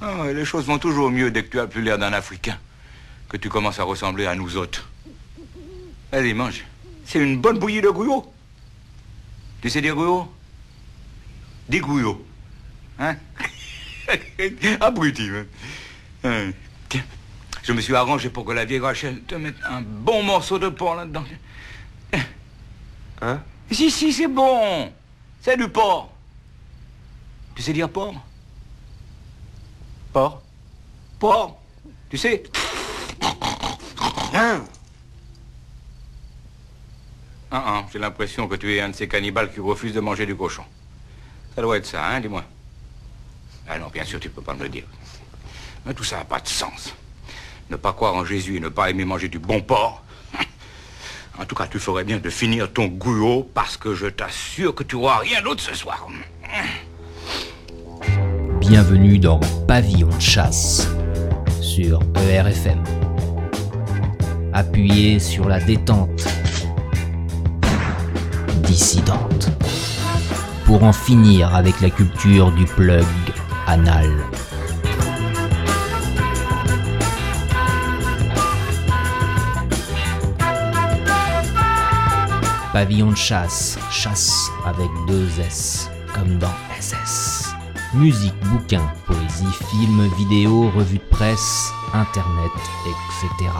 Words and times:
Ah 0.00 0.26
les 0.32 0.44
choses 0.44 0.66
vont 0.66 0.78
toujours 0.78 1.10
mieux 1.10 1.30
dès 1.30 1.44
que 1.44 1.50
tu 1.50 1.60
as 1.60 1.66
plus 1.66 1.82
l'air 1.82 1.98
d'un 1.98 2.12
Africain. 2.12 2.58
Que 3.28 3.36
tu 3.36 3.48
commences 3.48 3.80
à 3.80 3.84
ressembler 3.84 4.26
à 4.26 4.34
nous 4.34 4.56
autres. 4.56 4.88
Allez, 6.12 6.34
mange. 6.34 6.64
C'est 7.04 7.18
une 7.18 7.40
bonne 7.40 7.58
bouillie 7.58 7.80
de 7.80 7.88
gouillot. 7.88 8.24
Tu 9.62 9.70
sais 9.70 9.80
dire 9.80 9.94
gouillot? 9.94 10.30
Dis 11.68 11.80
gouillot. 11.80 12.24
Hein? 12.98 13.16
Abruti, 14.80 15.30
même. 15.30 15.46
Hein. 16.24 16.50
Tiens, 16.88 17.04
je 17.62 17.72
me 17.72 17.80
suis 17.80 17.94
arrangé 17.94 18.30
pour 18.30 18.44
que 18.44 18.52
la 18.52 18.64
vieille 18.64 18.80
Rachel 18.80 19.22
te 19.22 19.34
mette 19.34 19.56
un 19.68 19.80
bon 19.80 20.22
morceau 20.22 20.58
de 20.58 20.68
porc 20.68 20.94
là-dedans. 20.94 21.24
Hein? 23.22 23.40
Si, 23.70 23.90
si, 23.90 24.12
c'est 24.12 24.28
bon. 24.28 24.92
C'est 25.40 25.56
du 25.56 25.68
porc. 25.68 26.12
Tu 27.54 27.62
sais 27.62 27.72
dire 27.72 27.88
porc? 27.88 28.14
Porc 30.16 30.40
Porc. 31.18 31.58
Tu 32.08 32.16
sais 32.16 32.42
Hein 34.32 34.64
Ah, 37.50 37.64
ah, 37.66 37.84
j'ai 37.92 37.98
l'impression 37.98 38.48
que 38.48 38.54
tu 38.54 38.74
es 38.74 38.80
un 38.80 38.88
de 38.88 38.94
ces 38.94 39.08
cannibales 39.08 39.52
qui 39.52 39.60
refusent 39.60 39.92
de 39.92 40.00
manger 40.00 40.24
du 40.24 40.34
cochon. 40.34 40.64
Ça 41.54 41.60
doit 41.60 41.76
être 41.76 41.84
ça, 41.84 42.02
hein, 42.02 42.20
dis-moi. 42.20 42.44
Ah 43.68 43.78
non, 43.78 43.88
bien 43.88 44.04
sûr, 44.04 44.18
tu 44.18 44.30
peux 44.30 44.40
pas 44.40 44.54
me 44.54 44.62
le 44.62 44.70
dire. 44.70 44.84
Mais 45.84 45.92
tout 45.92 46.04
ça 46.04 46.16
n'a 46.16 46.24
pas 46.24 46.40
de 46.40 46.48
sens. 46.48 46.94
Ne 47.68 47.76
pas 47.76 47.92
croire 47.92 48.14
en 48.14 48.24
Jésus 48.24 48.56
et 48.56 48.60
ne 48.60 48.70
pas 48.70 48.88
aimer 48.88 49.04
manger 49.04 49.28
du 49.28 49.38
bon 49.38 49.60
porc. 49.60 50.02
En 51.38 51.44
tout 51.44 51.54
cas, 51.54 51.66
tu 51.66 51.78
ferais 51.78 52.04
bien 52.04 52.16
de 52.16 52.30
finir 52.30 52.72
ton 52.72 52.86
gouillot 52.86 53.42
parce 53.52 53.76
que 53.76 53.94
je 53.94 54.06
t'assure 54.06 54.74
que 54.74 54.82
tu 54.82 54.96
auras 54.96 55.18
rien 55.18 55.42
d'autre 55.42 55.62
ce 55.62 55.74
soir. 55.74 56.08
Bienvenue 58.68 59.20
dans 59.20 59.38
Pavillon 59.68 60.08
de 60.08 60.20
chasse 60.20 60.88
sur 61.60 62.00
ERFM. 62.28 62.82
Appuyez 64.52 65.20
sur 65.20 65.48
la 65.48 65.60
détente 65.60 66.26
dissidente 68.64 69.50
pour 70.64 70.82
en 70.82 70.92
finir 70.92 71.54
avec 71.54 71.80
la 71.80 71.90
culture 71.90 72.50
du 72.50 72.64
plug 72.64 73.04
anal. 73.68 74.10
Pavillon 82.72 83.12
de 83.12 83.16
chasse, 83.16 83.78
chasse 83.92 84.50
avec 84.66 84.88
deux 85.06 85.28
S, 85.38 85.88
comme 86.12 86.38
dans 86.38 86.54
SS. 86.80 87.35
Musique, 87.96 88.34
bouquins, 88.52 88.92
poésie, 89.06 89.46
films, 89.70 90.08
vidéos, 90.18 90.70
revues 90.76 90.98
de 90.98 91.04
presse, 91.16 91.72
internet, 91.94 92.52
etc. 92.84 93.50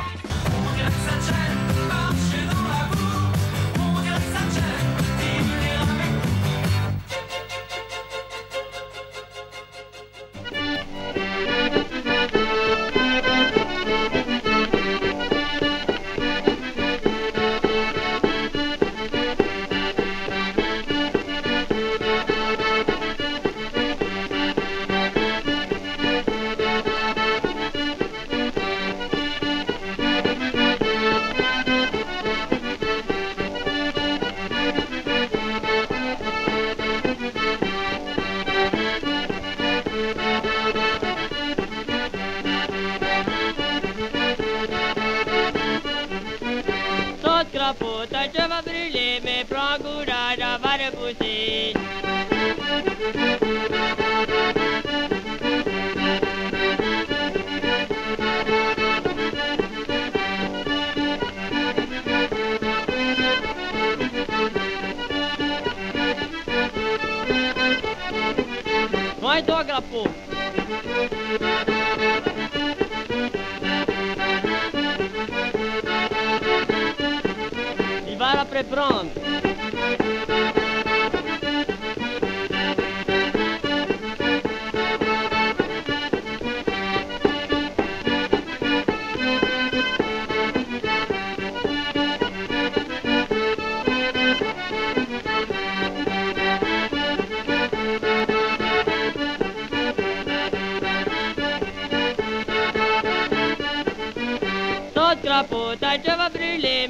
Saute 105.17 105.29
crapaud, 105.29 105.77
ta 105.81 105.97
je 105.97 106.17
va 106.17 106.29
brûler, 106.29 106.89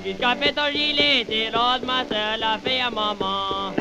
de 0.00 0.12
café. 0.12 0.52
Ton 0.52 0.70
gilet, 0.72 1.24
t'es 1.26 1.50
rose, 1.52 1.82
ma 1.84 2.04
soeur, 2.04 2.36
la 2.38 2.58
fille 2.58 2.80
à 2.80 2.90
maman. 2.90 3.74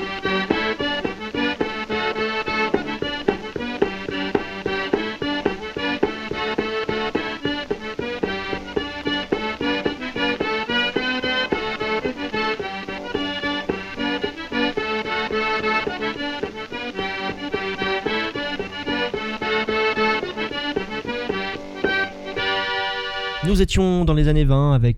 Nous 23.48 23.62
étions 23.62 24.04
dans 24.04 24.14
les 24.14 24.28
années 24.28 24.44
20 24.44 24.74
avec 24.74 24.97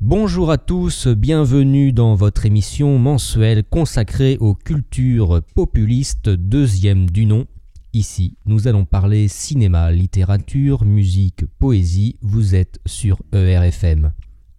Bonjour 0.00 0.50
à 0.50 0.58
tous, 0.58 1.06
bienvenue 1.06 1.92
dans 1.92 2.16
votre 2.16 2.44
émission 2.44 2.98
mensuelle 2.98 3.62
consacrée 3.62 4.36
aux 4.40 4.56
cultures 4.56 5.42
populistes, 5.54 6.28
deuxième 6.28 7.08
du 7.08 7.24
nom. 7.24 7.46
Ici, 7.92 8.36
nous 8.46 8.66
allons 8.66 8.84
parler 8.84 9.28
cinéma, 9.28 9.92
littérature, 9.92 10.84
musique, 10.84 11.44
poésie. 11.60 12.16
Vous 12.20 12.56
êtes 12.56 12.80
sur 12.84 13.22
ERFM. 13.32 14.12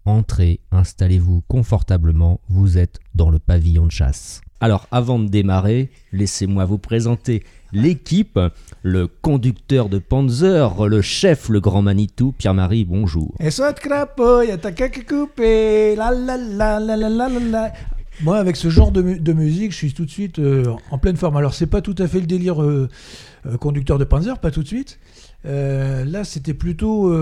Entrez, 0.06 0.60
installez-vous 0.70 1.42
confortablement, 1.46 2.40
vous 2.48 2.78
êtes 2.78 3.00
dans 3.14 3.28
le 3.28 3.38
pavillon 3.38 3.84
de 3.84 3.92
chasse. 3.92 4.40
Alors, 4.58 4.86
avant 4.90 5.18
de 5.18 5.28
démarrer, 5.28 5.90
laissez-moi 6.12 6.64
vous 6.64 6.78
présenter 6.78 7.42
l'équipe, 7.74 8.40
le 8.82 9.06
conducteur 9.06 9.90
de 9.90 9.98
Panzer, 9.98 10.86
le 10.88 11.02
chef, 11.02 11.50
le 11.50 11.60
grand 11.60 11.82
Manitou, 11.82 12.32
Pierre-Marie, 12.32 12.86
bonjour. 12.86 13.34
Et 13.38 13.50
soit 13.50 13.74
crapaud, 13.74 14.40
y'a 14.40 14.56
ta 14.56 14.72
caca 14.72 15.02
coupée, 15.02 15.94
la 15.94 16.10
la 16.10 16.38
la 16.38 16.80
la 16.80 16.96
la 16.96 17.08
la 17.10 17.28
la. 17.28 17.72
Moi, 18.22 18.38
avec 18.38 18.56
ce 18.56 18.70
genre 18.70 18.92
de, 18.92 19.32
musique, 19.34 19.72
je 19.72 19.76
suis 19.76 19.92
tout 19.92 20.06
de 20.06 20.10
suite 20.10 20.38
euh, 20.38 20.64
en 20.90 20.96
pleine 20.96 21.16
forme. 21.16 21.36
Alors, 21.36 21.52
c'est 21.52 21.66
pas 21.66 21.82
tout 21.82 21.94
à 21.98 22.08
fait 22.08 22.20
le 22.20 22.26
délire 22.26 22.62
euh, 22.62 22.88
euh, 23.44 23.58
conducteur 23.58 23.98
de 23.98 24.04
Panzer, 24.04 24.38
pas 24.38 24.50
tout 24.50 24.62
de 24.62 24.68
suite. 24.68 24.98
là, 25.44 26.24
c'était 26.24 26.54
plutôt 26.54 27.12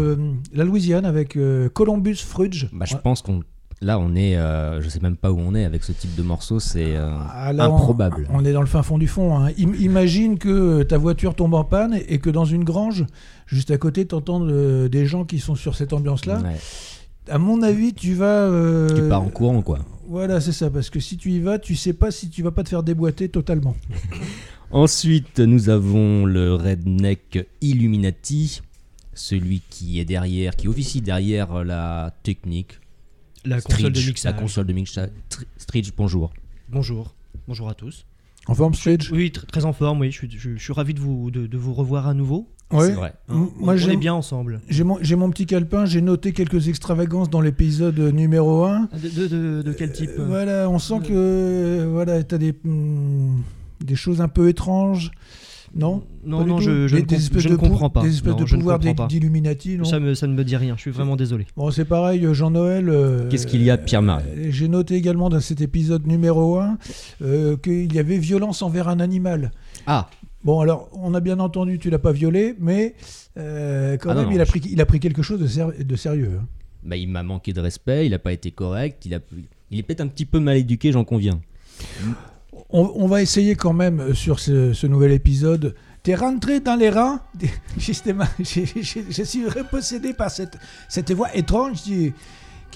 la 0.52 0.64
Louisiane 0.64 1.04
avec 1.04 1.36
Columbus 1.72 2.16
Fudge. 2.16 2.66
Bah, 2.72 2.86
je 2.88 2.96
pense 2.96 3.22
qu'on 3.22 3.42
Là, 3.84 3.98
on 3.98 4.14
est... 4.16 4.36
euh, 4.36 4.80
je 4.80 4.88
sais 4.88 5.00
même 5.00 5.16
pas 5.16 5.30
où 5.30 5.38
on 5.38 5.54
est 5.54 5.64
avec 5.64 5.84
ce 5.84 5.92
type 5.92 6.14
de 6.14 6.22
morceau, 6.22 6.58
c'est 6.58 6.96
euh, 6.96 7.10
Ah, 7.30 7.52
on- 7.54 7.60
improbable. 7.60 8.26
On, 8.32 8.42
est 8.44 8.52
dans 8.52 8.60
le 8.62 8.66
fin 8.66 8.82
fond 8.82 8.96
du 8.96 9.06
fond. 9.08 9.36
hein. 9.36 9.50
Im- 9.58 9.74
imagine 9.78 10.38
que 10.38 10.82
ta 10.84 10.96
voiture 10.96 11.34
tombe 11.34 11.52
en 11.52 11.64
panne 11.64 11.98
et 12.08 12.18
que 12.18 12.30
dans 12.30 12.46
une 12.46 12.64
grange, 12.64 13.04
juste 13.46 13.70
à 13.70 13.76
côté, 13.76 14.06
tu 14.06 14.14
entends 14.14 14.40
des 14.40 15.04
gens 15.06 15.24
qui 15.24 15.38
sont 15.38 15.54
sur 15.54 15.74
cette 15.74 15.92
ambiance-là. 15.92 16.38
Ouais. 16.40 16.56
À 17.28 17.36
mon 17.38 17.60
avis, 17.62 17.92
tu 17.92 18.14
vas. 18.14 18.24
euh, 18.24 18.88
Tu 18.88 19.08
pars 19.08 19.22
en 19.22 19.28
courant, 19.28 19.60
quoi. 19.60 19.80
Voilà, 20.08 20.40
c'est 20.40 20.52
ça. 20.52 20.70
Parce 20.70 20.88
que 20.90 21.00
si 21.00 21.16
tu 21.18 21.30
y 21.32 21.40
vas, 21.40 21.58
tu 21.58 21.74
sais 21.76 21.92
pas 21.94 22.10
si 22.10 22.30
tu 22.30 22.42
vas 22.42 22.50
pas 22.52 22.62
te 22.62 22.68
faire 22.70 22.82
déboîter 22.82 23.28
totalement. 23.28 23.74
Ensuite, 24.70 25.38
nous 25.40 25.68
avons 25.68 26.24
le 26.26 26.54
redneck 26.54 27.46
Illuminati, 27.60 28.60
celui 29.14 29.62
qui 29.70 30.00
est 30.00 30.04
derrière, 30.04 30.56
qui 30.56 30.68
officie 30.68 31.00
derrière 31.00 31.64
la 31.64 32.12
technique. 32.22 32.78
La 33.44 33.60
console 33.60 33.92
de 33.92 34.00
mixage. 34.00 34.32
La 34.32 34.38
console 34.38 34.66
de 34.66 34.72
mixage. 34.72 35.10
Tr- 35.30 35.44
Stridge, 35.58 35.90
bonjour. 35.96 36.32
Bonjour. 36.70 37.14
Bonjour 37.46 37.68
à 37.68 37.74
tous. 37.74 38.06
En 38.46 38.54
forme 38.54 38.74
Stridge? 38.74 39.10
Oui, 39.12 39.32
tr- 39.34 39.46
très 39.46 39.64
en 39.64 39.72
forme, 39.72 40.00
oui. 40.00 40.10
Je 40.10 40.16
suis, 40.18 40.30
je, 40.30 40.56
je 40.56 40.62
suis 40.62 40.72
ravi 40.72 40.94
de 40.94 41.00
vous, 41.00 41.30
de, 41.30 41.46
de 41.46 41.58
vous 41.58 41.74
revoir 41.74 42.06
à 42.08 42.14
nouveau. 42.14 42.48
Ouais. 42.70 42.86
C'est 42.88 42.92
vrai. 42.94 43.14
M- 43.28 43.48
On- 43.58 43.64
Moi, 43.64 43.74
on 43.74 43.76
j'ai 43.76 43.92
est 43.92 43.96
bien 43.96 44.14
ensemble. 44.14 44.60
J'ai 44.68 44.84
mon, 44.84 44.98
petit 45.30 45.46
calepin, 45.46 45.84
j'ai 45.86 46.00
noté 46.00 46.32
quelques 46.32 46.68
extravagances 46.68 47.28
dans 47.30 47.40
l'épisode 47.40 47.98
numéro 47.98 48.64
1. 48.64 48.88
De, 49.02 49.08
de, 49.08 49.26
de- 49.28 49.62
de 49.62 49.72
quel 49.72 49.92
type? 49.92 50.10
Euh, 50.18 50.26
Voilà, 50.26 50.70
on 50.70 50.78
sent 50.78 51.00
que 51.06 51.12
euh, 51.12 51.88
voilà, 51.90 52.22
tu 52.24 52.34
as 52.34 52.38
des, 52.38 52.52
hmm, 52.64 53.40
des 53.82 53.96
choses 53.96 54.20
un 54.20 54.28
peu 54.28 54.48
étranges. 54.48 55.10
Non 55.76 56.02
Non, 56.24 56.44
non, 56.46 56.58
je, 56.60 56.86
je 56.86 56.96
Des- 56.96 57.02
ne, 57.02 57.06
des 57.06 57.40
je 57.40 57.54
comprends 57.54 57.90
pas. 57.90 58.02
Des 58.02 58.14
espèces 58.14 58.32
Non, 58.32 58.38
de 58.38 58.44
pouvoirs 58.44 58.78
d'Illuminati, 59.08 59.76
non 59.76 59.84
Ça 59.84 59.98
me, 59.98 60.14
ça 60.14 60.26
ne 60.26 60.34
me 60.34 60.44
dit 60.44 60.56
rien. 60.56 60.74
Je 60.76 60.82
suis 60.82 60.90
vraiment 60.92 61.16
désolé. 61.16 61.46
Bon, 61.56 61.70
c'est 61.70 61.84
pareil, 61.84 62.24
Jean-Noël. 62.32 62.88
euh, 62.88 63.28
Qu'est-ce 63.28 63.46
qu'il 63.46 63.62
y 63.62 63.70
a, 63.70 63.76
Pierre-Marie 63.76 64.24
euh, 64.36 64.46
J'ai 64.50 64.68
noté 64.68 64.94
également 64.94 65.28
dans 65.30 65.40
cet 65.40 65.60
épisode 65.60 66.06
numéro 66.06 66.58
1 66.60 66.78
euh, 67.22 67.56
qu'il 67.56 67.92
y 67.92 67.98
avait 67.98 68.18
violence 68.18 68.62
envers 68.62 68.88
un 68.88 69.00
animal. 69.00 69.50
Ah, 69.86 70.08
Bon, 70.44 70.60
alors, 70.60 70.90
on 70.92 71.14
a 71.14 71.20
bien 71.20 71.40
entendu, 71.40 71.78
tu 71.78 71.88
l'as 71.88 71.98
pas 71.98 72.12
violé, 72.12 72.54
mais 72.60 72.94
euh, 73.38 73.96
quand 73.96 74.10
Ah 74.10 74.14
même, 74.14 74.24
non, 74.26 74.30
il, 74.32 74.40
a 74.42 74.44
je- 74.44 74.50
pris, 74.50 74.60
il 74.70 74.78
a 74.80 74.84
pris 74.86 75.00
quelque 75.00 75.22
chose 75.22 75.40
de, 75.40 75.46
ser- 75.46 75.82
de 75.82 75.96
sérieux. 75.96 76.38
hein. 76.38 76.46
bah, 76.84 76.96
il 76.98 77.08
m'a 77.08 77.22
manqué 77.22 77.54
de 77.54 77.60
respect, 77.62 78.04
il 78.06 78.10
n'a 78.10 78.18
pas 78.18 78.32
été 78.34 78.50
correct, 78.50 79.06
il, 79.06 79.14
a... 79.14 79.20
il 79.70 79.78
est 79.78 79.82
peut-être 79.82 80.02
un 80.02 80.06
petit 80.06 80.26
peu 80.26 80.40
mal 80.40 80.58
éduqué, 80.58 80.92
j'en 80.92 81.02
conviens. 81.04 81.40
On, 82.76 83.06
va 83.06 83.22
essayer 83.22 83.54
quand 83.54 83.72
même 83.72 84.00
euh, 84.00 84.14
sur 84.14 84.40
ce, 84.40 84.86
nouvel 84.88 85.12
épisode. 85.12 85.76
T'es 86.02 86.16
rentré 86.16 86.58
dans 86.58 86.74
les 86.74 86.90
rangs? 86.90 87.20
Justement, 87.78 88.24
je 88.40 89.22
suis 89.22 89.48
repossédé 89.48 90.12
par 90.12 90.28
cette, 90.28 90.58
cette 90.88 91.12
voix 91.12 91.32
étrange 91.36 91.84
du, 91.84 92.12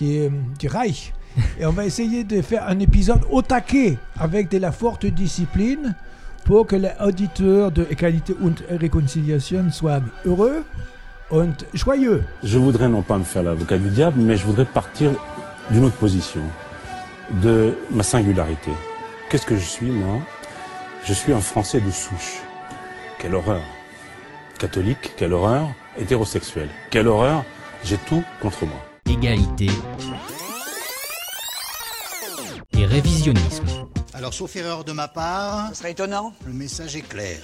euh, 0.03 0.29
du 0.56 0.69
Reich. 0.69 1.12
Et 1.59 1.67
on 1.67 1.73
va 1.73 1.85
essayer 1.85 2.23
de 2.23 2.41
faire 2.43 2.69
un 2.69 2.79
épisode 2.79 3.23
au 3.29 3.43
taquet 3.43 3.99
avec 4.17 4.49
de 4.49 4.59
la 4.59 4.71
forte 4.71 5.05
discipline 5.05 5.97
pour 6.45 6.69
que 6.69 6.77
les 6.77 6.93
auditeurs 7.05 7.73
de 7.73 7.85
Égalité 7.91 8.37
und 8.41 8.55
Réconciliation 8.71 9.69
soient 9.73 10.00
heureux 10.25 10.62
und 11.33 11.55
joyeux. 11.75 12.23
Je 12.45 12.56
voudrais 12.59 12.89
non 12.89 13.03
pas 13.03 13.19
me 13.19 13.25
faire 13.25 13.43
l'avocat 13.43 13.79
du 13.79 13.89
diable, 13.89 14.21
mais 14.21 14.37
je 14.37 14.47
voudrais 14.47 14.65
partir 14.65 15.11
d'une 15.73 15.85
autre 15.85 15.97
position, 15.97 16.43
de 17.43 17.75
ma 17.91 18.05
singularité. 18.05 18.71
Qu'est-ce 19.30 19.46
que 19.46 19.56
je 19.56 19.64
suis, 19.64 19.90
moi? 19.90 20.20
Je 21.04 21.12
suis 21.12 21.32
un 21.32 21.40
Français 21.40 21.80
de 21.80 21.90
souche. 21.90 22.38
Quelle 23.19 23.34
horreur. 23.34 23.62
Catholique, 24.58 25.12
quelle 25.16 25.32
horreur. 25.32 25.69
Hétérosexuel, 25.98 26.69
quelle 26.90 27.08
horreur. 27.08 27.44
J'ai 27.84 27.98
tout 27.98 28.22
contre 28.40 28.64
moi. 28.66 28.78
Égalité. 29.08 29.69
Et 32.76 32.86
révisionnisme. 32.86 33.64
Alors, 34.14 34.32
sauf 34.34 34.54
erreur 34.56 34.84
de 34.84 34.92
ma 34.92 35.08
part, 35.08 35.69
Ce 35.70 35.76
serait 35.76 35.92
étonnant. 35.92 36.32
le 36.46 36.52
message 36.52 36.96
est 36.96 37.02
clair. 37.02 37.38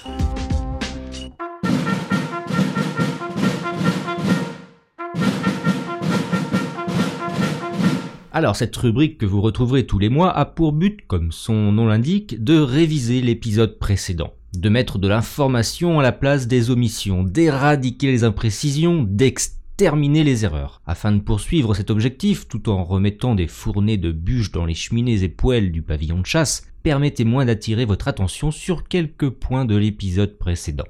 Alors, 8.36 8.56
cette 8.56 8.74
rubrique 8.74 9.18
que 9.18 9.26
vous 9.26 9.40
retrouverez 9.40 9.86
tous 9.86 10.00
les 10.00 10.08
mois 10.08 10.36
a 10.36 10.44
pour 10.44 10.72
but, 10.72 11.06
comme 11.06 11.30
son 11.30 11.70
nom 11.70 11.86
l'indique, 11.86 12.42
de 12.42 12.58
réviser 12.58 13.20
l'épisode 13.20 13.78
précédent, 13.78 14.34
de 14.58 14.68
mettre 14.68 14.98
de 14.98 15.06
l'information 15.06 16.00
à 16.00 16.02
la 16.02 16.10
place 16.10 16.48
des 16.48 16.68
omissions, 16.70 17.22
d'éradiquer 17.22 18.08
les 18.10 18.24
imprécisions, 18.24 19.06
d'exterminer 19.08 20.24
les 20.24 20.44
erreurs. 20.44 20.82
Afin 20.84 21.12
de 21.12 21.20
poursuivre 21.20 21.74
cet 21.74 21.92
objectif, 21.92 22.48
tout 22.48 22.70
en 22.70 22.82
remettant 22.82 23.36
des 23.36 23.46
fournées 23.46 23.98
de 23.98 24.10
bûches 24.10 24.50
dans 24.50 24.66
les 24.66 24.74
cheminées 24.74 25.22
et 25.22 25.28
poêles 25.28 25.70
du 25.70 25.82
pavillon 25.82 26.18
de 26.18 26.26
chasse, 26.26 26.66
permettez-moi 26.82 27.44
d'attirer 27.44 27.84
votre 27.84 28.08
attention 28.08 28.50
sur 28.50 28.88
quelques 28.88 29.30
points 29.30 29.64
de 29.64 29.76
l'épisode 29.76 30.38
précédent. 30.38 30.86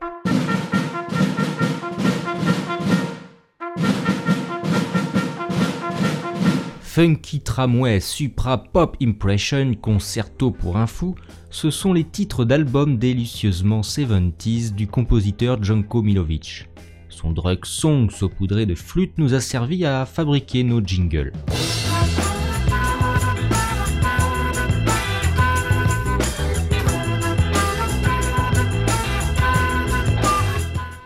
Funky 6.94 7.40
Tramway, 7.40 7.98
Supra 7.98 8.56
Pop 8.56 8.96
Impression, 9.02 9.74
Concerto 9.74 10.52
pour 10.52 10.76
un 10.76 10.86
fou, 10.86 11.16
ce 11.50 11.68
sont 11.68 11.92
les 11.92 12.04
titres 12.04 12.44
d'albums 12.44 12.98
délicieusement 12.98 13.80
70s 13.80 14.72
du 14.76 14.86
compositeur 14.86 15.60
Janko 15.60 16.02
Milovic. 16.02 16.68
Son 17.08 17.32
drug 17.32 17.64
song 17.64 18.10
saupoudré 18.10 18.64
de 18.64 18.76
flûte 18.76 19.18
nous 19.18 19.34
a 19.34 19.40
servi 19.40 19.84
à 19.84 20.06
fabriquer 20.06 20.62
nos 20.62 20.80
jingles. 20.80 21.32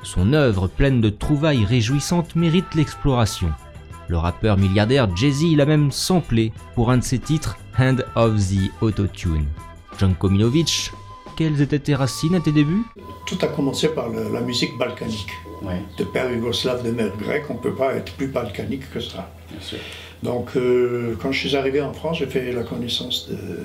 Son 0.02 0.34
œuvre 0.34 0.68
pleine 0.68 1.00
de 1.00 1.08
trouvailles 1.08 1.64
réjouissantes 1.64 2.36
mérite 2.36 2.74
l'exploration. 2.74 3.48
Le 4.08 4.16
rappeur 4.16 4.56
milliardaire 4.56 5.14
Jay-Z 5.14 5.54
l'a 5.56 5.66
même 5.66 5.92
samplé 5.92 6.52
pour 6.74 6.90
un 6.90 6.96
de 6.98 7.04
ses 7.04 7.18
titres, 7.18 7.58
Hand 7.78 8.04
of 8.16 8.36
the 8.36 8.70
Autotune. 8.80 9.46
Janko 9.98 10.30
Milovic, 10.30 10.92
quelles 11.36 11.60
étaient 11.60 11.78
tes 11.78 11.94
racines 11.94 12.34
à 12.34 12.40
tes 12.40 12.52
débuts? 12.52 12.84
Tout 13.26 13.38
a 13.42 13.48
commencé 13.48 13.88
par 13.88 14.08
le- 14.08 14.32
la 14.32 14.40
musique 14.40 14.76
balkanique. 14.78 15.30
De 15.98 16.04
père 16.04 16.30
yougoslave, 16.32 16.84
de 16.84 16.90
mère 16.92 17.14
grecque, 17.16 17.44
on 17.50 17.54
ne 17.54 17.58
peut 17.58 17.74
pas 17.74 17.94
être 17.94 18.12
plus 18.14 18.28
balkanique 18.28 18.88
que 18.92 19.00
ça. 19.00 19.30
Donc, 20.22 20.56
euh, 20.56 21.16
quand 21.20 21.32
je 21.32 21.38
suis 21.46 21.56
arrivé 21.56 21.80
en 21.82 21.92
France, 21.92 22.18
j'ai 22.18 22.26
fait 22.26 22.52
la 22.52 22.62
connaissance 22.62 23.28
de- 23.28 23.64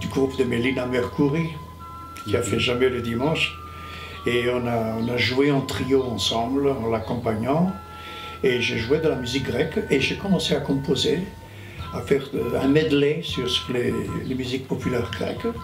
du 0.00 0.08
groupe 0.08 0.36
de 0.38 0.44
Mélina 0.44 0.86
Mercouri, 0.86 1.46
qui 2.24 2.36
a 2.36 2.42
fait 2.42 2.58
Jamais 2.58 2.88
le 2.88 3.02
dimanche. 3.02 3.52
Et 4.26 4.44
on 4.50 4.66
a, 4.66 4.94
on 5.00 5.08
a 5.08 5.16
joué 5.16 5.50
en 5.52 5.60
trio 5.62 6.02
ensemble, 6.04 6.68
en 6.70 6.88
l'accompagnant. 6.90 7.72
Et 8.44 8.60
j'ai 8.60 8.78
joué 8.78 8.98
de 8.98 9.08
la 9.08 9.16
musique 9.16 9.44
grecque 9.44 9.78
et 9.90 10.00
j'ai 10.00 10.16
commencé 10.16 10.54
à 10.54 10.60
composer, 10.60 11.20
à 11.94 12.00
faire 12.00 12.24
un 12.60 12.68
medley 12.68 13.20
sur 13.22 13.48
les, 13.72 14.34
musiques 14.34 14.66
populaires 14.66 15.10
grecques 15.12 15.54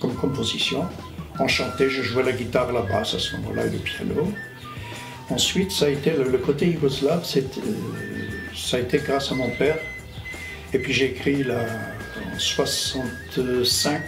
comme 0.00 0.14
composition. 0.14 0.84
On 1.38 1.48
chantait, 1.48 1.90
je 1.90 2.02
jouais 2.02 2.22
la 2.22 2.32
guitare, 2.32 2.72
la 2.72 2.82
basse 2.82 3.14
à 3.14 3.18
ce 3.18 3.36
moment-là 3.36 3.66
et 3.66 3.70
le 3.70 3.78
piano. 3.78 4.32
Ensuite, 5.30 5.72
ça 5.72 5.86
a 5.86 5.88
été 5.88 6.12
le, 6.12 6.38
côté 6.38 6.66
yougoslave, 6.68 7.24
euh, 7.36 7.40
ça 8.54 8.76
a 8.76 8.80
été 8.80 8.98
grâce 8.98 9.32
à 9.32 9.34
mon 9.34 9.50
père. 9.50 9.78
Et 10.74 10.78
puis 10.78 10.92
j'ai 10.92 11.06
écrit 11.06 11.44
en 11.50 12.38
65 12.38 14.02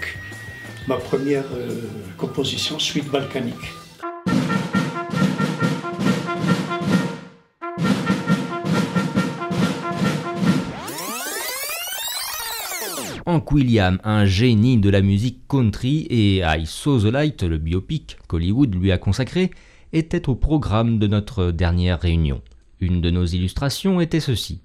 ma 0.87 0.97
première 0.97 1.45
euh, 1.57 1.89
composition, 2.17 2.79
Suite 2.79 3.11
balkanique. 3.11 3.84
Hank 13.35 13.51
William, 13.51 13.99
un 14.05 14.27
génie 14.27 14.79
de 14.79 14.89
la 14.89 15.03
musique 15.03 15.41
country, 15.49 16.07
et 16.09 16.43
I 16.45 16.67
Saw 16.67 17.01
the 17.01 17.13
Light, 17.13 17.43
le 17.43 17.59
biopic 17.59 18.17
qu'Hollywood 18.29 18.73
lui 18.77 18.93
a 18.93 18.99
consacré, 18.99 19.51
était 19.93 20.29
au 20.29 20.37
programme 20.37 21.01
de 21.01 21.09
notre 21.09 21.51
dernière 21.51 22.01
réunion. 22.01 22.43
Une 22.81 23.01
de 23.01 23.11
nos 23.11 23.25
illustrations 23.25 24.01
était 24.01 24.21
ceci. 24.21 24.61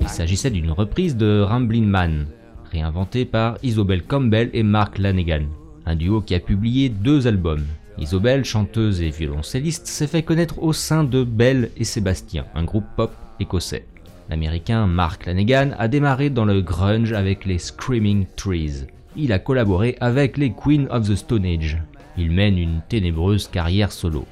Il 0.00 0.08
s'agissait 0.08 0.50
d'une 0.50 0.72
reprise 0.72 1.16
de 1.16 1.40
Ramblin' 1.40 1.86
Man, 1.86 2.26
réinventée 2.72 3.26
par 3.26 3.58
Isobel 3.62 4.02
Campbell 4.02 4.50
et 4.54 4.64
Mark 4.64 4.98
Lanegan, 4.98 5.46
un 5.84 5.94
duo 5.94 6.20
qui 6.20 6.34
a 6.34 6.40
publié 6.40 6.88
deux 6.88 7.28
albums. 7.28 7.64
Isobel, 7.98 8.44
chanteuse 8.44 9.00
et 9.00 9.10
violoncelliste, 9.10 9.86
s'est 9.86 10.06
fait 10.06 10.22
connaître 10.22 10.62
au 10.62 10.72
sein 10.72 11.04
de 11.04 11.24
Belle 11.24 11.70
et 11.76 11.84
Sébastien, 11.84 12.46
un 12.54 12.64
groupe 12.64 12.84
pop 12.96 13.12
écossais. 13.40 13.86
L'américain 14.28 14.86
Mark 14.86 15.24
Lanegan 15.26 15.70
a 15.78 15.88
démarré 15.88 16.30
dans 16.30 16.44
le 16.44 16.60
grunge 16.60 17.12
avec 17.12 17.44
les 17.44 17.58
Screaming 17.58 18.26
Trees. 18.36 18.86
Il 19.16 19.32
a 19.32 19.38
collaboré 19.38 19.96
avec 20.00 20.36
les 20.36 20.52
Queen 20.52 20.88
of 20.90 21.08
the 21.08 21.14
Stone 21.14 21.46
Age. 21.46 21.78
Il 22.18 22.32
mène 22.32 22.58
une 22.58 22.80
ténébreuse 22.88 23.48
carrière 23.48 23.92
solo. 23.92 24.26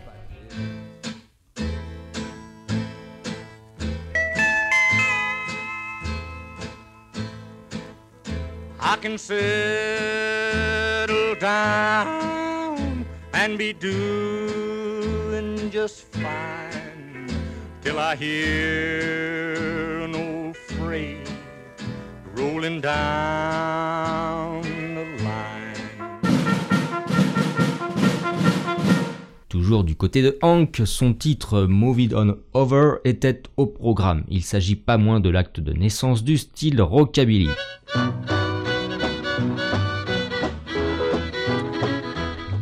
Toujours 29.50 29.84
du 29.84 29.94
côté 29.94 30.22
de 30.22 30.38
Hank, 30.40 30.80
son 30.86 31.12
titre 31.12 31.62
Move 31.64 32.00
It 32.00 32.14
On 32.14 32.38
Over 32.54 32.94
était 33.04 33.42
au 33.58 33.66
programme. 33.66 34.24
Il 34.28 34.42
s'agit 34.42 34.76
pas 34.76 34.96
moins 34.96 35.20
de 35.20 35.28
l'acte 35.28 35.60
de 35.60 35.74
naissance 35.74 36.24
du 36.24 36.38
style 36.38 36.80
rockabilly. 36.80 37.50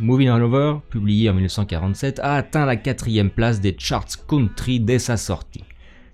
Moving 0.02 0.30
On 0.30 0.40
Over, 0.40 0.80
publié 0.90 1.30
en 1.30 1.34
1947, 1.34 2.18
a 2.18 2.34
atteint 2.34 2.66
la 2.66 2.74
quatrième 2.74 3.30
place 3.30 3.60
des 3.60 3.76
charts 3.78 4.26
country 4.26 4.80
dès 4.80 4.98
sa 4.98 5.16
sortie. 5.16 5.62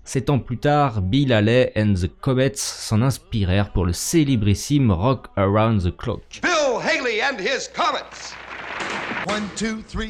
Sept 0.04 0.28
ans 0.28 0.38
plus 0.38 0.59
tard, 0.59 1.00
Bill 1.00 1.33
Haley 1.33 1.73
and 1.75 1.95
the 1.95 2.11
Comets 2.21 2.52
s'en 2.57 3.00
inspirèrent 3.00 3.73
pour 3.73 3.87
le 3.87 3.95
célébrissime 3.95 4.90
Rock 4.90 5.28
Around 5.38 5.85
the 5.85 5.97
Clock. 5.97 6.21
Bill 6.42 6.78
Haley 6.83 7.23
and 7.23 7.38
his 7.38 7.71
Comets. 7.75 8.35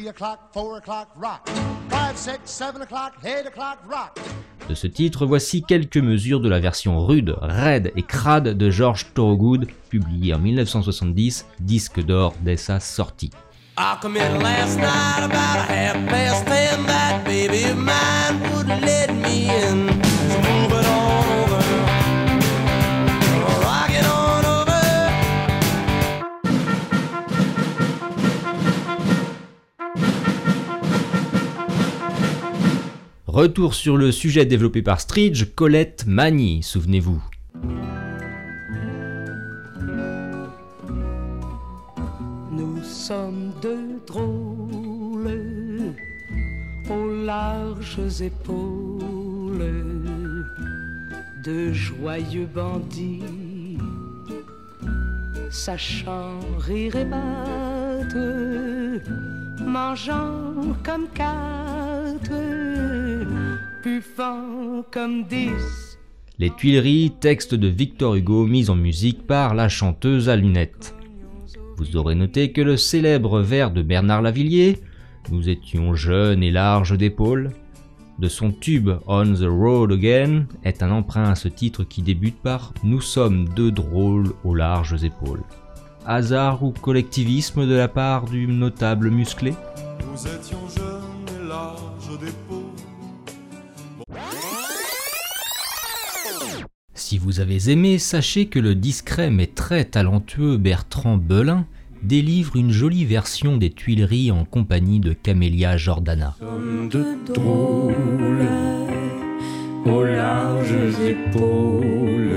O'clock, 0.09 0.39
o'clock, 0.53 1.07
rock. 1.15 1.49
O'clock, 1.89 3.13
o'clock, 3.47 3.79
rock. 3.89 4.19
De 4.67 4.75
ce 4.75 4.87
titre, 4.87 5.25
voici 5.25 5.63
quelques 5.63 5.95
mesures 5.95 6.41
de 6.41 6.49
la 6.49 6.59
version 6.59 7.05
rude, 7.05 7.33
raide 7.39 7.93
et 7.95 8.03
crade 8.03 8.57
de 8.57 8.69
George 8.69 9.05
Thorogood, 9.13 9.67
publié 9.89 10.33
en 10.33 10.39
1970, 10.39 11.45
disque 11.61 12.03
d'or 12.03 12.33
dès 12.41 12.57
sa 12.57 12.81
sortie. 12.81 13.31
I 13.81 13.97
come 14.01 14.17
in 14.17 14.41
last 14.41 14.77
night 14.77 15.23
about 15.23 15.59
a 15.59 15.71
half 15.71 15.95
past 16.09 16.45
ten. 16.45 16.85
That 16.85 17.23
baby 17.23 17.63
of 17.63 17.77
mine 17.77 18.41
wouldn't 18.51 18.81
let 18.81 19.09
me 19.13 19.49
in. 19.49 19.87
Retour 33.27 33.73
sur 33.73 33.95
le 33.95 34.11
sujet 34.11 34.45
développé 34.45 34.81
par 34.81 34.99
Stridge, 34.99 35.55
Colette 35.55 36.03
Mani, 36.05 36.63
souvenez-vous. 36.63 37.23
Deux 43.61 43.99
drôles 44.07 45.95
aux 46.89 47.23
larges 47.25 48.21
épaules, 48.21 49.63
de 51.43 51.71
joyeux 51.73 52.47
bandits, 52.53 53.77
sachant 55.49 56.39
rire 56.59 56.95
et 56.95 57.05
battre, 57.05 58.17
mangeant 59.61 60.75
comme 60.83 61.07
quatre, 61.13 62.31
buffant 63.83 64.83
comme 64.91 65.25
dix. 65.25 65.97
Les 66.37 66.49
Tuileries, 66.51 67.11
texte 67.19 67.55
de 67.55 67.67
Victor 67.67 68.15
Hugo 68.15 68.45
mis 68.45 68.69
en 68.69 68.75
musique 68.75 69.27
par 69.27 69.53
la 69.53 69.67
chanteuse 69.67 70.29
à 70.29 70.37
lunettes. 70.37 70.95
Vous 71.79 71.95
aurez 71.95 72.13
noté 72.13 72.51
que 72.51 72.59
le 72.59 72.75
célèbre 72.75 73.39
vers 73.39 73.71
de 73.71 73.81
Bernard 73.81 74.21
Lavillier, 74.21 74.79
Nous 75.31 75.47
étions 75.47 75.95
jeunes 75.95 76.43
et 76.43 76.51
larges 76.51 76.97
d'épaules, 76.97 77.51
de 78.19 78.27
son 78.27 78.51
tube 78.51 78.89
On 79.07 79.33
the 79.33 79.47
Road 79.47 79.93
Again, 79.93 80.45
est 80.65 80.83
un 80.83 80.91
emprunt 80.91 81.29
à 81.29 81.35
ce 81.35 81.47
titre 81.47 81.85
qui 81.85 82.01
débute 82.01 82.41
par 82.41 82.73
Nous 82.83 82.99
sommes 82.99 83.47
deux 83.55 83.71
drôles 83.71 84.33
aux 84.43 84.55
larges 84.55 85.05
épaules. 85.05 85.43
Hasard 86.05 86.63
ou 86.63 86.71
collectivisme 86.71 87.65
de 87.65 87.75
la 87.75 87.87
part 87.87 88.25
du 88.25 88.45
notable 88.45 89.09
musclé? 89.09 89.53
Si 96.99 97.17
vous 97.17 97.39
avez 97.39 97.71
aimé, 97.71 97.97
sachez 97.97 98.47
que 98.47 98.59
le 98.59 98.75
discret 98.75 99.31
mais 99.31 99.47
très 99.47 99.85
talentueux 99.85 100.57
Bertrand 100.57 101.15
Belin 101.15 101.65
délivre 102.03 102.57
une 102.57 102.71
jolie 102.71 103.05
version 103.05 103.55
des 103.55 103.69
Tuileries 103.69 104.31
en 104.31 104.43
compagnie 104.43 104.99
de 104.99 105.13
Camélia 105.13 105.77
Jordana. 105.77 106.35
de 106.41 107.33
drôles 107.33 108.47
aux 109.85 110.03
larges 110.03 110.99
épaules 110.99 112.35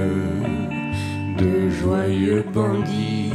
de 1.39 1.69
joyeux 1.83 2.45
bandits, 2.55 3.33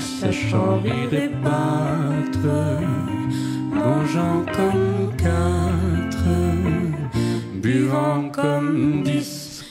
sachant 0.00 0.80
rire 0.80 1.12
et 1.12 1.28
battre, 1.44 2.80
mangeant 3.70 4.46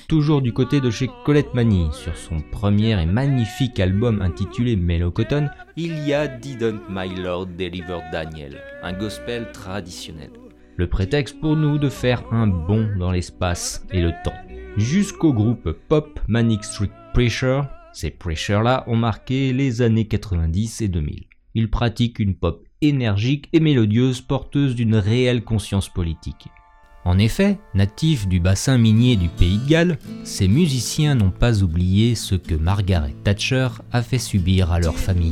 Toujours 0.08 0.42
du 0.42 0.52
côté 0.52 0.82
de 0.82 0.90
chez 0.90 1.10
Colette 1.24 1.54
Mani, 1.54 1.88
sur 1.94 2.18
son 2.18 2.42
premier 2.42 3.02
et 3.02 3.06
magnifique 3.06 3.80
album 3.80 4.22
intitulé 4.22 4.76
Mellow 4.76 5.12
Cotton, 5.12 5.48
il 5.78 6.06
y 6.06 6.14
a 6.14 6.28
Didn't 6.28 6.82
My 6.90 7.08
Lord 7.16 7.48
Deliver 7.58 8.00
Daniel, 8.12 8.62
un 8.84 8.92
gospel 8.92 9.50
traditionnel. 9.54 10.30
Le 10.76 10.88
prétexte 10.88 11.40
pour 11.40 11.56
nous 11.56 11.78
de 11.78 11.88
faire 11.88 12.24
un 12.34 12.48
bond 12.48 12.90
dans 13.00 13.12
l'espace 13.12 13.86
et 13.92 14.02
le 14.02 14.12
temps. 14.26 14.36
Jusqu'au 14.76 15.32
groupe 15.32 15.72
pop 15.88 16.20
Manic 16.28 16.66
Street 16.66 16.92
Preacher, 17.14 17.62
ces 17.94 18.12
Preachers-là 18.12 18.84
ont 18.88 18.98
marqué 18.98 19.54
les 19.54 19.82
années 19.82 20.08
90 20.08 20.82
et 20.82 20.90
2000. 20.90 21.28
Ils 21.54 21.70
pratiquent 21.70 22.20
une 22.20 22.36
pop 22.36 22.68
énergique 22.82 23.48
et 23.54 23.62
mélodieuse 23.62 24.20
porteuse 24.20 24.76
d'une 24.76 24.98
réelle 24.98 25.46
conscience 25.46 25.88
politique. 25.88 26.50
En 27.06 27.20
effet, 27.20 27.60
natifs 27.76 28.28
du 28.28 28.40
bassin 28.40 28.80
minier 28.80 29.16
du 29.16 29.30
pays 29.30 29.60
de 29.60 29.70
Galles, 29.70 30.00
ces 30.24 30.48
musiciens 30.48 31.14
n'ont 31.14 31.30
pas 31.30 31.62
oublié 31.62 32.16
ce 32.16 32.34
que 32.34 32.56
Margaret 32.56 33.14
Thatcher 33.24 33.68
a 33.92 34.02
fait 34.02 34.18
subir 34.18 34.72
à 34.72 34.80
leur 34.80 34.98
famille. 34.98 35.32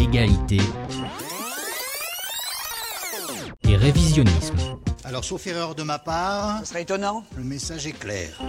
Égalité 0.00 0.58
et 3.68 3.76
révisionnisme. 3.76 4.54
Alors, 5.14 5.24
sauf 5.24 5.46
erreur 5.46 5.76
de 5.76 5.84
ma 5.84 6.00
part. 6.00 6.58
Ce 6.62 6.70
serait 6.70 6.82
étonnant. 6.82 7.22
Le 7.36 7.44
message 7.44 7.86
est 7.86 7.92
clair. 7.92 8.42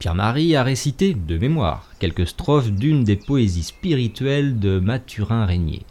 Pierre-Marie 0.00 0.56
a 0.56 0.64
récité, 0.64 1.14
de 1.14 1.38
mémoire, 1.38 1.86
quelques 2.00 2.26
strophes 2.26 2.72
d'une 2.72 3.04
des 3.04 3.14
poésies 3.14 3.62
spirituelles 3.62 4.58
de 4.58 4.80
Mathurin 4.80 5.46
Régnier. 5.46 5.82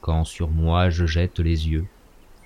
Quand 0.00 0.24
sur 0.24 0.48
moi 0.48 0.90
je 0.90 1.06
jette 1.06 1.38
les 1.38 1.68
yeux. 1.68 1.86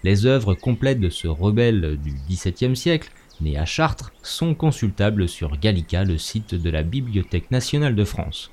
Les 0.05 0.27
œuvres 0.27 0.53
complètes 0.53 1.01
de 1.01 1.09
ce 1.09 1.27
rebelle 1.27 1.99
du 2.03 2.13
XVIIe 2.29 2.77
siècle, 2.77 3.11
né 3.41 3.57
à 3.57 3.65
Chartres, 3.65 4.13
sont 4.23 4.55
consultables 4.55 5.27
sur 5.27 5.59
Gallica, 5.59 6.05
le 6.05 6.19
site 6.19 6.55
de 6.55 6.69
la 6.69 6.83
Bibliothèque 6.83 7.51
nationale 7.51 7.95
de 7.95 8.05
France. 8.05 8.51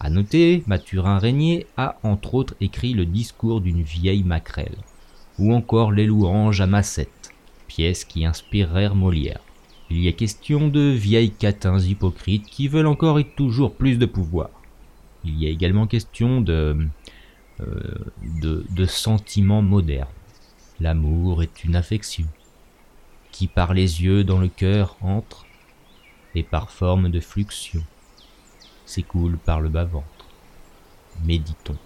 À 0.00 0.08
noter, 0.08 0.62
Mathurin 0.66 1.18
Régnier 1.18 1.66
a 1.76 1.98
entre 2.02 2.34
autres 2.34 2.54
écrit 2.62 2.94
le 2.94 3.04
discours 3.04 3.60
d'une 3.60 3.82
vieille 3.82 4.24
maquerelle, 4.24 4.78
ou 5.38 5.52
encore 5.52 5.92
les 5.92 6.06
louanges 6.06 6.62
à 6.62 6.66
Massette, 6.66 7.34
pièce 7.68 8.06
qui 8.06 8.24
inspirèrent 8.24 8.94
Molière. 8.94 9.40
Il 9.90 10.00
y 10.00 10.08
a 10.08 10.12
question 10.12 10.68
de 10.68 10.88
vieilles 10.88 11.32
catins 11.32 11.78
hypocrites 11.78 12.46
qui 12.46 12.66
veulent 12.66 12.86
encore 12.86 13.18
et 13.18 13.24
toujours 13.24 13.74
plus 13.74 13.98
de 13.98 14.06
pouvoir. 14.06 14.48
Il 15.22 15.38
y 15.38 15.46
a 15.46 15.50
également 15.50 15.86
question 15.86 16.40
de, 16.40 16.78
euh, 17.60 17.94
de 18.40 18.86
sentiments 18.86 19.62
modernes. 19.62 20.08
L'amour 20.80 21.42
est 21.42 21.62
une 21.62 21.76
affection 21.76 22.26
qui 23.30 23.48
par 23.48 23.74
les 23.74 24.02
yeux 24.02 24.24
dans 24.24 24.38
le 24.38 24.48
cœur 24.48 24.96
entre 25.02 25.44
et 26.34 26.42
par 26.42 26.70
forme 26.70 27.10
de 27.10 27.20
fluxion 27.20 27.82
s'écoule 28.90 29.38
par 29.38 29.60
le 29.60 29.68
bas-ventre. 29.68 30.26
Méditons. 31.24 31.76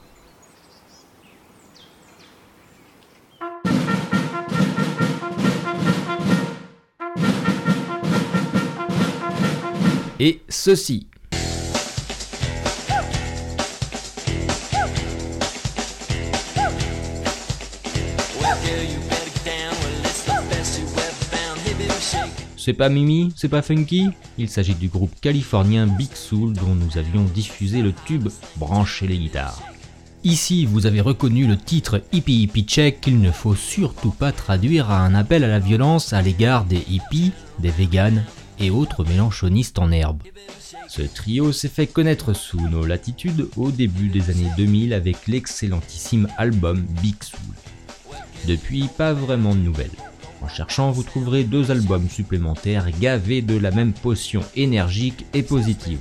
Et 10.18 10.40
ceci. 10.48 11.06
C'est 22.64 22.72
pas 22.72 22.88
Mimi, 22.88 23.30
c'est 23.36 23.50
pas 23.50 23.60
Funky 23.60 24.08
Il 24.38 24.48
s'agit 24.48 24.74
du 24.74 24.88
groupe 24.88 25.12
californien 25.20 25.86
Big 25.86 26.14
Soul 26.14 26.54
dont 26.54 26.74
nous 26.74 26.96
avions 26.96 27.24
diffusé 27.24 27.82
le 27.82 27.92
tube 28.06 28.30
Brancher 28.56 29.06
les 29.06 29.18
guitares. 29.18 29.60
Ici, 30.24 30.64
vous 30.64 30.86
avez 30.86 31.02
reconnu 31.02 31.46
le 31.46 31.58
titre 31.58 32.00
Hippie 32.10 32.44
Hippie 32.44 32.62
Check 32.62 33.02
qu'il 33.02 33.20
ne 33.20 33.30
faut 33.30 33.54
surtout 33.54 34.12
pas 34.12 34.32
traduire 34.32 34.90
à 34.90 35.04
un 35.04 35.14
appel 35.14 35.44
à 35.44 35.48
la 35.48 35.58
violence 35.58 36.14
à 36.14 36.22
l'égard 36.22 36.64
des 36.64 36.82
hippies, 36.88 37.32
des 37.58 37.68
véganes 37.68 38.24
et 38.58 38.70
autres 38.70 39.04
mélanchonistes 39.04 39.78
en 39.78 39.92
herbe. 39.92 40.22
Ce 40.88 41.02
trio 41.02 41.52
s'est 41.52 41.68
fait 41.68 41.86
connaître 41.86 42.32
sous 42.32 42.66
nos 42.66 42.86
latitudes 42.86 43.46
au 43.58 43.72
début 43.72 44.08
des 44.08 44.30
années 44.30 44.50
2000 44.56 44.94
avec 44.94 45.26
l'excellentissime 45.26 46.28
album 46.38 46.80
Big 47.02 47.22
Soul. 47.22 47.54
Depuis, 48.48 48.88
pas 48.96 49.12
vraiment 49.12 49.54
de 49.54 49.60
nouvelles. 49.60 49.90
En 50.44 50.48
cherchant, 50.48 50.90
vous 50.90 51.02
trouverez 51.02 51.44
deux 51.44 51.70
albums 51.70 52.10
supplémentaires 52.10 52.90
gavés 53.00 53.40
de 53.40 53.56
la 53.56 53.70
même 53.70 53.94
potion 53.94 54.42
énergique 54.54 55.24
et 55.32 55.42
positive. 55.42 56.00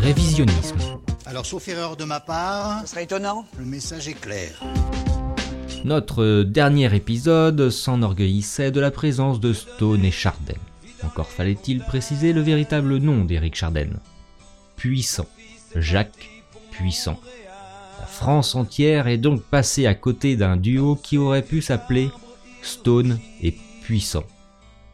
Révisionnisme. 0.00 0.78
Alors, 1.26 1.46
sauf 1.46 1.68
erreur 1.68 1.96
de 1.96 2.04
ma 2.04 2.20
part. 2.20 2.80
Ce 2.82 2.88
serait 2.88 3.04
étonnant. 3.04 3.44
Le 3.58 3.64
message 3.64 4.08
est 4.08 4.18
clair. 4.18 4.62
Notre 5.84 6.42
dernier 6.42 6.94
épisode 6.94 7.70
s'enorgueillissait 7.70 8.70
de 8.70 8.80
la 8.80 8.90
présence 8.90 9.40
de 9.40 9.52
Stone 9.52 10.04
et 10.04 10.10
Chardin. 10.10 10.54
Encore 11.04 11.28
fallait-il 11.28 11.80
préciser 11.80 12.32
le 12.32 12.40
véritable 12.40 12.96
nom 12.96 13.24
d'Éric 13.24 13.54
Chardin. 13.54 13.88
Puissant. 14.76 15.26
Jacques 15.76 16.28
Puissant. 16.70 17.20
La 18.00 18.06
France 18.06 18.54
entière 18.54 19.06
est 19.06 19.18
donc 19.18 19.42
passée 19.42 19.86
à 19.86 19.94
côté 19.94 20.36
d'un 20.36 20.56
duo 20.56 20.96
qui 20.96 21.18
aurait 21.18 21.42
pu 21.42 21.62
s'appeler 21.62 22.10
Stone 22.62 23.18
et 23.42 23.54
Puissant. 23.82 24.24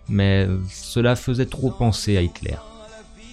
Mais 0.08 0.48
cela 0.70 1.16
faisait 1.16 1.46
trop 1.46 1.70
penser 1.70 2.16
à 2.16 2.22
Hitler. 2.22 2.56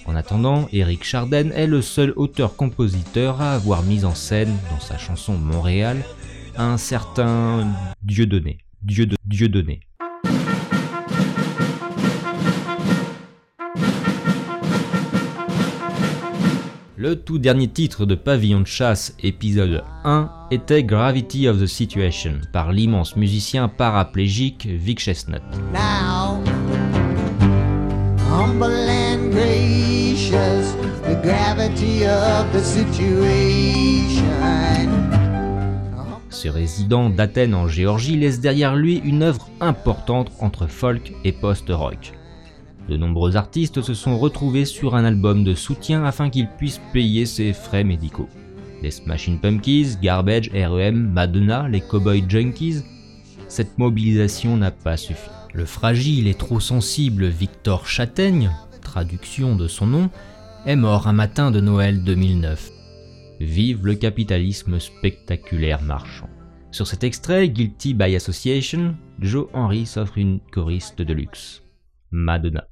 En 0.05 0.15
attendant, 0.15 0.67
Eric 0.73 1.03
Chardin 1.03 1.49
est 1.51 1.67
le 1.67 1.81
seul 1.81 2.13
auteur-compositeur 2.15 3.41
à 3.41 3.53
avoir 3.53 3.83
mis 3.83 4.03
en 4.03 4.13
scène, 4.13 4.55
dans 4.69 4.79
sa 4.79 4.97
chanson 4.97 5.33
Montréal, 5.33 6.03
un 6.57 6.77
certain 6.77 7.67
Dieudonné. 8.01 8.57
Dieu 8.81 9.05
de 9.05 9.15
Dieudonné. 9.25 9.79
Le 16.97 17.17
tout 17.17 17.37
dernier 17.37 17.67
titre 17.67 18.05
de 18.05 18.15
Pavillon 18.15 18.61
de 18.61 18.67
chasse 18.67 19.15
épisode 19.21 19.83
1 20.05 20.29
était 20.51 20.83
Gravity 20.83 21.47
of 21.47 21.59
the 21.59 21.65
Situation 21.65 22.39
par 22.53 22.71
l'immense 22.71 23.15
musicien 23.15 23.67
paraplégique 23.67 24.65
Vic 24.65 24.99
Chestnut. 24.99 25.43
Humble 28.33 28.65
and 28.65 29.31
gracious, 29.31 30.75
the 31.03 31.15
gravity 31.21 32.05
of 32.05 32.51
the 32.51 32.59
situation. 32.59 34.23
Ce 36.29 36.47
résident 36.49 37.09
d'Athènes 37.09 37.53
en 37.53 37.67
Géorgie 37.67 38.17
laisse 38.17 38.39
derrière 38.41 38.75
lui 38.75 38.97
une 39.05 39.21
œuvre 39.21 39.47
importante 39.61 40.31
entre 40.39 40.67
folk 40.67 41.13
et 41.23 41.31
post-rock. 41.31 42.13
De 42.89 42.97
nombreux 42.97 43.37
artistes 43.37 43.81
se 43.81 43.93
sont 43.93 44.17
retrouvés 44.17 44.65
sur 44.65 44.95
un 44.95 45.05
album 45.05 45.43
de 45.43 45.53
soutien 45.53 46.03
afin 46.03 46.29
qu'ils 46.29 46.49
puissent 46.49 46.81
payer 46.91 47.25
ses 47.25 47.53
frais 47.53 47.83
médicaux. 47.83 48.27
Les 48.81 48.91
Smashing 48.91 49.39
Pumpkins, 49.39 49.95
Garbage, 50.01 50.49
R.E.M., 50.49 51.11
Madonna, 51.13 51.69
les 51.69 51.79
Cowboy 51.79 52.25
Junkies, 52.27 52.83
cette 53.53 53.77
mobilisation 53.77 54.57
n'a 54.57 54.71
pas 54.71 54.97
suffi. 54.97 55.29
Le 55.53 55.65
fragile 55.65 56.27
et 56.27 56.33
trop 56.33 56.59
sensible 56.59 57.27
Victor 57.27 57.85
Châtaigne, 57.85 58.49
traduction 58.81 59.55
de 59.55 59.67
son 59.67 59.85
nom, 59.85 60.09
est 60.65 60.75
mort 60.75 61.07
un 61.07 61.13
matin 61.13 61.51
de 61.51 61.61
Noël 61.61 62.03
2009. 62.03 62.71
Vive 63.39 63.85
le 63.85 63.93
capitalisme 63.93 64.79
spectaculaire 64.79 65.83
marchand. 65.83 66.29
Sur 66.71 66.87
cet 66.87 67.03
extrait, 67.03 67.47
Guilty 67.47 67.93
by 67.93 68.15
Association, 68.15 68.95
Joe 69.19 69.45
Henry 69.53 69.85
s'offre 69.85 70.17
une 70.17 70.39
choriste 70.51 71.03
de 71.03 71.13
luxe. 71.13 71.61
Madonna. 72.09 72.65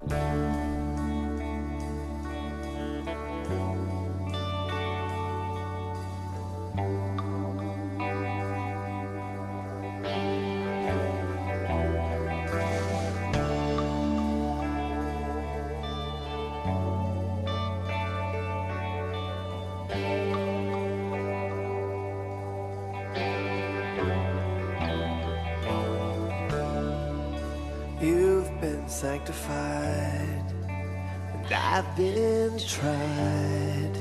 Tried. 32.59 33.95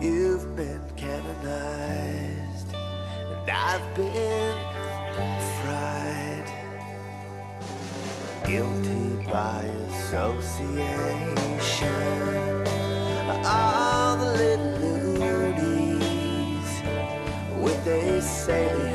You've 0.00 0.56
been 0.56 0.80
canonized, 0.96 2.72
and 2.72 3.50
I've 3.50 3.94
been 3.94 4.56
fried. 5.60 6.48
Guilty 8.46 9.26
by 9.30 9.64
association. 9.90 10.70
All 13.44 14.16
the 14.16 14.32
little 14.32 14.76
loonies 15.20 16.70
with 17.58 17.86
a 17.86 18.20
salient 18.22 18.89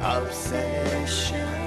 obsession. 0.00 1.57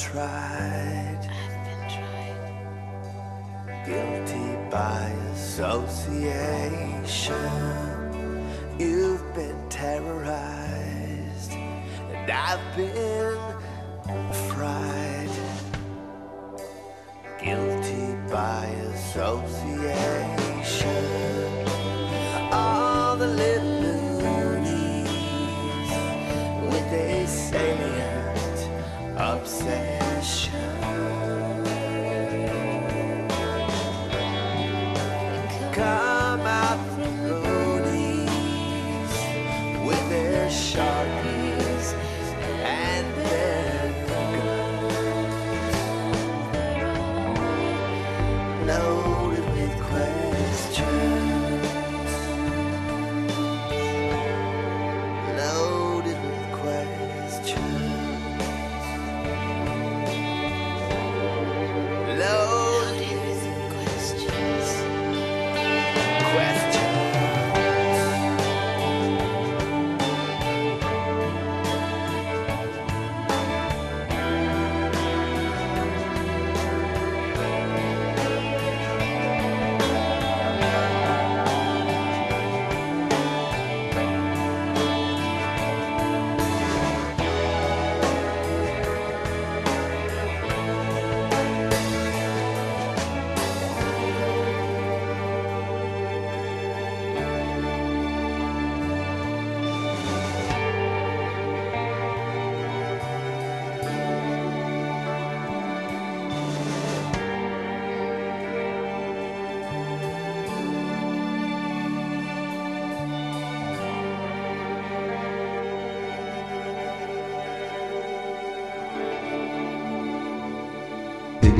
Been 0.00 0.12
tried. 0.12 1.20
Guilty 3.86 4.56
by 4.70 5.12
association. 5.34 6.16
You've 8.78 9.34
been 9.34 9.68
terrorized, 9.68 11.52
and 11.52 12.30
I've 12.30 12.76
been 12.76 13.19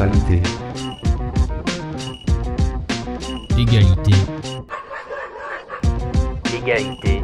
Égalité. 0.01 0.41
Égalité. 3.59 4.13
Égalité. 6.57 7.21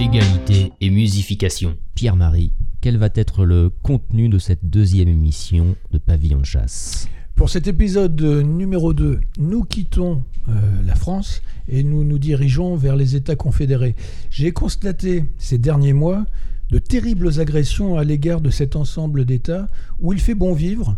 Égalité 0.00 0.72
et 0.80 0.88
musification. 0.88 1.76
Pierre-Marie, 1.94 2.54
quel 2.80 2.96
va 2.96 3.10
être 3.14 3.44
le 3.44 3.68
contenu 3.82 4.30
de 4.30 4.38
cette 4.38 4.64
deuxième 4.70 5.08
émission 5.08 5.76
de 5.90 5.98
Pavillon 5.98 6.38
de 6.38 6.46
chasse? 6.46 7.06
Pour 7.34 7.50
cet 7.50 7.66
épisode 7.66 8.18
numéro 8.22 8.94
2, 8.94 9.20
nous 9.38 9.64
quittons 9.64 10.22
euh, 10.48 10.52
la 10.86 10.94
France 10.94 11.42
et 11.68 11.82
nous 11.82 12.02
nous 12.04 12.18
dirigeons 12.18 12.76
vers 12.76 12.96
les 12.96 13.14
États 13.14 13.36
confédérés. 13.36 13.94
J'ai 14.30 14.52
constaté 14.52 15.26
ces 15.36 15.58
derniers 15.58 15.92
mois 15.92 16.24
de 16.70 16.78
terribles 16.78 17.40
agressions 17.40 17.96
à 17.96 18.04
l'égard 18.04 18.40
de 18.40 18.50
cet 18.50 18.76
ensemble 18.76 19.24
d'États 19.24 19.68
où 20.00 20.12
il 20.12 20.20
fait 20.20 20.34
bon 20.34 20.52
vivre, 20.52 20.96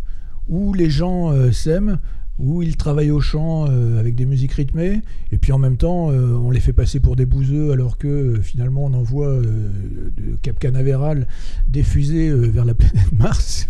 où 0.48 0.74
les 0.74 0.90
gens 0.90 1.32
euh, 1.32 1.52
s'aiment, 1.52 1.98
où 2.38 2.62
ils 2.62 2.76
travaillent 2.76 3.10
au 3.10 3.20
champ 3.20 3.66
euh, 3.68 4.00
avec 4.00 4.14
des 4.14 4.24
musiques 4.24 4.52
rythmées, 4.52 5.02
et 5.30 5.38
puis 5.38 5.52
en 5.52 5.58
même 5.58 5.76
temps 5.76 6.10
euh, 6.10 6.34
on 6.34 6.50
les 6.50 6.60
fait 6.60 6.72
passer 6.72 7.00
pour 7.00 7.16
des 7.16 7.26
bouseux 7.26 7.72
alors 7.72 7.98
que 7.98 8.40
finalement 8.42 8.84
on 8.84 8.94
envoie 8.94 9.40
de 9.40 10.36
Cap 10.42 10.58
Canaveral 10.58 11.26
des 11.68 11.82
fusées 11.82 12.32
vers 12.32 12.64
la 12.64 12.74
planète 12.74 13.12
Mars. 13.12 13.68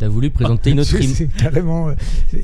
T'as 0.00 0.08
voulu 0.08 0.30
présenter 0.30 0.70
une 0.70 0.80
autre 0.80 0.90
C'est- 1.02 1.26
carrément. 1.36 1.90
euh, 1.90 1.94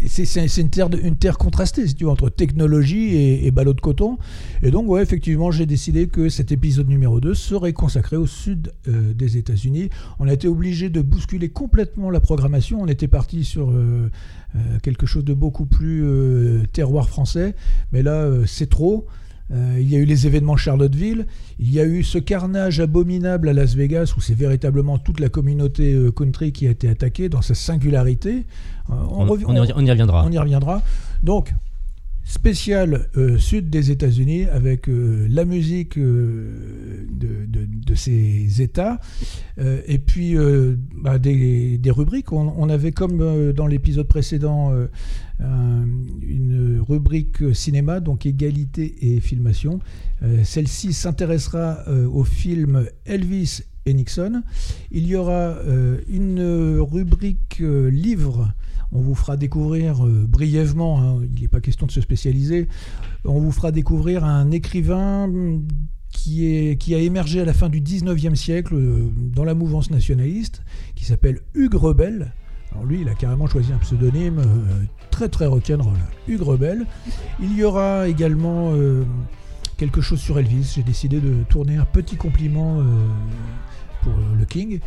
c'est- 0.07 0.27
C'est 0.27 0.61
une 0.61 0.69
terre, 0.69 0.91
de- 0.91 0.99
une 0.99 1.17
terre 1.17 1.39
contrastée, 1.39 1.87
si 1.89 1.95
tu 1.95 2.05
veux, 2.05 2.11
entre 2.11 2.29
technologie 2.29 3.15
et, 3.17 3.47
et 3.47 3.51
ballot 3.51 3.73
de 3.73 3.81
coton. 3.81 4.19
Et 4.63 4.71
donc, 4.71 4.87
ouais, 4.89 5.03
effectivement, 5.03 5.51
j'ai 5.51 5.65
décidé 5.65 6.07
que 6.07 6.29
cet 6.29 6.53
épisode 6.53 6.87
numéro 6.89 7.19
2 7.19 7.33
serait 7.35 7.73
consacré 7.73 8.17
au 8.17 8.27
sud 8.27 8.73
euh, 8.89 9.15
des 9.15 9.39
États-Unis. 9.39 9.89
On 10.19 10.29
a 10.29 10.35
été 10.35 10.49
obligé 10.49 10.91
de 10.91 11.01
bousculer 11.01 11.49
complètement 11.49 12.11
la 12.11 12.21
programmation. 12.21 12.83
On 12.83 12.87
était 12.89 13.09
parti 13.09 13.43
sur 13.43 13.71
euh, 13.71 14.11
euh, 14.55 14.59
quelque 14.83 15.07
chose 15.07 15.25
de 15.25 15.33
beaucoup 15.33 15.65
plus 15.65 16.05
terroir 16.75 17.09
français. 17.09 17.55
Mais 17.91 18.03
là, 18.03 18.29
c'est 18.47 18.69
trop. 18.69 19.07
Euh, 19.53 19.77
il 19.81 19.89
y 19.89 19.95
a 19.95 19.99
eu 20.01 20.05
les 20.05 20.27
événements 20.27 20.57
Charlottesville, 20.57 21.27
il 21.61 21.71
y 21.73 21.79
a 21.79 21.85
eu 21.85 22.03
ce 22.03 22.19
carnage 22.19 22.81
abominable 22.81 23.49
à 23.49 23.53
Las 23.53 23.75
Vegas 23.77 24.13
où 24.17 24.21
c'est 24.21 24.35
véritablement 24.35 24.99
toute 24.99 25.21
la 25.21 25.29
communauté 25.29 25.93
euh, 25.95 26.11
country 26.11 26.51
qui 26.53 26.67
a 26.67 26.71
été 26.71 26.89
attaquée 26.89 27.29
dans 27.29 27.43
sa 27.43 27.55
singularité. 27.55 28.45
Euh, 28.91 28.95
On- 29.11 29.27
on 29.47 29.85
y 29.85 29.91
reviendra. 29.91 30.25
On 30.27 30.33
y 30.33 30.39
reviendra. 30.39 30.83
Donc, 31.23 31.55
spécial 32.27 33.09
euh, 33.17 33.39
sud 33.39 33.71
des 33.71 33.93
États-Unis 33.93 34.47
avec 34.47 34.89
euh, 34.89 35.29
la 35.31 35.45
musique 35.45 35.97
euh, 35.97 37.07
de, 37.09 37.95
ces 37.95 38.61
États 38.61 39.01
et 39.87 39.99
puis 39.99 40.37
bah, 41.03 41.19
des, 41.19 41.81
rubriques. 41.87 42.31
On, 42.31 42.69
avait 42.69 42.93
comme 42.93 43.53
dans 43.55 43.67
l'épisode 43.67 44.07
précédent 44.07 44.71
un- 45.41 45.87
une 46.21 46.85
rubrique 46.87 47.55
cinéma, 47.55 48.01
donc 48.01 48.27
égalité 48.27 49.15
et 49.15 49.21
filmation. 49.21 49.79
Celle-ci 50.45 50.93
s'intéressera 50.93 51.85
au 52.13 52.23
film 52.25 52.87
Elvis 53.07 53.63
et 53.87 53.95
Nixon. 53.95 54.43
Il 54.91 55.07
y 55.07 55.17
aura 55.17 55.57
une 56.07 56.79
rubrique 56.81 57.63
livre. 57.91 58.53
On 58.93 59.01
vous 59.01 59.15
fera 59.15 59.37
découvrir 59.37 60.05
euh, 60.05 60.27
brièvement, 60.29 61.01
hein, 61.01 61.21
il 61.35 61.43
n'est 61.43 61.49
pas 61.49 61.61
question 61.61 61.87
de 61.87 61.93
se 61.93 62.01
spécialiser, 62.01 62.69
on 63.25 63.41
vous 63.41 63.53
fera 63.53 63.73
découvrir 63.73 64.25
un 64.25 64.51
écrivain 64.51 65.25
hum, 65.25 65.67
qui, 66.11 66.95
a 66.95 66.99
émergé 66.99 67.41
à 67.41 67.45
la 67.45 67.53
fin 67.53 67.69
du 67.69 67.81
19e 67.81 68.35
siècle 68.35 68.75
euh, 68.75 69.11
dans 69.17 69.45
la 69.45 69.55
mouvance 69.55 69.91
nationaliste, 69.91 70.63
qui 70.95 71.05
s'appelle 71.05 71.41
Hugues 71.55 71.75
Rebel. 71.75 72.33
Alors 72.73 72.85
lui, 72.85 73.01
il 73.03 73.09
a 73.09 73.15
carrément 73.15 73.47
choisi 73.47 73.73
un 73.73 73.79
pseudonyme 73.79 74.39
euh, 74.39 74.85
très 75.11 75.29
très 75.29 75.47
rock'n'roll, 75.47 75.99
Hugues 76.29 76.43
Rebel. 76.43 76.87
Il 77.41 77.57
y 77.57 77.65
aura 77.65 78.09
également 78.09 78.73
quelque 79.77 80.01
chose 80.01 80.21
sur 80.21 80.39
Elvis. 80.39 80.73
J'ai 80.75 80.83
décidé 80.83 81.21
de 81.21 81.43
tourner 81.49 81.77
un 81.77 81.85
petit 81.85 82.17
compliment 82.17 82.83
pour 84.03 84.13
le 84.39 84.45
King. 84.45 84.81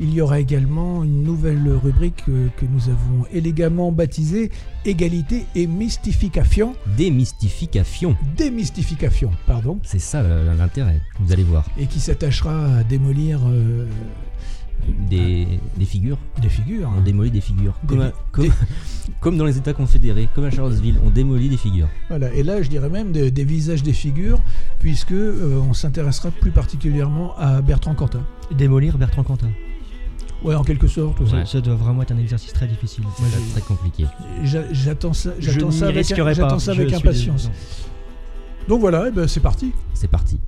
Il 0.00 0.12
y 0.12 0.20
aura 0.20 0.40
également 0.40 1.04
une 1.04 1.22
nouvelle 1.22 1.68
rubrique 1.68 2.24
euh, 2.28 2.48
que 2.56 2.64
nous 2.66 2.88
avons 2.88 3.26
élégamment 3.32 3.92
baptisée 3.92 4.50
Égalité 4.84 5.46
et 5.54 5.66
mystification. 5.66 6.74
Démystification. 6.96 8.16
Démystification, 8.36 9.30
pardon. 9.46 9.78
C'est 9.84 9.98
ça 10.00 10.18
euh, 10.20 10.54
l'intérêt, 10.56 11.00
vous 11.20 11.32
allez 11.32 11.44
voir. 11.44 11.64
Et 11.78 11.86
qui 11.86 12.00
s'attachera 12.00 12.78
à 12.78 12.82
démolir 12.84 13.40
euh, 13.46 13.86
Des, 15.08 15.46
des 15.78 15.84
figures. 15.84 16.18
Des 16.42 16.48
figures. 16.48 16.90
On 16.96 17.00
démolit 17.00 17.30
des 17.30 17.40
figures. 17.40 17.74
Des 17.84 17.88
Comme, 17.88 18.00
à- 18.00 19.36
dans 19.38 19.44
les 19.46 19.56
États 19.56 19.72
confédérés, 19.72 20.28
comme 20.34 20.44
à 20.44 20.50
Charlottesville, 20.50 20.98
on 21.04 21.10
démolit 21.10 21.48
des 21.48 21.56
figures. 21.56 21.88
Voilà, 22.08 22.32
et 22.34 22.42
là 22.42 22.60
je 22.62 22.68
dirais 22.68 22.90
même 22.90 23.12
des, 23.12 23.30
des 23.30 23.44
visages 23.44 23.82
des 23.82 23.92
figures, 23.94 24.42
puisque 24.80 25.12
euh, 25.12 25.60
on 25.68 25.72
s'intéressera 25.72 26.30
plus 26.30 26.50
particulièrement 26.50 27.34
à 27.38 27.62
Bertrand 27.62 27.94
Cantat. 27.94 28.22
Démolir 28.50 28.98
Bertrand 28.98 29.22
Cantat. 29.22 29.48
Ouais, 30.44 30.54
en 30.54 30.62
quelque 30.62 30.86
sorte. 30.86 31.26
Ça, 31.26 31.36
ouais. 31.36 31.46
ça 31.46 31.60
doit 31.60 31.74
vraiment 31.74 32.02
être 32.02 32.12
un 32.12 32.18
exercice 32.18 32.52
très 32.52 32.66
difficile. 32.66 33.02
Moi, 33.04 33.28
très 33.52 33.60
compliqué. 33.62 34.04
J'a- 34.44 34.70
J'attends 34.72 35.12
ça, 35.14 35.30
j'attends 35.38 35.70
ça 35.70 35.86
avec, 35.88 36.04
ça 36.04 36.70
avec 36.72 36.92
impatience. 36.92 37.50
Donc 38.68 38.80
voilà, 38.80 39.06
eh 39.08 39.10
ben, 39.10 39.26
c'est 39.26 39.40
parti. 39.40 39.72
C'est 39.94 40.08
parti. 40.10 40.38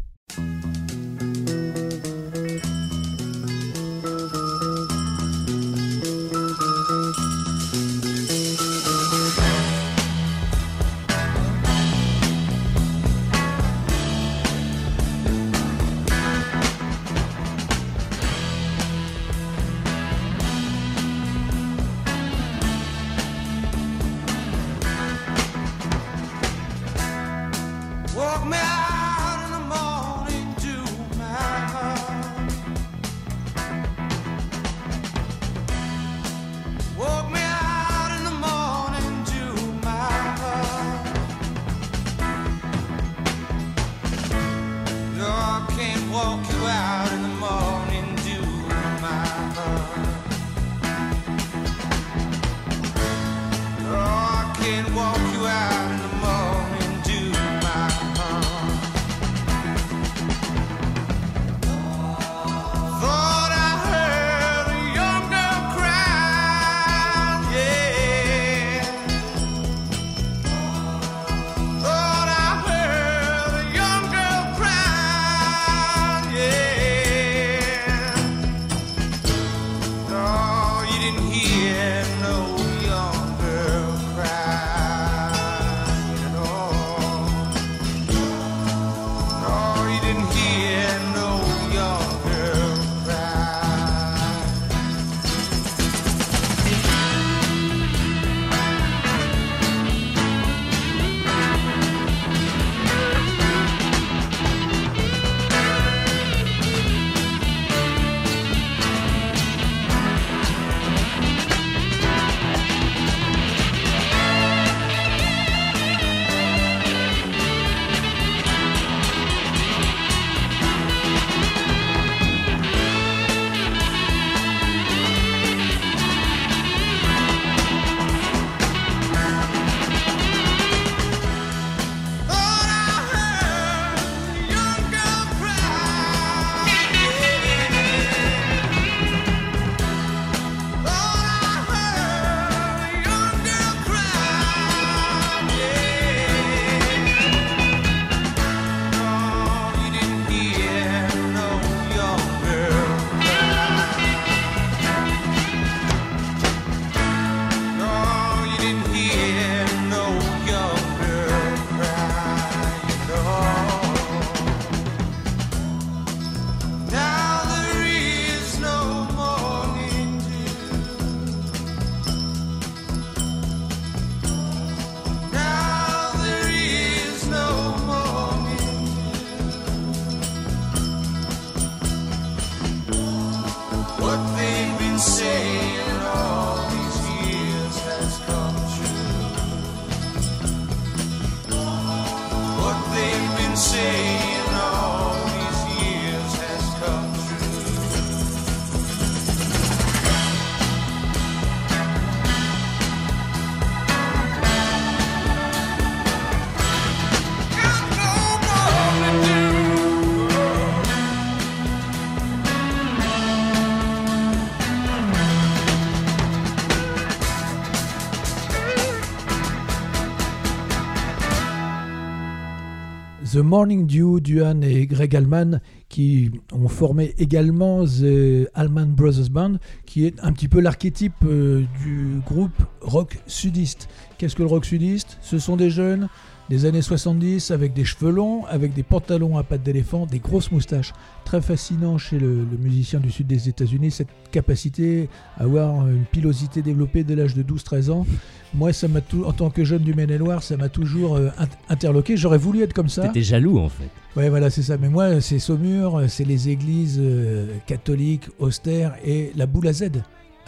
The 223.37 223.40
Morning 223.40 223.87
Dew, 223.87 224.18
Duane 224.18 224.64
et 224.64 224.87
Greg 224.87 225.14
Allman, 225.14 225.61
qui 225.90 226.31
ont 226.55 226.68
formé 226.68 227.14
également 227.18 227.85
The 227.85 228.49
Allman 228.55 228.87
Brothers 228.87 229.29
Band, 229.29 229.57
qui 229.85 230.07
est 230.07 230.18
un 230.22 230.33
petit 230.33 230.49
peu 230.49 230.59
l'archétype 230.59 231.12
euh, 231.27 231.64
du 231.85 232.22
groupe 232.25 232.57
rock 232.81 233.18
sudiste. 233.27 233.90
Qu'est-ce 234.16 234.37
que 234.37 234.42
le 234.42 234.49
rock 234.49 234.64
sudiste? 234.64 235.18
Ce 235.20 235.38
sont 235.38 235.59
des 235.59 235.68
jeunes 235.68 236.09
des 236.48 236.64
années 236.64 236.82
70 236.82 237.50
avec 237.50 237.72
des 237.72 237.85
cheveux 237.85 238.11
longs, 238.11 238.44
avec 238.46 238.72
des 238.72 238.82
pantalons 238.85 239.37
à 239.37 239.42
pattes 239.42 239.62
d'éléphant, 239.64 240.06
des 240.06 240.20
grosses 240.20 240.52
moustaches. 240.52 240.92
Très 241.24 241.40
fascinant 241.40 241.98
chez 241.98 242.18
le, 242.20 242.28
le 242.48 242.56
musicien 242.59 243.00
du 243.00 243.11
sud 243.11 243.26
des 243.26 243.48
États-Unis, 243.48 243.90
cette 243.90 244.09
capacité 244.30 245.09
à 245.38 245.42
avoir 245.42 245.88
une 245.88 246.04
pilosité 246.04 246.62
développée 246.62 247.02
dès 247.02 247.16
l'âge 247.16 247.35
de 247.35 247.42
12-13 247.42 247.90
ans. 247.90 248.06
Moi, 248.54 248.72
ça 248.72 248.87
m'a 248.87 249.00
tout, 249.00 249.24
en 249.24 249.32
tant 249.32 249.50
que 249.50 249.64
jeune 249.64 249.82
du 249.82 249.92
Maine-et-Loire, 249.92 250.42
ça 250.42 250.56
m'a 250.56 250.68
toujours 250.68 251.16
euh, 251.16 251.30
int- 251.38 251.48
interloqué. 251.68 252.16
J'aurais 252.16 252.38
voulu 252.38 252.62
être 252.62 252.72
comme 252.72 252.88
ça. 252.88 253.02
T'étais 253.09 253.22
jaloux 253.22 253.59
en 253.59 253.68
fait. 253.68 253.88
Ouais, 254.16 254.28
voilà, 254.28 254.48
c'est 254.48 254.62
ça. 254.62 254.76
Mais 254.78 254.88
moi, 254.88 255.20
c'est 255.20 255.40
Saumur, 255.40 256.02
c'est 256.09 256.24
les 256.24 256.48
églises 256.48 256.98
euh, 257.02 257.48
catholiques, 257.66 258.28
austères 258.38 258.94
et 259.04 259.32
la 259.37 259.46
boule 259.46 259.66
à 259.66 259.72
Z 259.72 259.90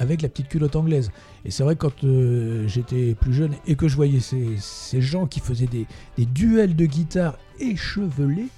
avec 0.01 0.23
la 0.23 0.29
petite 0.29 0.47
culotte 0.49 0.77
anglaise. 0.77 1.11
Et 1.49 1.51
c'est 1.51 1.63
vrai 1.63 1.77
que 1.77 1.81
quand 1.87 2.05
euh, 2.05 2.69
j'étais 2.69 3.15
plus 3.15 3.33
jeune 3.33 3.55
et 3.67 3.75
que 3.75 3.89
je 3.89 3.97
voyais 3.97 4.21
ces, 4.21 5.01
gens 5.01 5.27
qui 5.27 5.41
faisaient 5.41 5.67
des, 5.67 5.87
duels 6.27 6.77
de 6.77 6.85
guitare 6.85 7.39
échevelés, 7.59 8.49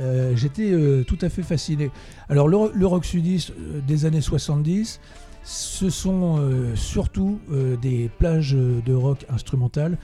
euh, 0.00 0.34
j'étais 0.34 0.72
euh, 0.72 1.04
tout 1.04 1.18
à 1.20 1.28
fait 1.28 1.44
fasciné. 1.44 1.92
Alors 2.28 2.48
le, 2.48 2.86
rock 2.86 3.04
sudiste 3.04 3.52
des 3.86 4.04
années 4.04 4.20
70, 4.20 4.98
ce 5.44 5.90
sont 5.90 6.42
surtout 6.74 7.38
des 7.80 8.10
plages 8.18 8.56
de 8.56 8.94
rock 8.94 9.24
instrumental. 9.28 9.96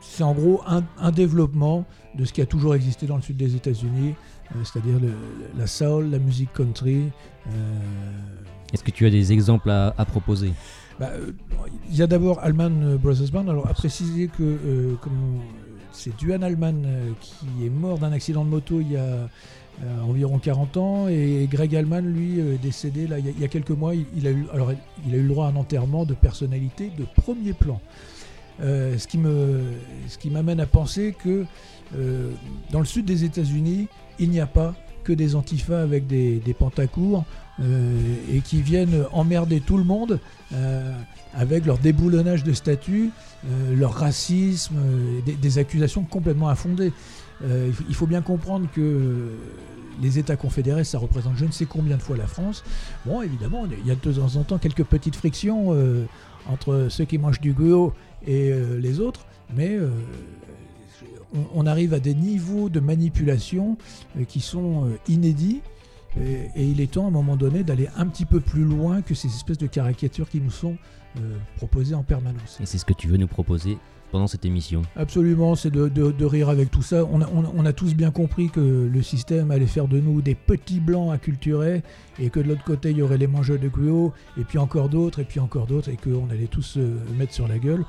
C'est 0.00 0.24
en 0.24 0.32
gros 0.32 0.62
un, 0.66 1.10
développement 1.12 1.84
de 2.16 2.24
ce 2.24 2.32
qui 2.32 2.40
a 2.40 2.46
toujours 2.46 2.74
existé 2.74 3.06
dans 3.06 3.16
le 3.16 3.22
sud 3.22 3.36
des 3.36 3.54
États-Unis, 3.54 4.14
c'est-à-dire 4.64 4.98
la 5.56 5.66
soul, 5.68 6.10
la 6.10 6.18
musique 6.18 6.52
country. 6.54 7.10
Est-ce 8.72 8.82
que 8.82 8.90
tu 8.90 9.06
as 9.06 9.10
des 9.10 9.32
exemples 9.32 9.70
à 9.70 10.04
proposer? 10.06 10.54
Bah, 11.00 11.10
euh, 11.14 11.32
il 11.90 11.96
y 11.96 12.02
a 12.02 12.06
d'abord 12.06 12.40
Allman 12.40 12.96
Brothers 12.96 13.30
Band. 13.32 13.48
Alors, 13.48 13.68
à 13.68 13.74
préciser 13.74 14.28
que 14.28 14.42
euh, 14.42 14.94
c'est 15.92 16.16
Duane 16.16 16.44
Allman 16.44 16.84
euh, 16.84 17.10
qui 17.20 17.66
est 17.66 17.70
mort 17.70 17.98
d'un 17.98 18.12
accident 18.12 18.44
de 18.44 18.50
moto 18.50 18.80
il 18.80 18.92
y 18.92 18.96
a 18.96 19.28
euh, 19.82 20.00
environ 20.02 20.38
40 20.38 20.76
ans 20.76 21.08
et 21.08 21.48
Greg 21.50 21.74
Allman, 21.74 22.00
lui, 22.00 22.40
euh, 22.40 22.54
est 22.54 22.58
décédé 22.58 23.06
là, 23.06 23.18
il, 23.18 23.40
y 23.40 23.44
a, 23.44 23.48
quelques 23.48 23.70
mois. 23.70 23.92
Il, 23.94 24.26
a 24.26 24.30
eu, 24.30 24.46
alors, 24.52 24.72
il 25.06 25.14
a 25.14 25.16
eu 25.16 25.22
le 25.22 25.28
droit 25.28 25.46
à 25.46 25.50
un 25.50 25.56
enterrement 25.56 26.04
de 26.04 26.14
personnalité 26.14 26.92
de 26.96 27.04
premier 27.22 27.52
plan. 27.52 27.80
Euh, 28.60 28.96
ce 28.98 29.08
qui 29.08 29.18
ce 30.08 30.16
qui 30.18 30.30
m'amène 30.30 30.60
à 30.60 30.66
penser 30.66 31.12
que 31.18 31.44
euh, 31.96 32.30
dans 32.70 32.78
le 32.78 32.84
sud 32.84 33.04
des 33.04 33.24
États-Unis, 33.24 33.88
il 34.20 34.30
n'y 34.30 34.38
a 34.38 34.46
pas 34.46 34.74
que 35.04 35.12
des 35.12 35.36
antifas 35.36 35.80
avec 35.80 36.06
des, 36.08 36.38
des 36.40 36.54
pantacours 36.54 37.24
euh, 37.60 37.96
et 38.32 38.40
qui 38.40 38.60
viennent 38.62 39.04
emmerder 39.12 39.60
tout 39.60 39.76
le 39.76 39.84
monde 39.84 40.18
euh, 40.52 40.92
avec 41.34 41.66
leur 41.66 41.78
déboulonnage 41.78 42.42
de 42.42 42.52
statut, 42.52 43.10
euh, 43.46 43.76
leur 43.76 43.92
racisme, 43.94 44.74
euh, 44.76 45.20
des, 45.24 45.34
des 45.34 45.58
accusations 45.58 46.02
complètement 46.02 46.48
infondées. 46.48 46.92
Il 47.88 47.94
faut- 47.94 48.06
bien 48.06 48.22
comprendre 48.22 48.66
que 48.74 49.28
les 50.00 50.18
États 50.18 50.36
confédérés, 50.36 50.84
ça 50.84 50.98
représente 50.98 51.36
je 51.36 51.44
ne 51.44 51.50
sais 51.50 51.66
combien 51.66 51.96
de 51.96 52.02
fois 52.02 52.16
la 52.16 52.26
France. 52.26 52.64
Bon, 53.04 53.22
évidemment, 53.22 53.66
il 53.66 53.86
y 53.86 53.90
a 53.90 53.94
de 53.94 54.00
temps 54.00 54.36
en 54.36 54.44
temps 54.44 54.58
quelques 54.58 54.84
petites 54.84 55.16
frictions 55.16 55.74
entre 56.48 56.86
ceux 56.88 57.04
qui 57.04 57.18
mangent 57.18 57.40
du 57.40 57.52
guo 57.52 57.92
et 58.26 58.52
les 58.80 59.00
autres, 59.00 59.26
mais 59.54 59.76
on, 61.54 61.66
arrive 61.66 61.94
à 61.94 62.00
des 62.00 62.14
niveaux 62.14 62.68
de 62.68 62.80
manipulation 62.80 63.76
euh, 64.18 64.24
qui 64.24 64.40
sont 64.40 64.86
euh, 64.86 64.96
inédits. 65.08 65.60
Et, 66.20 66.48
et 66.54 66.64
il 66.64 66.80
est 66.80 66.92
temps 66.92 67.04
à 67.06 67.08
un 67.08 67.10
moment 67.10 67.36
donné 67.36 67.64
d'aller 67.64 67.88
un 67.96 68.06
petit 68.06 68.24
peu 68.24 68.38
plus 68.40 68.62
loin 68.64 69.02
que 69.02 69.14
ces 69.14 69.28
espèces 69.28 69.58
de 69.58 69.66
caricatures 69.66 70.28
qui 70.28 70.40
nous 70.40 70.50
sont 70.52 70.76
euh, 71.18 71.36
proposées 71.56 71.94
en 71.96 72.02
permanence. 72.04 72.58
Et 72.60 72.66
c'est 72.66 72.78
ce 72.78 72.84
que 72.84 72.92
tu 72.92 73.08
veux 73.08 73.16
nous 73.16 73.26
proposer 73.26 73.78
pendant 74.12 74.28
cette 74.28 74.44
émission. 74.44 74.82
Absolument, 74.94 75.56
c'est 75.56 75.72
de, 75.72 75.88
de- 75.88 76.12
de 76.12 76.24
rire 76.24 76.48
avec 76.48 76.70
tout 76.70 76.82
ça. 76.82 77.04
On 77.10 77.20
a, 77.20 77.28
on 77.34 77.42
a- 77.44 77.52
on 77.56 77.66
a 77.66 77.72
tous 77.72 77.94
bien 77.96 78.12
compris 78.12 78.48
que 78.48 78.88
le 78.92 79.02
système 79.02 79.50
allait 79.50 79.66
faire 79.66 79.88
de 79.88 79.98
nous 79.98 80.22
des 80.22 80.36
petits 80.36 80.78
blancs 80.78 81.12
acculturés 81.12 81.82
et 82.20 82.30
que 82.30 82.38
de 82.38 82.46
l'autre 82.48 82.62
côté, 82.62 82.92
il 82.92 82.98
y 82.98 83.02
aurait 83.02 83.18
les 83.18 83.26
mangeurs 83.26 83.58
de 83.58 83.66
Guyo, 83.68 84.12
et 84.38 84.44
puis 84.44 84.58
encore 84.58 84.88
d'autres, 84.88 85.18
et 85.18 85.24
puis 85.24 85.40
encore 85.40 85.66
d'autres, 85.66 85.88
et 85.88 85.96
qu'on 85.96 86.30
allait 86.30 86.46
tous 86.46 86.62
se 86.62 86.78
mettre 87.18 87.32
sur 87.32 87.48
la 87.48 87.58
gueule. 87.58 87.84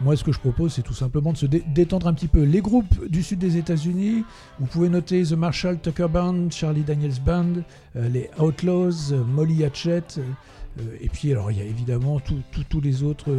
Moi, 0.00 0.16
ce 0.16 0.22
que 0.22 0.30
je 0.30 0.38
propose, 0.38 0.74
c'est 0.74 0.82
tout 0.82 0.94
simplement 0.94 1.32
de 1.32 1.36
se 1.38 1.46
dé- 1.46 1.64
détendre 1.74 2.06
un 2.06 2.14
petit 2.14 2.28
peu. 2.28 2.44
Les 2.44 2.60
groupes 2.60 3.08
du 3.08 3.22
sud 3.24 3.40
des 3.40 3.56
États-Unis, 3.56 4.22
vous 4.60 4.66
pouvez 4.66 4.88
noter 4.88 5.24
The 5.24 5.32
Marshall 5.32 5.80
Tucker 5.80 6.06
Band, 6.08 6.50
Charlie 6.50 6.82
Daniels 6.82 7.20
Band, 7.26 7.54
euh, 7.96 8.08
les 8.08 8.30
Outlaws, 8.38 9.12
euh, 9.12 9.24
Molly 9.24 9.64
Hatchet, 9.64 10.04
euh, 10.18 10.82
et 11.00 11.08
puis 11.08 11.32
alors 11.32 11.50
il 11.50 11.58
y 11.58 11.60
a 11.60 11.64
évidemment 11.64 12.20
tout- 12.20 12.42
tout- 12.52 12.62
tous 12.68 12.80
les 12.80 13.02
autres, 13.02 13.30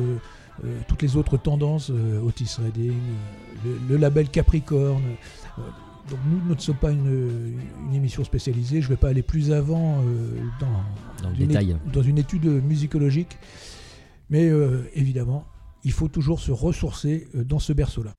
toutes 0.89 1.02
les 1.02 1.15
autres 1.15 1.38
tendances, 1.38 1.89
Otis 1.89 2.58
Redding, 2.62 2.91
le, 3.63 3.78
le 3.88 3.95
label 3.95 4.28
Capricorne. 4.28 5.02
donc 6.10 6.19
nous, 6.30 6.41
nous 6.45 6.56
ne 6.56 6.60
sommes 6.60 6.76
pas 6.76 6.91
une, 6.91 7.54
une 7.88 7.93
émission 7.95 8.26
spécialisée. 8.26 8.82
Je 8.82 8.88
ne 8.88 8.89
vais 8.89 8.98
pas 8.98 9.08
aller 9.08 9.22
plus 9.22 9.54
avant 9.54 10.00
euh, 10.02 10.41
dans, 10.60 11.24
Dans 11.24 11.30
le 11.30 11.39
une 11.41 11.48
détail. 11.48 11.78
dans 11.93 12.02
une 12.02 12.17
étude 12.17 12.43
musicologique, 12.45 13.38
mais 14.30 14.50
euh, 14.50 14.82
évidemment, 14.95 15.45
il 15.84 15.92
faut 15.92 16.08
toujours 16.08 16.39
se 16.39 16.52
ressourcer 16.52 17.28
euh, 17.36 17.44
dans 17.44 17.60
ce 17.60 17.74
berceau-là. 17.74 18.13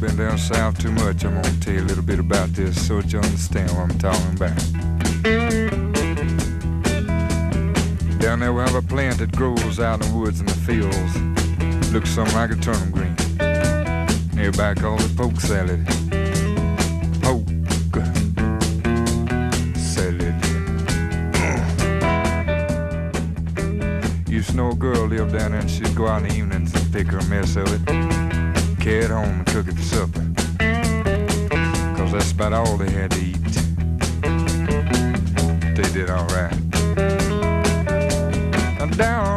Been 0.00 0.16
down 0.16 0.36
south 0.36 0.78
too 0.78 0.90
much. 0.90 1.24
I'm 1.24 1.40
gonna 1.40 1.60
tell 1.60 1.74
you 1.74 1.80
a 1.80 1.86
little 1.86 2.02
bit 2.02 2.18
about 2.18 2.48
this 2.54 2.88
so 2.88 3.00
that 3.00 3.12
you 3.12 3.20
understand 3.20 3.70
what 3.70 3.88
I'm 3.88 3.98
talking 4.00 4.34
about. 4.34 4.58
Down 8.18 8.40
there 8.40 8.52
we 8.52 8.62
have 8.62 8.74
a 8.74 8.82
plant 8.82 9.18
that 9.18 9.30
grows 9.30 9.78
out 9.78 10.02
in 10.02 10.10
the 10.10 10.18
woods 10.18 10.40
and 10.40 10.48
the 10.48 10.58
fields. 10.66 11.92
Looks 11.92 12.10
something 12.10 12.34
like 12.34 12.50
a 12.50 12.56
turnip 12.56 12.90
green. 12.90 13.21
Everybody 14.44 14.80
calls 14.80 15.04
it 15.04 15.16
poke 15.16 15.40
salad. 15.40 15.86
Poke 17.22 17.48
salad. 19.76 20.34
Used 24.28 24.50
to 24.50 24.56
know 24.56 24.70
a 24.70 24.74
girl 24.74 25.06
lived 25.06 25.32
down 25.32 25.52
there 25.52 25.60
and 25.60 25.70
she'd 25.70 25.94
go 25.94 26.08
out 26.08 26.22
in 26.22 26.28
the 26.28 26.34
evenings 26.34 26.74
and 26.74 26.92
pick 26.92 27.06
her 27.08 27.18
a 27.18 27.24
mess 27.26 27.54
of 27.54 27.72
it 27.72 28.12
carry 28.82 29.04
it 29.04 29.10
home 29.10 29.38
and 29.38 29.46
cook 29.46 29.68
it 29.68 29.74
for 29.74 29.82
supper. 29.82 30.26
Cause 31.96 32.10
that's 32.10 32.32
about 32.32 32.52
all 32.52 32.76
they 32.76 32.90
had 32.90 33.12
to 33.12 33.20
eat. 33.20 33.36
They 35.76 35.88
did 35.92 36.10
alright. 36.10 36.52
Now 38.76 38.86
down 38.86 39.31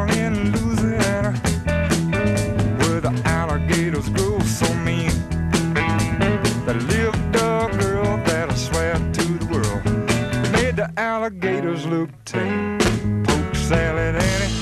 look 11.95 12.10
tame. 12.25 12.77
Poke 13.23 13.55
salad, 13.55 14.15
Annie. 14.15 14.53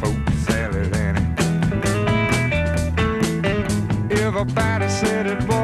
Poke 0.00 0.30
salad, 0.46 0.94
Annie. 0.96 1.26
Everybody 4.22 4.88
said 4.88 5.26
it 5.26 5.40
was 5.48 5.63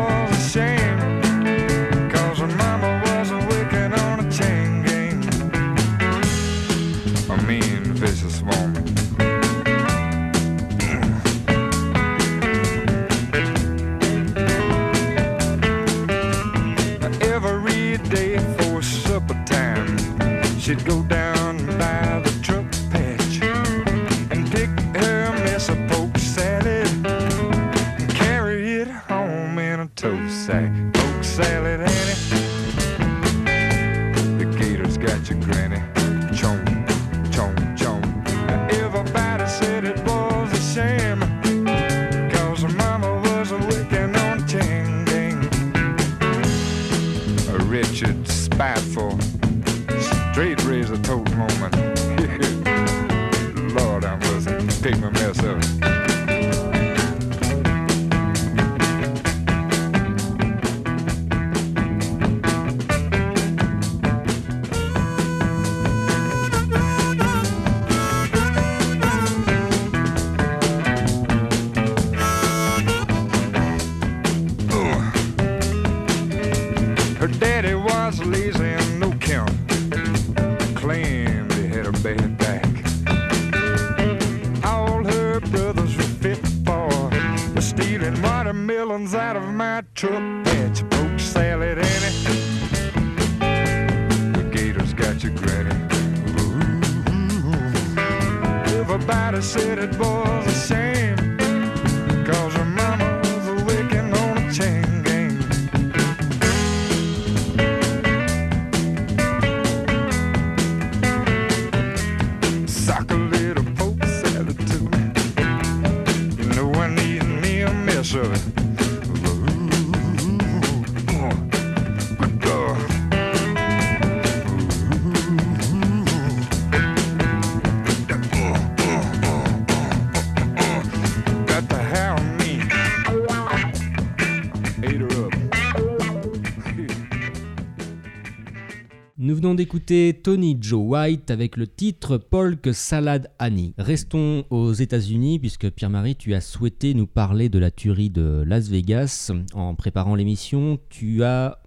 venons 139.40 139.54
d'écouter 139.54 140.20
Tony 140.22 140.58
Joe 140.60 140.82
White 140.84 141.30
avec 141.30 141.56
le 141.56 141.66
titre 141.66 142.18
Polk 142.18 142.74
Salad 142.74 143.30
Annie. 143.38 143.72
Restons 143.78 144.44
aux 144.50 144.74
États-Unis 144.74 145.38
puisque 145.38 145.70
Pierre-Marie, 145.70 146.14
tu 146.14 146.34
as 146.34 146.42
souhaité 146.42 146.92
nous 146.92 147.06
parler 147.06 147.48
de 147.48 147.58
la 147.58 147.70
tuerie 147.70 148.10
de 148.10 148.44
Las 148.46 148.68
Vegas. 148.68 149.32
En 149.54 149.74
préparant 149.74 150.14
l'émission, 150.14 150.78
tu 150.90 151.24
as 151.24 151.62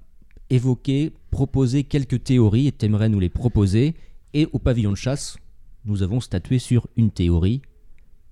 évoqué, 0.52 1.14
proposé 1.32 1.84
quelques 1.84 2.24
théories 2.24 2.68
et 2.68 2.72
tu 2.72 2.86
aimerais 2.86 3.10
nous 3.10 3.20
les 3.20 3.30
proposer. 3.30 3.96
Et 4.36 4.48
au 4.54 4.60
pavillon 4.60 4.92
de 4.92 4.98
chasse, 4.98 5.38
nous 5.86 6.04
avons 6.04 6.20
statué 6.20 6.60
sur 6.60 6.86
une 6.96 7.10
théorie. 7.10 7.64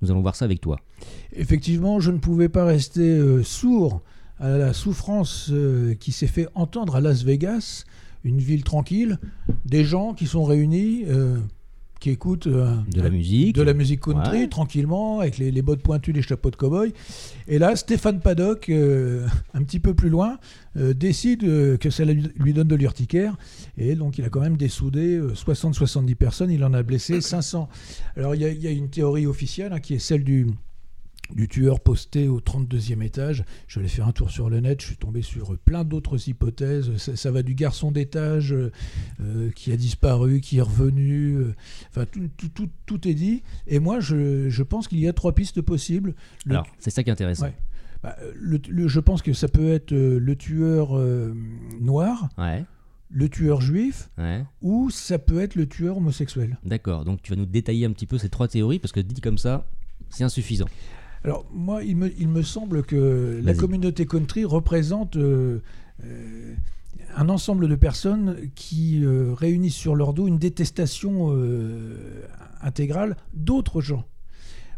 Nous 0.04 0.12
allons 0.12 0.22
voir 0.22 0.36
ça 0.36 0.46
avec 0.46 0.62
toi. 0.62 0.78
Effectivement, 1.34 2.00
je 2.00 2.12
ne 2.12 2.20
pouvais 2.20 2.50
pas 2.50 2.66
rester 2.66 3.10
euh, 3.10 3.42
sourd 3.42 4.04
à 4.40 4.50
la 4.58 4.74
souffrance 4.74 5.50
euh, 5.52 5.96
qui 5.96 6.12
s'est 6.12 6.28
fait 6.28 6.48
entendre 6.54 6.96
à 6.96 7.02
Las 7.02 7.24
Vegas, 7.24 7.86
une 8.24 8.40
ville 8.40 8.64
tranquille, 8.64 9.18
des 9.66 9.84
gens 9.84 10.14
qui 10.14 10.28
sont 10.28 10.44
réunis, 10.44 11.04
euh, 11.08 11.38
qui 12.00 12.10
écoutent 12.10 12.48
euh, 12.48 12.76
De 12.92 13.02
la 13.02 13.10
musique. 13.12 13.56
de 13.56 13.62
la 13.62 13.74
musique 13.76 14.00
country 14.02 14.40
Ouais. 14.40 14.48
tranquillement, 14.48 15.20
avec 15.20 15.38
les, 15.38 15.52
les 15.52 15.62
bottes 15.62 15.84
pointues, 15.84 16.12
les 16.12 16.24
chapeaux 16.24 16.50
de 16.50 16.56
cow-boy. 16.56 16.94
Et 17.48 17.60
là, 17.60 17.76
Stéphane 17.76 18.20
Paddock, 18.20 18.70
euh, 18.70 19.28
un 19.54 19.62
petit 19.64 19.80
peu 19.80 19.94
plus 19.94 20.10
loin, 20.10 20.40
décide 20.76 21.42
que 21.78 21.90
ça 21.92 22.04
lui 22.06 22.54
donne 22.54 22.68
de 22.68 22.76
l'urticaire. 22.76 23.36
Et 23.78 23.94
donc, 23.96 24.18
il 24.18 24.26
a 24.26 24.30
quand 24.30 24.40
même 24.40 24.58
dessoudé 24.58 25.18
euh, 25.18 25.34
60-70 25.36 26.16
personnes. 26.16 26.50
Il 26.50 26.64
en 26.64 26.74
a 26.74 26.82
blessé 26.82 27.22
500. 27.22 27.70
Alors, 28.18 28.34
il 28.36 28.42
y, 28.42 28.46
a- 28.46 28.50
il 28.52 28.62
y 28.64 28.68
a 28.68 28.72
une 28.72 28.90
théorie 28.90 29.28
officielle 29.28 29.72
hein, 29.74 29.80
qui 29.80 29.94
est 29.94 30.00
celle 30.00 30.24
du, 30.24 30.48
du 31.34 31.48
tueur 31.48 31.80
posté 31.80 32.28
au 32.28 32.42
32e 32.42 33.02
étage. 33.02 33.46
Je 33.68 33.80
vais 33.80 33.86
aller 33.86 33.90
faire 33.94 34.08
un 34.08 34.12
tour 34.12 34.30
sur 34.32 34.50
le 34.50 34.60
net. 34.60 34.82
Je 34.82 34.88
suis 34.88 34.98
tombé 34.98 35.22
sur 35.22 35.58
plein 35.60 35.84
d'autres 35.86 36.28
hypothèses. 36.28 36.96
Ça, 36.98 37.16
ça 37.16 37.32
va 37.32 37.42
du 37.42 37.56
garçon 37.56 37.92
d'étage 37.92 38.52
euh, 38.54 38.72
euh, 39.22 39.50
qui 39.52 39.72
a 39.72 39.78
disparu, 39.78 40.42
qui 40.42 40.58
est 40.58 40.62
revenu. 40.62 41.36
euh, 41.38 41.56
Enfin, 41.90 42.06
tout, 42.06 42.30
tout- 42.36 42.50
tout- 42.50 42.70
tout 42.86 43.08
est 43.08 43.14
dit. 43.14 43.44
Et 43.68 43.80
moi, 43.80 44.00
je, 44.02 44.50
je 44.50 44.64
pense 44.64 44.88
qu'il 44.90 45.00
y 45.00 45.08
a 45.08 45.14
trois 45.14 45.34
pistes 45.34 45.62
possibles. 45.62 46.16
Le- 46.46 46.52
Alors, 46.56 46.68
c'est 46.80 46.90
ça 46.90 47.02
qui 47.04 47.10
est 47.10 47.14
intéressant. 47.14 47.46
Ouais. 47.46 47.54
Bah, 48.04 48.18
le- 48.36 48.60
le- 48.68 48.88
je 48.90 49.00
pense 49.00 49.22
que 49.22 49.32
ça 49.32 49.48
peut 49.48 49.72
être 49.72 49.92
le 49.94 50.36
tueur 50.36 50.98
euh, 50.98 51.34
noir, 51.80 52.28
Ouais. 52.38 52.66
le 53.10 53.30
tueur 53.30 53.62
juif, 53.62 54.10
Ouais. 54.18 54.44
ou 54.62 54.90
ça 54.90 55.18
peut 55.20 55.40
être 55.40 55.56
le 55.56 55.66
tueur 55.68 55.98
homosexuel. 55.98 56.58
D'accord, 56.66 57.06
donc 57.06 57.22
tu 57.22 57.30
vas 57.32 57.36
nous 57.38 57.46
détailler 57.46 57.86
un 57.86 57.92
petit 57.92 58.08
peu 58.08 58.18
ces 58.18 58.28
trois 58.30 58.48
théories 58.50 58.80
parce 58.80 58.92
que 58.92 59.00
dit 59.00 59.22
comme 59.22 59.38
ça, 59.38 59.66
c'est 60.10 60.24
insuffisant. 60.26 60.66
Alors, 61.24 61.46
moi, 61.54 61.84
il 61.84 61.98
me, 61.98 62.12
il 62.20 62.28
me 62.28 62.42
semble 62.42 62.84
que 62.84 63.40
la 63.44 63.54
communauté 63.54 64.06
country 64.06 64.44
représente 64.44 65.18
euh, 65.18 65.62
euh, 66.04 66.54
un 67.16 67.30
ensemble 67.30 67.68
de 67.68 67.76
personnes 67.76 68.38
qui 68.56 69.04
euh, 69.04 69.34
réunissent 69.34 69.76
sur 69.76 69.96
leur 69.96 70.14
dos 70.14 70.28
une 70.28 70.40
détestation 70.40 71.30
euh, 71.32 72.24
intégrale 72.62 73.18
d'autres 73.34 73.82
gens. 73.82 74.06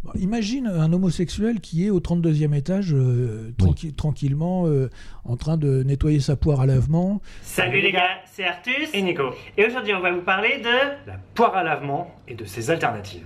Bon, 0.04 0.12
imagine 0.20 0.68
un 0.68 0.92
homosexuel 0.92 1.62
qui 1.62 1.86
est 1.86 1.90
au 1.90 2.02
32e 2.02 2.54
étage, 2.54 2.94
euh, 2.94 3.52
tranqui- 3.58 3.94
tranquillement, 3.96 4.68
euh, 4.68 4.90
en 5.24 5.38
train 5.38 5.56
de 5.56 5.82
nettoyer 5.84 6.20
sa 6.20 6.36
poire 6.36 6.60
à 6.60 6.66
lavement. 6.66 7.22
Salut 7.42 7.80
les 7.80 7.94
gars, 7.94 8.10
c'est 8.30 8.44
Artus 8.44 8.90
et 8.94 9.02
Nico. 9.02 9.30
Et 9.58 9.66
aujourd'hui 9.66 9.94
on 9.94 10.02
va 10.02 10.12
vous 10.12 10.24
parler 10.24 10.58
de 10.62 11.08
la 11.08 11.18
poire 11.36 11.56
à 11.56 11.64
lavement 11.64 12.12
et 12.28 12.36
de 12.36 12.44
ses 12.44 12.70
alternatives. 12.70 13.24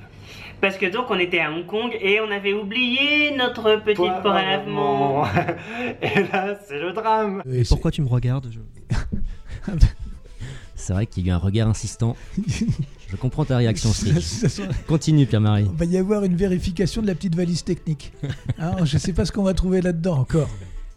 Parce 0.61 0.77
que 0.77 0.85
donc 0.91 1.05
on 1.11 1.19
était 1.19 1.39
à 1.39 1.51
Hong 1.51 1.65
Kong 1.65 1.95
et 2.01 2.19
on 2.19 2.31
avait 2.31 2.53
oublié 2.53 3.35
notre 3.37 3.75
petite 3.83 3.97
Poire 3.97 4.35
à 4.35 4.41
lavement. 4.43 5.25
et 6.01 6.23
là, 6.31 6.57
c'est 6.67 6.79
le 6.79 6.93
drame. 6.93 7.43
Et 7.51 7.63
pourquoi 7.63 7.91
tu 7.91 8.01
me 8.01 8.07
regardes 8.07 8.49
je- 8.51 9.73
C'est 10.75 10.93
vrai 10.93 11.05
qu'il 11.05 11.25
y 11.25 11.29
a 11.29 11.33
eu 11.33 11.35
un 11.35 11.39
regard 11.39 11.67
insistant. 11.67 12.15
Je 13.09 13.15
comprends 13.15 13.45
ta 13.45 13.57
réaction, 13.57 13.91
sent- 13.93 14.61
Continue, 14.87 15.25
Pierre-Marie. 15.25 15.67
Il 15.71 15.77
va 15.77 15.85
y 15.85 15.97
avoir 15.97 16.23
une 16.25 16.35
vérification 16.35 17.01
de 17.01 17.07
la 17.07 17.15
petite 17.15 17.35
valise 17.35 17.63
technique. 17.63 18.11
Hein, 18.59 18.73
je 18.83 18.95
ne 18.95 18.99
sais 18.99 19.13
pas 19.13 19.23
ce 19.25 19.31
qu'on 19.31 19.43
va 19.43 19.53
trouver 19.53 19.81
là-dedans 19.81 20.19
encore. 20.19 20.49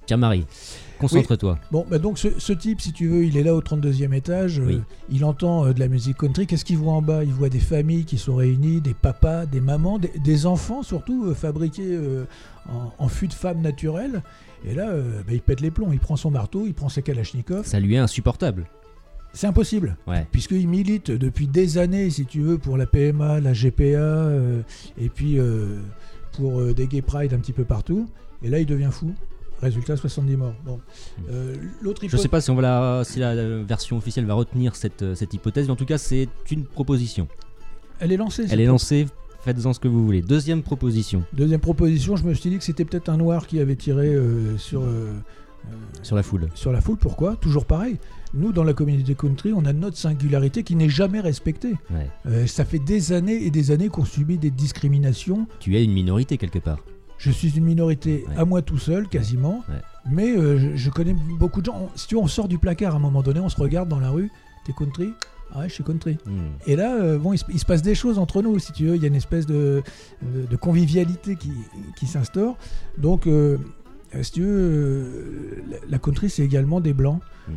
Pierre-Marie, 0.06 0.44
concentre-toi. 1.00 1.58
Oui. 1.60 1.66
Bon, 1.70 1.86
bah 1.90 1.98
donc 1.98 2.18
ce, 2.18 2.28
ce 2.38 2.52
type, 2.52 2.80
si 2.80 2.92
tu 2.92 3.08
veux, 3.08 3.24
il 3.24 3.36
est 3.36 3.42
là 3.42 3.54
au 3.54 3.60
32e 3.60 4.12
étage, 4.12 4.60
euh, 4.60 4.80
il 5.10 5.24
entend 5.24 5.66
euh, 5.66 5.72
de 5.72 5.80
la 5.80 5.88
musique 5.88 6.18
country. 6.18 6.46
Qu'est-ce 6.46 6.64
qu'il 6.64 6.78
voit 6.78 6.92
en 6.92 7.02
bas? 7.02 7.24
Il 7.24 7.32
voit 7.32 7.48
des 7.48 7.58
familles 7.58 8.04
qui 8.04 8.18
sont 8.18 8.36
réunies, 8.36 8.80
des 8.80 8.94
papas, 8.94 9.46
des 9.46 9.60
mamans, 9.60 9.98
des, 9.98 10.12
des 10.22 10.46
enfants 10.46 10.82
surtout, 10.82 11.26
euh, 11.26 11.34
fabriqués 11.34 11.98
en, 12.68 12.92
en 12.98 13.08
fût 13.08 13.28
de 13.28 13.32
femme 13.32 13.60
naturelle. 13.60 14.22
Et 14.64 14.74
là, 14.74 14.92
bah, 15.26 15.32
il 15.32 15.40
pète 15.40 15.60
les 15.60 15.70
plombs, 15.70 15.92
il 15.92 16.00
prend 16.00 16.16
son 16.16 16.30
marteau, 16.30 16.66
il 16.66 16.74
prend 16.74 16.88
ses 16.88 17.02
kalachnikovs. 17.02 17.66
Ça 17.66 17.80
lui 17.80 17.94
est 17.94 17.98
insupportable. 17.98 18.66
C'est 19.32 19.46
impossible. 19.46 19.96
Ouais. 20.06 20.26
Puisqu'il 20.32 20.68
milite 20.68 21.10
depuis 21.10 21.46
des 21.46 21.78
années, 21.78 22.10
si 22.10 22.26
tu 22.26 22.40
veux, 22.40 22.58
pour 22.58 22.76
la 22.76 22.86
PMA, 22.86 23.40
la 23.40 23.52
GPA, 23.52 24.28
et 25.00 25.08
puis 25.08 25.38
pour 26.32 26.62
des 26.74 26.86
gay 26.88 27.00
pride 27.00 27.32
un 27.32 27.38
petit 27.38 27.52
peu 27.52 27.64
partout. 27.64 28.08
Et 28.42 28.48
là, 28.48 28.58
il 28.58 28.66
devient 28.66 28.90
fou. 28.90 29.14
Résultat, 29.62 29.96
70 29.96 30.36
morts. 30.36 30.54
Bon. 30.64 30.80
Euh, 31.30 31.54
L'autre 31.82 32.00
Je 32.02 32.06
hypothèse- 32.06 32.22
sais 32.22 32.28
pas 32.28 32.40
si, 32.40 32.50
on 32.50 32.54
va 32.54 32.62
la, 32.62 33.04
si 33.04 33.18
la 33.18 33.34
version 33.62 33.96
officielle 33.98 34.24
va 34.26 34.34
retenir 34.34 34.74
cette, 34.74 35.02
euh, 35.02 35.14
cette 35.14 35.34
hypothèse, 35.34 35.66
mais 35.66 35.72
en 35.72 35.76
tout 35.76 35.84
cas, 35.86 35.98
c'est 35.98 36.28
une 36.50 36.64
proposition. 36.64 37.28
Elle 37.98 38.12
est 38.12 38.16
lancée. 38.16 38.46
Elle 38.50 38.60
est 38.60 38.66
lancée, 38.66 39.06
faites-en 39.44 39.72
ce 39.74 39.80
que 39.80 39.88
vous 39.88 40.04
voulez. 40.04 40.22
Deuxième 40.22 40.62
proposition, 40.62 41.24
Deuxième 41.34 41.60
proposition, 41.60 42.16
je 42.16 42.24
me 42.24 42.32
suis 42.34 42.48
dit 42.50 42.56
que 42.58 42.64
c'était 42.64 42.84
peut-être 42.86 43.10
un 43.10 43.18
noir 43.18 43.46
qui 43.46 43.60
avait 43.60 43.76
tiré 43.76 44.06
euh, 44.14 44.56
sur, 44.56 44.80
euh, 44.82 45.12
sur 46.02 46.16
la 46.16 46.22
foule. 46.22 46.48
sur 46.54 46.72
la 46.72 46.80
foule. 46.80 46.96
Pourquoi? 46.96 47.36
Toujours 47.36 47.66
pareil. 47.66 47.98
Nous, 48.32 48.52
dans 48.52 48.64
la 48.64 48.72
communauté 48.72 49.14
country, 49.14 49.52
on 49.52 49.64
a 49.66 49.72
notre 49.74 49.98
singularité 49.98 50.62
qui 50.62 50.76
n'est 50.76 50.88
jamais 50.88 51.20
respectée. 51.20 51.74
Ouais. 51.90 52.08
Euh, 52.26 52.46
ça 52.46 52.64
fait 52.64 52.78
des 52.78 53.12
années 53.12 53.44
et 53.44 53.50
des 53.50 53.72
années 53.72 53.88
qu'on 53.88 54.04
subit 54.06 54.38
des 54.38 54.50
discriminations. 54.52 55.46
Tu 55.58 55.76
es 55.76 55.84
une 55.84 55.92
minorité 55.92 56.38
quelque 56.38 56.60
part. 56.60 56.78
Je 57.20 57.30
suis 57.30 57.56
une 57.56 57.64
minorité 57.64 58.24
à 58.36 58.44
moi 58.44 58.62
tout 58.62 58.78
seul, 58.78 59.06
quasiment. 59.08 59.62
Ouais. 59.68 59.76
Mais 60.10 60.30
euh, 60.36 60.58
je, 60.58 60.76
je 60.76 60.90
connais 60.90 61.14
beaucoup 61.38 61.60
de 61.60 61.66
gens. 61.66 61.76
On- 61.92 61.96
si 61.96 62.06
tu 62.06 62.14
veux, 62.14 62.20
on 62.22 62.26
sort 62.26 62.48
du 62.48 62.56
placard 62.58 62.94
à 62.94 62.96
un 62.96 63.00
moment 63.00 63.22
donné, 63.22 63.40
on 63.40 63.48
se 63.50 63.60
regarde 63.60 63.88
dans 63.88 64.00
la 64.00 64.08
rue. 64.10 64.30
T'es 64.64 64.72
country? 64.72 65.12
Ah 65.52 65.60
ouais, 65.60 65.68
je 65.68 65.74
suis 65.74 65.84
country. 65.84 66.16
Hmm. 66.26 66.48
Et 66.66 66.76
là, 66.76 66.94
euh, 66.94 67.18
bon, 67.18 67.32
il 67.34 67.38
se, 67.38 67.44
il 67.50 67.58
se 67.58 67.66
passe 67.66 67.82
des 67.82 67.94
choses 67.94 68.18
entre 68.18 68.40
nous, 68.40 68.58
si 68.58 68.72
tu 68.72 68.86
veux. 68.86 68.96
Il 68.96 69.02
y 69.02 69.04
a 69.04 69.08
une 69.08 69.14
espèce 69.16 69.44
de, 69.46 69.82
de, 70.22 70.46
de 70.46 70.56
convivialité 70.56 71.36
qui, 71.36 71.52
qui 71.96 72.06
s'instaure. 72.06 72.56
Donc, 72.98 73.26
euh, 73.26 73.58
si 74.22 74.32
tu 74.32 74.42
veux, 74.42 75.62
la, 75.68 75.76
la 75.88 75.98
country, 75.98 76.30
c'est 76.30 76.42
également 76.42 76.80
des 76.80 76.92
blancs. 76.94 77.20
Euh, 77.48 77.52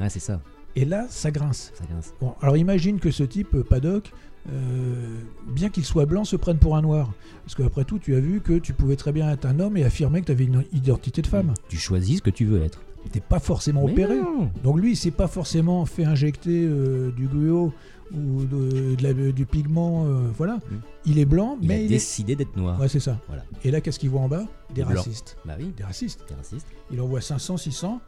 Ouais, 0.00 0.08
c'est 0.08 0.20
ça. 0.20 0.40
et 0.76 0.84
là, 0.86 1.06
ça 1.10 1.30
grince. 1.30 1.72
Ça 1.74 1.84
grince. 1.90 2.14
Bon, 2.20 2.34
alors 2.40 2.56
imagine 2.56 2.98
que 3.00 3.10
ce 3.10 3.24
type, 3.24 3.60
Paddock, 3.68 4.12
euh, 4.50 5.20
bien 5.48 5.68
qu'il 5.68 5.84
soit 5.84 6.06
blanc, 6.06 6.24
se 6.24 6.36
prenne 6.36 6.58
pour 6.58 6.76
un 6.76 6.82
noir. 6.82 7.12
Parce 7.44 7.54
qu'après 7.54 7.84
tout, 7.84 7.98
tu 7.98 8.14
as 8.14 8.20
vu 8.20 8.40
que 8.40 8.58
tu 8.58 8.72
pouvais 8.72 8.96
très 8.96 9.12
bien 9.12 9.30
être 9.30 9.46
un 9.46 9.60
homme 9.60 9.76
et 9.76 9.84
affirmer 9.84 10.20
que 10.20 10.26
tu 10.26 10.32
avais 10.32 10.44
une 10.44 10.64
identité 10.72 11.22
de 11.22 11.26
femme. 11.26 11.54
Tu 11.68 11.76
choisis 11.76 12.18
ce 12.18 12.22
que 12.22 12.30
tu 12.30 12.44
veux 12.44 12.62
être. 12.62 12.80
T'es 13.10 13.20
pas 13.20 13.40
forcément 13.40 13.84
Mais 13.86 13.92
opéré. 13.92 14.16
non. 14.16 14.50
Donc 14.62 14.78
lui, 14.78 14.92
il 14.92 14.96
s'est 14.96 15.10
pas 15.10 15.26
forcément 15.26 15.84
fait 15.86 16.04
injecter 16.04 16.64
euh, 16.64 17.10
du 17.10 17.26
gluo 17.26 17.72
ou 18.14 18.44
de, 18.44 18.94
de 18.94 19.02
la- 19.02 19.32
du 19.32 19.44
pigment. 19.46 20.04
euh, 20.06 20.28
voilà. 20.36 20.58
Il 21.04 21.18
est 21.18 21.24
blanc, 21.24 21.56
Il 21.60 21.68
mais 21.68 21.74
a 21.74 21.78
il 21.78 21.84
est... 21.86 21.88
décidé 21.88 22.36
d'être 22.36 22.54
noir. 22.56 22.78
Ouais, 22.78 22.86
c'est 22.88 23.00
ça. 23.00 23.18
Voilà. 23.26 23.42
Et 23.64 23.70
là, 23.72 23.80
qu'est-ce 23.80 23.98
qu'il 23.98 24.10
voit 24.10 24.20
en 24.20 24.28
bas? 24.28 24.44
Des 24.72 24.84
Blanc. 24.84 24.96
racistes. 24.96 25.36
Bah 25.44 25.54
oui. 25.58 25.72
Des 25.76 25.82
racistes. 25.82 26.24
Des 26.28 26.34
racistes. 26.34 26.66
Il 26.92 27.00
envoie 27.00 27.20
500, 27.20 27.56
600. 27.56 28.00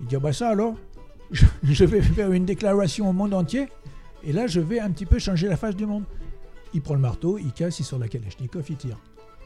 Il 0.00 0.06
dit, 0.08 0.16
ah 0.16 0.18
bah 0.18 0.32
ça 0.32 0.48
alors, 0.48 0.74
je, 1.30 1.44
je 1.62 1.84
vais 1.84 2.02
faire 2.02 2.32
une 2.32 2.44
déclaration 2.44 3.08
au 3.08 3.12
monde 3.12 3.34
entier. 3.34 3.68
Et 4.24 4.32
là, 4.32 4.46
je 4.46 4.60
vais 4.60 4.80
un 4.80 4.90
petit 4.90 5.06
peu 5.06 5.18
changer 5.18 5.48
la 5.48 5.56
face 5.56 5.76
du 5.76 5.86
monde. 5.86 6.04
Il 6.74 6.82
prend 6.82 6.94
le 6.94 7.00
marteau, 7.00 7.38
il 7.38 7.52
casse, 7.52 7.80
il 7.80 7.84
sort 7.84 7.98
la 7.98 8.08
Kalachnikov, 8.08 8.64
il 8.68 8.76
tire. 8.76 8.98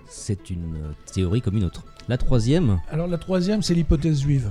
C'est 0.07 0.51
une 0.51 0.95
théorie 1.13 1.41
comme 1.41 1.57
une 1.57 1.65
autre. 1.65 1.85
La 2.09 2.19
troisième, 2.19 2.81
Alors 2.91 3.07
la 3.07 3.19
troisième, 3.19 3.63
c'est 3.63 3.75
l'hypothèse 3.75 4.21
juive. 4.21 4.51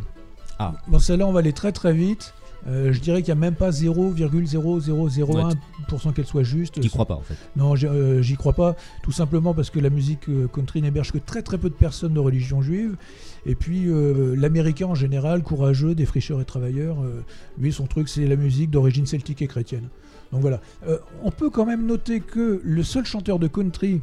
Ah. 0.59 0.73
Bon, 0.87 0.99
celle-là, 0.99 1.27
on 1.27 1.31
va 1.31 1.39
aller 1.39 1.53
très 1.53 1.71
très 1.71 1.93
vite. 1.93 2.33
Euh, 2.65 2.93
je 2.93 3.01
dirais 3.01 3.21
qu'il 3.21 3.33
n'y 3.33 3.39
a 3.39 3.41
même 3.41 3.55
pas 3.55 3.71
0,0001% 3.71 6.13
qu'elle 6.13 6.25
soit 6.25 6.43
juste. 6.43 6.79
T'y 6.79 6.89
crois 6.89 7.05
pas, 7.05 7.15
en 7.15 7.21
fait. 7.21 7.35
Non, 7.57 7.75
j'y 7.75 7.87
euh, 7.87 8.21
j'y 8.21 8.35
crois 8.35 8.53
pas. 8.53 8.77
Tout 9.01 9.11
simplement 9.11 9.53
parce 9.53 9.69
que 9.69 9.79
la 9.79 9.89
musique 9.89 10.29
euh, 10.29 10.47
country 10.47 10.81
n'héberge 10.81 11.11
que 11.11 11.17
très 11.17 11.41
très 11.41 11.57
peu 11.57 11.69
de 11.69 11.75
personnes 11.75 12.13
de 12.13 12.19
religion 12.19 12.61
juive. 12.61 12.95
Et 13.45 13.55
puis 13.55 13.89
l'américain 14.37 14.87
en 14.87 14.95
général, 14.95 15.43
courageux, 15.43 15.95
défricheur 15.95 16.39
et 16.39 16.45
travailleur, 16.45 16.99
lui 17.57 17.73
son 17.73 17.87
truc 17.87 18.07
c'est 18.07 18.25
la 18.25 18.37
musique 18.37 18.71
d'origine 18.71 19.05
celtique 19.05 19.41
et 19.41 19.47
chrétienne. 19.47 19.89
Donc 20.33 20.41
voilà. 20.41 20.59
Euh, 20.87 20.97
on 21.23 21.31
peut 21.31 21.49
quand 21.49 21.65
même 21.65 21.85
noter 21.85 22.19
que 22.19 22.59
le 22.61 22.83
seul 22.83 23.05
chanteur 23.05 23.39
de 23.39 23.47
country 23.47 24.01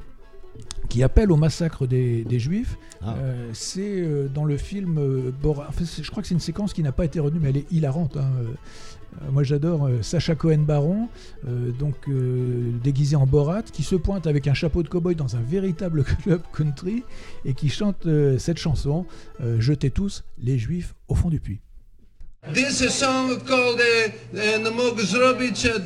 qui 0.89 1.03
appelle 1.03 1.31
au 1.31 1.37
massacre 1.37 1.87
des, 1.87 2.25
des 2.25 2.39
juifs, 2.39 2.79
Ah. 3.03 3.15
euh, 3.19 3.51
c'est 3.53 4.01
euh, 4.01 4.29
dans 4.29 4.45
le 4.45 4.57
film 4.57 4.99
Borat. 5.43 5.67
Enfin, 5.69 5.85
je 5.85 6.11
crois 6.11 6.23
que 6.23 6.29
c'est 6.29 6.35
une 6.35 6.41
séquence 6.41 6.73
qui 6.73 6.83
n'a 6.83 6.93
pas 6.93 7.05
été 7.05 7.21
retenue, 7.21 7.41
mais 7.43 7.51
elle 7.51 7.57
est 7.59 7.73
hilarante. 7.73 8.17
hein. 8.17 8.31
Moi 9.33 9.43
j'adore 9.43 9.87
euh, 9.89 10.03
Sacha 10.03 10.37
Cohen 10.37 10.59
Baron, 10.65 11.09
euh, 11.49 11.73
donc 11.73 11.97
euh, 12.09 12.71
déguisé 12.85 13.17
en 13.17 13.27
Borat, 13.27 13.63
qui 13.65 13.83
se 13.83 13.97
pointe 13.97 14.29
avec 14.29 14.47
un 14.47 14.55
chapeau 14.55 14.85
de 14.85 14.89
cow-boy 14.89 15.17
dans 15.17 15.35
un 15.35 15.41
véritable 15.41 16.05
club 16.23 16.41
country 16.57 17.03
et 17.45 17.55
qui 17.55 17.69
chante 17.69 18.07
cette 18.39 18.59
chanson 18.59 19.07
Jetez 19.59 19.91
tous 19.91 20.23
les 20.39 20.59
juifs 20.59 20.95
au 21.09 21.17
fond 21.17 21.29
du 21.29 21.41
puits. 21.41 21.61
This 22.49 22.81
is 22.81 22.87
a 22.87 22.91
song 22.91 23.39
called 23.41 23.79
Namog 24.33 24.99
uh, 24.99 25.05
Zrobic 25.05 25.61
uh, 25.69 25.77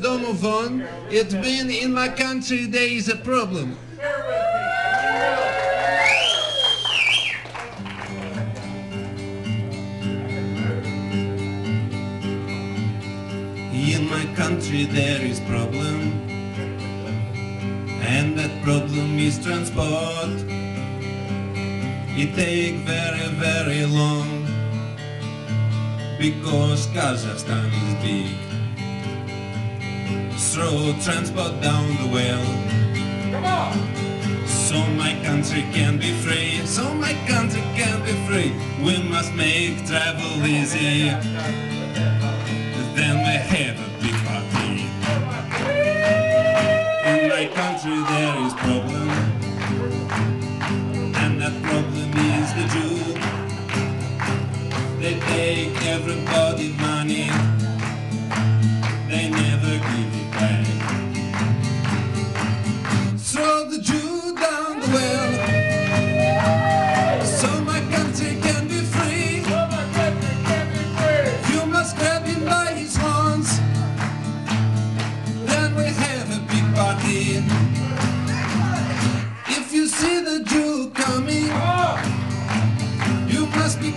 uh 0.48 1.10
It's 1.10 1.34
been 1.34 1.68
in 1.68 1.92
my 1.92 2.08
country, 2.08 2.66
there 2.66 2.88
is 2.88 3.08
a 3.08 3.16
problem. 3.16 3.76
In 13.72 14.08
my 14.08 14.24
country 14.36 14.84
there 14.84 15.22
is 15.22 15.40
problem. 15.40 16.12
And 18.00 18.38
that 18.38 18.62
problem 18.62 19.18
is 19.18 19.44
transport. 19.44 20.30
It 22.16 22.34
take 22.36 22.76
very, 22.86 23.28
very 23.34 23.86
long 23.86 24.43
because 26.30 26.86
Kazakhstan 26.88 27.68
is 27.84 27.94
big. 28.02 28.32
Throw 30.52 30.94
transport 31.04 31.60
down 31.60 31.86
the 32.00 32.08
well. 32.16 32.44
Come 33.30 33.44
on! 33.44 33.74
So 34.46 34.78
my 35.02 35.12
country 35.22 35.62
can 35.76 35.98
be 35.98 36.12
free, 36.24 36.64
so 36.64 36.94
my 36.94 37.12
country 37.28 37.60
can 37.76 38.00
be 38.08 38.14
free. 38.26 38.52
We 38.82 39.02
must 39.06 39.34
make 39.34 39.84
travel 39.86 40.46
easy. 40.46 41.10
Then 42.96 43.16
we 43.26 43.34
have 43.52 43.76
a 43.86 43.90
big 44.00 44.16
party. 44.24 44.70
In 47.10 47.28
my 47.28 47.44
country 47.52 47.98
there 48.12 48.36
is 48.46 48.54
problem, 48.64 49.03
They 55.04 55.20
take 55.20 55.82
everybody 55.84 56.68
money, 56.80 57.28
they 59.06 59.28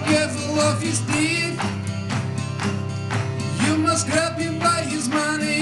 careful 0.05 0.59
of 0.59 0.81
his 0.81 0.99
teeth. 1.07 1.59
You 3.65 3.77
must 3.77 4.07
grab 4.07 4.37
him 4.37 4.59
by 4.59 4.81
his 4.81 5.07
money. 5.09 5.61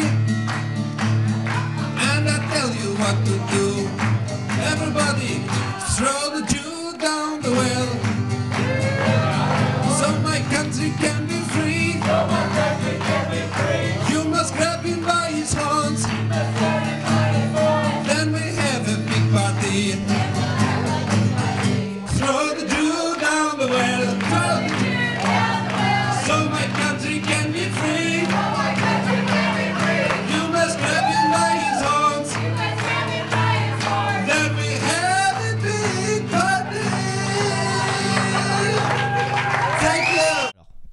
And 2.10 2.30
I 2.30 2.38
tell 2.54 2.72
you 2.82 2.90
what 3.02 3.18
to 3.30 3.36
do. 3.56 3.68
Everybody, 4.72 5.34
throw 5.96 6.22
the 6.38 6.46
Jew 6.54 6.98
down 6.98 7.42
the 7.42 7.52
well. 7.52 7.90
So 10.00 10.08
my 10.22 10.40
country 10.56 10.92
can 11.00 11.26
be 11.28 11.40
free. 11.54 11.94
You 14.12 14.24
must 14.26 14.54
grab 14.56 14.84
him 14.84 15.04
by 15.04 15.32
his 15.32 15.54
horns. 15.54 16.15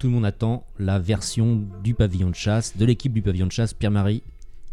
Tout 0.03 0.09
le 0.09 0.15
monde 0.15 0.25
attend 0.25 0.65
la 0.79 0.99
version 0.99 1.61
du 1.81 1.93
pavillon 1.93 2.29
de 2.29 2.35
chasse, 2.35 2.75
de 2.75 2.83
l'équipe 2.83 3.13
du 3.13 3.21
pavillon 3.21 3.47
de 3.47 3.53
chasse, 3.53 3.73
Pierre-Marie. 3.73 4.21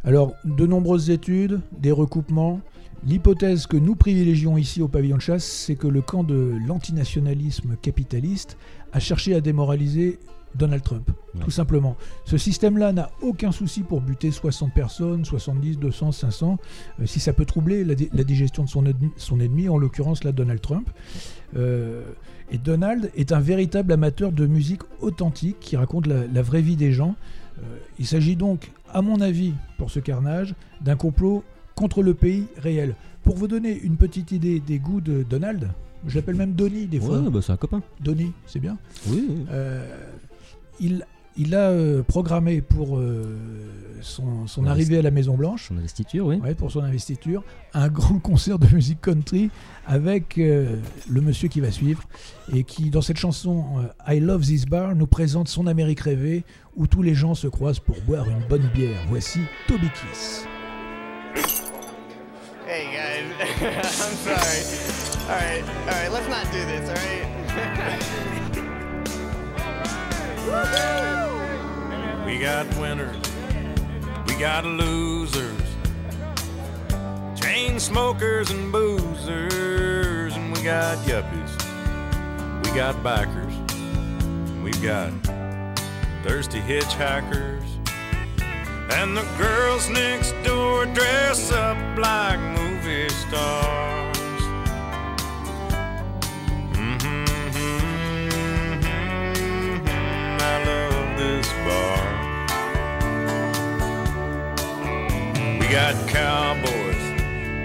Alors, 0.02 0.34
de 0.44 0.66
nombreuses 0.66 1.08
études, 1.08 1.60
des 1.78 1.92
recoupements. 1.92 2.60
L'hypothèse 3.06 3.68
que 3.68 3.76
nous 3.76 3.94
privilégions 3.94 4.58
ici 4.58 4.82
au 4.82 4.88
pavillon 4.88 5.18
de 5.18 5.22
chasse, 5.22 5.44
c'est 5.44 5.76
que 5.76 5.86
le 5.86 6.02
camp 6.02 6.24
de 6.24 6.56
l'antinationalisme 6.66 7.76
capitaliste 7.80 8.56
a 8.92 8.98
cherché 8.98 9.32
à 9.36 9.40
démoraliser 9.40 10.18
Donald 10.54 10.82
Trump, 10.82 11.10
tout 11.44 11.50
simplement. 11.50 11.96
Ce 12.24 12.36
système-là 12.36 12.92
n'a 12.92 13.10
aucun 13.22 13.52
souci 13.52 13.82
pour 13.82 14.00
buter 14.00 14.30
60 14.30 14.72
personnes, 14.74 15.24
70, 15.24 15.78
200, 15.78 16.12
500, 16.12 16.58
euh, 17.00 17.06
si 17.06 17.20
ça 17.20 17.32
peut 17.32 17.44
troubler 17.44 17.84
la, 17.84 17.94
di- 17.94 18.10
la 18.12 18.24
digestion 18.24 18.64
de 18.64 18.68
son 18.68 18.84
ennemi, 18.84 19.10
son 19.16 19.38
ennemi, 19.40 19.68
en 19.68 19.78
l'occurrence 19.78 20.24
là 20.24 20.32
Donald 20.32 20.60
Trump. 20.60 20.90
Euh, 21.56 22.02
et 22.50 22.58
Donald 22.58 23.10
est 23.16 23.32
un 23.32 23.40
véritable 23.40 23.92
amateur 23.92 24.32
de 24.32 24.46
musique 24.46 24.82
authentique 25.00 25.58
qui 25.60 25.76
raconte 25.76 26.06
la, 26.06 26.26
la 26.26 26.42
vraie 26.42 26.62
vie 26.62 26.76
des 26.76 26.92
gens. 26.92 27.14
Euh, 27.58 27.62
il 27.98 28.06
s'agit 28.06 28.34
donc, 28.36 28.72
à 28.92 29.02
mon 29.02 29.20
avis, 29.20 29.54
pour 29.78 29.90
ce 29.90 30.00
carnage, 30.00 30.54
d'un 30.80 30.96
complot 30.96 31.44
contre 31.76 32.02
le 32.02 32.14
pays 32.14 32.46
réel. 32.56 32.96
Pour 33.22 33.36
vous 33.36 33.46
donner 33.48 33.78
une 33.80 33.96
petite 33.96 34.32
idée 34.32 34.58
des 34.60 34.78
goûts 34.78 35.00
de 35.00 35.22
Donald, 35.22 35.68
je 36.06 36.16
l'appelle 36.16 36.34
même 36.34 36.52
Donny 36.54 36.86
des 36.86 36.98
fois. 36.98 37.18
Ouais, 37.20 37.30
bah, 37.30 37.40
c'est 37.42 37.52
un 37.52 37.56
copain. 37.56 37.82
Donny, 38.00 38.32
c'est 38.46 38.58
bien. 38.58 38.78
Oui, 39.08 39.26
oui. 39.28 39.44
Euh, 39.50 39.84
il, 40.80 41.04
il 41.36 41.54
a 41.54 41.70
euh, 41.70 42.02
programmé 42.02 42.60
pour 42.60 42.98
euh, 42.98 43.36
son, 44.02 44.66
arrivée 44.66 44.98
à 44.98 45.02
la 45.02 45.10
Maison 45.10 45.36
Blanche, 45.36 45.68
Son 45.68 45.76
investiture, 45.76 46.26
oui. 46.26 46.36
ouais, 46.36 46.54
pour 46.54 46.70
son 46.70 46.82
investiture, 46.82 47.42
un 47.74 47.88
grand 47.90 48.18
concert 48.18 48.58
de 48.58 48.66
musique 48.74 49.00
country 49.00 49.50
avec 49.86 50.38
euh, 50.38 50.76
le 51.08 51.20
monsieur 51.20 51.48
qui 51.48 51.60
va 51.60 51.70
suivre 51.70 52.02
et 52.52 52.64
qui, 52.64 52.90
dans 52.90 53.02
cette 53.02 53.18
chanson 53.18 53.64
euh, 53.78 54.12
I 54.14 54.20
Love 54.20 54.42
This 54.42 54.66
Bar, 54.66 54.94
nous 54.94 55.06
présente 55.06 55.48
son 55.48 55.66
Amérique 55.66 56.00
rêvée 56.00 56.44
où 56.76 56.86
tous 56.86 57.02
les 57.02 57.14
gens 57.14 57.34
se 57.34 57.46
croisent 57.46 57.80
pour 57.80 58.00
boire 58.02 58.28
une 58.28 58.46
bonne 58.48 58.68
bière. 58.74 59.00
Voici 59.08 59.40
Toby 59.66 59.88
Kiss. 59.88 60.44
Hey 62.66 62.86
guys, 62.92 63.24
I'm 63.60 64.14
sorry. 64.24 64.90
All 65.28 65.36
right, 65.36 65.64
all 65.86 65.94
right, 65.94 66.12
let's 66.12 66.28
not 66.28 66.44
do 66.52 66.64
this, 66.66 66.88
all 66.88 66.94
right? 66.94 68.36
We 72.26 72.38
got 72.40 72.66
winners, 72.76 73.16
we 74.26 74.34
got 74.34 74.64
losers, 74.64 75.62
chain 77.40 77.78
smokers 77.78 78.50
and 78.50 78.72
boozers, 78.72 80.34
and 80.34 80.56
we 80.56 80.60
got 80.62 80.98
yuppies, 81.06 81.54
we 82.64 82.70
got 82.76 82.96
bikers, 82.96 83.54
we've 84.64 84.82
got 84.82 85.12
thirsty 86.24 86.60
hitchhikers, 86.60 87.64
and 88.94 89.16
the 89.16 89.26
girls 89.38 89.88
next 89.88 90.34
door 90.42 90.84
dress 90.86 91.52
up 91.52 91.78
like 91.96 92.40
movie 92.58 93.08
stars. 93.08 94.19
Got 105.70 105.94
cowboys, 106.08 107.00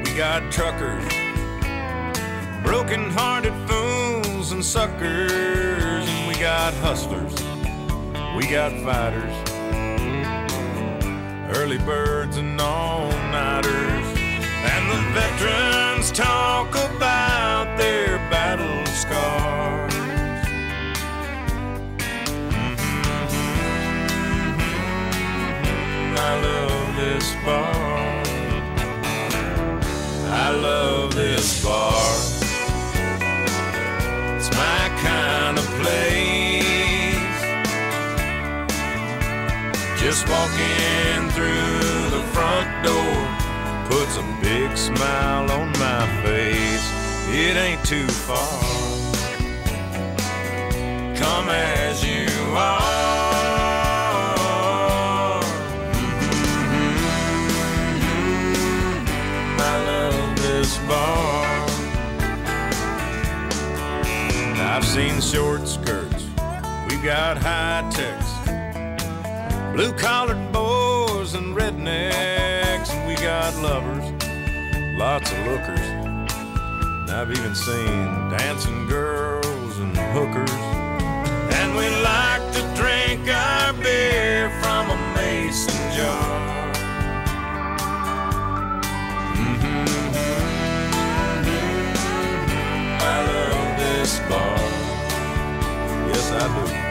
we 0.08 0.16
got 0.16 0.51
truckers, 0.51 1.03
broken 2.62 3.10
hearted 3.10 3.51
fools 3.68 4.51
and 4.51 4.64
suckers, 4.64 6.08
and 6.08 6.28
we 6.28 6.36
got 6.36 6.72
hustlers, 6.76 7.34
we 8.38 8.45
got 8.45 8.72
fighters, 8.84 9.34
early 11.58 11.80
birds 11.80 12.38
and 12.38 12.62
all 12.62 13.10
nighters, 13.32 13.74
and 13.74 14.91
the 14.91 15.01
veterans 15.20 16.12
talk 16.12 16.70
about 16.76 17.76
their 17.76 18.20
battle 18.30 18.86
scars. 18.86 19.93
Mm-hmm, 22.51 22.76
mm-hmm, 22.86 23.66
mm-hmm, 25.49 26.18
I 26.20 26.41
love 26.43 26.95
this 26.97 27.34
bar. 27.43 27.85
I 30.48 30.52
love 30.52 31.16
this 31.16 31.66
bar. 31.66 32.06
It's 34.38 34.52
my 34.52 34.84
kind 35.02 35.58
of 35.58 35.66
place. 35.82 37.36
Just 40.00 40.30
walking 40.30 41.32
through 41.32 42.12
the 42.16 42.24
front 42.36 42.70
door 42.86 43.18
puts 43.89 44.18
a 44.18 44.26
big 44.39 44.78
smile 44.78 45.50
on 45.50 45.70
my 45.80 46.06
face. 46.24 46.86
It 47.34 47.58
ain't 47.58 47.84
too 47.84 48.08
far. 48.08 48.62
Come 51.16 51.50
as 51.50 52.06
you 52.06 52.28
are. 52.54 52.95
I've 64.76 64.84
seen 64.84 65.21
short 65.21 65.65
skirts, 65.69 66.26
we've 66.89 67.01
got 67.01 67.38
high 67.38 67.89
techs, 67.91 68.30
blue 69.73 69.93
collared 69.93 70.51
boys 70.51 71.34
and 71.34 71.55
rednecks, 71.55 72.89
and 72.89 73.07
we 73.07 73.15
got 73.15 73.55
lovers, 73.63 74.03
lots 74.99 75.32
of 75.32 75.38
lookers. 75.47 75.80
And 75.80 77.09
I've 77.09 77.32
even 77.32 77.55
seen 77.55 78.30
dancing 78.38 78.86
girls 78.88 79.78
and 79.78 79.95
hookers, 79.95 80.51
and 81.55 81.73
we 81.78 81.88
like 82.03 82.43
to 82.55 82.61
drink 82.76 83.30
our 83.30 83.71
beer 83.82 84.49
this 94.06 94.20
bar. 94.30 94.56
Yes, 96.10 96.32
I 96.32 96.80
do. 96.80 96.85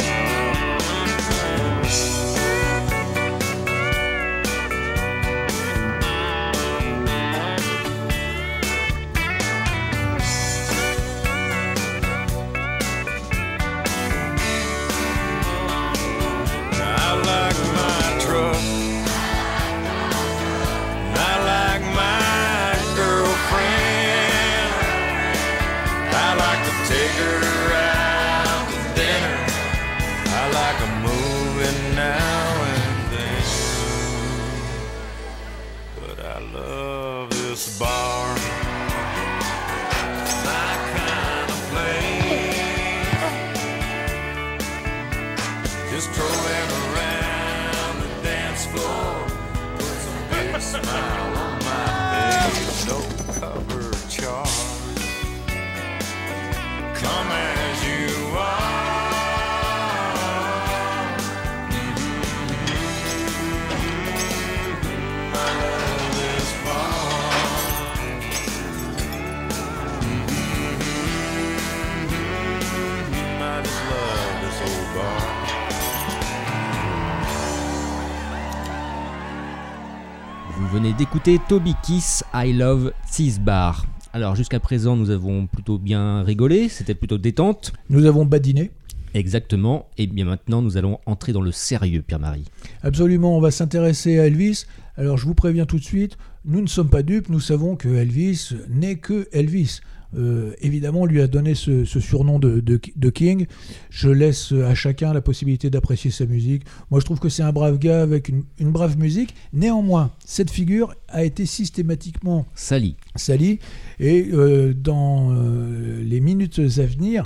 D'écouter 81.15 81.39
Toby 81.49 81.77
Kiss 81.85 82.25
I 82.35 82.53
Love 82.53 82.93
Tease 83.09 83.39
Bar. 83.39 83.87
Alors 84.13 84.35
jusqu'à 84.35 84.59
présent 84.59 84.97
nous 84.97 85.11
avons 85.11 85.47
plutôt 85.47 85.79
bien 85.79 86.25
rigolé, 86.25 86.69
c'était 86.69 86.97
plutôt 86.97 87.19
détente. 87.19 87.73
Nous 87.89 88.07
avons 88.07 88.25
badiné. 88.25 88.73
Exactement, 89.13 89.89
et 89.97 90.09
bien 90.09 90.25
maintenant 90.25 90.61
nous 90.61 90.77
allons 90.77 90.99
entrer 91.07 91.33
dans 91.33 91.41
le 91.41 91.53
sérieux 91.53 92.03
Pierre-Marie. 92.03 92.47
Absolument, 92.83 93.37
on 93.37 93.41
va 93.41 93.53
s'intéresser 93.53 94.19
à 94.19 94.27
Elvis. 94.27 94.65
Alors 94.97 95.17
je 95.17 95.27
vous 95.27 95.35
préviens 95.35 95.67
tout 95.67 95.79
de 95.79 95.85
suite, 95.85 96.17
nous 96.45 96.61
ne 96.61 96.67
sommes 96.67 96.91
pas 96.91 97.05
dupes, 97.05 97.29
nous 97.29 97.39
savons 97.39 97.77
que 97.77 97.89
Elvis 97.89 98.51
n'est 98.69 98.97
que 98.97 99.29
Elvis. 99.31 99.83
Euh, 100.17 100.53
évidemment, 100.61 101.03
on 101.03 101.07
lui 101.07 101.21
a 101.21 101.27
donné 101.27 101.55
ce, 101.55 101.85
ce 101.85 102.01
surnom 102.01 102.39
de, 102.39 102.61
de- 102.61 102.81
de 102.95 103.11
King. 103.11 103.47
Je 103.91 104.09
laisse 104.09 104.53
à 104.53 104.75
chacun 104.75 105.13
la 105.13 105.21
possibilité 105.21 105.71
d'apprécier 105.71 106.11
sa 106.11 106.27
musique. 106.27 106.63
Moi, 106.91 107.01
je 107.01 107.05
trouve 107.05 107.19
que 107.21 107.29
c'est 107.29 107.43
un 107.43 107.53
brave 107.53 107.79
gars 107.79 108.03
avec 108.03 108.29
une, 108.29 108.45
une 108.59 108.71
brave 108.71 108.99
musique. 108.99 109.35
Néanmoins, 109.53 110.11
cette 110.25 110.51
figure 110.51 110.95
a 111.09 111.25
été 111.25 111.47
systématiquement 111.47 112.47
Sali. 112.55 112.97
salie. 113.17 113.59
Et 113.99 114.29
euh, 114.33 114.73
dans 114.75 115.31
euh, 115.33 116.03
les 116.05 116.21
minutes 116.21 116.59
à 116.61 116.87
venir, 116.87 117.25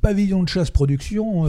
Pavillon 0.00 0.42
de 0.44 0.48
chasse 0.48 0.70
production 0.70 1.46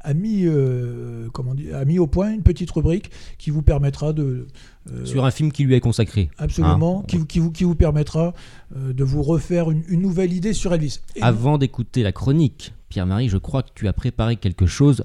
a, 0.00 0.14
mis, 0.14 0.42
euh, 0.46 1.28
comment 1.32 1.54
a 1.72 1.84
mis 1.84 1.98
au 2.00 2.06
point 2.08 2.32
une 2.32 2.42
petite 2.42 2.70
rubrique 2.72 3.10
qui 3.38 3.50
vous 3.50 3.62
permettra 3.62 4.12
de... 4.12 4.46
euh, 4.92 5.04
Sur 5.04 5.24
un 5.24 5.30
film 5.30 5.52
qui 5.52 5.64
lui 5.64 5.74
est 5.74 5.80
consacré. 5.80 6.30
Absolument, 6.38 7.00
Hein 7.00 7.04
qui, 7.08 7.16
vous- 7.16 7.26
qui, 7.26 7.38
vous, 7.40 7.50
qui 7.50 7.64
vous 7.64 7.74
permettra 7.74 8.32
euh, 8.76 8.92
de 8.92 9.04
vous 9.04 9.22
refaire 9.22 9.70
une, 9.70 9.82
une 9.88 10.02
nouvelle 10.02 10.32
idée 10.32 10.52
sur 10.52 10.72
Elvis. 10.74 11.00
Et 11.16 11.22
Avant 11.22 11.58
d'écouter 11.58 12.02
la 12.02 12.12
chronique, 12.12 12.72
Pierre-Marie, 12.88 13.28
je 13.28 13.38
crois 13.38 13.62
que 13.62 13.70
tu 13.74 13.86
as 13.88 13.92
préparé 13.92 14.36
quelque 14.36 14.66
chose, 14.66 15.04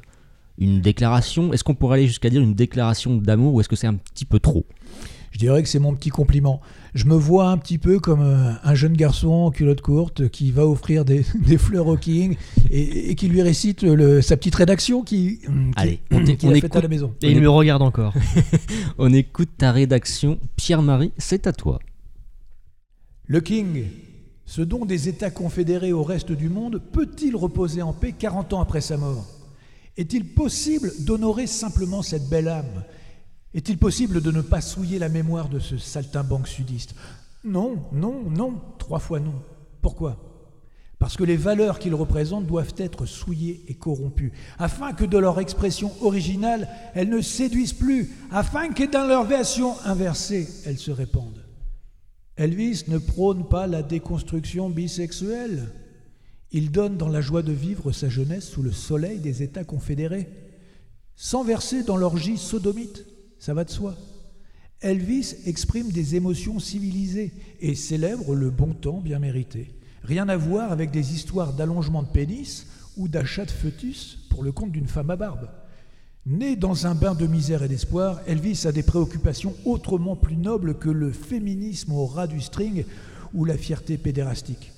une 0.58 0.82
déclaration. 0.82 1.52
Est-ce 1.54 1.64
qu'on 1.64 1.76
pourrait 1.76 1.98
aller 2.00 2.08
jusqu'à 2.08 2.30
dire 2.30 2.42
une 2.42 2.54
déclaration 2.54 3.16
d'amour 3.18 3.56
ou 3.56 3.60
est-ce 3.62 3.70
que 3.70 3.76
c'est 3.76 3.88
un 3.88 3.96
petit 3.96 4.26
peu 4.26 4.40
trop? 4.40 4.66
Je 5.34 5.40
dirais 5.40 5.64
que 5.64 5.68
c'est 5.70 5.80
mon 5.80 5.96
petit 5.96 6.12
compliment. 6.12 6.62
Je 6.94 7.06
me 7.06 7.16
vois 7.16 7.48
un 7.50 7.58
petit 7.58 7.80
peu 7.80 8.00
comme 8.00 8.22
euh, 8.22 8.52
un 8.64 8.76
jeune 8.76 8.94
garçon 8.94 9.30
en 9.30 9.50
culotte 9.52 9.82
courte 9.82 10.30
qui 10.30 10.52
va 10.52 10.68
offrir 10.68 11.06
des, 11.06 11.26
des 11.48 11.58
fleurs 11.58 11.88
au 11.88 11.98
King 11.98 12.38
et, 12.70 13.10
et 13.10 13.16
qui 13.16 13.28
lui 13.30 13.42
récite 13.42 13.82
le- 13.82 14.22
sa 14.22 14.38
petite 14.38 14.54
rédaction 14.54 15.02
qui, 15.02 15.40
qui, 15.40 15.48
Allez, 15.76 16.02
on, 16.12 16.24
a 16.24 16.30
écoute. 16.56 16.76
à 16.76 16.82
la 16.82 16.88
maison. 16.88 17.12
Et 17.24 17.32
il 17.32 17.42
me 17.42 17.50
regarde 17.50 17.82
encore. 17.82 18.14
on 19.00 19.12
écoute 19.12 19.50
ta 19.58 19.72
rédaction. 19.72 20.38
Pierre-Marie, 20.56 21.12
c'est 21.18 21.48
à 21.48 21.52
toi. 21.52 21.80
Le 23.26 23.42
King, 23.42 23.86
ce 24.46 24.62
don 24.62 24.86
des 24.86 25.10
États 25.10 25.32
confédérés 25.32 25.94
au 25.94 26.04
reste 26.04 26.32
du 26.32 26.50
monde, 26.50 26.80
peut-il 26.92 27.36
reposer 27.36 27.82
en 27.82 27.92
paix 27.94 28.14
40 28.18 28.54
ans 28.54 28.62
après 28.62 28.82
sa 28.82 28.98
mort? 28.98 29.26
Est-il 29.98 30.26
possible 30.26 30.92
d'honorer 31.00 31.48
simplement 31.48 32.04
cette 32.04 32.30
belle 32.30 32.50
âme? 32.50 32.84
Est-il 33.54 33.78
possible 33.78 34.22
de 34.22 34.32
ne 34.32 34.42
pas 34.42 34.62
souiller 34.62 35.00
la 35.00 35.10
mémoire 35.10 35.50
de 35.50 35.60
ce 35.60 35.78
saltimbanque 35.78 36.48
sudiste? 36.48 36.96
Non, 37.44 37.84
non, 37.92 38.24
non, 38.30 38.60
trois 38.80 39.00
fois 39.00 39.20
non. 39.20 39.36
Pourquoi? 39.82 40.18
Parce 40.98 41.18
que 41.18 41.24
les 41.26 41.36
valeurs 41.36 41.80
qu'ils 41.80 41.96
représentent 41.96 42.48
doivent 42.48 42.74
être 42.78 43.06
souillées 43.06 43.66
et 43.68 43.76
corrompues, 43.76 44.32
afin 44.58 44.94
que 44.94 45.04
de 45.04 45.18
leur 45.18 45.40
expression 45.40 45.92
originale, 46.02 46.70
elles 46.94 47.10
ne 47.10 47.20
séduisent 47.20 47.74
plus, 47.74 48.12
afin 48.32 48.70
que 48.70 48.90
dans 48.90 49.06
leur 49.06 49.26
version 49.26 49.76
inversée, 49.84 50.48
elles 50.66 50.78
se 50.78 50.92
répandent. 50.92 51.44
Elvis 52.38 52.86
ne 52.88 52.98
prône 52.98 53.48
pas 53.48 53.68
la 53.68 53.84
déconstruction 53.84 54.70
bisexuelle. 54.70 55.74
Il 56.52 56.72
donne 56.72 56.98
dans 56.98 57.10
la 57.10 57.22
joie 57.22 57.44
de 57.44 57.52
vivre 57.52 57.92
sa 57.92 58.08
jeunesse 58.10 58.48
sous 58.48 58.64
le 58.64 58.72
soleil 58.72 59.20
des 59.20 59.44
États 59.44 59.66
confédérés, 59.66 60.30
sans 61.16 61.44
verser 61.44 61.84
dans 61.84 61.98
l'orgie 61.98 62.38
sodomite, 62.38 63.06
ça 63.44 63.54
va 63.54 63.66
de 63.66 63.70
soi. 63.70 63.98
Elvis 64.80 65.36
exprime 65.46 65.92
des 65.92 66.16
émotions 66.16 66.60
civilisées 66.60 67.34
et 67.60 67.76
célèbre 67.76 68.36
le 68.36 68.50
bon 68.50 68.74
temps 68.74 69.02
bien 69.02 69.20
mérité. 69.20 69.70
Rien 70.02 70.30
à 70.30 70.38
voir 70.38 70.72
avec 70.72 70.92
des 70.92 71.14
histoires 71.14 71.52
d'allongement 71.52 72.04
de 72.04 72.08
pénis 72.08 72.68
ou 72.96 73.10
d'achat 73.10 73.44
de 73.44 73.52
fœtus 73.52 74.18
pour 74.30 74.44
le 74.44 74.54
compte 74.54 74.72
d'une 74.72 74.88
femme 74.88 75.10
à 75.10 75.18
barbe. 75.18 75.50
Né 76.26 76.56
dans 76.56 76.88
un 76.88 76.96
bain 76.96 77.16
de 77.16 77.28
misère 77.28 77.64
et 77.64 77.68
d'espoir, 77.68 78.22
Elvis 78.28 78.66
a 78.66 78.72
des 78.72 78.82
préoccupations 78.82 79.58
autrement 79.66 80.16
plus 80.16 80.38
nobles 80.38 80.76
que 80.76 80.90
le 80.90 81.12
féminisme 81.12 81.92
au 81.92 82.06
ras 82.06 82.28
du 82.28 82.40
string 82.40 82.86
ou 83.34 83.44
la 83.44 83.58
fierté 83.58 83.98
pédérastique. 83.98 84.72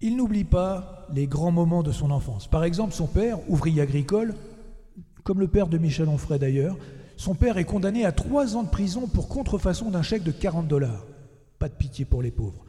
Il 0.00 0.16
n'oublie 0.16 0.44
pas 0.44 1.06
les 1.12 1.26
grands 1.26 1.52
moments 1.52 1.82
de 1.82 1.92
son 1.92 2.10
enfance. 2.10 2.48
Par 2.48 2.64
exemple, 2.64 2.94
son 2.94 3.08
père, 3.08 3.38
ouvrier 3.50 3.82
agricole, 3.82 4.34
comme 5.22 5.38
le 5.38 5.48
père 5.48 5.66
de 5.66 5.76
Michel 5.76 6.08
Onfray 6.08 6.38
d'ailleurs, 6.38 6.78
son 7.16 7.34
père 7.34 7.58
est 7.58 7.64
condamné 7.64 8.04
à 8.04 8.12
trois 8.12 8.56
ans 8.56 8.62
de 8.62 8.68
prison 8.68 9.06
pour 9.06 9.28
contrefaçon 9.28 9.90
d'un 9.90 10.02
chèque 10.02 10.22
de 10.22 10.32
40 10.32 10.68
dollars. 10.68 11.06
Pas 11.58 11.68
de 11.68 11.74
pitié 11.74 12.04
pour 12.04 12.22
les 12.22 12.30
pauvres. 12.30 12.64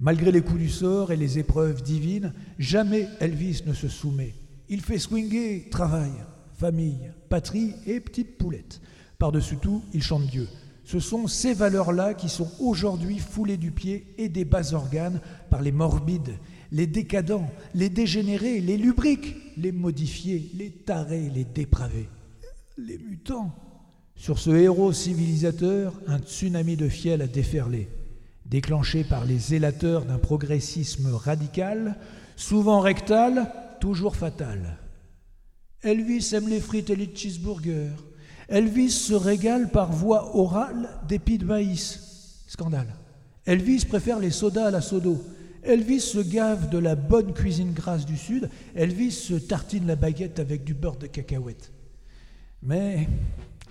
Malgré 0.00 0.32
les 0.32 0.42
coups 0.42 0.58
du 0.58 0.70
sort 0.70 1.12
et 1.12 1.16
les 1.16 1.38
épreuves 1.38 1.82
divines, 1.82 2.32
jamais 2.58 3.08
Elvis 3.20 3.62
ne 3.66 3.74
se 3.74 3.88
soumet. 3.88 4.34
Il 4.68 4.80
fait 4.80 4.98
swinguer 4.98 5.68
travail, 5.70 6.10
famille, 6.54 7.12
patrie 7.28 7.74
et 7.86 8.00
petite 8.00 8.38
poulette. 8.38 8.80
Par-dessus 9.18 9.58
tout, 9.58 9.82
il 9.92 10.02
chante 10.02 10.26
Dieu. 10.26 10.48
Ce 10.84 10.98
sont 10.98 11.28
ces 11.28 11.54
valeurs-là 11.54 12.14
qui 12.14 12.28
sont 12.28 12.50
aujourd'hui 12.58 13.18
foulées 13.18 13.56
du 13.56 13.70
pied 13.70 14.14
et 14.18 14.28
des 14.28 14.44
bas 14.44 14.72
organes 14.72 15.20
par 15.50 15.62
les 15.62 15.70
morbides, 15.70 16.38
les 16.72 16.86
décadents, 16.86 17.48
les 17.74 17.88
dégénérés, 17.88 18.60
les 18.60 18.76
lubriques, 18.76 19.36
les 19.56 19.70
modifiés, 19.70 20.50
les 20.54 20.70
tarés, 20.70 21.30
les 21.32 21.44
dépravés, 21.44 22.08
les 22.78 22.98
mutants. 22.98 23.54
Sur 24.22 24.38
ce 24.38 24.50
héros 24.50 24.92
civilisateur, 24.92 26.00
un 26.06 26.20
tsunami 26.20 26.76
de 26.76 26.88
fiel 26.88 27.22
a 27.22 27.26
déferlé, 27.26 27.88
déclenché 28.46 29.02
par 29.02 29.24
les 29.24 29.36
zélateurs 29.36 30.04
d'un 30.04 30.18
progressisme 30.18 31.12
radical, 31.12 31.96
souvent 32.36 32.78
rectal, 32.78 33.52
toujours 33.80 34.14
fatal. 34.14 34.78
Elvis 35.82 36.34
aime 36.34 36.46
les 36.48 36.60
frites 36.60 36.90
et 36.90 36.94
les 36.94 37.10
cheeseburgers. 37.12 37.96
Elvis 38.48 38.92
se 38.92 39.12
régale 39.12 39.72
par 39.72 39.90
voie 39.90 40.36
orale 40.36 40.88
d'épis 41.08 41.38
de 41.38 41.44
maïs. 41.44 42.44
Scandale. 42.46 42.94
Elvis 43.44 43.86
préfère 43.86 44.20
les 44.20 44.30
sodas 44.30 44.68
à 44.68 44.70
la 44.70 44.82
sodo. 44.82 45.20
Elvis 45.64 45.98
se 45.98 46.20
gave 46.20 46.70
de 46.70 46.78
la 46.78 46.94
bonne 46.94 47.34
cuisine 47.34 47.72
grasse 47.72 48.06
du 48.06 48.16
Sud. 48.16 48.48
Elvis 48.76 49.10
se 49.10 49.34
tartine 49.34 49.88
la 49.88 49.96
baguette 49.96 50.38
avec 50.38 50.62
du 50.62 50.74
beurre 50.74 50.98
de 50.98 51.08
cacahuète. 51.08 51.72
Mais 52.62 53.08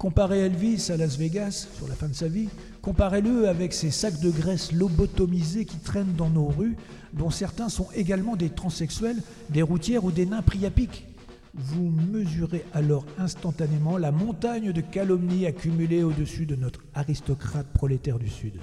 comparez 0.01 0.39
Elvis 0.39 0.89
à 0.89 0.97
Las 0.97 1.15
Vegas 1.15 1.67
sur 1.77 1.87
la 1.87 1.93
fin 1.93 2.07
de 2.07 2.15
sa 2.15 2.27
vie, 2.27 2.49
comparez-le 2.81 3.47
avec 3.47 3.71
ces 3.71 3.91
sacs 3.91 4.19
de 4.19 4.31
graisse 4.31 4.71
lobotomisés 4.71 5.65
qui 5.65 5.77
traînent 5.77 6.15
dans 6.17 6.31
nos 6.31 6.47
rues, 6.47 6.75
dont 7.13 7.29
certains 7.29 7.69
sont 7.69 7.85
également 7.93 8.35
des 8.35 8.49
transsexuels, 8.49 9.21
des 9.51 9.61
routières 9.61 10.03
ou 10.03 10.11
des 10.11 10.25
nains 10.25 10.41
priapiques. 10.41 11.05
Vous 11.53 11.93
mesurez 12.11 12.65
alors 12.73 13.05
instantanément 13.19 13.99
la 13.99 14.11
montagne 14.11 14.71
de 14.71 14.81
calomnies 14.81 15.45
accumulées 15.45 16.01
au-dessus 16.01 16.47
de 16.47 16.55
notre 16.55 16.79
aristocrate 16.95 17.67
prolétaire 17.67 18.17
du 18.17 18.29
Sud. 18.29 18.53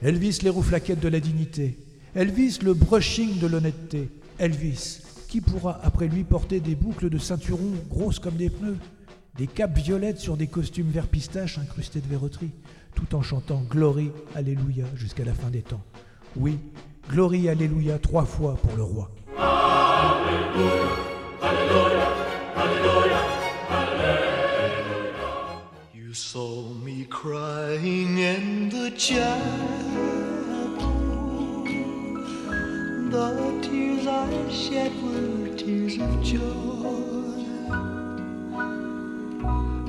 Elvis 0.00 0.38
les 0.42 0.48
rouflaquettes 0.48 1.00
de 1.00 1.08
la 1.08 1.20
dignité, 1.20 1.76
Elvis 2.14 2.60
le 2.62 2.72
brushing 2.72 3.38
de 3.40 3.46
l'honnêteté, 3.46 4.08
Elvis, 4.38 5.02
qui 5.28 5.42
pourra 5.42 5.78
après 5.84 6.08
lui 6.08 6.24
porter 6.24 6.60
des 6.60 6.76
boucles 6.76 7.10
de 7.10 7.18
ceinturon 7.18 7.74
grosses 7.90 8.20
comme 8.20 8.36
des 8.36 8.48
pneus, 8.48 8.78
des 9.38 9.46
capes 9.46 9.76
violettes 9.76 10.18
sur 10.18 10.36
des 10.36 10.46
costumes 10.46 10.90
vert 10.90 11.06
pistache 11.06 11.58
incrustés 11.58 12.00
de 12.00 12.08
verroterie, 12.08 12.52
tout 12.94 13.14
en 13.14 13.22
chantant 13.22 13.62
Glory, 13.68 14.10
Alléluia 14.34 14.86
jusqu'à 14.94 15.24
la 15.24 15.34
fin 15.34 15.50
des 15.50 15.62
temps. 15.62 15.82
Oui, 16.36 16.58
Glory, 17.10 17.48
Alléluia 17.48 17.98
trois 17.98 18.24
fois 18.24 18.56
pour 18.56 18.76
le 18.76 18.82
roi. 18.82 19.10
You 25.94 26.14
saw 26.14 26.72
me 26.82 27.04
crying 27.04 28.18
in 28.18 28.68
the 28.70 28.90
chapel. 28.96 29.96
The 33.10 33.60
tears 33.62 34.06
I 34.06 34.50
shed 34.50 34.92
were 35.02 35.54
tears 35.56 35.98
of 35.98 36.22
joy. 36.22 37.15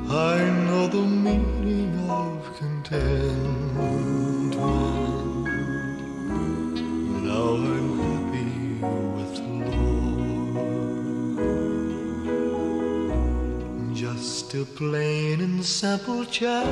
I 0.09 0.39
know 0.65 0.87
the 0.87 1.01
meaning 1.01 2.09
of 2.09 2.57
contentment. 2.57 4.55
Now 7.25 7.55
I'm 7.75 7.99
happy 7.99 8.51
with 9.17 9.33
the 9.35 9.47
Lord. 9.75 10.47
Just 13.93 14.53
a 14.53 14.63
plain 14.63 15.41
and 15.41 15.65
simple 15.65 16.23
child 16.23 16.67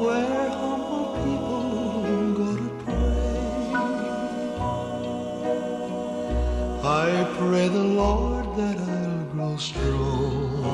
where 0.00 0.48
humble 0.48 1.06
people 1.22 2.32
go 2.32 2.48
to 2.56 2.68
pray. 2.82 3.34
I 6.82 7.08
pray 7.36 7.68
the 7.68 7.84
Lord 7.84 8.46
that 8.56 8.78
I'll 8.78 8.93
stronger 9.58 10.68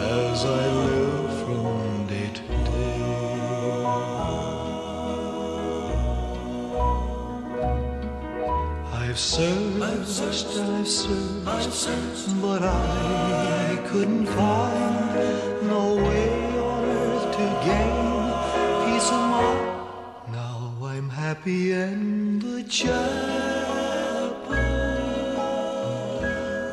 as 0.00 0.44
I 0.44 0.66
live 0.84 1.30
from 1.44 2.06
day 2.06 2.30
to 2.34 2.42
day. 2.42 2.98
I've 8.92 9.18
searched, 9.18 9.82
I've 9.82 10.06
searched, 10.06 10.58
I've 11.46 11.72
searched, 11.72 12.42
but 12.42 12.62
I 12.62 13.78
couldn't 13.88 14.26
find 14.26 15.66
no 15.66 15.94
way 15.94 16.58
on 16.58 16.84
earth 16.84 17.36
to 17.36 17.46
gain 17.64 17.98
peace 18.84 19.08
of 19.08 19.22
mind. 19.34 20.32
Now 20.32 20.72
I'm 20.82 21.08
happy 21.08 21.72
and 21.72 22.42
the 22.42 22.64
chapel 22.64 23.77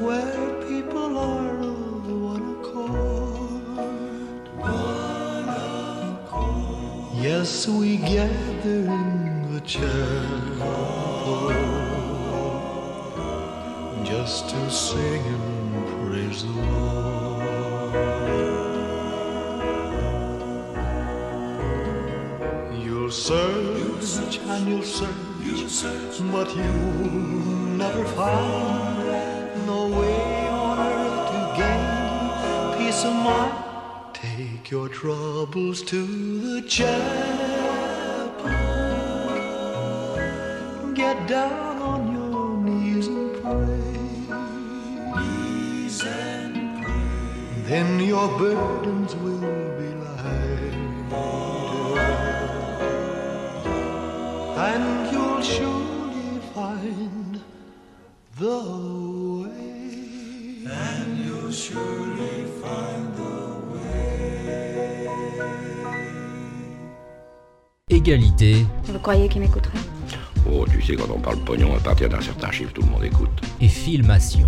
where 0.05 0.53
people 0.67 1.17
are 1.17 1.57
of 1.57 2.07
one 2.07 2.45
accord. 2.59 4.47
One 4.55 5.49
accord. 6.13 7.15
Yes, 7.15 7.67
we 7.67 7.97
gather 7.97 8.81
in 8.99 9.53
the 9.53 9.61
chapel 9.61 11.49
just 14.03 14.49
to 14.51 14.69
sing 14.69 15.23
and 15.25 15.87
praise 15.93 16.43
the 16.43 16.51
Lord. 16.51 17.45
You'll 22.83 23.11
search 23.11 24.37
and 24.37 24.67
you'll 24.69 24.83
search, 24.83 26.21
but 26.31 26.55
you'll 26.55 27.09
never 27.81 28.05
find 28.05 29.24
no 29.65 29.87
way 29.87 30.47
on 30.47 30.79
earth 30.79 31.29
to 31.31 31.39
gain 31.57 32.77
peace 32.77 33.03
of 33.03 33.13
mind. 33.13 33.53
Take 34.13 34.69
your 34.69 34.89
troubles 34.89 35.81
to 35.83 36.05
the 36.05 36.61
chapel. 36.67 37.05
Get 40.93 41.27
down 41.27 41.81
on 41.81 42.01
your 42.13 42.57
knees 42.57 43.07
and 43.07 43.33
pray. 43.41 43.95
Knees 45.15 46.03
and 46.03 46.83
pray. 46.83 47.63
Then 47.63 47.99
your 47.99 48.27
burdens 48.37 49.15
Vous 68.05 68.99
croyez 68.99 69.27
qu'il 69.27 69.41
m'écouterait 69.41 69.79
Oh, 70.47 70.63
tu 70.71 70.79
sais, 70.79 70.95
quand 70.95 71.11
on 71.11 71.17
parle 71.19 71.39
pognon, 71.39 71.75
à 71.75 71.79
partir 71.79 72.07
d'un 72.07 72.21
certain 72.21 72.51
chiffre, 72.51 72.71
tout 72.71 72.83
le 72.83 72.89
monde 72.91 73.03
écoute. 73.03 73.29
et 73.59 73.67
filmation 73.67 74.47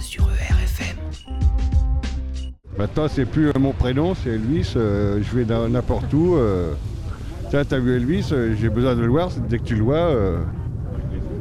sur 0.00 0.24
ERFM. 0.24 0.96
Maintenant, 2.76 3.06
c'est 3.08 3.24
plus 3.24 3.50
euh, 3.50 3.52
mon 3.60 3.70
prénom, 3.72 4.16
c'est 4.16 4.30
Elvis. 4.30 4.72
euh, 4.74 5.22
je 5.22 5.36
vais 5.36 5.44
dans- 5.44 5.68
n'importe 5.68 6.12
où. 6.12 6.34
euh. 6.34 6.72
Tiens, 7.50 7.64
t'as 7.64 7.78
vu 7.78 7.94
Elvis 7.94 8.30
euh, 8.32 8.56
J'ai 8.60 8.68
besoin 8.68 8.96
de 8.96 9.02
le 9.02 9.06
voir. 9.08 9.30
Dès 9.48 9.58
que 9.58 9.64
tu 9.64 9.76
le 9.76 9.82
vois, 9.84 9.96
euh, 9.96 10.40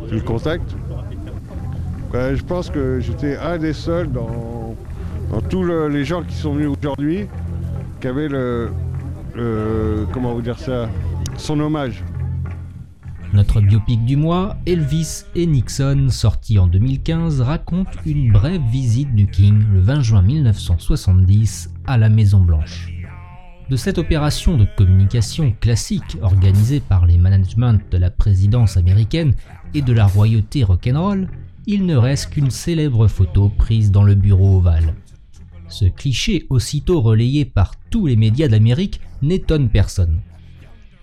tu 0.09 0.13
le 0.13 0.21
contactes. 0.21 0.75
Ouais, 2.13 2.35
je 2.35 2.43
pense 2.43 2.69
que 2.69 2.99
j'étais 2.99 3.35
un 3.35 3.57
des 3.57 3.73
seuls 3.73 4.11
dans, 4.11 4.75
dans 5.31 5.41
tous 5.41 5.63
le- 5.63 5.87
les 5.89 6.05
gens 6.05 6.21
qui 6.21 6.35
sont 6.35 6.53
venus 6.53 6.69
aujourd'hui 6.79 7.27
qui 7.99 8.07
avaient 8.07 8.29
le, 8.29 8.69
le- 9.35 10.05
Comment 10.13 10.33
vous 10.35 10.41
dire 10.43 10.59
ça? 10.59 10.87
Son 11.37 11.59
hommage. 11.59 12.03
Notre 13.31 13.61
biopic 13.61 14.03
du 14.05 14.15
mois, 14.15 14.57
Elvis 14.65 15.23
et 15.35 15.45
Nixon, 15.45 16.07
sorti 16.09 16.57
en 16.57 16.65
2015, 16.65 17.41
raconte 17.41 17.87
une 18.05 18.31
brève 18.31 18.61
visite 18.71 19.13
du 19.13 19.27
King 19.27 19.63
le 19.71 19.79
20 19.79 20.01
juin 20.01 20.21
1970 20.23 21.69
à 21.85 21.97
la 21.97 22.09
Maison 22.09 22.41
Blanche. 22.41 22.91
De 23.69 23.75
cette 23.75 23.99
opération 23.99 24.57
de 24.57 24.65
communication 24.77 25.53
classique 25.59 26.17
organisée 26.21 26.79
par 26.79 27.05
les 27.05 27.17
managements 27.17 27.77
de 27.91 27.97
la 27.97 28.09
présidence 28.09 28.75
américaine 28.75 29.35
et 29.75 29.83
de 29.83 29.93
la 29.93 30.07
royauté 30.07 30.63
rock'n'roll, 30.63 31.29
il 31.67 31.85
ne 31.85 31.95
reste 31.95 32.31
qu'une 32.31 32.49
célèbre 32.49 33.07
photo 33.07 33.49
prise 33.49 33.91
dans 33.91 34.03
le 34.03 34.15
bureau 34.15 34.57
ovale. 34.57 34.95
Ce 35.67 35.85
cliché, 35.85 36.47
aussitôt 36.49 37.01
relayé 37.01 37.45
par 37.45 37.73
tous 37.91 38.07
les 38.07 38.15
médias 38.15 38.47
d'Amérique, 38.47 39.01
n'étonne 39.21 39.69
personne. 39.69 40.21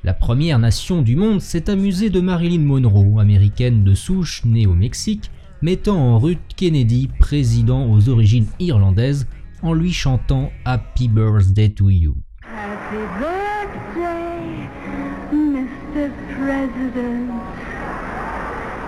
La 0.05 0.13
première 0.13 0.59
nation 0.59 1.01
du 1.01 1.17
monde 1.17 1.41
s'est 1.41 1.71
amusée 1.71 2.11
de 2.11 2.21
Marilyn 2.21 2.61
Monroe, 2.61 3.21
américaine 3.21 3.85
de 3.85 3.95
souche 3.95 4.45
née 4.45 4.67
au 4.67 4.75
Mexique, 4.75 5.31
mettant 5.63 5.97
en 5.97 6.19
route 6.19 6.37
Kennedy, 6.55 7.09
président 7.19 7.91
aux 7.91 8.11
origines 8.11 8.45
irlandaises, 8.61 9.27
en 9.63 9.73
lui 9.73 9.95
chantant 9.95 10.53
Happy 10.67 11.09
Birthday 11.09 11.71
to 11.71 11.89
You. 11.89 12.17
Happy 12.43 12.99
birthday, 13.19 14.69
Mr. 15.33 16.11
President. 16.37 17.41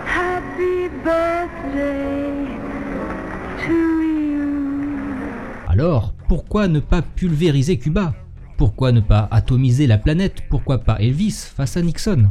Happy 0.04 0.90
birthday 1.02 2.44
to 3.66 4.02
you. 4.02 5.14
Alors, 5.66 6.12
pourquoi 6.28 6.68
ne 6.68 6.80
pas 6.80 7.00
pulvériser 7.00 7.78
Cuba? 7.78 8.12
Pourquoi 8.56 8.92
ne 8.92 9.00
pas 9.00 9.28
atomiser 9.30 9.86
la 9.86 9.98
planète? 9.98 10.42
Pourquoi 10.48 10.78
pas 10.78 10.98
Elvis 11.00 11.50
face 11.54 11.76
à 11.76 11.82
Nixon? 11.82 12.30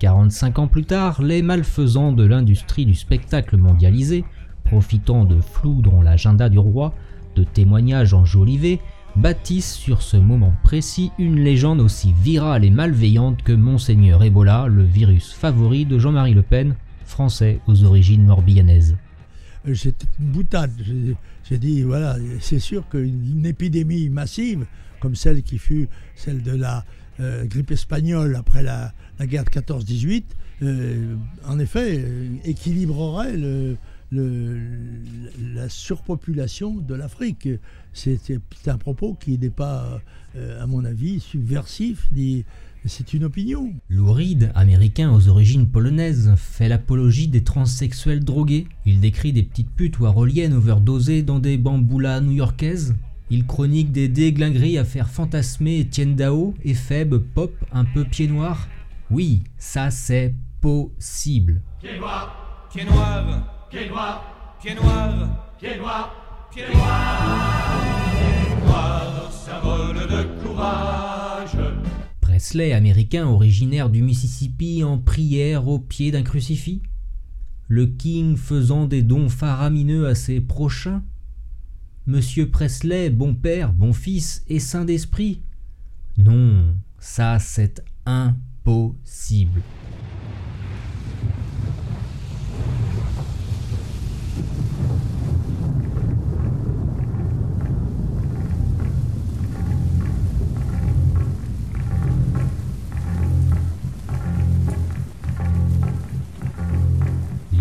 45 0.00 0.58
ans 0.58 0.66
plus 0.68 0.84
tard, 0.84 1.22
les 1.22 1.42
malfaisants 1.42 2.12
de 2.12 2.24
l'industrie 2.24 2.84
du 2.84 2.94
spectacle 2.94 3.56
mondialisé, 3.56 4.24
profitant 4.64 5.24
de 5.24 5.40
flous 5.40 5.80
dans 5.80 6.02
l'agenda 6.02 6.48
du 6.48 6.58
roi, 6.58 6.94
de 7.36 7.44
témoignages 7.44 8.12
enjolivés, 8.12 8.80
bâtissent 9.16 9.74
sur 9.74 10.02
ce 10.02 10.16
moment 10.16 10.52
précis 10.62 11.10
une 11.18 11.36
légende 11.40 11.80
aussi 11.80 12.12
virale 12.12 12.64
et 12.64 12.70
malveillante 12.70 13.42
que 13.42 13.52
Monseigneur 13.52 14.22
Ebola, 14.22 14.66
le 14.68 14.82
virus 14.82 15.32
favori 15.32 15.84
de 15.86 15.98
Jean-Marie 15.98 16.34
Le 16.34 16.42
Pen, 16.42 16.74
français 17.04 17.60
aux 17.66 17.84
origines 17.84 18.24
morbihanaises. 18.24 18.96
Euh, 19.68 19.74
C'était 19.74 20.06
une 20.18 20.26
boutade. 20.32 20.72
J'ai- 20.82 21.16
J'ai 21.48 21.58
dit, 21.58 21.82
voilà, 21.82 22.16
c'est 22.40 22.58
sûr 22.60 22.88
qu'une 22.88 23.44
épidémie 23.44 24.08
massive, 24.08 24.64
comme 25.02 25.16
celle 25.16 25.42
qui 25.42 25.58
fut 25.58 25.88
celle 26.14 26.42
de 26.42 26.52
la 26.52 26.84
euh, 27.18 27.44
grippe 27.44 27.72
espagnole 27.72 28.36
après 28.36 28.62
la, 28.62 28.94
guerre 29.20 29.44
de 29.44 29.50
14-18, 29.50 30.22
euh, 30.62 31.16
en 31.44 31.58
effet, 31.58 31.98
euh, 31.98 32.28
équilibrerait 32.44 33.36
la 34.12 35.68
surpopulation 35.68 36.76
de 36.76 36.94
l'Afrique. 36.94 37.48
C'est 37.92 38.38
un 38.66 38.78
propos 38.78 39.14
qui 39.14 39.38
n'est 39.38 39.50
pas, 39.50 40.00
à 40.60 40.66
mon 40.68 40.84
avis, 40.84 41.18
subversif, 41.18 42.08
c'est 42.84 43.12
une 43.12 43.24
opinion. 43.24 43.72
Lou 43.88 44.12
Reed, 44.12 44.52
américain 44.54 45.10
aux 45.12 45.28
origines 45.28 45.68
polonaises, 45.68 46.32
fait 46.36 46.68
l'apologie 46.68 47.28
des 47.28 47.42
transsexuels 47.42 48.24
drogués. 48.24 48.68
Il 48.86 49.00
décrit 49.00 49.32
des 49.32 49.42
petites 49.42 49.70
putes 49.70 49.98
warholiennes 49.98 50.52
overdosées 50.52 51.22
dans 51.22 51.38
des 51.38 51.58
bamboulas 51.58 52.20
new-yorkaises. 52.20 52.94
Il 53.34 53.46
chronique 53.46 53.92
des 53.92 54.08
déglingueries 54.08 54.76
à 54.76 54.84
faire 54.84 55.08
fantasmer 55.08 55.80
Etienne 55.80 56.16
Dao, 56.16 56.52
Ephèbe, 56.66 57.16
Pop, 57.16 57.54
un 57.72 57.86
peu 57.86 58.04
pied 58.04 58.28
noir. 58.28 58.68
Oui, 59.10 59.42
ça 59.56 59.90
c'est 59.90 60.34
possible. 60.60 61.62
Pied 61.80 61.98
noir, 61.98 62.68
pied 62.70 62.84
noir, 62.84 63.68
pied 63.70 63.88
noir, 63.88 64.22
pied 64.60 64.74
noir, 64.74 65.54
pied 65.58 65.78
noir, 65.78 66.14
pied 66.50 66.64
noir, 66.74 68.12
pied 68.52 68.66
noir, 68.66 69.32
symbole 69.32 69.94
de 69.94 70.42
courage. 70.44 71.56
Presley, 72.20 72.74
américain 72.74 73.26
originaire 73.26 73.88
du 73.88 74.02
Mississippi, 74.02 74.84
en 74.84 74.98
prière 74.98 75.68
au 75.68 75.78
pied 75.78 76.10
d'un 76.10 76.22
crucifix 76.22 76.82
Le 77.66 77.86
King 77.86 78.36
faisant 78.36 78.84
des 78.84 79.00
dons 79.00 79.30
faramineux 79.30 80.06
à 80.06 80.14
ses 80.14 80.42
prochains 80.42 81.02
Monsieur 82.04 82.50
Presley, 82.50 83.10
bon 83.10 83.32
père, 83.32 83.72
bon 83.72 83.92
fils 83.92 84.44
et 84.48 84.58
saint 84.58 84.84
d'esprit? 84.84 85.40
Non, 86.18 86.74
ça 86.98 87.38
c'est 87.38 87.80
impossible. 88.04 89.62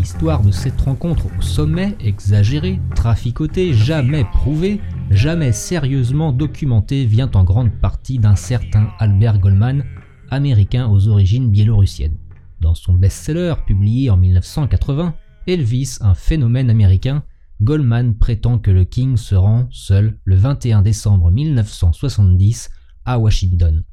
L'histoire 0.02 0.42
de 0.42 0.50
cette 0.50 0.82
rencontre 0.82 1.28
au 1.38 1.42
sommet, 1.44 1.96
exagérée, 2.00 2.80
traficotée, 2.96 3.72
jamais 3.72 4.24
prouvée, 4.24 4.82
jamais 5.12 5.52
sérieusement 5.52 6.32
documentée, 6.32 7.06
vient 7.06 7.30
en 7.36 7.44
grande 7.44 7.70
partie 7.70 8.18
d'un 8.18 8.36
certain 8.36 8.90
Albert 8.98 9.38
Goldman, 9.38 9.86
américain 10.32 10.88
aux 10.88 11.08
origines 11.08 11.52
biélorussiennes. 11.52 12.18
Dans 12.62 12.74
son 12.74 12.94
best-seller 12.94 13.54
publié 13.68 14.10
en 14.10 14.18
1980, 14.18 15.14
Elvis, 15.46 16.00
un 16.02 16.16
phénomène 16.16 16.72
américain, 16.72 17.24
Goldman 17.62 18.16
prétend 18.16 18.58
que 18.58 18.72
le 18.72 18.86
King 18.86 19.18
se 19.18 19.36
rend 19.36 19.68
seul 19.70 20.18
le 20.24 20.36
21 20.36 20.82
décembre 20.82 21.30
1970 21.30 22.72
à 23.06 23.20
Washington. 23.20 23.84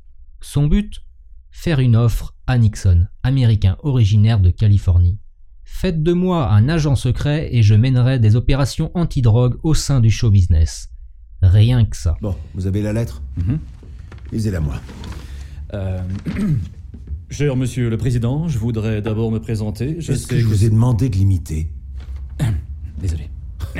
Son 0.40 0.68
but? 0.68 1.02
Faire 1.50 1.80
une 1.80 1.96
offre 1.96 2.34
à 2.46 2.56
Nixon, 2.56 3.08
américain 3.22 3.76
originaire 3.82 4.40
de 4.40 4.48
Californie. 4.48 5.18
Faites 5.70 6.02
de 6.02 6.12
moi 6.12 6.50
un 6.50 6.68
agent 6.68 6.96
secret 6.96 7.50
et 7.52 7.62
je 7.62 7.74
mènerai 7.74 8.18
des 8.18 8.34
opérations 8.34 8.90
anti-drogue 8.94 9.58
au 9.62 9.74
sein 9.74 10.00
du 10.00 10.10
show 10.10 10.28
business. 10.28 10.88
Rien 11.40 11.84
que 11.84 11.96
ça. 11.96 12.16
Bon, 12.20 12.34
vous 12.54 12.66
avez 12.66 12.82
la 12.82 12.92
lettre 12.92 13.22
Lisez-la 14.32 14.60
moi. 14.60 14.80
Euh, 15.74 16.02
Cher 17.30 17.54
monsieur 17.54 17.90
le 17.90 17.96
président, 17.96 18.48
je 18.48 18.58
voudrais 18.58 19.02
d'abord 19.02 19.30
me 19.30 19.38
présenter. 19.38 20.00
Je 20.00 20.12
Est-ce 20.12 20.26
que 20.26 20.38
je 20.38 20.46
vous 20.46 20.64
ai 20.64 20.70
demandé 20.70 21.10
de 21.10 21.16
l'imiter? 21.16 21.70
Désolé. 22.98 23.30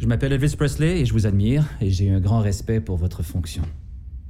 Je 0.00 0.06
m'appelle 0.06 0.32
Elvis 0.32 0.56
Presley 0.56 1.00
et 1.00 1.04
je 1.04 1.12
vous 1.12 1.26
admire 1.26 1.66
et 1.82 1.90
j'ai 1.90 2.10
un 2.10 2.20
grand 2.20 2.40
respect 2.40 2.80
pour 2.80 2.96
votre 2.96 3.22
fonction. 3.22 3.62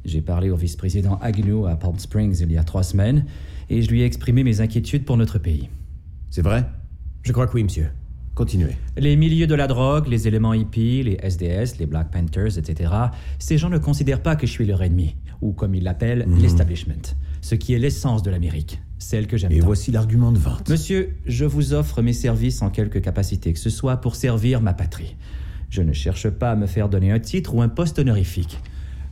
J'ai 0.05 0.21
parlé 0.21 0.51
au 0.51 0.57
vice-président 0.57 1.17
Agnew 1.23 1.67
à 1.67 1.77
Palm 1.77 1.97
Springs 1.99 2.39
il 2.41 2.51
y 2.51 2.59
a 2.59 2.65
trois 2.65 2.83
semaines 2.83 3.25
et 3.69 3.81
je 3.81 3.89
lui 3.89 4.03
ai 4.03 4.05
exprimé 4.05 4.43
mes 4.43 4.61
inquiétudes 4.61 5.05
pour 5.05 5.17
notre 5.17 5.39
pays. 5.39 5.69
C'est 6.31 6.43
vrai? 6.43 6.64
Je 7.22 7.33
crois 7.33 7.47
que 7.47 7.55
oui, 7.55 7.64
monsieur. 7.64 7.89
Continuez. 8.35 8.76
Les 8.97 9.16
milieux 9.16 9.47
de 9.47 9.55
la 9.55 9.66
drogue, 9.66 10.07
les 10.09 10.28
éléments 10.28 10.55
hippies, 10.55 11.03
les 11.03 11.18
SDS, 11.22 11.78
les 11.78 11.87
Black 11.87 12.11
Panthers, 12.11 12.57
etc., 12.59 12.93
ces 13.39 13.59
gens 13.59 13.68
ne 13.68 13.78
considèrent 13.78 14.22
pas 14.22 14.37
que 14.37 14.47
je 14.47 14.53
suis 14.53 14.64
leur 14.64 14.83
ennemi, 14.83 15.16
ou 15.43 15.53
comme 15.53 15.74
ils 15.74 15.83
l'appellent, 15.83 16.24
Mhm. 16.26 16.41
l'establishment, 16.41 17.14
ce 17.43 17.55
qui 17.57 17.74
est 17.74 17.78
l'essence 17.78 18.22
de 18.22 18.31
l'Amérique, 18.31 18.81
celle 18.99 19.26
que 19.26 19.37
j'aime 19.37 19.53
Et 19.53 19.59
tant. 19.59 19.66
voici 19.66 19.91
l'argument 19.91 20.33
de 20.33 20.39
vente. 20.39 20.70
Monsieur, 20.70 21.16
je 21.26 21.45
vous 21.45 21.74
offre 21.74 22.01
mes 22.01 22.12
services 22.14 22.62
en 22.62 22.70
quelque 22.70 22.99
capacité 22.99 23.53
que 23.53 23.59
ce 23.59 23.68
soit 23.70 23.99
pour 23.99 24.14
servir 24.14 24.61
ma 24.62 24.72
patrie. 24.72 25.16
Je 25.68 25.83
ne 25.83 25.93
cherche 25.93 26.31
pas 26.31 26.53
à 26.53 26.57
me 26.57 26.66
faire 26.66 26.89
donner 26.89 27.11
un 27.12 27.20
titre 27.20 27.55
ou 27.55 27.61
un 27.62 27.68
poste 27.68 27.99
honorifique. 27.99 28.59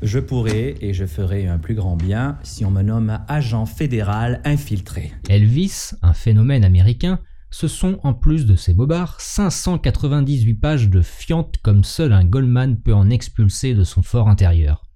Je 0.03 0.21
pourrai 0.21 0.77
et 0.81 0.95
je 0.95 1.07
ferai 1.07 1.49
un 1.49 1.59
plus 1.59 1.75
grand 1.75 1.97
bien 1.97 2.39
si 2.45 2.65
on 2.65 2.71
me 2.71 2.83
nomme 2.83 3.19
agent 3.27 3.67
fédéral 3.67 4.41
infiltré. 4.45 5.13
Elvis, 5.29 5.91
un 6.03 6.13
phénomène 6.13 6.65
américain, 6.65 7.19
ce 7.51 7.67
sont, 7.67 7.99
en 8.05 8.15
plus 8.15 8.47
de 8.47 8.55
ses 8.55 8.75
bobards, 8.75 9.21
598 9.21 10.55
pages 10.55 10.89
de 10.89 11.03
fiente 11.03 11.57
comme 11.63 11.83
seul 11.83 12.13
un 12.13 12.25
Goldman 12.25 12.77
peut 12.81 12.95
en 12.95 13.11
expulser 13.11 13.75
de 13.75 13.83
son 13.83 14.03
fort 14.03 14.29
intérieur. 14.29 14.87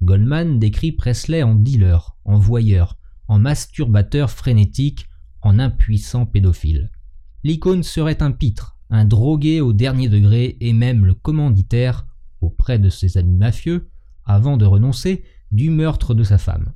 Goldman 0.00 0.60
décrit 0.60 0.92
Presley 0.92 1.42
en 1.42 1.56
dealer, 1.56 2.16
en 2.24 2.38
voyeur, 2.38 2.98
en 3.26 3.40
masturbateur 3.40 4.30
frénétique, 4.30 5.08
en 5.40 5.58
impuissant 5.58 6.24
pédophile. 6.24 6.90
L'icône 7.42 7.82
serait 7.82 8.22
un 8.22 8.30
pitre, 8.30 8.78
un 8.90 9.04
drogué 9.04 9.60
au 9.60 9.72
dernier 9.72 10.08
degré 10.08 10.56
et 10.60 10.72
même 10.72 11.04
le 11.04 11.14
commanditaire, 11.14 12.06
auprès 12.40 12.78
de 12.78 12.90
ses 12.90 13.18
amis 13.18 13.36
mafieux, 13.36 13.88
avant 14.32 14.56
de 14.56 14.64
renoncer, 14.64 15.24
du 15.50 15.70
meurtre 15.70 16.14
de 16.14 16.24
sa 16.24 16.38
femme. 16.38 16.72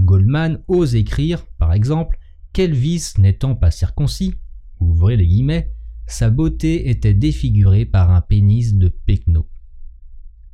Goldman 0.00 0.62
ose 0.68 0.94
écrire, 0.94 1.46
par 1.58 1.72
exemple, 1.72 2.18
qu'Elvis 2.52 3.14
n'étant 3.18 3.54
pas 3.54 3.70
circoncis, 3.70 4.34
ouvrez 4.78 5.16
les 5.16 5.26
guillemets, 5.26 5.72
sa 6.06 6.30
beauté 6.30 6.90
était 6.90 7.14
défigurée 7.14 7.86
par 7.86 8.10
un 8.10 8.20
pénis 8.20 8.74
de 8.74 8.88
Pecno. 8.88 9.48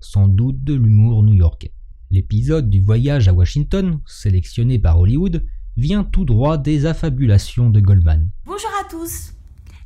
Sans 0.00 0.28
doute 0.28 0.62
de 0.62 0.74
l'humour 0.74 1.22
new-yorkais. 1.22 1.72
L'épisode 2.10 2.70
du 2.70 2.80
voyage 2.80 3.28
à 3.28 3.32
Washington, 3.32 4.00
sélectionné 4.06 4.78
par 4.78 5.00
Hollywood, 5.00 5.44
vient 5.76 6.04
tout 6.04 6.24
droit 6.24 6.58
des 6.58 6.86
affabulations 6.86 7.70
de 7.70 7.80
Goldman. 7.80 8.30
Bonjour 8.44 8.70
à 8.80 8.88
tous. 8.88 9.32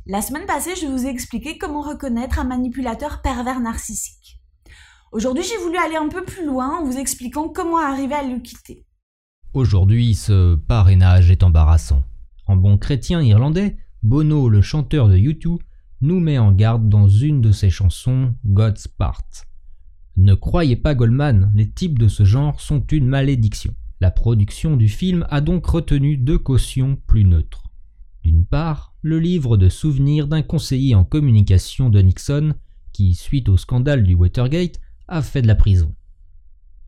La 0.05 0.21
semaine 0.21 0.45
passée, 0.45 0.75
je 0.79 0.85
vous 0.85 1.05
ai 1.05 1.09
expliqué 1.09 1.57
comment 1.57 1.81
reconnaître 1.81 2.39
un 2.39 2.43
manipulateur 2.43 3.21
pervers 3.21 3.59
narcissique. 3.59 4.42
Aujourd'hui, 5.13 5.43
j'ai 5.43 5.63
voulu 5.63 5.77
aller 5.77 5.95
un 5.95 6.09
peu 6.09 6.25
plus 6.25 6.43
loin 6.43 6.79
en 6.79 6.83
vous 6.83 6.97
expliquant 6.97 7.47
comment 7.47 7.77
arriver 7.77 8.15
à 8.15 8.27
le 8.27 8.39
quitter. 8.39 8.83
Aujourd'hui, 9.53 10.15
ce 10.15 10.55
parrainage 10.55 11.29
est 11.29 11.43
embarrassant. 11.43 12.01
En 12.47 12.55
bon 12.55 12.79
chrétien 12.79 13.21
irlandais, 13.21 13.77
Bono, 14.01 14.49
le 14.49 14.63
chanteur 14.63 15.07
de 15.09 15.15
U2, 15.15 15.59
nous 16.01 16.19
met 16.19 16.39
en 16.39 16.51
garde 16.51 16.89
dans 16.89 17.07
une 17.07 17.41
de 17.41 17.51
ses 17.51 17.69
chansons, 17.69 18.33
God's 18.43 18.87
Part. 18.87 19.21
Ne 20.17 20.33
croyez 20.33 20.77
pas 20.77 20.95
Goldman, 20.95 21.51
les 21.53 21.69
types 21.69 21.99
de 21.99 22.07
ce 22.07 22.25
genre 22.25 22.59
sont 22.59 22.83
une 22.87 23.05
malédiction. 23.05 23.75
La 24.01 24.09
production 24.09 24.77
du 24.77 24.89
film 24.89 25.27
a 25.29 25.41
donc 25.41 25.67
retenu 25.67 26.17
deux 26.17 26.39
cautions 26.39 26.97
plus 27.05 27.23
neutres. 27.23 27.65
D'une 28.23 28.45
part, 28.45 28.95
le 29.03 29.19
livre 29.19 29.57
de 29.57 29.69
souvenirs 29.69 30.27
d'un 30.27 30.41
conseiller 30.41 30.95
en 30.95 31.03
communication 31.03 31.91
de 31.91 32.01
Nixon 32.01 32.55
qui, 32.93 33.13
suite 33.13 33.47
au 33.49 33.57
scandale 33.57 34.03
du 34.03 34.15
Watergate, 34.15 34.79
a 35.07 35.21
fait 35.21 35.41
de 35.41 35.47
la 35.47 35.55
prison. 35.55 35.93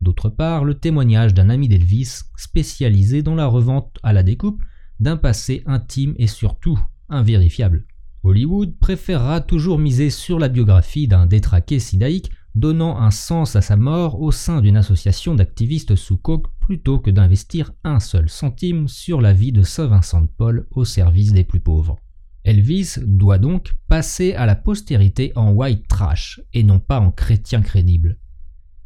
D'autre 0.00 0.28
part, 0.28 0.64
le 0.64 0.74
témoignage 0.74 1.34
d'un 1.34 1.50
ami 1.50 1.68
d'Elvis 1.68 2.22
spécialisé 2.36 3.22
dans 3.22 3.34
la 3.34 3.46
revente 3.46 3.98
à 4.02 4.12
la 4.12 4.22
découpe 4.22 4.62
d'un 5.00 5.16
passé 5.16 5.62
intime 5.66 6.14
et 6.18 6.26
surtout 6.26 6.78
invérifiable. 7.08 7.86
Hollywood 8.22 8.78
préférera 8.78 9.40
toujours 9.40 9.78
miser 9.78 10.10
sur 10.10 10.38
la 10.38 10.48
biographie 10.48 11.08
d'un 11.08 11.26
détraqué 11.26 11.78
sidaïque 11.78 12.30
donnant 12.54 12.98
un 12.98 13.10
sens 13.10 13.54
à 13.54 13.60
sa 13.60 13.76
mort 13.76 14.20
au 14.20 14.32
sein 14.32 14.60
d'une 14.62 14.78
association 14.78 15.34
d'activistes 15.34 15.94
sous 15.94 16.16
coke 16.16 16.48
plutôt 16.60 16.98
que 16.98 17.10
d'investir 17.10 17.72
un 17.84 18.00
seul 18.00 18.28
centime 18.28 18.88
sur 18.88 19.20
la 19.20 19.32
vie 19.32 19.52
de 19.52 19.62
Saint 19.62 19.86
Vincent 19.86 20.22
de 20.22 20.26
Paul 20.26 20.66
au 20.70 20.84
service 20.84 21.32
des 21.32 21.44
plus 21.44 21.60
pauvres. 21.60 21.98
Elvis 22.46 22.94
doit 23.04 23.38
donc 23.38 23.74
passer 23.88 24.34
à 24.34 24.46
la 24.46 24.54
postérité 24.54 25.32
en 25.34 25.50
white 25.50 25.88
trash 25.88 26.40
et 26.54 26.62
non 26.62 26.78
pas 26.78 27.00
en 27.00 27.10
chrétien 27.10 27.60
crédible. 27.60 28.18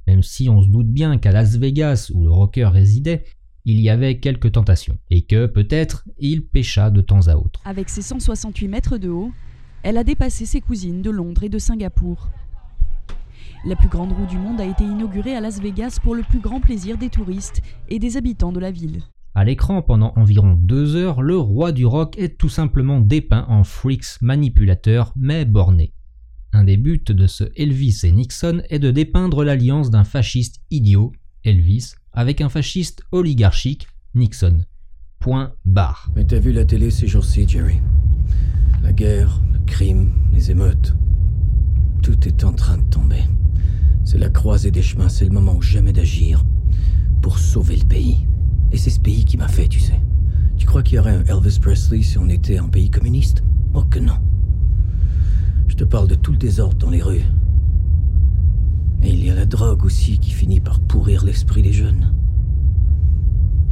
Même 0.07 0.23
si 0.23 0.49
on 0.49 0.63
se 0.63 0.69
doute 0.69 0.89
bien 0.89 1.19
qu'à 1.19 1.31
Las 1.31 1.57
Vegas, 1.57 2.11
où 2.15 2.25
le 2.25 2.31
rocker 2.31 2.65
résidait, 2.65 3.23
il 3.67 3.79
y 3.83 3.91
avait 3.91 4.19
quelques 4.19 4.53
tentations, 4.53 4.97
et 5.11 5.27
que, 5.27 5.45
peut-être, 5.45 6.09
il 6.19 6.47
pêcha 6.47 6.91
de 6.91 7.03
temps 7.03 7.29
à 7.29 7.37
autre. 7.37 7.61
Avec 7.67 7.91
ses 7.91 8.01
168 8.01 8.67
mètres 8.67 8.97
de 8.97 9.11
haut, 9.11 9.31
elle 9.83 9.99
a 9.99 10.05
dépassé 10.05 10.47
ses 10.47 10.63
cousines 10.63 11.03
de 11.03 11.11
Londres 11.11 11.45
et 11.45 11.51
de 11.51 11.59
Singapour. 11.59 12.31
La 13.67 13.77
plus 13.77 13.89
grande 13.89 14.13
roue 14.13 14.27
du 14.27 14.39
monde 14.39 14.59
a 14.59 14.65
été 14.65 14.85
inaugurée 14.85 15.37
à 15.37 15.41
Las 15.43 15.61
Vegas 15.61 15.99
pour 16.03 16.15
le 16.15 16.23
plus 16.23 16.41
grand 16.41 16.61
plaisir 16.61 16.97
des 16.97 17.11
touristes 17.11 17.61
et 17.91 17.99
des 17.99 18.17
habitants 18.17 18.53
de 18.53 18.61
la 18.61 18.71
ville. 18.71 19.03
À 19.35 19.45
l'écran, 19.45 19.81
pendant 19.81 20.12
environ 20.16 20.55
deux 20.55 20.97
heures, 20.97 21.22
le 21.22 21.37
roi 21.37 21.70
du 21.70 21.87
rock 21.87 22.18
est 22.18 22.37
tout 22.37 22.49
simplement 22.49 23.01
dépeint 23.01 23.47
en 23.49 23.62
freaks 23.62 24.20
manipulateur 24.20 25.12
mais 25.16 25.45
borné. 25.45 25.93
Un 26.53 26.64
des 26.64 26.76
buts 26.76 27.05
de 27.07 27.26
ce 27.28 27.45
Elvis 27.55 28.01
et 28.03 28.11
Nixon 28.11 28.62
est 28.70 28.81
de 28.81 28.91
dépeindre 28.91 29.45
l'alliance 29.45 29.91
d'un 29.91 30.03
fasciste 30.03 30.61
idiot, 30.72 31.12
Elvis, 31.45 31.93
avec 32.12 32.41
un 32.41 32.49
fasciste 32.49 33.05
oligarchique, 33.12 33.87
Nixon. 34.16 34.64
Point 35.20 35.53
barre. 35.64 36.11
Mais 36.16 36.24
t'as 36.24 36.41
vu 36.41 36.51
la 36.51 36.64
télé 36.64 36.91
ces 36.91 37.07
jours-ci, 37.07 37.47
Jerry? 37.47 37.78
La 38.83 38.93
guerre, 38.93 39.41
le 39.53 39.61
crime, 39.61 40.11
les 40.33 40.51
émeutes. 40.51 40.97
Tout 42.03 42.26
est 42.26 42.43
en 42.43 42.53
train 42.53 42.78
de 42.78 42.91
tomber. 42.91 43.22
C'est 44.05 44.18
la 44.18 44.31
croisée 44.31 44.72
des 44.72 44.83
chemins, 44.83 45.09
c'est 45.09 45.26
le 45.26 45.31
moment 45.31 45.55
ou 45.55 45.62
jamais 45.62 45.93
d'agir 45.93 46.45
pour 47.22 47.39
sauver 47.39 47.76
le 47.76 47.85
pays. 47.85 48.26
Et 48.73 48.77
c'est 48.77 48.91
ce 48.91 49.01
pays 49.01 49.25
qui 49.25 49.37
m'a 49.37 49.49
fait, 49.49 49.68
tu 49.68 49.81
sais. 49.81 50.01
Tu 50.57 50.66
crois 50.66 50.83
qu'il 50.83 50.97
y 50.97 50.99
aurait 50.99 51.16
un 51.16 51.25
Elvis 51.25 51.59
Presley 51.61 52.03
si 52.03 52.18
on 52.18 52.29
était 52.29 52.59
un 52.59 52.68
pays 52.68 52.91
communiste? 52.91 53.43
Oh 53.75 53.83
que 53.83 53.99
non. 53.99 54.18
Je 55.68 55.75
te 55.75 55.85
parle 55.85 56.09
de 56.09 56.14
tout 56.14 56.33
le 56.33 56.39
désordre 56.39 56.77
dans 56.77 56.91
les 56.91 57.03
rues. 57.03 57.25
Et 59.03 59.11
il 59.11 59.25
y 59.25 59.31
a 59.31 59.35
la 59.35 59.47
drogue 59.47 59.85
aussi 59.85 60.18
qui 60.18 60.31
finit 60.31 60.61
par 60.61 60.81
pourrir 60.81 61.25
l'esprit 61.25 61.62
des 61.62 61.73
jeunes. 61.73 62.14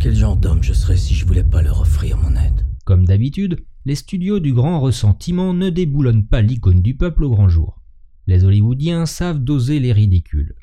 Quel 0.00 0.14
genre 0.14 0.36
d'homme 0.36 0.62
je 0.62 0.72
serais 0.72 0.96
si 0.96 1.14
je 1.14 1.26
voulais 1.26 1.44
pas 1.44 1.60
leur 1.60 1.80
offrir 1.80 2.16
mon 2.18 2.36
aide? 2.36 2.66
Comme 2.84 3.04
d'habitude, 3.04 3.58
les 3.84 3.94
studios 3.94 4.40
du 4.40 4.54
grand 4.54 4.80
ressentiment 4.80 5.52
ne 5.52 5.70
déboulonnent 5.70 6.26
pas 6.26 6.40
l'icône 6.40 6.80
du 6.80 6.96
peuple 6.96 7.24
au 7.24 7.30
grand 7.30 7.48
jour. 7.48 7.80
Les 8.26 8.44
Hollywoodiens 8.44 9.06
savent 9.06 9.42
doser 9.42 9.80
les 9.80 9.92
ridicules. 9.92 10.54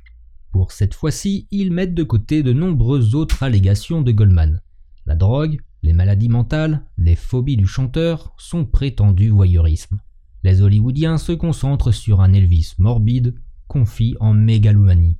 Cette 0.69 0.93
fois-ci, 0.93 1.47
ils 1.51 1.71
mettent 1.71 1.93
de 1.93 2.03
côté 2.03 2.41
de 2.41 2.53
nombreuses 2.53 3.13
autres 3.13 3.43
allégations 3.43 4.01
de 4.01 4.11
Goldman. 4.11 4.61
La 5.05 5.15
drogue, 5.15 5.59
les 5.83 5.93
maladies 5.93 6.29
mentales, 6.29 6.85
les 6.97 7.15
phobies 7.15 7.57
du 7.57 7.67
chanteur, 7.67 8.33
son 8.37 8.65
prétendu 8.65 9.29
voyeurisme. 9.29 9.99
Les 10.43 10.61
Hollywoodiens 10.61 11.17
se 11.17 11.31
concentrent 11.31 11.93
sur 11.93 12.21
un 12.21 12.33
Elvis 12.33 12.73
morbide, 12.77 13.35
confit 13.67 14.15
en 14.19 14.33
mégalomanie. 14.33 15.17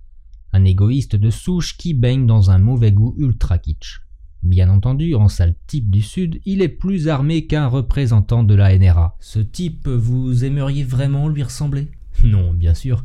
Un 0.53 0.63
égoïste 0.63 1.15
de 1.15 1.29
souche 1.29 1.77
qui 1.77 1.93
baigne 1.93 2.25
dans 2.25 2.49
un 2.49 2.57
mauvais 2.57 2.91
goût 2.91 3.13
ultra 3.17 3.57
kitsch. 3.57 4.01
Bien 4.41 4.69
entendu, 4.69 5.15
en 5.15 5.27
sale 5.27 5.55
type 5.67 5.89
du 5.89 6.01
Sud, 6.01 6.39
il 6.45 6.61
est 6.61 6.69
plus 6.69 7.09
armé 7.09 7.45
qu'un 7.45 7.67
représentant 7.67 8.43
de 8.43 8.55
la 8.55 8.77
NRA. 8.77 9.17
Ce 9.19 9.39
type, 9.39 9.88
vous 9.88 10.45
aimeriez 10.45 10.83
vraiment 10.83 11.27
lui 11.27 11.43
ressembler? 11.43 11.89
Non, 12.23 12.53
bien 12.53 12.73
sûr. 12.73 13.03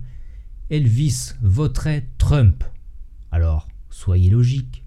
Elvis 0.70 1.34
voterait 1.42 2.06
Trump. 2.16 2.62
Alors, 3.32 3.66
soyez 3.90 4.30
logique. 4.30 4.84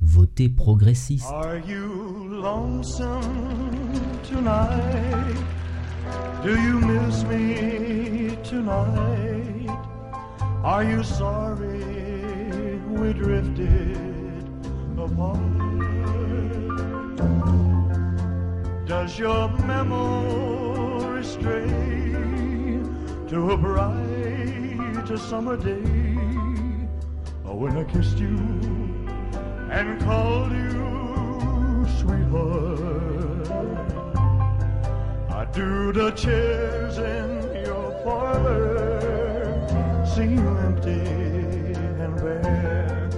Votez 0.00 0.48
progressiste. 0.48 1.26
Are 1.28 1.58
you 1.58 2.28
lonesome 2.30 3.20
tonight? 4.22 5.34
Do 6.44 6.50
you 6.50 6.78
miss 6.78 7.24
me 7.24 8.36
tonight? 8.44 9.66
Are 10.62 10.84
you 10.84 11.02
sorry 11.02 12.78
we 12.86 13.12
drifted 13.12 14.44
apart? 14.96 15.40
Does 18.86 19.18
your 19.18 19.48
memory 19.66 21.24
stray 21.24 22.78
to 23.28 23.50
a 23.50 23.56
bright 23.56 24.23
summer 25.12 25.56
day 25.56 25.84
oh, 27.44 27.54
when 27.54 27.76
I 27.76 27.84
kissed 27.84 28.18
you 28.18 28.38
and 29.70 30.00
called 30.00 30.50
you 30.50 31.86
sweetheart? 31.98 33.50
I 35.30 35.44
do 35.52 35.92
the 35.92 36.10
chairs 36.12 36.96
in 36.96 37.64
your 37.66 37.90
parlor 38.02 39.00
seem 40.06 40.38
empty 40.38 41.02
and 42.02 42.16
bare? 42.16 43.10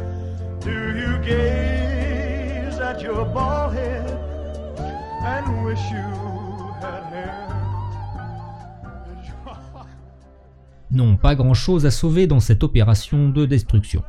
Do 0.59 0.99
you 0.99 1.19
gaze 1.25 2.79
at 2.81 3.01
your 3.01 3.25
bald 3.27 3.75
head 3.75 4.11
and 5.25 5.65
wish 5.65 5.83
you 5.93 6.26
Non, 10.91 11.17
pas 11.17 11.35
grand-chose 11.35 11.87
à 11.87 11.91
sauver 11.91 12.27
dans 12.27 12.41
cette 12.41 12.63
opération 12.63 13.29
de 13.29 13.45
destruction. 13.45 14.03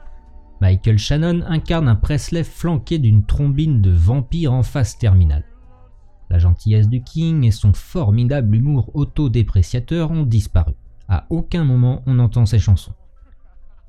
Michael 0.61 0.97
Shannon 0.97 1.41
incarne 1.47 1.87
un 1.87 1.95
Presley 1.95 2.43
flanqué 2.43 2.99
d'une 2.99 3.25
trombine 3.25 3.81
de 3.81 3.91
vampire 3.91 4.53
en 4.53 4.63
phase 4.63 4.97
terminale. 4.97 5.45
La 6.29 6.39
gentillesse 6.39 6.89
du 6.89 7.03
King 7.03 7.45
et 7.45 7.51
son 7.51 7.73
formidable 7.73 8.55
humour 8.55 8.91
autodépréciateur 8.95 10.11
ont 10.11 10.23
disparu. 10.23 10.73
À 11.07 11.25
aucun 11.29 11.63
moment 11.63 12.03
on 12.05 12.19
entend 12.19 12.45
ses 12.45 12.59
chansons. 12.59 12.93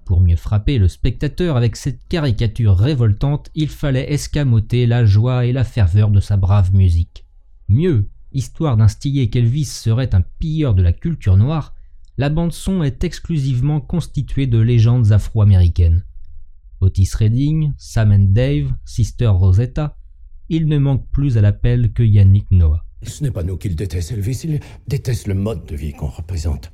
Pour 0.05 0.21
mieux 0.21 0.37
frapper 0.37 0.79
le 0.79 0.89
spectateur 0.89 1.57
avec 1.57 1.77
cette 1.77 2.01
caricature 2.09 2.77
révoltante, 2.77 3.51
il 3.55 3.69
fallait 3.69 4.11
escamoter 4.13 4.87
la 4.87 5.05
joie 5.05 5.45
et 5.45 5.53
la 5.53 5.65
ferveur 5.65 6.11
de 6.11 6.21
sa 6.21 6.37
brave 6.37 6.75
musique. 6.75 7.27
Mieux, 7.69 8.09
histoire 8.33 8.77
d'instiller 8.77 9.29
qu'Elvis 9.29 9.67
serait 9.67 10.15
un 10.15 10.23
pilleur 10.39 10.75
de 10.75 10.83
la 10.83 10.93
culture 10.93 11.37
noire, 11.37 11.75
la 12.19 12.31
bande-son 12.31 12.83
est 12.83 13.05
exclusivement 13.05 13.81
constituée 13.81 14.49
de 14.49 14.59
légendes 14.59 15.13
afro-américaines. 15.13 16.05
Otis 16.81 17.11
Redding, 17.17 17.73
Sam 17.79 18.11
and 18.11 18.27
Dave, 18.31 18.73
Sister 18.85 19.29
Rosetta, 19.29 19.97
il 20.49 20.67
ne 20.67 20.79
manque 20.79 21.09
plus 21.13 21.39
à 21.39 21.41
l'appel 21.41 21.93
que 21.93 22.03
Yannick 22.03 22.51
Noah. 22.51 22.85
Ce 23.03 23.23
n'est 23.23 23.31
pas 23.31 23.45
nous 23.45 23.57
qu'il 23.57 23.77
déteste, 23.77 24.11
Elvis, 24.11 24.41
il 24.45 24.59
déteste 24.89 25.29
le 25.29 25.35
mode 25.35 25.65
de 25.67 25.77
vie 25.77 25.93
qu'on 25.93 26.09
représente. 26.09 26.73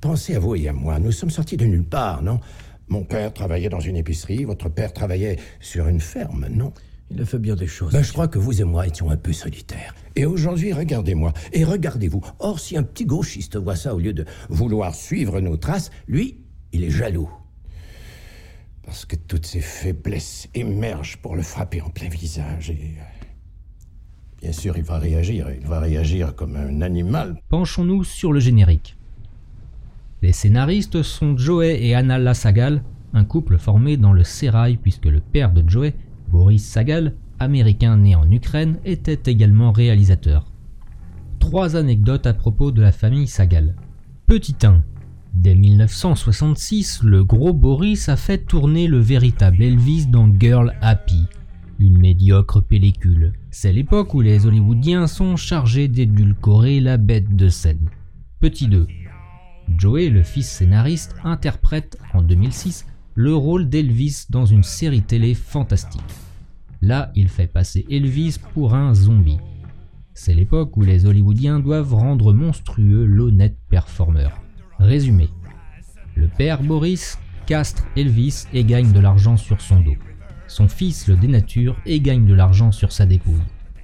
Pensez 0.00 0.34
à 0.34 0.38
vous 0.38 0.54
et 0.54 0.68
à 0.68 0.72
moi, 0.72 0.98
nous 0.98 1.12
sommes 1.12 1.28
sortis 1.28 1.58
de 1.58 1.66
nulle 1.66 1.84
part, 1.84 2.22
non? 2.22 2.40
Mon 2.88 3.04
père 3.04 3.34
travaillait 3.34 3.68
dans 3.68 3.80
une 3.80 3.96
épicerie, 3.96 4.44
votre 4.44 4.70
père 4.70 4.94
travaillait 4.94 5.38
sur 5.60 5.88
une 5.88 6.00
ferme, 6.00 6.46
non? 6.48 6.72
Il 7.10 7.20
a 7.20 7.24
fait 7.24 7.38
bien 7.38 7.56
des 7.56 7.66
choses. 7.66 7.92
Ben, 7.92 8.02
je 8.02 8.12
crois 8.12 8.28
que 8.28 8.38
vous 8.38 8.60
et 8.60 8.64
moi 8.64 8.86
étions 8.86 9.10
un 9.10 9.16
peu 9.16 9.32
solitaires. 9.32 9.94
Et 10.14 10.26
aujourd'hui, 10.26 10.72
regardez-moi, 10.72 11.32
et 11.52 11.64
regardez-vous. 11.64 12.22
Or, 12.38 12.60
si 12.60 12.76
un 12.76 12.82
petit 12.84 13.04
gauchiste 13.04 13.56
voit 13.56 13.76
ça, 13.76 13.94
au 13.94 13.98
lieu 13.98 14.12
de 14.12 14.24
vouloir 14.48 14.94
suivre 14.94 15.40
nos 15.40 15.56
traces, 15.56 15.90
lui, 16.06 16.38
il 16.72 16.84
est 16.84 16.90
jaloux. 16.90 17.28
Parce 18.84 19.04
que 19.04 19.16
toutes 19.16 19.46
ses 19.46 19.60
faiblesses 19.60 20.48
émergent 20.54 21.16
pour 21.18 21.36
le 21.36 21.42
frapper 21.42 21.80
en 21.80 21.90
plein 21.90 22.08
visage 22.08 22.70
et... 22.70 22.94
euh, 22.98 23.02
Bien 24.40 24.52
sûr, 24.52 24.78
il 24.78 24.84
va 24.84 24.98
réagir, 24.98 25.48
il 25.50 25.66
va 25.66 25.80
réagir 25.80 26.34
comme 26.34 26.56
un 26.56 26.80
animal. 26.80 27.36
Penchons-nous 27.50 28.04
sur 28.04 28.32
le 28.32 28.40
générique. 28.40 28.96
Les 30.22 30.32
scénaristes 30.32 31.02
sont 31.02 31.36
Joey 31.36 31.82
et 31.84 31.94
Anna 31.94 32.18
Lassagal, 32.18 32.82
un 33.12 33.24
couple 33.24 33.58
formé 33.58 33.98
dans 33.98 34.14
le 34.14 34.24
sérail 34.24 34.78
puisque 34.78 35.04
le 35.04 35.20
père 35.20 35.52
de 35.52 35.68
Joey, 35.68 35.92
Boris 36.30 36.64
Sagal, 36.64 37.14
américain 37.38 37.96
né 37.96 38.14
en 38.14 38.30
Ukraine, 38.30 38.78
était 38.84 39.30
également 39.30 39.72
réalisateur. 39.72 40.52
Trois 41.40 41.76
anecdotes 41.76 42.26
à 42.26 42.34
propos 42.34 42.70
de 42.70 42.82
la 42.82 42.92
famille 42.92 43.26
Sagal. 43.26 43.74
Petit 44.26 44.56
1. 44.62 44.82
Dès 45.34 45.54
1966, 45.54 47.02
le 47.02 47.24
gros 47.24 47.52
Boris 47.52 48.08
a 48.08 48.16
fait 48.16 48.38
tourner 48.38 48.86
le 48.86 48.98
véritable 48.98 49.62
Elvis 49.62 50.06
dans 50.06 50.30
Girl 50.38 50.74
Happy, 50.80 51.26
une 51.78 51.98
médiocre 51.98 52.60
pellicule. 52.60 53.32
C'est 53.50 53.72
l'époque 53.72 54.14
où 54.14 54.20
les 54.20 54.46
Hollywoodiens 54.46 55.06
sont 55.06 55.36
chargés 55.36 55.88
d'édulcorer 55.88 56.80
la 56.80 56.96
bête 56.96 57.34
de 57.34 57.48
scène. 57.48 57.88
Petit 58.38 58.68
2. 58.68 58.86
Joey, 59.76 60.10
le 60.10 60.22
fils 60.22 60.48
scénariste, 60.48 61.14
interprète 61.24 61.98
en 62.12 62.22
2006 62.22 62.86
le 63.22 63.34
rôle 63.34 63.68
d'Elvis 63.68 64.24
dans 64.30 64.46
une 64.46 64.62
série 64.62 65.02
télé 65.02 65.34
fantastique. 65.34 66.00
Là, 66.80 67.12
il 67.14 67.28
fait 67.28 67.46
passer 67.46 67.84
Elvis 67.90 68.38
pour 68.54 68.74
un 68.74 68.94
zombie. 68.94 69.36
C'est 70.14 70.32
l'époque 70.32 70.74
où 70.78 70.80
les 70.80 71.04
Hollywoodiens 71.04 71.60
doivent 71.60 71.94
rendre 71.94 72.32
monstrueux 72.32 73.04
l'honnête 73.04 73.58
performeur. 73.68 74.40
Résumé. 74.78 75.28
Le 76.14 76.28
père 76.28 76.62
Boris 76.62 77.18
castre 77.44 77.84
Elvis 77.94 78.46
et 78.54 78.64
gagne 78.64 78.90
de 78.90 79.00
l'argent 79.00 79.36
sur 79.36 79.60
son 79.60 79.80
dos. 79.80 79.96
Son 80.46 80.68
fils 80.68 81.06
le 81.06 81.16
dénature 81.16 81.76
et 81.84 82.00
gagne 82.00 82.24
de 82.24 82.32
l'argent 82.32 82.72
sur 82.72 82.90
sa 82.90 83.04
dépouille. 83.04 83.34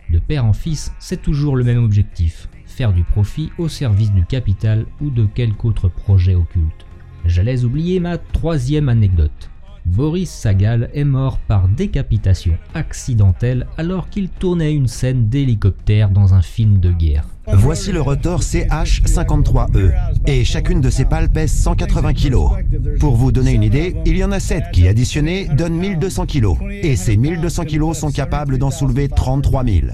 De 0.08 0.18
père 0.18 0.46
en 0.46 0.54
fils, 0.54 0.94
c'est 0.98 1.20
toujours 1.20 1.56
le 1.56 1.64
même 1.64 1.84
objectif, 1.84 2.48
faire 2.64 2.94
du 2.94 3.04
profit 3.04 3.50
au 3.58 3.68
service 3.68 4.12
du 4.12 4.24
capital 4.24 4.86
ou 5.02 5.10
de 5.10 5.26
quelque 5.26 5.66
autre 5.66 5.90
projet 5.90 6.34
occulte. 6.34 6.85
J'allais 7.26 7.64
oublier 7.64 8.00
ma 8.00 8.18
troisième 8.18 8.88
anecdote. 8.88 9.50
Boris 9.86 10.30
Sagal 10.30 10.90
est 10.94 11.04
mort 11.04 11.38
par 11.38 11.68
décapitation 11.68 12.58
accidentelle 12.74 13.66
alors 13.78 14.08
qu'il 14.10 14.28
tournait 14.28 14.74
une 14.74 14.88
scène 14.88 15.28
d'hélicoptère 15.28 16.10
dans 16.10 16.34
un 16.34 16.42
film 16.42 16.80
de 16.80 16.90
guerre. 16.90 17.24
Voici 17.46 17.92
le 17.92 18.00
rotor 18.00 18.40
CH53E 18.40 19.92
et 20.26 20.44
chacune 20.44 20.80
de 20.80 20.90
ces 20.90 21.04
pales 21.04 21.30
pèse 21.30 21.52
180 21.52 22.14
kg. 22.14 22.98
Pour 22.98 23.14
vous 23.14 23.30
donner 23.30 23.52
une 23.52 23.62
idée, 23.62 23.94
il 24.04 24.16
y 24.16 24.24
en 24.24 24.32
a 24.32 24.40
7 24.40 24.64
qui 24.72 24.88
additionnés 24.88 25.48
donnent 25.48 25.78
1200 25.78 26.26
kg 26.26 26.56
et 26.70 26.96
ces 26.96 27.16
1200 27.16 27.64
kg 27.66 27.92
sont 27.94 28.10
capables 28.10 28.58
d'en 28.58 28.72
soulever 28.72 29.08
33 29.08 29.64
000. 29.64 29.86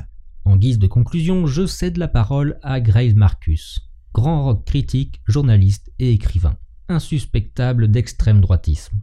En 0.44 0.56
guise 0.56 0.78
de 0.78 0.86
conclusion, 0.86 1.46
je 1.46 1.66
cède 1.66 1.98
la 1.98 2.08
parole 2.08 2.58
à 2.62 2.80
Graves 2.80 3.14
Marcus, 3.14 3.90
grand 4.14 4.44
rock 4.44 4.64
critique, 4.64 5.20
journaliste 5.28 5.92
et 5.98 6.12
écrivain, 6.12 6.56
insuspectable 6.92 7.90
d'extrême 7.90 8.40
droitisme. 8.40 8.96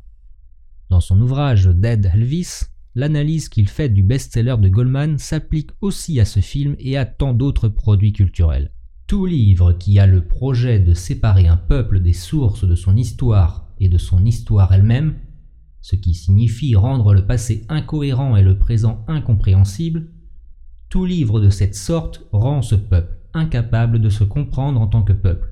Dans 0.89 0.99
son 0.99 1.19
ouvrage 1.21 1.67
Dead 1.67 2.09
Elvis, 2.13 2.63
l'analyse 2.95 3.49
qu'il 3.49 3.67
fait 3.69 3.89
du 3.89 4.03
best-seller 4.03 4.55
de 4.59 4.69
Goldman 4.69 5.17
s'applique 5.17 5.71
aussi 5.81 6.19
à 6.19 6.25
ce 6.25 6.39
film 6.39 6.75
et 6.79 6.97
à 6.97 7.05
tant 7.05 7.33
d'autres 7.33 7.67
produits 7.67 8.13
culturels. 8.13 8.71
Tout 9.07 9.25
livre 9.25 9.73
qui 9.73 9.99
a 9.99 10.07
le 10.07 10.25
projet 10.25 10.79
de 10.79 10.93
séparer 10.93 11.47
un 11.47 11.57
peuple 11.57 11.99
des 11.99 12.13
sources 12.13 12.65
de 12.65 12.75
son 12.75 12.95
histoire 12.95 13.67
et 13.79 13.89
de 13.89 13.97
son 13.97 14.25
histoire 14.25 14.73
elle-même, 14.73 15.15
ce 15.81 15.95
qui 15.95 16.13
signifie 16.13 16.75
rendre 16.75 17.13
le 17.13 17.25
passé 17.25 17.65
incohérent 17.69 18.35
et 18.35 18.43
le 18.43 18.57
présent 18.57 19.03
incompréhensible, 19.07 20.07
tout 20.89 21.05
livre 21.05 21.39
de 21.39 21.49
cette 21.49 21.75
sorte 21.75 22.27
rend 22.31 22.61
ce 22.61 22.75
peuple 22.75 23.19
incapable 23.33 23.99
de 23.99 24.09
se 24.09 24.23
comprendre 24.23 24.81
en 24.81 24.87
tant 24.87 25.03
que 25.03 25.13
peuple, 25.13 25.48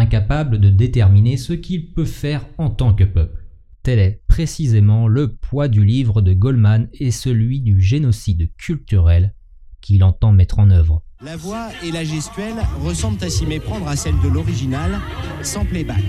incapable 0.00 0.58
de 0.58 0.70
déterminer 0.70 1.36
ce 1.36 1.52
qu'il 1.52 1.92
peut 1.92 2.04
faire 2.04 2.46
en 2.58 2.70
tant 2.70 2.92
que 2.92 3.04
peuple. 3.04 3.44
Tel 3.82 3.98
est 3.98 4.22
précisément 4.26 5.08
le 5.08 5.34
poids 5.34 5.68
du 5.68 5.84
livre 5.84 6.20
de 6.20 6.34
Goldman 6.34 6.88
et 6.92 7.10
celui 7.10 7.60
du 7.60 7.80
génocide 7.80 8.50
culturel 8.56 9.34
qu'il 9.80 10.04
entend 10.04 10.32
mettre 10.32 10.58
en 10.58 10.70
œuvre. 10.70 11.02
La 11.22 11.36
voix 11.36 11.68
et 11.84 11.90
la 11.90 12.04
gestuelle 12.04 12.56
ressemblent 12.82 13.22
à 13.22 13.30
s'y 13.30 13.46
méprendre 13.46 13.88
à 13.88 13.96
celle 13.96 14.18
de 14.22 14.28
l'original, 14.28 14.98
sans 15.42 15.64
playback. 15.64 16.02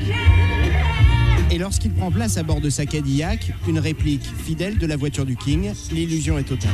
Et 1.51 1.57
lorsqu'il 1.57 1.91
prend 1.91 2.11
place 2.11 2.37
à 2.37 2.43
bord 2.43 2.61
de 2.61 2.69
sa 2.69 2.85
Cadillac, 2.85 3.53
une 3.67 3.79
réplique 3.79 4.23
fidèle 4.23 4.77
de 4.77 4.87
la 4.87 4.95
voiture 4.95 5.25
du 5.25 5.35
King, 5.35 5.71
l'illusion 5.91 6.37
est 6.37 6.43
totale. 6.43 6.71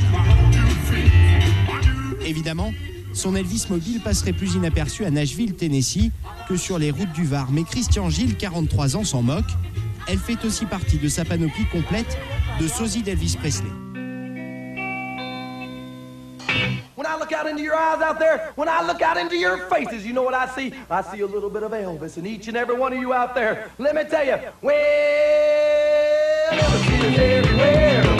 Évidemment, 2.25 2.71
son 3.17 3.35
Elvis 3.35 3.65
mobile 3.69 3.99
passerait 3.99 4.31
plus 4.31 4.53
inaperçu 4.53 5.03
à 5.03 5.09
Nashville, 5.09 5.55
Tennessee, 5.55 6.11
que 6.47 6.55
sur 6.55 6.77
les 6.77 6.91
routes 6.91 7.11
du 7.13 7.25
Var. 7.25 7.47
Mais 7.51 7.63
Christian 7.63 8.09
Gilles, 8.09 8.35
43 8.35 8.95
ans, 8.95 9.03
s'en 9.03 9.23
moque. 9.23 9.49
Elle 10.07 10.19
fait 10.19 10.43
aussi 10.45 10.65
partie 10.65 10.97
de 10.97 11.09
sa 11.09 11.25
panoplie 11.25 11.65
complète 11.71 12.17
de 12.61 12.67
sosie 12.67 13.01
d'Elvis 13.01 13.35
Presley. 13.39 13.71
When 16.95 17.05
I 17.05 17.17
look 17.19 17.31
out 17.33 17.47
into 17.49 17.63
your 17.63 17.75
eyes 17.75 18.01
out 18.01 18.19
there, 18.19 18.53
when 18.55 18.69
I 18.69 18.85
look 18.85 19.01
out 19.01 19.17
into 19.17 19.35
your 19.35 19.57
faces, 19.69 20.05
you 20.05 20.13
know 20.13 20.23
what 20.23 20.33
I 20.33 20.47
see? 20.47 20.73
I 20.89 21.01
see 21.01 21.21
a 21.21 21.27
little 21.27 21.49
bit 21.49 21.63
of 21.63 21.71
Elvis 21.71 22.17
in 22.17 22.25
each 22.25 22.47
and 22.47 22.55
every 22.55 22.75
one 22.75 22.93
of 22.93 22.99
you 22.99 23.13
out 23.13 23.33
there. 23.33 23.69
Let 23.79 23.95
me 23.95 24.03
tell 24.03 24.25
you, 24.25 24.37
well, 24.61 24.75
Elvis 26.51 27.11
is 27.11 27.17
everywhere. 27.17 28.16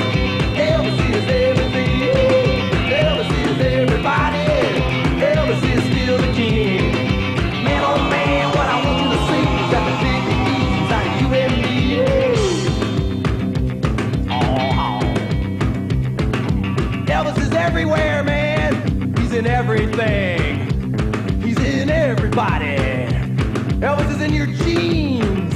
Everywhere, 17.68 18.24
man. 18.24 19.14
He's 19.18 19.34
in 19.34 19.46
everything. 19.46 20.70
He's 21.42 21.60
in 21.60 21.90
everybody. 21.90 22.78
Elvis 23.84 24.10
is 24.10 24.22
in 24.22 24.34
your 24.34 24.48
jeans. 24.48 25.54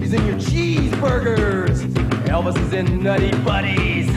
He's 0.00 0.12
in 0.12 0.24
your 0.24 0.36
cheeseburgers. 0.36 1.80
Elvis 2.26 2.56
is 2.64 2.72
in 2.72 3.02
Nutty 3.02 3.32
Buddies. 3.42 4.08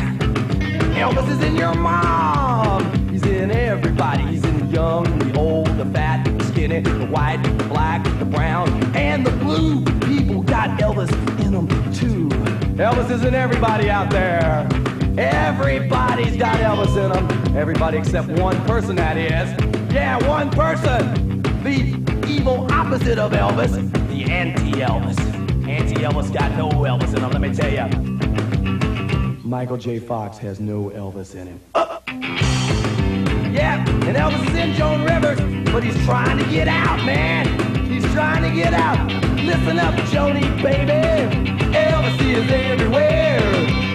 Elvis 0.94 1.28
is 1.32 1.42
in 1.44 1.56
your 1.56 1.74
mom. 1.74 3.10
He's 3.10 3.26
in 3.26 3.50
everybody. 3.50 4.22
He's 4.28 4.46
in 4.46 4.60
the 4.60 4.66
young, 4.68 5.18
the 5.18 5.36
old, 5.36 5.76
the 5.80 5.86
fat, 5.86 6.24
the 6.26 6.46
skinny, 6.46 6.82
the 6.82 7.08
white, 7.08 7.42
the 7.42 7.64
black, 7.64 8.04
the 8.20 8.26
brown, 8.26 8.70
and 8.96 9.26
the 9.26 9.32
blue. 9.32 9.84
People 10.02 10.44
got 10.44 10.80
Elvis 10.80 11.12
in 11.44 11.54
them 11.54 11.68
too. 11.92 12.30
Elvis 12.78 13.10
is 13.10 13.26
in 13.26 13.34
everybody 13.34 13.90
out 13.90 14.12
there. 14.12 14.70
Everybody's 15.18 16.36
got 16.36 16.58
Elvis 16.58 16.96
in 16.98 17.12
them. 17.12 17.58
Everybody 17.58 17.98
except 17.98 18.28
one 18.28 18.60
person, 18.66 18.98
that 18.98 19.18
is. 19.18 19.94
Yeah, 19.94 20.18
one 20.28 20.50
person. 20.52 21.42
The 21.64 22.28
evil 22.28 22.72
opposite 22.72 23.18
of 23.18 23.32
Elvis, 23.32 23.92
the 24.10 24.32
anti-Elvis. 24.32 25.18
Anti-Elvis 25.68 26.34
got 26.34 26.52
no 26.58 26.70
Elvis 26.70 27.16
in 27.16 27.24
him, 27.24 27.32
let 27.32 27.42
me 27.42 27.54
tell 27.54 27.72
you. 27.72 27.88
Michael 29.44 29.78
J. 29.78 30.00
Fox 30.00 30.38
has 30.40 30.60
no 30.60 30.90
Elvis 30.90 31.34
in 31.34 31.48
him. 31.48 31.62
Uh, 31.76 32.00
yeah, 33.52 33.86
and 34.06 34.18
Elvis 34.18 34.50
is 34.50 34.56
in 34.56 34.74
Joan 34.74 35.04
Rivers, 35.06 35.40
but 35.72 35.82
he's 35.82 35.96
trying 36.06 36.38
to 36.38 36.46
get 36.52 36.68
out, 36.68 37.06
man. 37.06 37.48
He's 37.90 38.04
trying 38.12 38.44
to 38.44 38.54
get 38.54 38.74
out. 38.74 39.08
Listen 39.38 39.80
up, 39.80 39.96
Joni, 40.12 40.42
baby. 40.62 40.92
Elvis 41.74 42.20
is 42.22 42.52
everywhere. 42.52 43.95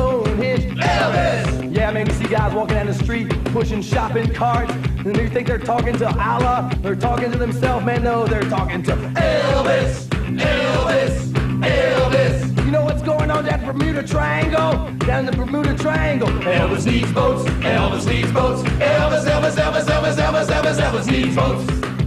guys 2.31 2.53
walking 2.53 2.75
down 2.75 2.85
the 2.87 2.93
street 2.93 3.29
pushing 3.45 3.81
shopping 3.81 4.33
carts, 4.33 4.71
and 4.71 5.13
they 5.13 5.27
think 5.27 5.47
they're 5.47 5.59
talking 5.59 5.97
to 5.97 6.07
Allah, 6.17 6.73
they're 6.81 6.95
talking 6.95 7.29
to 7.29 7.37
themselves. 7.37 7.85
Man, 7.85 8.03
no, 8.03 8.25
they're 8.25 8.49
talking 8.49 8.81
to 8.83 8.95
Elvis! 8.95 10.07
Elvis! 10.37 11.33
Elvis! 11.61 12.65
You 12.65 12.71
know 12.71 12.85
what's 12.85 13.01
going 13.01 13.29
on 13.29 13.43
the 13.43 13.51
Bermuda 13.65 14.07
Triangle? 14.07 14.89
Down 14.99 15.25
the 15.25 15.33
Bermuda 15.33 15.77
Triangle. 15.77 16.29
Elvis 16.29 16.85
needs 16.85 17.11
boats. 17.11 17.43
Elvis 17.49 18.07
needs 18.07 18.31
boats. 18.31 18.63
Elvis, 18.63 19.25
Elvis, 19.25 19.55
Elvis, 19.57 19.85
Elvis, 19.87 20.15
Elvis, 20.15 20.47
Elvis, 20.47 20.79
Elvis 20.79 21.11
needs 21.11 21.35
boats. 21.35 21.65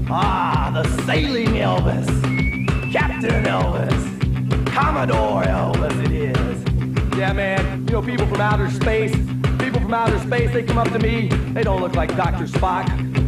Ah, 0.08 0.70
the 0.72 1.02
sailing 1.02 1.48
Elvis. 1.48 2.06
Captain 2.90 3.44
Elvis. 3.44 4.66
Commodore 4.72 5.42
Elvis 5.42 6.04
it 6.06 6.12
is. 6.12 7.18
Yeah, 7.18 7.34
man. 7.34 7.86
You 7.86 7.92
know, 7.92 8.02
people 8.02 8.26
from 8.26 8.40
outer 8.40 8.70
space, 8.70 9.14
outer 9.94 10.18
space, 10.18 10.50
they 10.52 10.62
come 10.62 10.78
up 10.78 10.90
to 10.90 10.98
me. 10.98 11.28
They 11.28 11.62
don't 11.62 11.80
look 11.80 11.94
like 11.94 12.14
Dr. 12.16 12.44
Spock. 12.44 12.86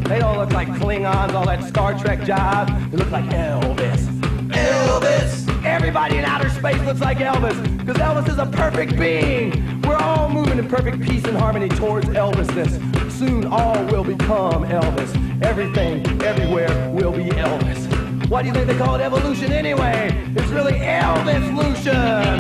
They 0.09 0.19
don't 0.19 0.37
look 0.37 0.53
like 0.53 0.69
Klingons, 0.69 1.33
all 1.33 1.47
that 1.47 1.63
Star 1.65 1.99
Trek 1.99 2.25
job. 2.25 2.69
They 2.91 2.97
look 2.97 3.11
like 3.11 3.25
Elvis. 3.27 4.07
Elvis! 4.51 5.65
Everybody 5.65 6.19
in 6.19 6.25
outer 6.25 6.49
space 6.51 6.81
looks 6.83 7.01
like 7.01 7.19
Elvis, 7.19 7.79
because 7.79 7.97
Elvis 7.97 8.29
is 8.29 8.39
a 8.39 8.47
perfect 8.47 8.97
being. 8.99 9.81
We're 9.83 9.97
all 9.97 10.29
moving 10.29 10.59
in 10.59 10.69
perfect 10.69 11.01
peace 11.03 11.25
and 11.25 11.37
harmony 11.37 11.69
towards 11.69 12.07
Elvisness. 12.09 12.81
Soon 13.13 13.47
all 13.47 13.85
will 13.87 14.05
become 14.05 14.65
Elvis. 14.65 15.43
Everything, 15.43 16.05
everywhere 16.23 16.91
will 16.91 17.13
be 17.13 17.25
Elvis. 17.25 18.29
Why 18.29 18.43
do 18.43 18.49
you 18.49 18.55
think 18.55 18.67
they 18.67 18.77
call 18.77 18.97
it 18.97 19.01
evolution 19.01 19.53
anyway? 19.53 20.11
It's 20.35 20.49
really 20.49 20.73
Elvis-lution. 20.73 22.39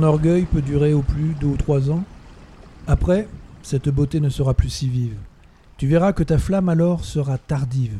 Orgueil 0.02 0.44
peut 0.44 0.62
durer 0.62 0.92
au 0.92 1.02
plus 1.02 1.34
deux 1.40 1.48
ou 1.48 1.56
trois 1.56 1.90
ans. 1.90 2.04
Après, 2.86 3.28
cette 3.62 3.88
beauté 3.88 4.20
ne 4.20 4.28
sera 4.28 4.54
plus 4.54 4.70
si 4.70 4.88
vive. 4.88 5.16
Tu 5.76 5.86
verras 5.86 6.12
que 6.12 6.22
ta 6.22 6.38
flamme 6.38 6.68
alors 6.68 7.04
sera 7.04 7.38
tardive 7.38 7.98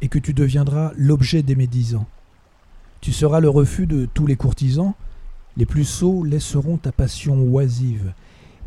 et 0.00 0.08
que 0.08 0.18
tu 0.18 0.34
deviendras 0.34 0.92
l'objet 0.96 1.42
des 1.42 1.56
médisants. 1.56 2.06
Tu 3.00 3.12
seras 3.12 3.40
le 3.40 3.48
refus 3.48 3.86
de 3.86 4.06
tous 4.12 4.26
les 4.26 4.36
courtisans, 4.36 4.94
les 5.56 5.66
plus 5.66 5.84
sots 5.84 6.24
laisseront 6.24 6.76
ta 6.76 6.92
passion 6.92 7.40
oisive, 7.40 8.12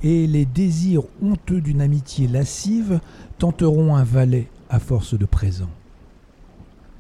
et 0.02 0.28
les 0.28 0.46
désirs 0.46 1.04
honteux 1.22 1.62
d'une 1.62 1.82
amitié 1.82 2.28
lascive 2.28 3.00
tenteront 3.38 3.96
un 3.96 4.04
valet 4.04 4.48
à 4.70 4.80
force 4.80 5.18
de 5.18 5.26
présents. 5.26 5.70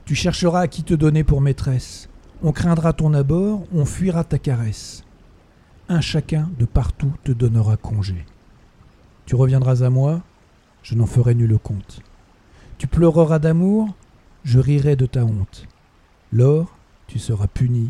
Tu 0.05 0.15
chercheras 0.15 0.61
à 0.61 0.67
qui 0.67 0.83
te 0.83 0.93
donner 0.93 1.23
pour 1.23 1.41
maîtresse, 1.41 2.09
on 2.43 2.51
craindra 2.51 2.93
ton 2.93 3.13
abord, 3.13 3.63
on 3.73 3.85
fuira 3.85 4.23
ta 4.23 4.37
caresse. 4.37 5.03
Un 5.91 6.01
chacun 6.01 6.51
de 6.59 6.65
partout 6.65 7.11
te 7.23 7.31
donnera 7.31 7.75
congé. 7.75 8.23
Tu 9.25 9.33
reviendras 9.33 9.81
à 9.81 9.89
moi, 9.89 10.21
je 10.83 10.93
n'en 10.93 11.07
ferai 11.07 11.33
nul 11.33 11.57
compte. 11.57 12.01
Tu 12.77 12.85
pleureras 12.85 13.39
d'amour, 13.39 13.95
je 14.43 14.59
rirai 14.59 14.95
de 14.95 15.07
ta 15.07 15.25
honte. 15.25 15.65
Lors, 16.31 16.77
tu 17.07 17.17
seras 17.17 17.47
puni 17.47 17.89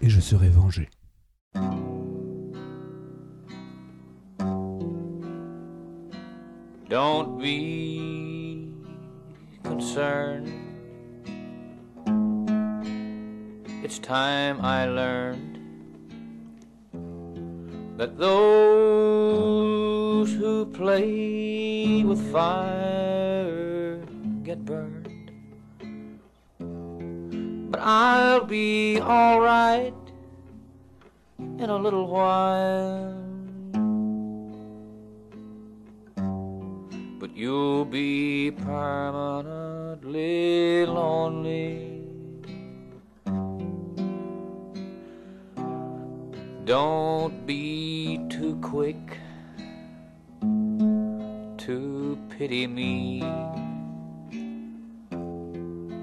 et 0.00 0.08
je 0.08 0.18
serai 0.18 0.48
vengé. 0.48 0.88
Don't 6.88 7.36
be 7.38 8.72
concerned. 9.62 10.48
It's 13.84 13.98
time 13.98 14.58
I 14.62 14.86
learned 14.86 15.55
that 17.96 18.18
those 18.18 20.30
who 20.34 20.66
play 20.66 22.04
with 22.04 22.30
fire 22.30 24.02
get 24.42 24.62
burned. 24.66 25.30
But 27.70 27.80
I'll 27.80 28.44
be 28.44 29.00
alright 29.00 29.94
in 31.38 31.70
a 31.70 31.76
little 31.76 32.06
while. 32.06 33.14
But 37.18 37.34
you'll 37.34 37.86
be 37.86 38.50
permanently 38.50 40.84
lonely. 40.84 41.95
Don't 46.66 47.46
be 47.46 48.18
too 48.28 48.56
quick 48.56 49.18
to 51.58 52.18
pity 52.28 52.66
me. 52.66 53.20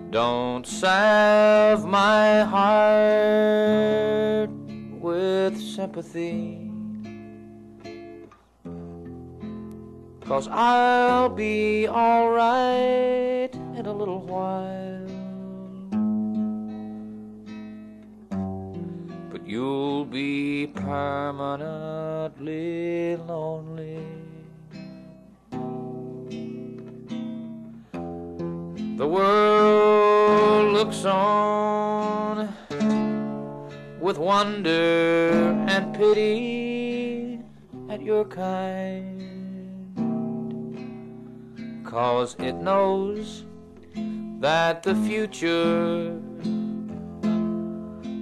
Don't 0.09 0.65
salve 0.65 1.85
my 1.85 2.43
heart 2.43 3.49
with 5.01 5.59
sympathy. 5.59 6.71
Cause 10.21 10.47
I'll 10.47 11.27
be 11.27 11.89
alright 11.89 13.53
in 13.53 13.85
a 13.85 13.91
little 13.91 14.21
while. 14.21 15.02
You'll 19.53 20.03
be 20.03 20.65
permanently 20.65 21.15
lonely. 23.17 24.03
The 28.97 29.07
world 29.07 30.73
looks 30.73 31.05
on 31.05 32.51
with 33.99 34.17
wonder 34.17 35.29
and 35.69 35.93
pity 35.93 37.39
at 37.91 38.01
your 38.01 38.25
kind. 38.25 39.21
Cause 41.85 42.35
it 42.39 42.55
knows 42.55 43.45
that 44.39 44.81
the 44.81 44.95
future 44.95 46.19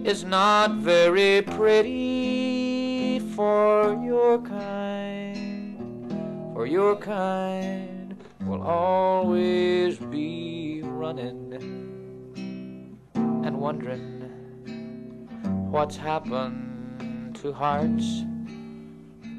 is 0.04 0.24
not 0.24 0.72
very 0.78 1.44
pretty 1.44 3.20
for 3.36 4.00
your 4.04 4.42
kind. 4.42 5.78
For 6.54 6.66
your 6.66 6.96
kind 6.96 8.16
will 8.46 8.64
always 8.64 9.98
be 9.98 10.82
running 10.84 11.54
and 13.16 13.58
wondering 13.58 14.22
what's 15.70 15.98
happened 15.98 17.36
to 17.42 17.54
hearts 17.54 18.24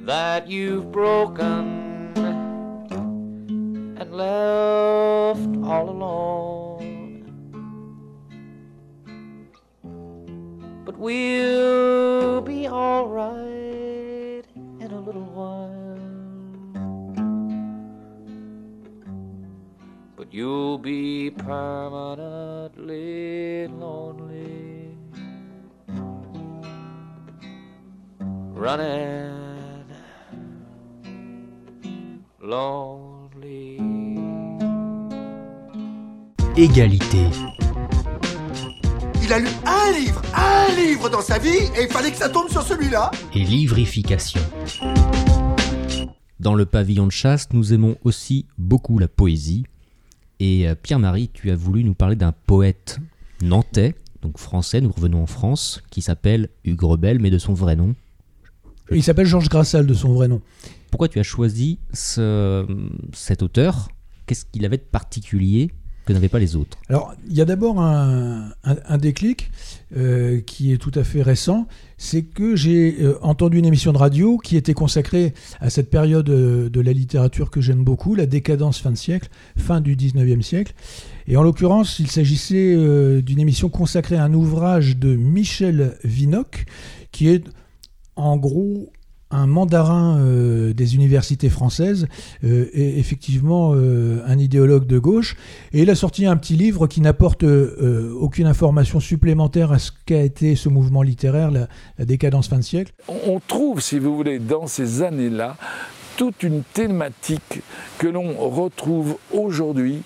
that 0.05 0.49
you've 0.49 0.93
broken 0.93 2.13
and 3.99 4.13
left 4.15 5.49
all 5.65 5.91
alone. 5.91 6.62
We'll 11.03 12.41
be 12.41 12.67
alright 12.69 14.47
in 14.55 14.89
a 14.93 15.01
little 15.01 15.27
while. 15.35 15.99
But 20.17 20.33
you'll 20.33 20.79
be 20.79 21.33
permanently 21.33 23.67
lonely. 23.67 24.97
Running 28.55 29.85
lonely. 32.41 33.81
Égalité. 36.57 37.29
Il 39.23 39.33
a 39.33 39.39
lu 39.39 39.47
un 39.65 39.93
livre, 39.99 40.23
un 40.35 40.75
livre 40.75 41.09
dans 41.09 41.21
sa 41.21 41.39
vie, 41.39 41.49
et 41.49 41.83
il 41.85 41.89
fallait 41.89 42.11
que 42.11 42.17
ça 42.17 42.29
tombe 42.29 42.49
sur 42.49 42.63
celui-là. 42.63 43.11
et 43.35 43.45
livrification. 43.45 44.41
Dans 46.41 46.55
le 46.55 46.67
pavillon 46.67 47.07
de 47.07 47.13
chasse, 47.13 47.49
nous 47.53 47.73
aimons 47.73 47.97
aussi 48.05 48.47
beaucoup 48.59 48.99
la 48.99 49.09
poésie. 49.09 49.65
Et 50.41 50.69
euh, 50.69 50.75
Pierre-Marie, 50.75 51.31
tu 51.33 51.51
as 51.51 51.57
voulu 51.57 51.85
nous 51.85 51.95
parler 51.95 52.17
d'un 52.17 52.33
poète 52.33 52.99
nantais, 53.43 53.95
donc 54.23 54.39
français, 54.39 54.81
nous 54.81 54.91
revenons 54.91 55.23
en 55.23 55.27
France, 55.27 55.83
qui 55.91 56.03
s'appelle 56.03 56.49
Hugues 56.65 56.83
Rebel, 56.83 57.21
mais 57.21 57.31
de 57.31 57.39
son 57.39 57.55
vrai 57.55 57.77
nom. 57.77 57.95
Il 58.91 59.03
s'appelle 59.05 59.27
Georges 59.27 59.49
Grassal 59.49 59.87
de 59.87 59.95
son 59.95 60.13
vrai 60.13 60.27
nom. 60.27 60.41
Pourquoi 60.91 61.09
tu 61.09 61.21
as 61.21 61.23
choisi 61.23 61.79
ce- 61.93 62.67
cet 63.13 63.43
auteur? 63.43 63.89
Qu'est-ce 64.27 64.45
qu'il 64.45 64.65
avait 64.65 64.77
de 64.79 64.83
particulier? 64.83 65.71
Que 66.05 66.13
n'avaient 66.13 66.29
pas 66.29 66.39
les 66.39 66.57
autres 66.57 66.79
Alors, 66.89 67.15
il 67.29 67.37
y 67.37 67.41
a 67.41 67.45
d'abord 67.45 67.81
un, 67.81 68.51
un- 68.65 68.99
déclic 68.99 69.51
euh, 69.97 70.41
qui 70.41 70.73
est 70.73 70.79
tout 70.79 70.91
à 70.95 71.05
fait 71.05 71.23
récent. 71.23 71.67
C'est 71.97 72.23
que 72.23 72.57
j'ai 72.57 72.97
euh, 73.01 73.19
entendu 73.23 73.59
une 73.59 73.65
émission 73.65 73.93
de 73.93 73.99
radio 73.99 74.39
qui 74.39 74.57
était 74.57 74.75
consacrée 74.75 75.33
à 75.61 75.71
cette 75.71 75.91
période 75.91 76.29
euh, 76.31 76.69
de 76.69 76.81
la 76.81 76.93
littérature 76.93 77.51
que 77.51 77.61
j'aime 77.61 77.85
beaucoup, 77.85 78.15
la 78.15 78.27
décadence 78.27 78.79
fin 78.79 78.91
de 78.91 78.97
siècle, 78.97 79.29
fin 79.57 79.81
du 79.81 79.95
19e 79.97 80.43
siècle. 80.43 80.75
Et 81.29 81.37
en 81.37 81.43
l'occurrence, 81.43 81.99
il 82.01 82.11
s'agissait 82.11 82.75
d'une 83.23 83.39
émission 83.39 83.69
consacrée 83.69 84.17
à 84.17 84.25
un 84.25 84.35
ouvrage 84.35 84.97
de 84.97 85.15
Michel 85.15 85.97
Vinocq, 86.03 86.67
qui 87.13 87.29
est 87.29 87.45
en 88.17 88.37
gros 88.37 88.91
un 89.33 89.47
mandarin 89.47 90.19
euh, 90.19 90.73
des 90.73 90.95
universités 90.95 91.49
françaises, 91.49 92.07
euh, 92.45 92.67
et 92.73 92.99
effectivement 92.99 93.73
euh, 93.75 94.23
un 94.27 94.39
idéologue 94.39 94.87
de 94.87 94.99
gauche. 94.99 95.37
Et 95.73 95.83
il 95.83 95.91
a 95.91 95.95
sorti 95.95 96.27
un 96.27 96.37
petit 96.37 96.55
livre 96.55 96.87
qui 96.87 97.01
n'apporte 97.01 97.45
euh, 97.45 98.15
aucune 98.21 98.47
information 98.47 99.01
supplémentaire 99.01 99.73
à 99.73 99.79
ce 99.79 99.91
qu'a 100.07 100.23
été 100.23 100.55
ce 100.55 100.69
mouvement 100.69 101.03
littéraire, 101.03 101.51
la 101.51 101.69
décadence 102.05 102.49
fin 102.49 102.59
de 102.59 102.63
siècle. 102.63 102.93
On 103.09 103.41
trouve, 103.47 103.81
si 103.81 103.99
vous 103.99 104.15
voulez, 104.17 104.39
dans 104.39 104.67
ces 104.67 105.03
années-là, 105.03 105.57
toute 106.17 106.43
une 106.43 106.63
thématique 106.63 107.63
que 107.99 108.07
l'on 108.07 108.35
retrouve 108.35 109.17
aujourd'hui, 109.33 110.03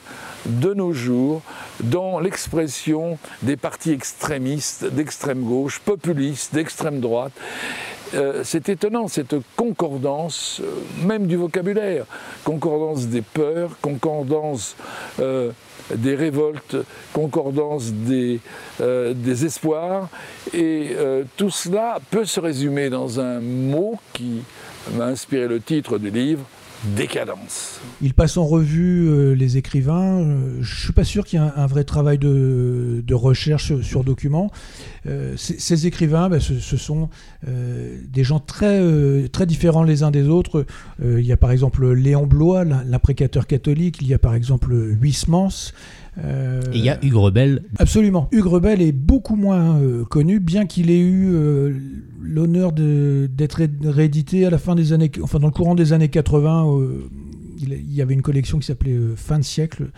de 0.46 0.72
nos 0.74 0.92
jours, 0.92 1.42
dans 1.82 2.20
l'expression 2.20 3.18
des 3.42 3.56
partis 3.56 3.90
extrémistes, 3.90 4.84
d'extrême 4.84 5.42
gauche, 5.42 5.80
populistes, 5.80 6.54
d'extrême 6.54 7.00
droite. 7.00 7.32
Euh, 8.14 8.42
c'est 8.44 8.68
étonnant, 8.68 9.08
cette 9.08 9.36
concordance, 9.56 10.60
euh, 10.62 11.06
même 11.06 11.26
du 11.26 11.36
vocabulaire, 11.36 12.06
concordance 12.44 13.06
des 13.06 13.22
peurs, 13.22 13.78
concordance 13.80 14.76
euh, 15.20 15.50
des 15.94 16.14
révoltes, 16.14 16.76
concordance 17.12 17.92
des, 17.92 18.40
espoirs, 19.44 20.08
et 20.52 20.96
tout 21.36 21.50
cela 21.50 22.00
peut 22.10 22.24
se 22.24 22.40
résumer 22.40 22.90
dans 22.90 23.20
un 23.20 23.38
mot 23.38 23.96
qui 24.12 24.42
m'a 24.96 25.06
inspiré 25.06 25.46
le 25.46 25.60
titre 25.60 25.98
du 25.98 26.10
livre, 26.10 26.44
décadence. 26.94 27.80
Il 28.02 28.14
passe 28.14 28.36
en 28.36 28.44
revue 28.46 29.08
euh, 29.08 29.32
les 29.34 29.56
écrivains. 29.56 30.20
Euh, 30.20 30.58
je 30.60 30.80
suis 30.84 30.92
pas 30.92 31.04
sûr 31.04 31.24
qu'il 31.24 31.40
y 31.40 31.42
ait 31.42 31.50
un, 31.54 31.66
vrai 31.66 31.84
travail 31.84 32.18
de, 32.18 33.02
recherche 33.14 33.66
sur, 33.66 33.84
sur 33.84 34.04
document. 34.04 34.50
Euh, 35.06 35.34
ces, 35.36 35.86
écrivains, 35.86 36.28
ben, 36.28 36.40
ce, 36.40 36.76
sont 36.76 37.08
euh, 37.48 37.98
des 38.08 38.24
gens 38.24 38.38
très, 38.38 38.80
très 39.28 39.46
différents 39.46 39.82
les 39.82 40.02
uns 40.02 40.10
des 40.10 40.28
autres. 40.28 40.66
Il 41.02 41.24
y 41.24 41.32
a 41.32 41.36
par 41.36 41.50
exemple 41.50 41.92
Léon 41.92 42.26
Blois, 42.26 42.64
l'im- 42.64 42.84
l'imprécateur 42.86 43.46
catholique. 43.46 43.98
Il 44.00 44.08
y 44.08 44.14
a 44.14 44.18
par 44.18 44.34
exemple 44.34 44.72
Huysmans. 45.00 45.72
Euh, 46.24 46.60
Et 46.72 46.78
il 46.78 46.84
y 46.84 46.88
a 46.88 46.98
Hugues 47.04 47.14
Rebel. 47.16 47.62
Absolument. 47.78 48.28
Hugues 48.32 48.46
Rebel 48.46 48.80
est 48.82 48.92
beaucoup 48.92 49.36
moins 49.36 49.78
euh, 49.80 50.04
connu, 50.04 50.40
bien 50.40 50.64
qu'il 50.66 50.90
ait 50.90 50.98
eu 51.00 51.28
euh, 51.34 51.74
l'honneur 52.22 52.72
d'être 52.72 53.54
ré- 53.54 53.70
réédité 53.84 54.46
à 54.46 54.50
la 54.50 54.58
fin 54.58 54.74
des 54.74 54.92
années, 54.92 55.10
enfin 55.22 55.38
dans 55.38 55.46
le 55.48 55.52
courant 55.52 55.74
des 55.74 55.92
années 55.92 56.08
80. 56.08 56.66
euh, 56.68 57.08
il, 57.58 57.92
y 57.94 58.02
avait 58.02 58.14
une 58.14 58.22
collection 58.22 58.58
qui 58.58 58.66
s'appelait 58.66 58.98
Fin 59.16 59.38
de 59.38 59.44
siècle 59.44 59.90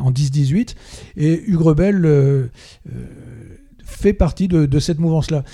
en 0.00 0.10
10-18, 0.10 0.74
et 1.16 1.40
Hugues 1.46 1.60
Rebel 1.60 2.50
fait 3.84 4.12
partie 4.12 4.48
de, 4.48 4.66
de 4.66 4.78
cette 4.80 4.98
mouvance-là. 4.98 5.44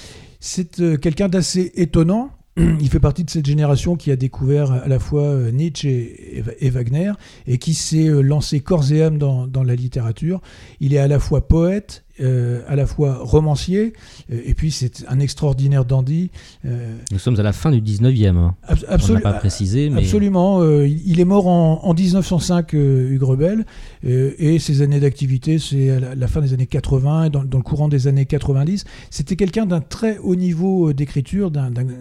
C'est 0.41 0.99
quelqu'un 1.01 1.29
d'assez 1.29 1.71
étonnant. 1.75 2.31
Il 2.81 2.89
fait 2.89 3.01
partie 3.01 3.25
de 3.25 3.31
cette 3.31 3.47
génération 3.47 3.97
qui 3.97 4.11
a 4.11 4.17
découvert 4.17 4.73
à 4.73 4.89
la 4.89 4.99
fois 4.99 5.23
euh, 5.23 5.51
Nietzsche 5.51 6.35
et, 6.61 6.71
Wagner 6.71 7.13
et 7.47 7.59
qui 7.59 7.75
s'est 7.75 8.09
euh, 8.09 8.21
lancé 8.21 8.61
corps 8.61 8.93
et 8.93 9.03
âme 9.03 9.19
dans 9.19 9.63
la 9.63 9.75
littérature. 9.75 10.41
Il 10.81 10.93
est 10.95 10.99
à 10.99 11.09
la 11.09 11.21
fois 11.21 11.47
poète, 11.47 12.05
euh, 12.21 12.63
à 12.69 12.77
la 12.77 12.87
fois 12.87 13.19
romancier, 13.21 13.93
euh, 14.33 14.41
et 14.45 14.55
puis 14.55 14.71
c'est 14.71 15.05
un 15.09 15.21
extraordinaire 15.21 15.85
dandy. 15.85 16.31
Euh, 16.65 16.97
Nous 17.13 17.19
sommes 17.19 17.39
à 17.39 17.43
la 17.43 17.53
fin 17.53 17.71
du 17.71 17.81
19e. 17.81 18.37
hein. 18.37 18.55
Absolu- 18.89 19.21
pas 19.21 19.33
précisé, 19.35 19.91
mais 19.91 20.03
Absolument. 20.03 20.63
il 20.85 21.21
est 21.21 21.25
mort 21.25 21.47
en, 21.47 21.81
en 21.85 21.95
1905, 21.95 22.75
euh, 22.75 23.11
Hugues 23.11 23.23
Rebel, 23.23 23.65
et 24.05 24.59
ses 24.59 24.83
années 24.83 25.01
d'activité, 25.01 25.59
c'est 25.59 25.91
à 25.91 26.01
la, 26.01 26.15
la 26.15 26.29
fin 26.29 26.41
des 26.41 26.53
années 26.55 26.67
80 26.67 27.25
et 27.25 27.31
dans, 27.31 27.45
dans 27.45 27.59
le 27.59 27.65
courant 27.65 27.89
des 27.89 28.07
années 28.07 28.27
90. 28.27 28.85
C'était 29.11 29.37
quelqu'un 29.37 29.67
d'un 29.67 29.81
très 29.81 30.19
haut 30.19 30.37
niveau 30.37 30.93
d'écriture, 30.93 31.51
d'un- 31.51 31.71
d'une 31.71 31.95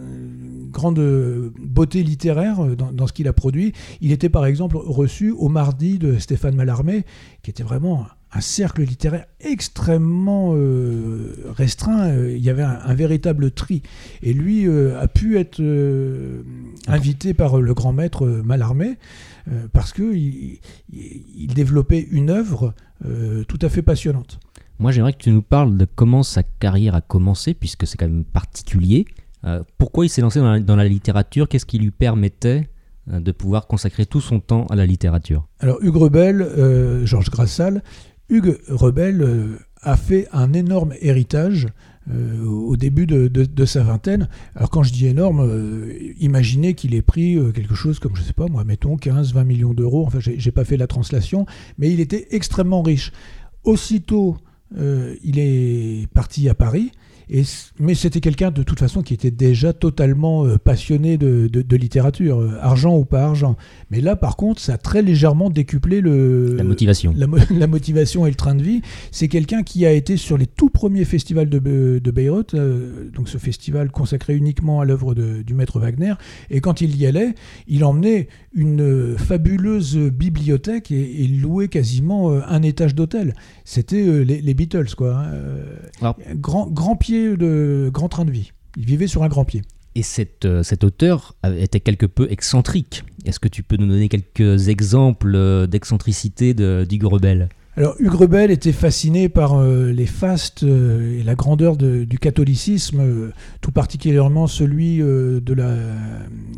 grande 0.72 1.00
beauté 1.60 2.04
littéraire 2.04 2.58
dans, 2.76 2.92
dans 2.92 3.08
ce 3.08 3.14
qu'il 3.14 3.28
a 3.28 3.34
produit. 3.34 3.74
Il 4.02 4.12
était 4.12 4.30
par 4.30 4.46
exemple 4.46 4.78
reçu 4.78 5.32
au 5.32 5.48
mardi 5.50 5.98
de 5.98 6.18
Stéphane 6.20 6.56
Mallarmé, 6.56 7.04
qui 7.44 7.50
était 7.50 7.64
vraiment 7.64 8.06
un 8.34 8.42
cercle 8.42 8.84
littéraire 8.84 9.26
extrêmement 9.40 10.54
euh, 10.56 11.36
restreint. 11.56 12.10
Euh, 12.10 12.36
Il 12.36 12.44
y 12.44 12.50
avait 12.50 12.64
un, 12.64 12.80
un 12.84 12.94
véritable 12.94 13.52
tri. 13.52 13.82
Et 14.22 14.34
lui 14.34 14.68
euh, 14.68 15.00
a 15.00 15.08
pu 15.08 15.38
être 15.38 15.60
euh, 15.60 16.42
invité 16.88 17.34
par 17.34 17.60
le 17.60 17.74
grand 17.74 17.94
maître 17.94 18.26
Mallarmé 18.26 18.98
parce 19.72 19.94
qu'il 19.94 20.60
il, 20.92 21.48
développait 21.56 22.06
une 22.12 22.30
œuvre 22.30 22.74
tout 23.48 23.60
à 23.62 23.70
fait 23.70 23.82
passionnante. 23.82 24.42
moi 24.78 24.92
j'aimerais 24.92 25.14
que 25.14 25.20
tu 25.20 25.32
nous 25.32 25.42
parles 25.42 25.78
de 25.78 25.86
comment 25.86 26.22
sa 26.22 26.44
carrière 26.44 26.96
a 26.96 27.00
commencé, 27.00 27.54
puisque 27.54 27.88
c'est 27.88 27.96
quand 27.96 28.10
même 28.10 28.26
particulier. 28.26 29.06
Pourquoi 29.78 30.06
il 30.06 30.10
s'est 30.10 30.20
lancé 30.20 30.40
dans 30.40 30.52
la, 30.52 30.60
dans 30.60 30.76
la 30.76 30.86
littérature? 30.86 31.48
Qu'est-ce 31.48 31.66
qui 31.66 31.80
lui 31.80 31.92
permettait 31.92 32.68
de 33.08 33.32
pouvoir 33.32 33.68
consacrer 33.68 34.06
tout 34.06 34.20
son 34.20 34.42
temps 34.42 34.66
à 34.68 34.76
la 34.76 34.86
littérature? 34.86 35.48
Alors 35.60 35.78
Hugues 35.82 35.96
Rebel, 35.96 36.42
euh, 36.42 37.06
Georges 37.06 37.30
Grassal, 37.30 37.84
Hugues 38.30 38.60
Rebel 38.68 39.22
euh, 39.22 39.58
a 39.82 39.96
fait 39.96 40.28
un 40.34 40.54
énorme 40.54 40.94
héritage 41.02 41.68
euh, 42.10 42.46
au 42.46 42.78
début 42.78 43.06
de, 43.06 43.66
sa 43.66 43.84
vingtaine. 43.84 44.28
Alors 44.56 44.70
quand 44.70 44.84
je 44.84 44.92
dis 44.92 45.08
énorme, 45.08 45.42
euh, 45.42 45.94
imaginez 46.20 46.74
qu'il 46.74 46.96
ait 46.96 47.02
pris 47.02 47.38
quelque 47.54 47.76
chose 47.76 48.00
comme, 48.00 48.16
je 48.16 48.22
sais 48.22 48.34
pas 48.34 48.48
moi, 48.48 48.64
mettons 48.64 48.96
15-20 48.96 49.44
millions 49.44 49.74
d'euros, 49.74 50.06
enfin 50.06 50.20
j'ai 50.20 50.52
pas 50.52 50.66
fait 50.66 50.78
la 50.78 50.88
translation, 50.88 51.46
mais 51.78 51.92
il 51.92 52.00
était 52.00 52.28
extrêmement 52.32 52.82
riche. 52.82 53.12
Aussitôt, 53.64 54.38
il 54.76 55.40
est 55.40 56.08
parti 56.14 56.48
à 56.48 56.54
Paris. 56.54 56.92
Et, 57.30 57.44
mais 57.80 57.94
c'était 57.94 58.22
quelqu'un 58.22 58.52
de 58.52 58.64
toute 58.64 58.80
façon 58.80 59.02
qui 59.02 59.14
était 59.14 59.32
déjà 59.32 59.74
totalement 59.74 60.46
euh, 60.46 60.58
passionné 60.58 61.18
de, 61.18 61.48
de- 61.48 61.62
de 61.62 61.76
littérature, 61.76 62.40
euh, 62.42 62.58
argent 62.62 62.96
ou 62.98 63.04
pas 63.06 63.24
argent. 63.24 63.58
Mais 63.92 64.00
là, 64.00 64.16
par 64.16 64.38
contre, 64.38 64.62
ça 64.62 64.76
a 64.76 64.78
très 64.78 65.02
légèrement 65.02 65.50
décuplé 65.50 66.00
le, 66.02 66.56
La 66.56 66.64
motivation. 66.64 67.14
la, 67.18 67.28
mo- 67.28 67.38
la 67.50 67.68
motivation 67.68 68.26
et 68.26 68.30
le 68.30 68.36
train 68.36 68.56
de 68.56 68.64
vie. 68.64 68.82
C'est 69.12 69.28
quelqu'un 69.28 69.64
qui 69.64 69.86
a 69.86 69.92
été 69.92 70.16
sur 70.16 70.38
les 70.38 70.48
tout 70.48 70.70
premiers 70.70 71.04
festivals 71.06 71.50
de, 71.50 71.60
de 72.02 72.12
Bayreuth, 72.12 72.54
euh, 72.54 73.10
donc 73.14 73.28
ce 73.28 73.38
festival 73.38 73.92
consacré 73.92 74.36
uniquement 74.36 74.80
à 74.80 74.86
l'œuvre 74.86 75.14
du 75.14 75.54
maître 75.54 75.80
Wagner. 75.80 76.14
Et 76.50 76.62
quand 76.62 76.80
il 76.82 76.96
y 76.96 77.06
allait, 77.06 77.36
il 77.68 77.84
emmenait 77.84 78.28
une 78.54 79.16
fabuleuse 79.18 79.98
bibliothèque 79.98 80.92
et, 80.92 81.28
louait 81.28 81.68
quasiment 81.68 82.32
un 82.32 82.62
étage 82.64 82.96
d'hôtel. 82.96 83.34
C'était 83.66 84.24
les, 84.24 84.42
les 84.42 84.54
Beatles, 84.54 84.96
quoi. 84.96 85.24
hein. 86.02 86.14
Grand, 86.36 86.68
grand 86.68 86.96
pied 86.96 87.17
de 87.38 87.90
grand 87.94 88.10
train 88.10 88.26
de 88.26 88.32
vie. 88.32 88.52
Il 88.78 88.86
vivait 88.86 89.08
sur 89.08 89.24
un 89.24 89.28
grand 89.28 89.46
pied. 89.46 89.62
Et 89.96 90.04
cet, 90.04 90.46
euh, 90.46 90.62
cet 90.62 90.84
auteur 90.84 91.36
était 91.58 91.80
quelque 91.80 92.06
peu 92.06 92.28
excentrique. 92.30 93.04
Est-ce 93.26 93.40
que 93.40 93.48
tu 93.48 93.64
peux 93.64 93.78
nous 93.78 93.88
donner 93.88 94.10
quelques 94.10 94.68
exemples 94.68 95.34
euh, 95.36 95.66
d'excentricité 95.66 96.54
de- 96.54 96.86
d'Hugues 96.88 97.06
Rebel 97.06 97.50
Alors 97.76 97.96
Hugues 98.00 98.14
Rebel 98.14 98.52
était 98.52 98.72
fasciné 98.74 99.28
par 99.28 99.56
euh, 99.56 99.92
les 99.92 100.06
fastes 100.06 100.62
euh, 100.64 101.20
et 101.20 101.24
la 101.24 101.34
grandeur 101.34 101.78
de- 101.78 102.04
du 102.04 102.20
catholicisme, 102.20 103.00
euh, 103.00 103.32
tout 103.62 103.72
particulièrement 103.72 104.46
celui 104.46 105.00
de, 105.00 105.54
la, 105.56 105.74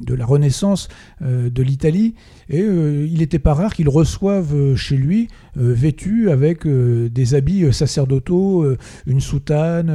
de 0.06 0.14
la 0.14 0.26
Renaissance 0.26 0.90
de 1.22 1.64
l'Italie. 1.64 2.16
Et 2.52 2.62
euh, 2.62 3.06
il 3.08 3.20
n'était 3.20 3.38
pas 3.40 3.54
rare 3.54 3.74
qu'il 3.76 3.90
reçoive 3.90 4.56
euh, 4.56 4.76
chez 4.76 4.98
lui, 4.98 5.28
euh, 5.58 5.72
vêtu 5.74 6.32
avec 6.32 6.66
euh, 6.66 7.08
des 7.10 7.36
habits 7.36 7.72
sacerdotaux, 7.72 8.66
une 9.06 9.20
soutane. 9.22 9.92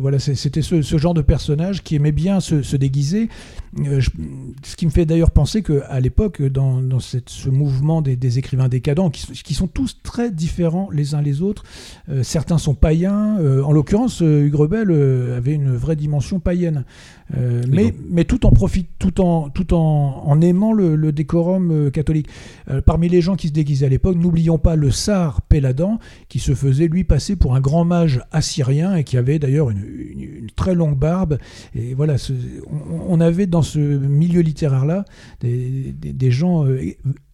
voilà, 0.00 0.18
c'était 0.18 0.62
ce, 0.62 0.82
ce 0.82 0.96
genre 0.98 1.14
de 1.14 1.22
personnage 1.22 1.82
qui 1.82 1.96
aimait 1.96 2.12
bien 2.12 2.40
se, 2.40 2.62
se 2.62 2.76
déguiser. 2.76 3.28
Je- 3.76 4.10
ce 4.62 4.76
qui 4.76 4.86
me 4.86 4.90
fait 4.90 5.04
d'ailleurs 5.06 5.30
penser 5.30 5.62
qu'à 5.62 6.00
l'époque, 6.00 6.42
dans, 6.42 6.80
dans 6.80 7.00
cette- 7.00 7.28
ce 7.30 7.48
mouvement 7.50 8.00
des, 8.02 8.16
des 8.16 8.38
écrivains 8.38 8.68
décadents, 8.68 9.10
qui, 9.10 9.22
sont- 9.22 9.32
qui 9.32 9.54
sont 9.54 9.66
tous 9.66 9.98
très 10.02 10.30
différents 10.30 10.88
les 10.92 11.14
uns 11.14 11.22
les 11.22 11.42
autres, 11.42 11.64
certains 12.22 12.58
sont 12.58 12.74
païens. 12.74 13.36
en 13.64 13.72
l'occurrence, 13.72 14.20
Hugues 14.20 14.54
Rebel 14.54 14.90
avait 15.36 15.54
une 15.54 15.74
vraie 15.74 15.96
dimension 15.96 16.38
païenne. 16.40 16.84
Mais, 17.70 17.94
mais 18.10 18.24
tout 18.24 18.46
en 18.46 18.50
profite, 18.50 18.88
tout 18.98 19.20
en, 19.20 19.50
tout 19.50 19.74
en, 19.74 20.22
en 20.24 20.40
aimant 20.40 20.72
le, 20.72 20.96
le 20.96 21.12
décorum 21.12 21.87
euh, 21.88 21.90
catholique. 21.90 22.28
Euh, 22.70 22.80
parmi 22.80 23.08
les 23.08 23.20
gens 23.20 23.36
qui 23.36 23.48
se 23.48 23.52
déguisaient 23.52 23.86
à 23.86 23.88
l'époque, 23.88 24.16
n'oublions 24.16 24.58
pas 24.58 24.76
le 24.76 24.90
Sar 24.90 25.42
Péladan, 25.42 25.98
qui 26.28 26.38
se 26.38 26.54
faisait 26.54 26.88
lui 26.88 27.04
passer 27.04 27.36
pour 27.36 27.54
un 27.54 27.60
grand 27.60 27.84
mage 27.84 28.20
assyrien 28.32 28.94
et 28.94 29.04
qui 29.04 29.16
avait 29.16 29.38
d'ailleurs 29.38 29.70
une, 29.70 30.48
très 30.56 30.74
longue 30.74 30.96
barbe. 30.96 31.38
Et 31.74 31.94
voilà, 31.94 32.18
ce- 32.18 32.32
on, 33.08 33.20
avait 33.20 33.46
dans 33.46 33.62
ce 33.62 33.78
milieu 33.78 34.40
littéraire-là 34.40 35.04
des, 35.40 36.30
gens 36.30 36.66
euh, 36.66 36.80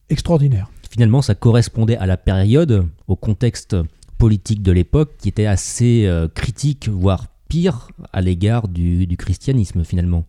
extraordinaires. 0.08 0.70
Finalement, 0.90 1.22
ça 1.22 1.34
correspondait 1.34 1.96
à 1.96 2.06
la 2.06 2.16
période, 2.16 2.86
au 3.08 3.16
contexte 3.16 3.76
politique 4.18 4.62
de 4.62 4.72
l'époque, 4.72 5.12
qui 5.18 5.28
était 5.28 5.46
assez 5.46 6.08
critique, 6.34 6.88
voire 6.88 7.26
pire, 7.48 7.88
à 8.12 8.20
l'égard 8.20 8.68
du 8.68 9.16
christianisme 9.16 9.84
finalement. 9.84 10.24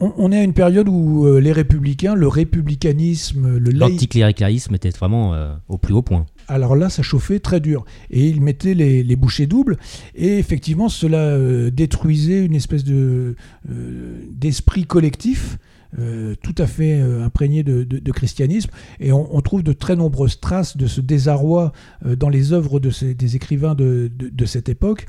On, 0.00 0.12
on 0.16 0.30
est 0.32 0.38
à 0.38 0.44
une 0.44 0.52
période 0.52 0.88
où 0.88 1.26
euh, 1.26 1.40
les 1.40 1.50
républicains, 1.52 2.14
le 2.14 2.28
républicanisme, 2.28 3.58
le. 3.58 3.70
L'anticléricalisme 3.72 4.74
était 4.74 4.90
vraiment 4.90 5.34
euh, 5.34 5.52
au 5.68 5.78
plus 5.78 5.94
haut 5.94 6.02
point. 6.02 6.26
Alors 6.46 6.76
là, 6.76 6.88
ça 6.88 7.02
chauffait 7.02 7.40
très 7.40 7.60
dur. 7.60 7.84
Et 8.10 8.26
il 8.28 8.40
mettait 8.40 8.74
les, 8.74 9.02
les 9.02 9.16
bouchées 9.16 9.46
doubles. 9.46 9.76
Et 10.14 10.38
effectivement, 10.38 10.88
cela 10.88 11.18
euh, 11.18 11.70
détruisait 11.70 12.44
une 12.44 12.54
espèce 12.54 12.84
de, 12.84 13.34
euh, 13.70 14.20
d'esprit 14.32 14.84
collectif. 14.84 15.58
euh, 15.98 16.34
tout 16.42 16.54
à 16.58 16.66
fait 16.66 17.00
euh, 17.00 17.24
imprégné 17.24 17.62
de, 17.62 17.82
de- 17.82 17.98
de 17.98 18.12
christianisme. 18.12 18.68
Et 19.00 19.10
on, 19.10 19.34
on 19.34 19.40
trouve 19.40 19.62
de 19.62 19.72
très 19.72 19.96
nombreuses 19.96 20.38
traces 20.38 20.76
de 20.76 20.86
ce 20.86 21.00
désarroi 21.00 21.72
euh, 22.04 22.14
dans 22.14 22.28
les 22.28 22.52
œuvres 22.52 22.78
de 22.78 22.90
ces- 22.90 23.14
des 23.14 23.36
écrivains 23.36 23.74
de, 23.74 24.10
de- 24.14 24.44
cette 24.44 24.68
époque. 24.68 25.06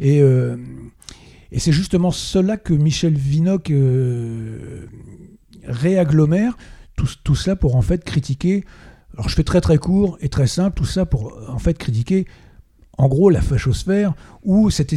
Et, 0.00 0.22
et 1.54 1.60
c'est 1.60 1.72
justement 1.72 2.10
cela 2.10 2.56
que 2.56 2.74
Michel 2.74 3.14
Vinocq 3.14 3.70
euh, 3.70 4.86
réagglomère, 5.62 6.58
tout, 6.96 7.34
cela 7.36 7.54
pour 7.54 7.76
en 7.76 7.82
fait 7.82 8.02
critiquer 8.02 8.64
alors 9.14 9.28
je 9.28 9.36
fais 9.36 9.44
très 9.44 9.60
très 9.60 9.78
court 9.78 10.18
et 10.20 10.28
très 10.28 10.48
simple, 10.48 10.76
tout 10.76 10.84
ça 10.84 11.06
pour 11.06 11.38
en 11.48 11.60
fait 11.60 11.78
critiquer 11.78 12.26
en 12.98 13.06
gros 13.06 13.30
la 13.30 13.40
fachosphère 13.40 14.14
ou 14.42 14.68
cette, 14.70 14.92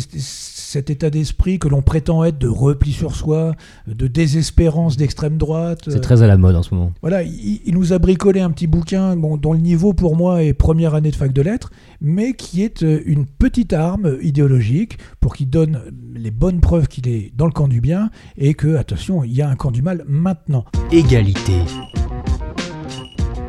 cet 0.67 0.89
état 0.89 1.09
d'esprit 1.09 1.59
que 1.59 1.69
l'on 1.69 1.81
prétend 1.81 2.25
être 2.25 2.37
de 2.37 2.49
repli 2.49 2.91
sur 2.91 3.15
soi, 3.15 3.55
de 3.87 4.07
désespérance 4.07 4.97
d'extrême 4.97 5.37
droite. 5.37 5.79
C'est 5.87 6.01
très 6.01 6.23
à 6.23 6.27
la 6.27 6.35
mode 6.35 6.57
en 6.57 6.63
ce 6.63 6.75
moment. 6.75 6.91
Voilà, 6.99 7.23
il, 7.23 7.61
il 7.65 7.73
nous 7.73 7.93
a 7.93 7.99
bricolé 7.99 8.41
un 8.41 8.51
petit 8.51 8.67
bouquin 8.67 9.15
bon, 9.15 9.37
dont 9.37 9.53
le 9.53 9.59
niveau 9.59 9.93
pour 9.93 10.17
moi 10.17 10.43
est 10.43 10.53
première 10.53 10.93
année 10.93 11.09
de 11.09 11.15
fac 11.15 11.31
de 11.31 11.41
lettres, 11.41 11.71
mais 12.01 12.33
qui 12.33 12.63
est 12.63 12.83
euh, 12.83 13.01
une 13.05 13.25
petite 13.25 13.71
arme 13.71 14.17
idéologique 14.21 14.97
pour 15.21 15.35
qu'il 15.35 15.49
donne 15.49 15.83
les 16.13 16.31
bonnes 16.31 16.59
preuves 16.59 16.89
qu'il 16.89 17.07
est 17.07 17.31
dans 17.33 17.45
le 17.45 17.53
camp 17.53 17.69
du 17.69 17.79
bien 17.79 18.09
et 18.37 18.53
que, 18.53 18.75
attention, 18.75 19.23
il 19.23 19.33
y 19.33 19.41
a 19.41 19.47
un 19.47 19.55
camp 19.55 19.71
du 19.71 19.81
mal 19.81 20.03
maintenant. 20.05 20.65
Égalité. 20.91 21.61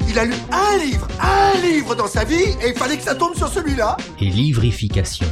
Il 0.09 0.17
a 0.17 0.25
lu 0.25 0.35
un 0.53 0.85
livre, 0.85 1.09
un 1.21 1.67
livre 1.67 1.97
dans 1.97 2.07
sa 2.07 2.23
vie, 2.23 2.35
et 2.65 2.69
il 2.69 2.75
fallait 2.75 2.97
que 2.97 3.03
ça 3.03 3.17
tombe 3.17 3.35
sur 3.35 3.49
celui-là. 3.49 3.97
Et 4.21 4.31
livrification. 4.31 5.27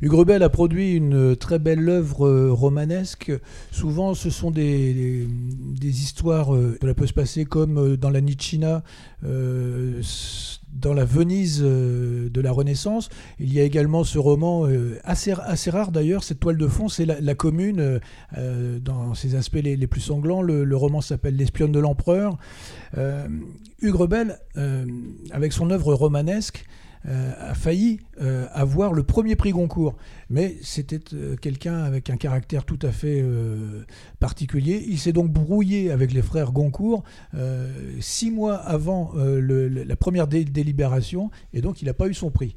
Hugues 0.00 0.30
a 0.30 0.48
produit 0.48 0.94
une 0.94 1.36
très 1.36 1.58
belle 1.58 1.88
œuvre 1.88 2.26
euh, 2.26 2.52
romanesque. 2.52 3.32
Souvent, 3.70 4.14
ce 4.14 4.30
sont 4.30 4.50
des, 4.50 5.26
des, 5.26 6.02
histoires, 6.02 6.54
euh, 6.54 6.76
cela 6.80 6.94
peut 6.94 7.06
se 7.06 7.12
passer 7.12 7.44
comme 7.44 7.78
euh, 7.78 7.96
dans 7.96 8.10
la 8.10 8.20
Nicina, 8.20 8.82
euh, 9.24 10.02
dans 10.80 10.94
la 10.94 11.04
Venise 11.04 11.62
euh, 11.64 12.28
de 12.28 12.40
la 12.40 12.52
Renaissance. 12.52 13.08
Il 13.40 13.52
y 13.52 13.60
a 13.60 13.64
également 13.64 14.04
ce 14.04 14.18
roman, 14.18 14.66
euh, 14.66 14.98
assez, 15.04 15.32
assez 15.32 15.70
rare 15.70 15.90
d'ailleurs, 15.92 16.24
cette 16.24 16.40
toile 16.40 16.58
de 16.58 16.68
fond, 16.68 16.88
c'est 16.88 17.06
la, 17.06 17.34
commune, 17.34 17.80
euh, 17.80 17.98
euh, 18.36 18.78
dans 18.78 19.14
ses 19.14 19.34
aspects 19.34 19.60
les, 19.62 19.86
plus 19.86 20.00
sanglants. 20.00 20.42
Le, 20.42 20.76
roman 20.76 21.00
s'appelle 21.00 21.36
L'espionne 21.36 21.72
de 21.72 21.80
l'empereur. 21.80 22.36
Euh, 22.98 23.26
Hugues 23.80 23.94
Rebel, 23.94 24.38
euh, 24.56 24.84
avec 25.30 25.52
son 25.52 25.70
œuvre 25.70 25.94
romanesque, 25.94 26.64
euh, 27.06 27.32
a 27.38 27.54
failli 27.54 28.00
euh, 28.20 28.46
avoir 28.52 28.92
le 28.92 29.02
premier 29.02 29.36
prix 29.36 29.50
Goncourt. 29.52 29.96
Mais 30.28 30.56
c'était 30.62 31.00
euh, 31.14 31.36
quelqu'un 31.36 31.78
avec 31.84 32.10
un 32.10 32.16
caractère 32.16 32.64
tout 32.64 32.78
à 32.82 32.90
fait 32.90 33.24
particulier. 34.18 34.84
Il 34.88 34.98
s'est 34.98 35.12
donc 35.12 35.30
brouillé 35.30 35.90
avec 35.90 36.12
les 36.12 36.22
frères 36.22 36.52
Goncourt 36.52 37.04
six 38.00 38.30
mois 38.30 38.56
avant 38.56 39.12
la 39.16 39.96
première 39.96 40.26
dé- 40.26 40.44
délibération, 40.44 41.30
et 41.52 41.60
donc 41.60 41.82
il 41.82 41.86
n'a 41.86 41.94
pas 41.94 42.08
eu 42.08 42.14
son 42.14 42.30
prix. 42.30 42.56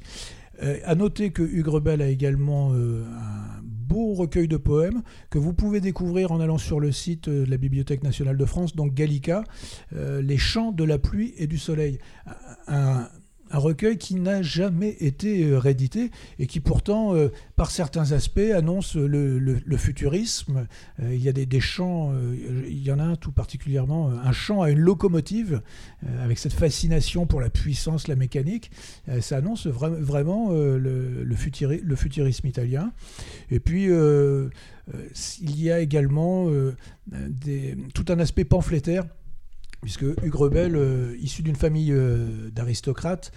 À 0.83 0.95
noter 0.95 1.31
que 1.31 1.41
Hugues 1.43 1.67
Rebel 1.67 2.01
a 2.01 2.07
également 2.07 2.73
un 2.73 3.61
beau 3.63 4.13
recueil 4.13 4.47
de 4.47 4.57
poèmes 4.57 5.01
que 5.29 5.37
vous 5.39 5.53
pouvez 5.53 5.79
découvrir 5.79 6.31
en 6.31 6.39
allant 6.39 6.57
sur 6.57 6.79
le 6.79 6.91
site 6.91 7.29
de 7.29 7.49
la 7.49 7.57
Bibliothèque 7.57 8.03
nationale 8.03 8.37
de 8.37 8.45
France, 8.45 8.75
donc 8.75 8.93
Gallica, 8.93 9.43
Les 9.91 10.37
chants 10.37 10.71
de 10.71 10.83
la 10.83 10.97
pluie 10.97 11.33
et 11.37 11.47
du 11.47 11.57
soleil. 11.57 11.99
Un, 12.67 13.07
un 13.51 13.57
recueil 13.57 13.97
qui 13.97 14.15
n'a 14.15 14.41
jamais 14.41 14.95
été 14.99 15.45
euh, 15.45 15.59
réédité 15.59 16.11
et 16.37 16.47
qui 16.47 16.59
pourtant, 16.59 17.15
euh, 17.15 17.29
par 17.55 17.71
certains 17.71 18.11
aspects, 18.11 18.39
annonce 18.53 18.95
le, 18.95 19.59
futurisme. 19.77 20.67
Euh, 21.01 21.13
il 21.13 21.21
y 21.21 21.29
a 21.29 21.31
des, 21.33 21.59
chants, 21.59 22.13
il 22.67 22.81
y 22.81 22.91
en 22.91 22.99
a 22.99 23.03
un 23.03 23.15
tout 23.15 23.31
particulièrement, 23.31 24.09
un 24.09 24.31
chant 24.31 24.61
à 24.61 24.69
une 24.69 24.79
locomotive, 24.79 25.61
avec 26.21 26.37
cette 26.37 26.53
fascination 26.53 27.25
pour 27.25 27.41
la 27.41 27.49
puissance, 27.49 28.07
la 28.07 28.15
mécanique. 28.15 28.71
Ça 29.21 29.37
annonce 29.37 29.67
vra- 29.67 29.99
vraiment 29.99 30.51
le, 30.51 31.23
le 31.23 31.35
futuri- 31.35 31.81
le 31.83 31.95
futurisme 31.95 32.47
italien. 32.47 32.93
Et 33.51 33.59
puis, 33.59 33.85
il 33.85 35.61
y 35.61 35.71
a 35.71 35.79
également 35.79 36.47
tout 37.93 38.05
un 38.09 38.19
aspect 38.19 38.45
pamphlétaire 38.45 39.05
puisque 39.81 40.03
Hugues 40.03 40.35
Rebel, 40.35 40.75
euh, 40.75 41.15
issu 41.19 41.41
d'une 41.41 41.55
famille 41.55 41.91
euh, 41.91 42.49
d'aristocrates, 42.51 43.31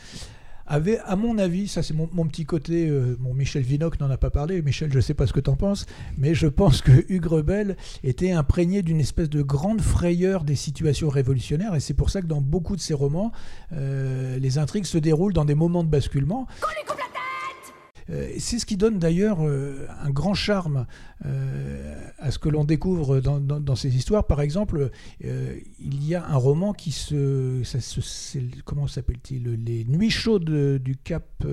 avait, 0.65 0.99
à 1.01 1.17
mon 1.17 1.39
avis, 1.39 1.67
ça 1.69 1.83
c'est 1.83 1.93
mon, 1.93 2.07
petit 2.29 2.45
côté, 2.45 2.89
euh, 2.89 3.17
Michel 3.35 3.63
Vinoc 3.63 3.99
n'en 4.01 4.09
a 4.11 4.17
pas 4.17 4.31
parlé, 4.31 4.63
Michel, 4.63 4.91
je 4.91 4.97
ne 4.97 5.01
sais 5.01 5.13
pas 5.13 5.27
ce 5.27 5.33
que 5.33 5.41
tu 5.41 5.51
en 5.51 5.57
penses, 5.57 5.87
mais 6.17 6.35
je 6.35 6.47
pense 6.47 6.83
que 6.83 7.05
Hugues 7.09 7.27
Rebel 7.27 7.77
était 8.05 8.31
imprégné 8.31 8.83
d'une 8.83 9.01
espèce 9.01 9.29
de 9.29 9.43
grande 9.43 9.81
frayeur 9.81 10.45
des 10.45 10.55
situations 10.55 11.09
révolutionnaires, 11.09 11.75
et 11.75 11.81
c'est 11.81 11.95
pour 11.95 12.11
ça 12.11 12.23
que 12.23 12.27
dans 12.27 12.41
beaucoup 12.41 12.77
de 12.77 12.81
ses 12.81 12.95
romans, 12.95 13.33
les 13.73 14.59
intrigues 14.59 14.87
se 14.87 14.99
déroulent 14.99 15.35
dans 15.35 15.45
des 15.45 15.57
moments 15.57 15.83
de 15.83 15.89
basculement. 15.89 16.47
C'est 18.09 18.59
ce 18.59 18.67
qui 18.67 18.77
donne 18.77 18.99
d'ailleurs 18.99 19.39
euh, 19.41 19.87
un 20.03 20.11
grand 20.11 20.35
charme 20.35 20.87
euh, 21.25 21.95
à 22.19 22.31
ce 22.31 22.39
que 22.39 22.49
l'on 22.49 22.65
découvre 22.65 23.21
dans, 23.21 23.77
ces 23.77 23.97
histoires. 23.97 24.27
Par 24.27 24.41
exemple, 24.41 24.91
euh, 25.25 25.57
il 25.79 26.07
y 26.07 26.15
a 26.15 26.27
un 26.27 26.37
roman 26.37 26.73
qui 26.73 26.93
se... 26.93 27.63
comment 28.65 28.87
s'appelle-t-il? 28.87 29.65
Les 29.65 29.85
Nuits 29.85 30.11
chaudes 30.11 30.79
du 30.79 30.97
Cap... 30.97 31.45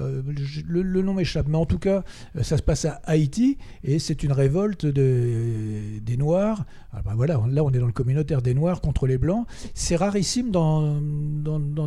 euh, 0.00 0.22
le, 0.66 1.02
nom 1.02 1.14
m'échappe, 1.14 1.46
mais 1.48 1.56
en 1.56 1.66
tout 1.66 1.78
cas, 1.78 2.04
euh, 2.36 2.42
ça 2.42 2.56
se 2.56 2.62
passe 2.62 2.84
à 2.84 3.00
Haïti 3.04 3.56
et 3.84 3.98
c'est 3.98 4.22
une 4.22 4.32
révolte 4.32 4.86
de- 4.86 5.98
des 6.00 6.16
Noirs. 6.16 6.64
Ah 6.92 7.02
ben 7.04 7.14
voilà, 7.14 7.40
là 7.50 7.64
on 7.64 7.70
est 7.70 7.78
dans 7.78 7.86
le 7.86 7.92
communautaire 7.92 8.42
des 8.42 8.54
Noirs 8.54 8.80
contre 8.80 9.06
les 9.06 9.18
Blancs. 9.18 9.46
C'est 9.74 9.96
rarissime 9.96 10.50
dans, 10.50 10.98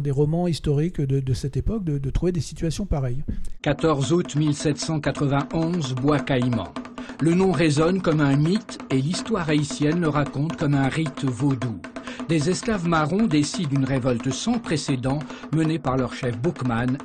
des 0.02 0.11
romans 0.11 0.48
historiques 0.48 1.02
de, 1.02 1.34
cette 1.34 1.57
époque 1.57 1.84
de, 1.84 1.98
de 1.98 2.10
trouver 2.10 2.32
des 2.32 2.41
situations 2.41 2.86
pareilles. 2.86 3.23
14 3.61 4.14
août 4.14 4.36
1791, 4.36 5.95
Bois 5.95 6.19
Caïman. 6.19 6.68
Le 7.19 7.34
nom 7.36 7.52
résonne 7.52 8.02
comme 8.02 8.19
un 8.22 8.36
mythe 8.36 8.80
et 8.90 8.99
l'histoire 8.99 9.49
haïtienne 9.49 10.02
le 10.02 10.10
raconte 10.10 10.56
comme 10.57 10.73
un 10.73 10.88
rite 10.88 11.23
vaudou. 11.23 11.80
Des 12.30 12.49
esclaves 12.49 12.88
marrons 12.88 13.28
décident 13.28 13.76
une 13.76 13.86
révolte 13.86 14.32
sans 14.32 14.57
précédent 14.60 15.19
menée 15.53 15.80
par 15.80 15.98
leur 15.98 16.14
chef 16.14 16.38
Boukman. 16.40 16.98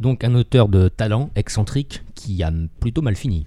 Donc 0.00 0.24
un 0.24 0.34
auteur 0.34 0.68
de 0.68 0.88
talent, 0.88 1.30
excentrique, 1.36 2.02
qui 2.14 2.42
a 2.42 2.50
plutôt 2.80 3.02
mal 3.02 3.16
fini. 3.16 3.46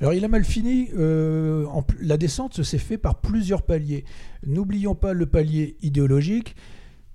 Alors 0.00 0.14
il 0.14 0.24
a 0.24 0.28
mal 0.28 0.44
fini, 0.44 0.88
euh, 0.98 1.64
la 2.00 2.16
descente 2.16 2.62
s'est 2.64 2.78
fait 2.78 2.98
par 2.98 3.20
plusieurs 3.20 3.62
paliers. 3.62 4.04
N'oublions 4.44 4.96
pas 4.96 5.12
le 5.12 5.26
palier 5.26 5.76
idéologique, 5.80 6.56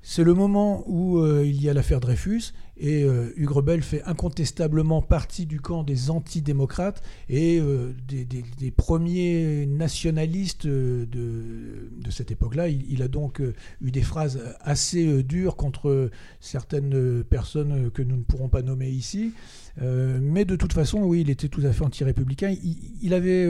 c'est 0.02 0.24
le 0.24 0.34
moment 0.34 0.84
où 0.88 1.20
euh, 1.20 1.46
il 1.46 1.62
y 1.62 1.70
a 1.70 1.74
l'affaire 1.74 2.00
Dreyfus 2.00 2.54
et 2.80 3.04
euh, 3.04 3.34
Hugues 3.36 3.52
Rebel 3.52 3.82
fait 3.82 4.04
incontestablement 4.04 5.02
partie 5.02 5.46
du 5.46 5.60
camp 5.60 5.84
des 5.84 6.10
antidémocrates 6.10 7.02
et 7.30 7.60
euh, 7.60 7.94
des, 8.08 8.72
premiers 8.72 9.66
nationalistes 9.66 10.66
euh, 10.66 11.06
de, 11.06 11.90
de 12.04 12.12
cette 12.12 12.32
époque-là. 12.32 12.68
Il, 12.68 13.02
a 13.02 13.08
donc 13.08 13.42
eu 13.82 13.92
des 13.92 14.02
phrases 14.02 14.42
assez 14.62 15.24
dures 15.24 15.56
contre 15.56 16.10
certaines 16.40 17.24
personnes 17.24 17.90
que 17.92 18.02
nous 18.02 18.18
ne 18.18 18.24
pourrons 18.24 18.50
pas 18.50 18.62
nommer 18.62 18.90
ici. 18.90 19.34
Mais 19.80 20.44
de 20.44 20.56
toute 20.56 20.74
façon, 20.74 21.04
oui, 21.04 21.22
il 21.22 21.30
était 21.30 21.50
tout 21.50 21.62
à 21.64 21.72
fait 21.72 21.84
anti-républicain. 21.84 22.56
Il, 23.02 23.14
avait 23.14 23.48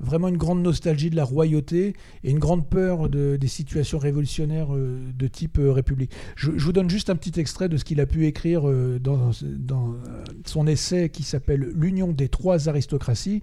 vraiment 0.00 0.26
une 0.26 0.36
grande 0.36 0.62
nostalgie 0.62 1.10
de 1.10 1.16
la 1.16 1.22
royauté 1.22 1.94
et 2.24 2.30
une 2.30 2.40
grande 2.40 2.68
peur 2.68 3.08
de- 3.08 3.36
des 3.40 3.46
situations 3.46 3.98
révolutionnaires 3.98 4.70
de 4.70 5.26
type 5.28 5.58
république. 5.60 6.10
Je 6.34 6.50
vous 6.50 6.72
donne 6.72 6.90
juste 6.90 7.08
un 7.08 7.16
petit 7.16 7.38
extrait 7.38 7.68
de 7.68 7.76
ce 7.76 7.84
qu'il 7.84 8.00
a 8.00 8.06
pu 8.06 8.26
écrire 8.26 8.59
euh, 8.68 8.98
dans, 8.98 9.30
euh, 9.42 10.24
son 10.46 10.66
essai 10.66 11.08
qui 11.10 11.22
s'appelle 11.22 11.72
L'union 11.74 12.12
des 12.12 12.28
trois 12.28 12.68
aristocraties. 12.68 13.42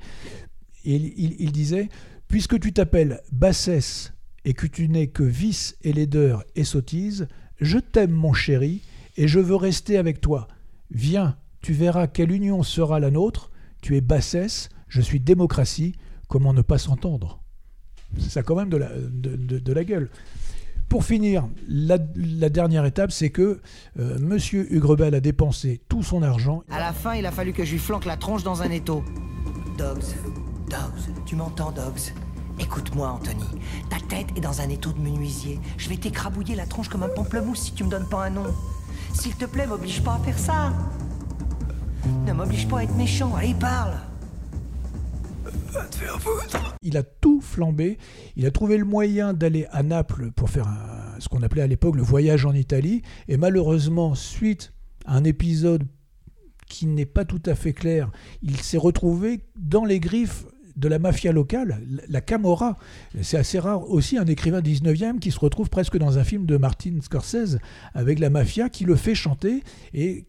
Il, 0.86 1.52
disait 1.52 1.90
Puisque 2.28 2.60
tu 2.60 2.72
t'appelles 2.74 3.22
bassesse 3.32 4.14
et 4.46 4.54
que 4.54 4.68
tu 4.68 4.88
n'es 4.88 5.08
que 5.08 5.24
vice 5.24 5.78
et 5.84 5.92
laideur 5.92 6.44
et 6.56 6.64
sottise, 6.64 7.28
je 7.60 7.78
t'aime, 7.80 8.12
mon 8.12 8.34
chéri, 8.34 8.82
et 9.18 9.28
je 9.28 9.40
veux 9.40 9.56
rester 9.56 9.98
avec 9.98 10.22
toi. 10.22 10.48
Viens, 10.92 11.38
tu 11.62 11.74
verras 11.74 12.08
quelle 12.08 12.32
union 12.32 12.64
sera 12.64 13.00
la 13.00 13.12
nôtre. 13.12 13.52
Tu 13.82 13.98
es 13.98 14.02
bassesse, 14.02 14.70
je 14.88 15.02
suis 15.02 15.20
démocratie. 15.20 15.96
Comment 16.30 16.54
ne 16.54 16.62
pas 16.62 16.78
s'entendre? 16.78 17.42
C'est 18.18 18.30
ça 18.30 18.44
quand 18.44 18.56
même 18.56 18.70
de 18.70 18.78
la, 18.78 18.90
de- 18.98 19.60
de 19.60 19.74
la 19.74 19.84
gueule. 19.84 20.10
Pour 20.90 21.04
finir, 21.04 21.48
la, 21.68 21.98
dernière 21.98 22.86
étape, 22.86 23.12
c'est 23.12 23.30
que 23.30 23.60
euh, 24.00 24.18
Monsieur 24.20 24.74
Hugues 24.74 24.86
Rebel 24.86 25.16
a 25.16 25.20
dépensé 25.20 25.82
tout 25.90 26.02
son 26.02 26.24
argent. 26.24 26.64
À 26.72 26.80
la 26.80 26.94
fin, 26.94 27.14
il 27.16 27.26
a 27.26 27.32
fallu 27.32 27.52
que 27.52 27.66
je 27.66 27.74
lui 27.74 27.80
flanque 27.80 28.06
la 28.06 28.16
tronche 28.16 28.44
dans 28.44 28.62
un 28.62 28.72
étau. 28.72 29.04
Dogs, 29.78 30.16
Dogs, 30.70 31.16
tu 31.26 31.36
m'entends, 31.36 31.72
Dogs 31.72 32.14
Écoute-moi, 32.60 33.10
Anthony. 33.10 33.44
Ta 33.90 33.98
tête 34.08 34.28
est 34.36 34.42
dans 34.42 34.62
un 34.62 34.70
étau 34.70 34.94
de 34.94 35.00
menuisier. 35.00 35.60
Je 35.78 35.90
vais 35.90 35.98
t'écrabouiller 35.98 36.56
la 36.56 36.66
tronche 36.66 36.88
comme 36.88 37.04
un 37.04 37.10
pamplemousse 37.10 37.60
si 37.60 37.74
tu 37.74 37.84
me 37.84 37.90
donnes 37.90 38.08
pas 38.08 38.26
un 38.26 38.30
nom. 38.32 38.46
S'il 39.14 39.36
te 39.36 39.46
plaît, 39.46 39.68
m'oblige 39.68 40.02
pas 40.02 40.16
à 40.16 40.20
faire 40.20 40.40
ça. 40.40 40.74
Ne 42.26 42.34
m'oblige 42.34 42.68
pas 42.68 42.80
à 42.80 42.84
être 42.84 42.96
méchant. 42.96 43.36
Allez, 43.36 43.54
parle. 43.54 43.96
Il 46.82 46.98
a 46.98 47.04
tout 47.04 47.42
flambé. 47.42 47.98
Il 48.36 48.46
a 48.46 48.52
trouvé 48.52 48.78
le 48.78 48.86
moyen 48.86 49.34
d'aller 49.34 49.66
à 49.72 49.84
Naples 49.84 50.32
pour 50.32 50.50
faire 50.50 50.68
ce 51.20 51.28
qu'on 51.30 51.42
appelait 51.44 51.62
à 51.62 51.68
l'époque 51.68 51.96
le 51.96 52.04
voyage 52.04 52.46
en 52.46 52.54
Italie. 52.54 53.02
Et 53.28 53.38
malheureusement, 53.38 54.16
suite 54.16 54.74
à 55.06 55.16
un 55.16 55.24
épisode 55.24 55.84
qui 56.68 56.86
n'est 56.86 57.06
pas 57.06 57.26
tout 57.26 57.42
à 57.46 57.56
fait 57.56 57.74
clair, 57.74 58.12
il 58.42 58.58
s'est 58.58 58.78
retrouvé 58.78 59.42
dans 59.58 59.86
les 59.86 60.00
griffes 60.00 60.46
de 60.76 60.88
la 60.88 61.00
mafia 61.00 61.32
locale, 61.32 61.82
la- 62.08 62.22
Camorra. 62.22 62.78
C'est 63.24 63.38
assez 63.38 63.58
rare 63.58 63.90
aussi 63.90 64.16
un 64.20 64.26
écrivain 64.26 64.62
19e 64.62 65.18
qui 65.18 65.32
se 65.32 65.40
retrouve 65.40 65.70
presque 65.72 65.98
dans 65.98 66.20
un 66.20 66.24
film 66.24 66.46
de 66.46 66.56
Martin 66.58 67.00
Scorsese 67.02 67.58
avec 67.96 68.20
la 68.20 68.30
mafia 68.30 68.70
qui 68.70 68.84
le 68.84 68.96
fait 68.96 69.16
chanter. 69.16 69.64
Et 69.96 70.28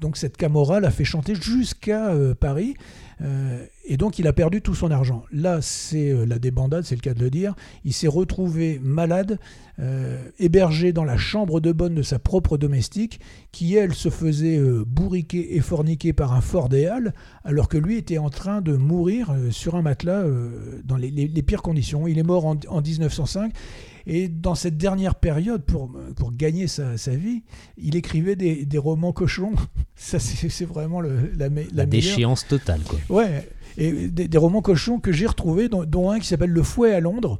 donc 0.00 0.16
cette 0.16 0.38
Camorra 0.38 0.80
l'a 0.80 0.90
fait 0.90 1.04
chanter 1.04 1.34
jusqu'à 1.34 2.12
euh, 2.12 2.34
Paris. 2.34 2.76
Euh, 3.20 3.66
et 3.90 3.96
donc 3.96 4.20
il 4.20 4.28
a 4.28 4.32
perdu 4.32 4.62
tout 4.62 4.76
son 4.76 4.92
argent. 4.92 5.24
Là, 5.32 5.60
c'est 5.60 6.12
euh, 6.12 6.24
la 6.24 6.38
débandade, 6.38 6.84
c'est 6.84 6.94
le 6.94 7.00
cas 7.00 7.12
de 7.12 7.18
le 7.18 7.28
dire. 7.28 7.56
Il 7.84 7.92
s'est 7.92 8.06
retrouvé 8.06 8.80
malade, 8.80 9.40
euh, 9.80 10.22
hébergé 10.38 10.92
dans 10.92 11.02
la 11.02 11.16
chambre 11.16 11.58
de 11.58 11.72
bonne 11.72 11.96
de 11.96 12.02
sa 12.02 12.20
propre 12.20 12.56
domestique, 12.56 13.18
qui 13.52 13.74
elle 13.74 13.94
se 13.94 14.10
faisait 14.10 14.58
euh, 14.58 14.84
bourriquer 14.86 15.56
et 15.56 15.60
forniquer 15.60 16.12
par 16.12 16.32
un 16.34 16.40
Ford 16.40 16.68
des 16.68 16.86
Halles, 16.86 17.12
alors 17.44 17.68
que 17.68 17.76
lui 17.78 17.96
était 17.96 18.18
en 18.18 18.30
train 18.30 18.60
de 18.60 18.76
mourir 18.76 19.30
euh, 19.30 19.50
sur 19.50 19.74
un 19.74 19.82
matelas 19.82 20.20
euh, 20.22 20.80
dans 20.84 20.96
les, 20.96 21.10
les- 21.10 21.26
les 21.28 21.42
pires 21.42 21.62
conditions. 21.62 22.06
Il 22.06 22.18
est 22.18 22.22
mort 22.22 22.46
en, 22.46 22.56
en 22.68 22.80
1905. 22.80 23.52
Et 24.06 24.28
dans 24.28 24.54
cette 24.54 24.78
dernière 24.78 25.14
période, 25.14 25.62
pour, 25.62 25.90
pour 26.16 26.32
gagner 26.32 26.68
sa, 26.68 26.96
sa 26.96 27.14
vie, 27.14 27.42
il 27.76 27.96
écrivait 27.96 28.34
des, 28.36 28.64
des 28.64 28.78
romans 28.78 29.12
cochons. 29.12 29.52
Ça, 29.96 30.18
c'est 30.18 30.64
vraiment 30.64 31.00
le- 31.00 31.30
la, 31.36 31.48
La 31.48 31.62
la 31.74 31.86
déchéance 31.86 32.46
totale, 32.46 32.80
quoi. 32.88 32.98
Ouais, 33.10 33.46
et 33.76 34.08
des, 34.08 34.26
des 34.26 34.38
romans 34.38 34.62
cochons 34.62 34.98
que 34.98 35.12
j'ai 35.12 35.26
retrouvés, 35.26 35.68
dont, 35.68 35.84
dont 35.84 36.10
un 36.10 36.18
qui 36.18 36.26
s'appelle 36.26 36.50
Le 36.50 36.62
Fouet 36.62 36.92
à 36.92 37.00
Londres, 37.00 37.38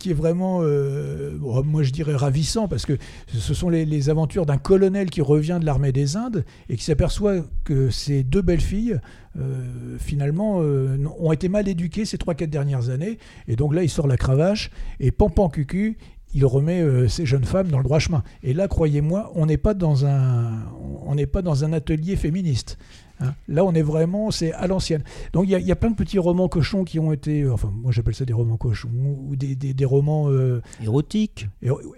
qui 0.00 0.10
est 0.10 0.14
vraiment, 0.14 0.58
euh, 0.62 1.36
bon, 1.38 1.62
moi 1.62 1.82
je 1.84 1.92
dirais 1.92 2.16
ravissant, 2.16 2.66
parce 2.66 2.84
que 2.84 2.94
ce 3.32 3.54
sont 3.54 3.68
les, 3.68 3.84
les 3.84 4.10
aventures 4.10 4.44
d'un 4.44 4.56
colonel 4.58 5.08
qui 5.10 5.20
revient 5.20 5.47
de 5.58 5.64
l'armée 5.64 5.92
des 5.92 6.16
Indes 6.16 6.44
et 6.68 6.76
qui 6.76 6.84
s'aperçoit 6.84 7.36
que 7.64 7.88
ces 7.90 8.22
deux 8.24 8.42
belles 8.42 8.60
filles, 8.60 9.00
euh, 9.38 9.96
finalement, 9.98 10.58
euh, 10.60 10.96
ont 11.18 11.32
été 11.32 11.48
mal 11.48 11.66
éduquées 11.68 12.04
ces 12.04 12.18
3-4 12.18 12.50
dernières 12.50 12.90
années. 12.90 13.18
Et 13.46 13.56
donc 13.56 13.74
là, 13.74 13.82
il 13.82 13.88
sort 13.88 14.06
la 14.06 14.16
cravache 14.16 14.70
et 15.00 15.10
pampan 15.10 15.48
cucu. 15.48 15.96
Il 16.34 16.44
remet 16.44 16.82
euh, 16.82 17.08
ces 17.08 17.24
jeunes 17.24 17.44
femmes 17.44 17.68
dans 17.68 17.78
le 17.78 17.84
droit 17.84 17.98
chemin. 17.98 18.22
Et 18.42 18.52
là, 18.52 18.68
croyez-moi, 18.68 19.32
on 19.34 19.46
n'est 19.46 19.56
pas 19.56 19.72
dans 19.72 20.04
un, 20.04 20.62
on 21.06 21.14
n'est 21.14 21.26
pas 21.26 21.40
dans 21.40 21.64
un 21.64 21.72
atelier 21.72 22.16
féministe. 22.16 22.76
hein. 23.20 23.32
Là, 23.48 23.64
on 23.64 23.72
est 23.72 23.80
vraiment, 23.82 24.30
c'est 24.30 24.52
à 24.52 24.66
l'ancienne. 24.66 25.02
Donc, 25.32 25.44
il 25.46 25.50
y, 25.52 25.54
a- 25.54 25.58
il 25.58 25.66
y 25.66 25.72
a 25.72 25.76
plein 25.76 25.90
de 25.90 25.96
petits 25.96 26.18
romans 26.18 26.48
cochons 26.48 26.84
qui 26.84 26.98
ont 26.98 27.12
été, 27.14 27.42
euh, 27.44 27.54
enfin, 27.54 27.72
moi 27.74 27.92
j'appelle 27.92 28.14
ça 28.14 28.26
des 28.26 28.34
romans 28.34 28.58
cochons, 28.58 28.90
ou 29.26 29.36
des, 29.36 29.56
des- 29.56 29.72
des 29.72 29.84
romans 29.86 30.28
euh, 30.30 30.60
érotiques. 30.82 31.48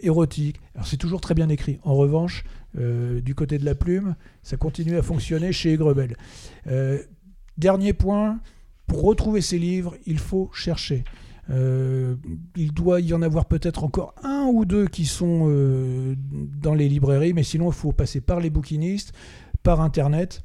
érotiques. 0.02 0.60
Alors, 0.76 0.86
c'est 0.86 0.96
toujours 0.96 1.20
très 1.20 1.34
bien 1.34 1.48
écrit. 1.48 1.80
En 1.82 1.94
revanche, 1.94 2.44
euh, 2.78 3.20
du 3.20 3.34
côté 3.34 3.58
de 3.58 3.64
la 3.64 3.74
plume, 3.74 4.14
ça 4.42 4.56
continue 4.56 4.96
à 4.96 5.02
fonctionner 5.02 5.52
chez 5.52 5.76
Grebel. 5.76 6.16
Euh, 6.68 6.98
dernier 7.58 7.92
point, 7.92 8.40
pour 8.86 9.02
retrouver 9.02 9.40
ces 9.40 9.58
livres, 9.58 9.96
il 10.06 10.18
faut 10.18 10.50
chercher. 10.52 11.04
Euh, 11.50 12.14
il 12.54 12.72
doit 12.72 13.00
y 13.00 13.12
en 13.12 13.22
avoir 13.22 13.46
peut-être 13.46 13.82
encore 13.82 14.14
un 14.22 14.46
ou 14.52 14.64
deux 14.64 14.86
qui 14.86 15.04
sont 15.04 15.48
dans 16.62 16.74
les 16.74 16.88
librairies, 16.88 17.32
mais 17.32 17.42
sinon 17.42 17.70
il 17.70 17.74
faut 17.74 17.92
passer 17.92 18.20
par 18.20 18.38
les 18.38 18.50
bouquinistes, 18.50 19.12
par 19.62 19.80
Internet. 19.80 20.44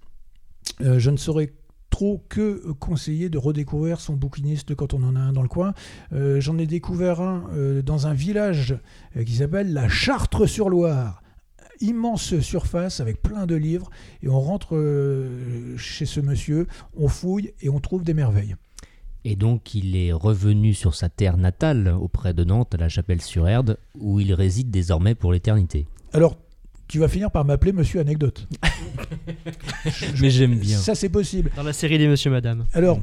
Je 0.79 1.09
ne 1.11 1.17
saurais 1.17 1.53
trop 1.91 2.25
que 2.27 2.71
conseiller 2.79 3.29
de 3.29 3.37
redécouvrir 3.37 4.01
son 4.01 4.13
bouquiniste 4.15 4.73
quand 4.73 4.95
on 4.95 5.03
en 5.03 5.15
a 5.15 5.19
un 5.19 5.31
dans 5.31 5.43
le 5.43 5.47
coin. 5.47 5.73
J'en 6.11 6.57
ai 6.57 6.65
découvert 6.65 7.21
un 7.21 7.49
dans 7.85 8.07
un 8.07 8.13
village 8.15 8.75
qui 9.25 9.35
s'appelle 9.35 9.73
la 9.73 9.87
Chartre-sur-Loire. 9.87 11.21
Immense 11.81 12.39
surface 12.39 12.99
avec 12.99 13.21
plein 13.21 13.45
de 13.45 13.55
livres 13.55 13.89
et 14.23 14.29
on 14.29 14.39
rentre 14.39 14.75
euh, 14.75 15.77
chez 15.77 16.05
ce 16.05 16.19
monsieur, 16.19 16.67
on 16.95 17.07
fouille 17.07 17.53
et 17.61 17.69
on 17.69 17.79
trouve 17.79 18.03
des 18.03 18.13
merveilles. 18.13 18.55
Et 19.23 19.35
donc 19.35 19.73
il 19.73 19.95
est 19.95 20.13
revenu 20.13 20.73
sur 20.73 20.93
sa 20.95 21.09
terre 21.09 21.37
natale, 21.37 21.87
auprès 21.99 22.33
de 22.33 22.43
Nantes, 22.43 22.75
à 22.75 22.77
la 22.77 22.89
Chapelle-sur-Erde, 22.89 23.77
où 23.99 24.19
il 24.19 24.33
réside 24.33 24.69
désormais 24.69 25.15
pour 25.15 25.33
l'éternité. 25.33 25.87
Alors, 26.13 26.37
tu 26.87 26.99
vas 26.99 27.07
finir 27.07 27.31
par 27.31 27.43
m'appeler 27.45 27.73
Monsieur 27.73 27.99
Anecdote. 27.99 28.47
Mais 30.21 30.29
j'aime 30.29 30.57
bien. 30.59 30.77
Ça, 30.77 30.93
c'est 30.93 31.09
possible. 31.09 31.51
Dans 31.55 31.63
la 31.63 31.73
série 31.73 31.97
des 31.97 32.07
Monsieur 32.07 32.29
Madame. 32.29 32.65
Alors, 32.73 32.99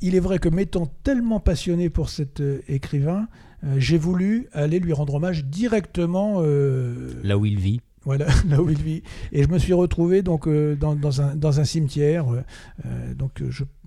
il 0.00 0.14
est 0.14 0.20
vrai 0.20 0.38
que 0.38 0.48
m'étant 0.48 0.86
tellement 1.04 1.40
passionné 1.40 1.90
pour 1.90 2.08
cet 2.08 2.40
euh, 2.40 2.62
écrivain, 2.68 3.28
euh, 3.64 3.74
j'ai 3.78 3.98
voulu 3.98 4.48
aller 4.52 4.80
lui 4.80 4.94
rendre 4.94 5.14
hommage 5.14 5.44
directement 5.44 6.36
euh, 6.38 7.12
Là 7.22 7.36
où 7.36 7.44
il 7.44 7.58
vit. 7.58 7.80
Voilà, 8.10 8.26
là 8.48 8.60
où 8.60 8.68
il 8.68 8.82
vit. 8.82 9.04
Et 9.30 9.44
je 9.44 9.48
me 9.48 9.58
suis 9.60 9.72
retrouvé 9.72 10.22
donc 10.22 10.48
euh, 10.48 10.74
dans, 10.74 10.96
dans 10.96 11.20
un, 11.22 11.36
dans 11.36 11.60
un 11.60 11.64
cimetière. 11.64 12.28
euh, 12.34 12.42
euh, 12.86 13.14
donc 13.14 13.40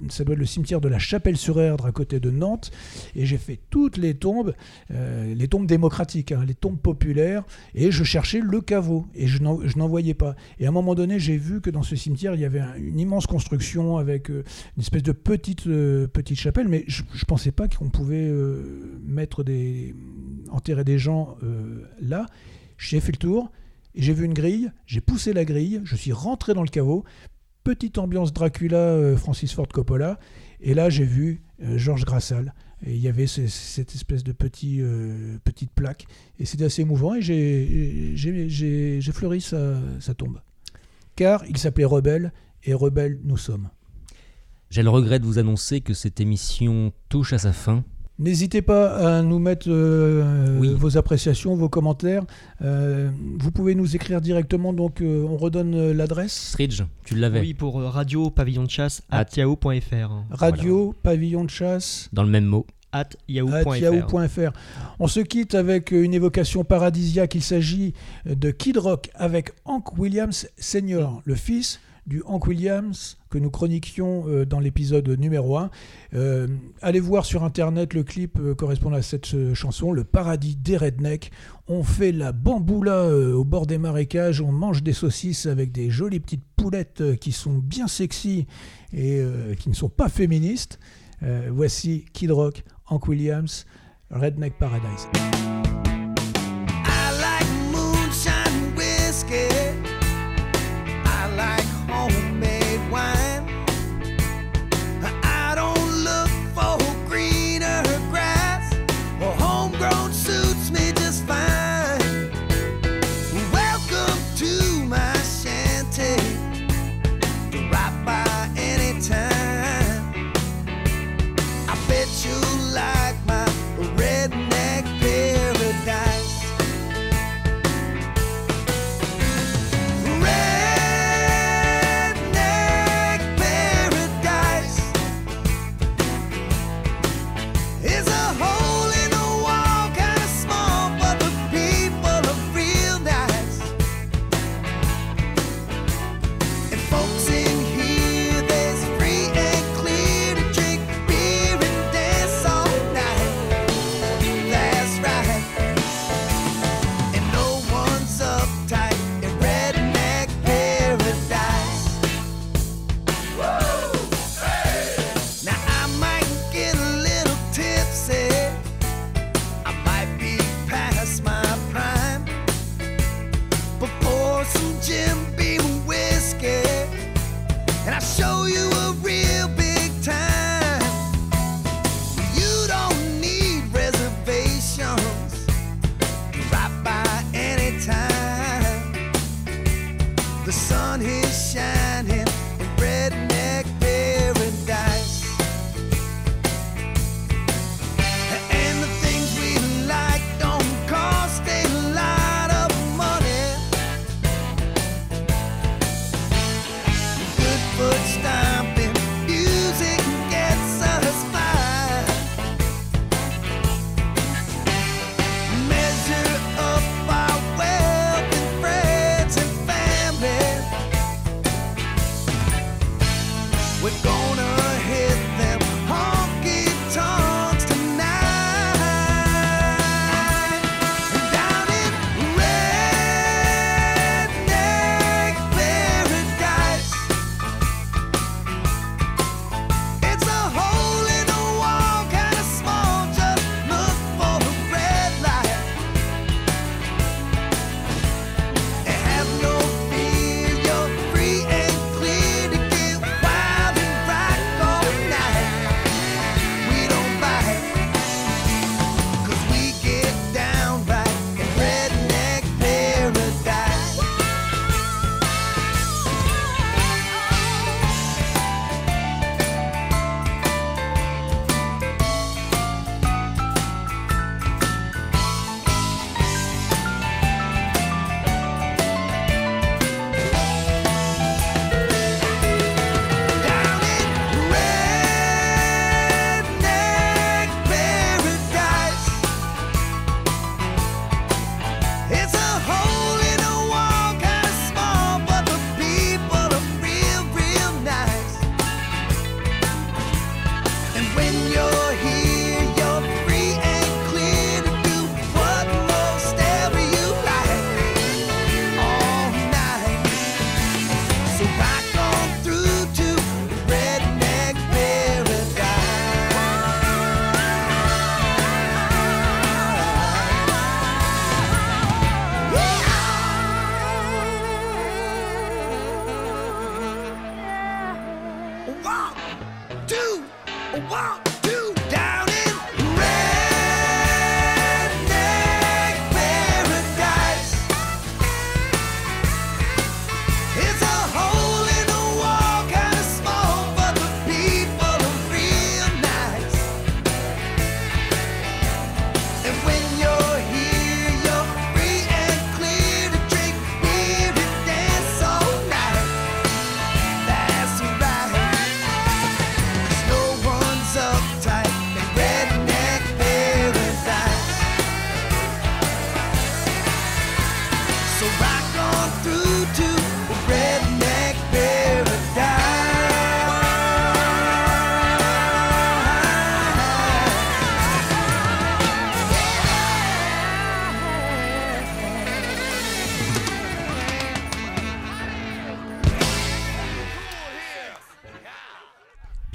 ça 0.07 0.23
doit 0.23 0.31
être 0.35 0.39
le 0.39 0.45
cimetière 0.45 0.79
de 0.79 0.87
la 0.87 0.97
Chapelle-sur-Erdre 0.97 1.85
à 1.85 1.91
côté 1.91 2.21
de 2.21 2.29
Nantes. 2.31 2.71
Et 3.17 3.25
j'ai 3.25 3.37
fait 3.37 3.59
toutes 3.69 3.97
les 3.97 4.13
tombes, 4.13 4.53
les 4.89 5.47
tombes 5.49 5.67
démocratiques, 5.67 6.31
hein, 6.31 6.45
les 6.47 6.53
tombes 6.53 6.79
populaires. 6.79 7.43
Et 7.75 7.91
je 7.91 8.05
cherchais 8.05 8.39
le 8.39 8.61
caveau. 8.61 9.05
Et 9.13 9.27
je 9.27 9.43
n'en 9.43 9.87
voyais 9.89 10.13
pas. 10.13 10.37
Et 10.57 10.65
à 10.65 10.69
un 10.69 10.71
moment 10.71 10.95
donné, 10.95 11.19
j'ai 11.19 11.35
vu 11.35 11.59
que 11.59 11.69
dans 11.69 11.83
ce 11.83 11.97
cimetière, 11.97 12.33
il 12.33 12.39
y 12.39 12.45
avait 12.45 12.61
un- 12.61 12.75
une 12.77 13.01
immense 13.01 13.27
construction 13.27 13.97
avec 13.97 14.29
une 14.29 14.43
espèce 14.79 15.03
de 15.03 15.11
petite, 15.11 15.65
petite 15.65 16.39
chapelle. 16.39 16.69
Mais 16.69 16.85
je 16.87 17.03
ne 17.03 17.25
pensais 17.27 17.51
pas 17.51 17.67
qu'on 17.67 17.89
pouvait 17.89 18.31
mettre 19.05 19.43
des, 19.43 19.93
enterrer 20.49 20.85
des 20.85 20.97
gens 20.97 21.35
là. 22.01 22.25
J'ai 22.77 23.01
fait 23.01 23.11
le 23.11 23.17
tour. 23.17 23.51
J'ai 23.95 24.13
vu 24.13 24.25
une 24.25 24.33
grille, 24.33 24.71
j'ai 24.85 25.01
poussé 25.01 25.33
la 25.33 25.45
grille, 25.45 25.81
je 25.83 25.95
suis 25.95 26.11
rentré 26.11 26.53
dans 26.53 26.63
le 26.63 26.69
caveau, 26.69 27.03
petite 27.63 27.97
ambiance 27.97 28.33
Dracula, 28.33 28.77
euh, 28.77 29.15
Francis 29.17 29.53
Ford 29.53 29.67
Coppola, 29.67 30.19
et 30.61 30.73
là 30.73 30.89
j'ai 30.89 31.05
vu 31.05 31.41
euh, 31.61 31.77
Georges 31.77 32.05
Grassal. 32.05 32.53
Et 32.85 32.95
il 32.95 32.99
y 33.01 33.07
avait 33.07 33.27
ce- 33.27 33.47
cette 33.47 33.95
espèce 33.95 34.25
de 34.25 34.33
euh, 34.81 35.37
petite 35.45 35.71
plaque, 35.71 36.05
et 36.39 36.45
c'était 36.45 36.65
assez 36.65 36.81
émouvant, 36.81 37.15
et 37.15 37.21
j'ai 37.21 38.99
fleuri 39.13 39.39
sa, 39.39 39.75
sa 40.01 40.13
tombe. 40.13 40.41
Car 41.15 41.45
il 41.47 41.57
s'appelait 41.57 41.85
Rebelle, 41.85 42.33
et 42.63 42.73
Rebelle 42.73 43.19
nous 43.23 43.37
sommes. 43.37 43.69
J'ai 44.69 44.83
le 44.83 44.89
regret 44.89 45.19
de 45.19 45.25
vous 45.25 45.37
annoncer 45.37 45.81
que 45.81 45.93
cette 45.93 46.19
émission 46.19 46.91
touche 47.07 47.31
à 47.31 47.37
sa 47.37 47.53
fin. 47.53 47.85
N'hésitez 48.19 48.61
pas 48.61 49.17
à 49.17 49.21
nous 49.23 49.39
mettre 49.39 49.65
euh, 49.69 50.75
vos 50.77 50.97
appréciations, 50.97 51.55
vos 51.55 51.67
commentaires. 51.67 52.23
Euh, 52.61 53.09
vous 53.39 53.51
pouvez 53.51 53.73
nous 53.73 53.95
écrire 53.95 54.21
directement, 54.21 54.71
donc 54.71 55.01
euh, 55.01 55.25
on 55.27 55.35
redonne 55.35 55.91
l'adresse. 55.91 56.49
Stridge, 56.51 56.83
tu 57.05 57.15
l'avais. 57.15 57.39
Oui, 57.39 57.53
pour 57.55 57.81
radio 57.81 58.29
pavillon 58.29 58.65
de 58.65 58.69
chasse 58.69 59.01
at 59.09 59.25
yahoo.fr. 59.35 60.25
Radio, 60.29 60.93
pavillon 61.01 61.43
de 61.43 61.49
chasse. 61.49 62.09
Dans 62.13 62.23
le 62.23 62.29
même 62.29 62.45
mot. 62.45 62.67
At 62.91 63.09
yahoo.fr. 63.27 64.51
On 64.99 65.07
se 65.07 65.19
quitte 65.19 65.55
avec 65.55 65.89
une 65.89 66.13
évocation 66.13 66.63
paradisiaque. 66.63 67.33
Il 67.33 67.41
s'agit 67.41 67.95
de 68.27 68.51
Kid 68.51 68.77
Rock 68.77 69.09
avec 69.15 69.53
Hank 69.65 69.97
Williams 69.97 70.47
Senior, 70.57 71.23
le 71.25 71.33
fils 71.33 71.79
du 72.05 72.21
Hank 72.25 72.45
Williams 72.45 73.17
que 73.33 73.39
nous 73.39 73.49
chroniquions 73.49 74.25
euh, 74.27 74.45
dans 74.45 74.59
l'épisode 74.59 75.09
numéro 75.09 75.57
1. 75.57 75.71
Euh, 76.13 76.47
allez 76.83 76.99
voir 76.99 77.25
sur 77.25 77.43
internet 77.43 77.95
le 77.95 78.03
clip 78.03 78.37
euh, 78.39 78.53
correspondant 78.53 78.97
à 78.97 79.01
cette 79.01 79.55
chanson, 79.55 79.91
Le 79.91 80.03
paradis 80.03 80.55
des 80.55 80.77
rednecks. 80.77 81.31
On 81.67 81.81
fait 81.81 82.11
la 82.11 82.31
bamboula 82.31 83.07
au 83.07 83.43
bord 83.43 83.65
des 83.65 83.79
marécages, 83.79 84.39
on 84.41 84.51
mange 84.51 84.83
des 84.83 84.93
saucisses 84.93 85.47
avec 85.47 85.71
des 85.71 85.89
jolies 85.89 86.19
petites 86.19 86.43
poulettes 86.55 87.17
qui 87.19 87.31
sont 87.31 87.53
bien 87.53 87.87
sexy 87.87 88.45
et 88.91 89.23
qui 89.57 89.69
ne 89.69 89.73
sont 89.73 89.87
pas 89.87 90.09
féministes. 90.09 90.77
Voici 91.49 92.03
Kid 92.11 92.31
Rock, 92.31 92.65
Hank 92.87 93.07
Williams, 93.07 93.65
Redneck 94.11 94.57
Paradise. 94.59 95.07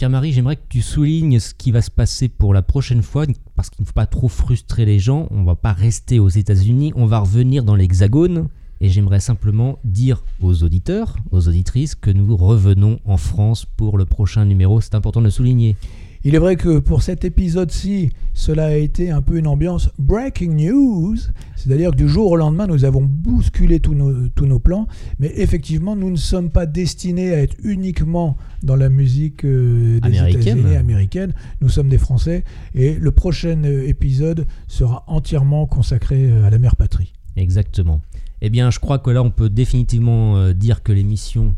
Pierre-Marie, 0.09 0.33
j'aimerais 0.33 0.57
que 0.57 0.63
tu 0.71 0.81
soulignes 0.81 1.39
ce 1.39 1.53
qui 1.53 1.71
va 1.71 1.83
se 1.83 1.91
passer 1.91 2.31
pour 2.31 2.55
la 2.55 2.63
prochaine 2.63 3.03
fois, 3.03 3.27
parce 3.57 3.69
qu'il 3.69 3.83
ne 3.83 3.87
faut 3.87 3.93
pas 3.93 4.07
trop 4.07 4.29
frustrer 4.29 4.87
les 4.87 4.99
gens. 4.99 5.29
On 5.31 5.45
va 5.45 5.55
pas 5.55 5.75
rester 5.75 6.19
aux 6.19 6.31
États-Unis, 6.31 6.95
on 6.97 7.05
va 7.05 7.19
revenir 7.19 7.63
dans 7.63 7.75
l'Hexagone. 7.75 8.49
Et 8.81 8.89
j'aimerais 8.89 9.21
simplement 9.21 9.79
dire 9.85 10.25
aux 10.41 10.63
auditeurs, 10.63 11.19
aux 11.31 11.47
auditrices, 11.47 11.95
que 11.95 12.11
nous 12.11 12.35
revenons 12.39 13.01
en 13.05 13.19
France 13.19 13.67
pour 13.67 13.99
le 13.99 14.07
prochain 14.07 14.47
numéro. 14.47 14.81
C'est 14.81 14.95
important 14.95 15.21
de 15.21 15.27
le 15.27 15.31
souligner. 15.31 15.77
Il 16.25 16.35
est 16.35 16.39
vrai 16.39 16.57
que 16.57 16.79
pour 16.79 17.03
cet 17.03 17.25
épisode-ci, 17.25 18.11
cela 18.35 18.67
a 18.67 18.75
été 18.75 19.11
un 19.11 19.23
peu 19.23 19.39
une 19.39 19.47
ambiance 19.47 19.91
breaking 19.99 20.55
news, 20.55 21.17
c'est-à-dire 21.55 21.93
que 21.93 21.97
du 21.97 22.09
jour 22.09 22.33
au 22.33 22.37
lendemain, 22.37 22.67
nous 22.67 22.85
avons 22.85 23.03
bousculé 23.03 23.79
tous 23.79 23.95
nos, 23.95 24.29
tous 24.29 24.47
nos 24.47 24.59
plans, 24.59 24.89
mais 25.21 25.33
effectivement, 25.37 25.95
nous 25.95 26.11
ne 26.11 26.17
sommes 26.17 26.51
pas 26.51 26.67
destinés 26.67 27.33
à 27.35 27.43
être 27.43 27.57
uniquement 27.63 28.37
dans 28.65 28.75
la 28.75 28.89
musique 28.89 29.45
euh, 29.45 30.01
des 30.01 30.19
Américaine. 30.19 30.59
États-Unis 30.59 30.77
américaine. 30.77 31.35
Nous 31.61 31.69
sommes 31.69 31.89
des 31.89 31.99
Français, 31.99 32.43
et 32.75 32.95
le 32.95 33.11
prochain 33.13 33.63
euh, 33.65 33.87
épisode 33.87 34.47
sera 34.67 35.05
entièrement 35.07 35.67
consacré 35.67 36.31
euh, 36.31 36.45
à 36.45 36.51
la 36.51 36.59
mère 36.59 36.75
patrie. 36.75 37.13
Exactement. 37.37 38.01
Eh 38.41 38.51
bien, 38.51 38.71
je 38.71 38.81
crois 38.81 38.99
que 38.99 39.11
là, 39.11 39.23
on 39.23 39.31
peut 39.31 39.51
définitivement 39.51 40.53
dire 40.53 40.83
que 40.83 40.93
l'émission 40.93 41.55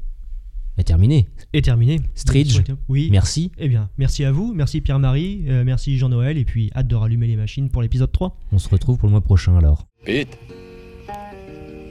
est 0.79 0.85
terminée. 0.85 1.29
Est 1.53 1.65
terminée. 1.65 2.01
Stridge, 2.15 2.61
Oui. 2.89 3.09
merci. 3.11 3.53
Eh 3.59 3.69
bien, 3.69 3.91
merci 3.99 4.25
à 4.25 4.33
vous, 4.33 4.53
merci 4.55 4.81
Pierre-Marie, 4.81 5.45
euh, 5.49 5.63
merci 5.65 5.99
Jean-Noël, 5.99 6.39
et 6.39 6.45
puis 6.45 6.71
hâte 6.75 6.87
de 6.89 6.95
rallumer 6.95 7.27
les 7.27 7.37
machines 7.37 7.69
pour 7.71 7.83
l'épisode 7.83 8.11
3. 8.13 8.37
On 8.53 8.59
se 8.59 8.69
retrouve 8.69 8.97
pour 8.99 9.09
le 9.09 9.13
mois 9.13 9.21
prochain 9.21 9.57
alors. 9.57 9.87
Pete, 10.05 10.39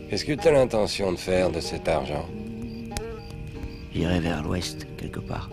qu'est-ce 0.09 0.25
que 0.25 0.33
tu 0.33 0.47
as 0.47 0.51
l'intention 0.51 1.11
de 1.11 1.17
faire 1.17 1.51
de 1.51 1.59
cet 1.59 1.87
argent? 1.87 2.25
J'irai 3.93 4.19
vers 4.19 4.43
l'ouest, 4.43 4.87
quelque 4.97 5.19
part. 5.19 5.49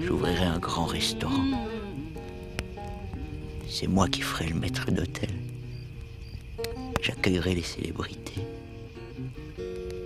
J'ouvrirai 0.00 0.44
un 0.44 0.58
grand 0.58 0.86
restaurant. 0.86 1.44
C'est 3.68 3.86
moi 3.86 4.08
qui 4.08 4.22
ferai 4.22 4.48
le 4.48 4.54
maître 4.56 4.90
d'hôtel. 4.90 5.30
J'accueillerai 7.02 7.54
les 7.54 7.62
célébrités. 7.62 8.40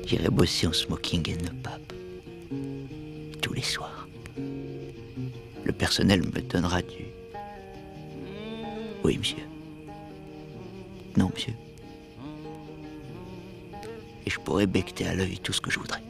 J'irai 0.06 0.28
bosser 0.28 0.66
en 0.66 0.72
smoking 0.72 1.28
et 1.30 1.36
no 1.42 1.50
pape. 1.62 1.93
Tous 3.44 3.52
les 3.52 3.60
soirs. 3.60 4.08
Le 5.64 5.72
personnel 5.72 6.22
me 6.22 6.40
donnera 6.40 6.80
du. 6.80 7.04
Oui, 9.04 9.18
monsieur. 9.18 9.44
Non, 11.18 11.30
monsieur. 11.30 11.52
Et 14.24 14.30
je 14.30 14.40
pourrai 14.40 14.66
becter 14.66 15.06
à 15.06 15.14
l'œil 15.14 15.38
tout 15.40 15.52
ce 15.52 15.60
que 15.60 15.70
je 15.70 15.78
voudrais. 15.78 16.00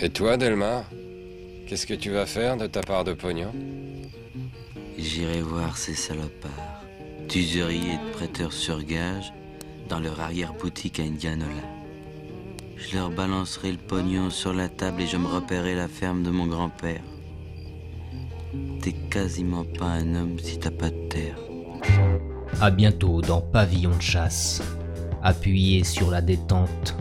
Et 0.00 0.08
toi, 0.08 0.38
Delmar 0.38 0.86
Qu'est-ce 1.66 1.86
que 1.86 1.92
tu 1.92 2.10
vas 2.10 2.24
faire 2.24 2.56
de 2.56 2.66
ta 2.66 2.80
part 2.80 3.04
de 3.04 3.12
pognon? 3.12 3.52
J'irai 4.96 5.42
voir 5.42 5.76
ces 5.76 5.94
salopards, 5.94 6.84
d'usuriers 7.28 7.96
et 7.96 8.06
de 8.08 8.12
prêteurs 8.14 8.54
sur 8.54 8.82
gage, 8.82 9.30
dans 9.90 10.00
leur 10.00 10.20
arrière-boutique 10.20 11.00
à 11.00 11.02
Indianola. 11.02 11.79
Je 12.80 12.96
leur 12.96 13.10
balancerai 13.10 13.72
le 13.72 13.78
pognon 13.78 14.30
sur 14.30 14.54
la 14.54 14.68
table 14.68 15.02
et 15.02 15.06
je 15.06 15.18
me 15.18 15.26
repérerai 15.26 15.74
la 15.74 15.86
ferme 15.86 16.22
de 16.22 16.30
mon 16.30 16.46
grand-père. 16.46 17.02
T'es 18.80 18.94
quasiment 19.10 19.64
pas 19.64 19.86
un 19.86 20.14
homme 20.14 20.38
si 20.38 20.58
t'as 20.58 20.70
pas 20.70 20.88
de 20.88 21.08
terre. 21.08 21.36
À 22.60 22.70
bientôt 22.70 23.20
dans 23.20 23.42
Pavillon 23.42 23.94
de 23.94 24.02
chasse, 24.02 24.62
appuyé 25.22 25.84
sur 25.84 26.10
la 26.10 26.22
détente 26.22 26.96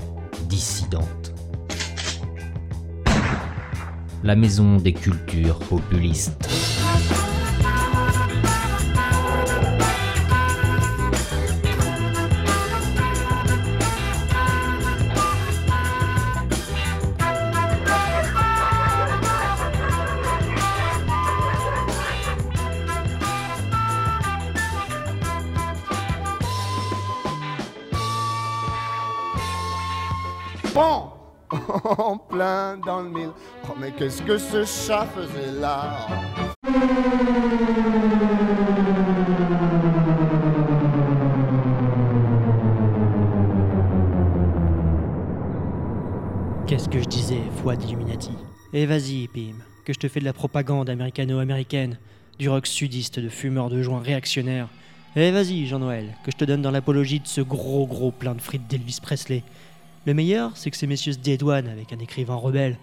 dissidente. 0.50 1.34
La 4.22 4.36
maison 4.36 4.76
des 4.76 4.94
cultures 4.94 5.60
populistes. 5.60 6.49
Qu'est-ce 34.00 34.22
que 34.22 34.38
ce 34.38 34.64
chat 34.64 35.06
faisait 35.14 35.60
là 35.60 36.08
Qu'est-ce 46.66 46.88
que 46.88 47.02
je 47.02 47.06
disais, 47.10 47.42
foi 47.62 47.76
d'Illuminati 47.76 48.32
Eh 48.72 48.86
vas-y, 48.86 49.28
Pim, 49.28 49.56
que 49.84 49.92
je 49.92 50.00
te 50.00 50.08
fais 50.08 50.22
de 50.22 50.26
la 50.26 50.32
propagande 50.32 50.90
américano-américaine, 50.90 51.98
du 52.38 52.48
rock 52.48 52.68
sudiste 52.68 53.20
de 53.20 53.28
fumeurs 53.28 53.70
de 53.70 53.82
joints 53.82 54.02
réactionnaires. 54.02 54.70
Eh 55.18 55.32
vas-y, 55.32 55.66
Jean-Noël, 55.66 56.16
que 56.24 56.32
je 56.32 56.38
te 56.38 56.46
donne 56.46 56.62
dans 56.62 56.72
l'apologie 56.72 57.20
de 57.20 57.28
ce 57.28 57.42
gros 57.42 57.86
gros 57.86 58.12
plein 58.12 58.36
de 58.36 58.42
frites 58.42 58.68
d'Elvis 58.70 59.00
Presley. 59.02 59.44
Le 60.06 60.14
meilleur, 60.14 60.56
c'est 60.56 60.72
que 60.72 60.78
ces 60.78 60.88
messieurs 60.88 61.14
se 61.14 61.18
dédouanent 61.18 61.68
avec 61.68 61.92
un 61.92 62.00
écrivain 62.00 62.36
rebelle. 62.36 62.78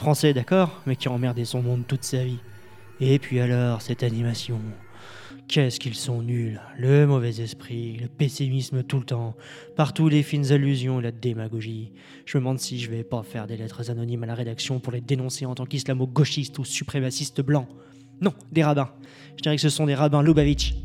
Français, 0.00 0.32
d'accord, 0.32 0.80
mais 0.86 0.96
qui 0.96 1.08
a 1.08 1.12
emmerdé 1.12 1.44
son 1.44 1.60
monde 1.60 1.86
toute 1.86 2.04
sa 2.04 2.24
vie. 2.24 2.38
Et 3.00 3.18
puis 3.18 3.38
alors, 3.38 3.82
cette 3.82 4.02
animation. 4.02 4.58
Qu'est-ce 5.46 5.78
qu'ils 5.78 5.94
sont 5.94 6.22
nuls. 6.22 6.58
Le 6.78 7.06
mauvais 7.06 7.42
esprit, 7.42 7.98
le 7.98 8.08
pessimisme 8.08 8.82
tout 8.82 8.96
le 8.96 9.04
temps, 9.04 9.36
partout 9.76 10.08
les 10.08 10.22
fines 10.22 10.52
allusions 10.52 11.00
et 11.00 11.02
la 11.02 11.12
démagogie. 11.12 11.92
Je 12.24 12.38
me 12.38 12.40
demande 12.40 12.58
si 12.58 12.80
je 12.80 12.90
vais 12.90 13.04
pas 13.04 13.22
faire 13.22 13.46
des 13.46 13.58
lettres 13.58 13.90
anonymes 13.90 14.22
à 14.22 14.26
la 14.26 14.34
rédaction 14.34 14.80
pour 14.80 14.94
les 14.94 15.02
dénoncer 15.02 15.44
en 15.44 15.54
tant 15.54 15.66
qu'islamo-gauchistes 15.66 16.58
ou 16.58 16.64
suprémacistes 16.64 17.42
blancs. 17.42 17.68
Non, 18.22 18.32
des 18.52 18.64
rabbins. 18.64 18.92
Je 19.36 19.42
dirais 19.42 19.56
que 19.56 19.62
ce 19.62 19.68
sont 19.68 19.84
des 19.84 19.94
rabbins 19.94 20.22
Lubavitch. 20.22 20.76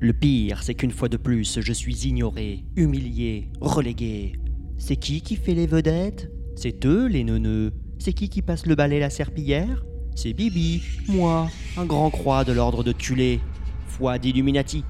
Le 0.00 0.14
pire, 0.14 0.62
c'est 0.62 0.74
qu'une 0.74 0.92
fois 0.92 1.10
de 1.10 1.18
plus, 1.18 1.60
je 1.60 1.72
suis 1.74 2.06
ignoré, 2.06 2.64
humilié, 2.74 3.50
relégué. 3.60 4.32
C'est 4.78 4.96
qui 4.96 5.20
qui 5.20 5.36
fait 5.36 5.52
les 5.52 5.66
vedettes? 5.66 6.30
C'est 6.54 6.86
eux, 6.86 7.06
les 7.06 7.22
neuneux. 7.22 7.74
C'est 8.06 8.12
qui 8.12 8.28
qui 8.28 8.40
passe 8.40 8.66
le 8.66 8.76
balai 8.76 9.00
la 9.00 9.10
serpillière? 9.10 9.84
C'est 10.14 10.32
Bibi, 10.32 10.80
moi, 11.08 11.48
un 11.76 11.84
grand 11.84 12.08
croix 12.10 12.44
de 12.44 12.52
l'ordre 12.52 12.84
de 12.84 12.92
Tulé. 12.92 13.40
Foi 13.88 14.20
d'Illuminati. 14.20 14.84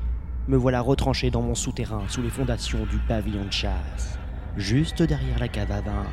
Me 0.49 0.59
voilà 0.59 0.83
retranché 0.83 1.31
dans 1.31 1.41
mon 1.41 1.55
souterrain 1.55 2.03
sous 2.11 2.21
les 2.21 2.29
fondations 2.29 2.85
du 2.85 2.99
pavillon 3.09 3.47
de 3.47 3.53
chasse. 3.53 4.19
Juste 4.59 5.03
derrière 5.03 5.39
la 5.39 5.49
cave 5.49 5.73
à 5.73 5.81
vin, 5.81 6.05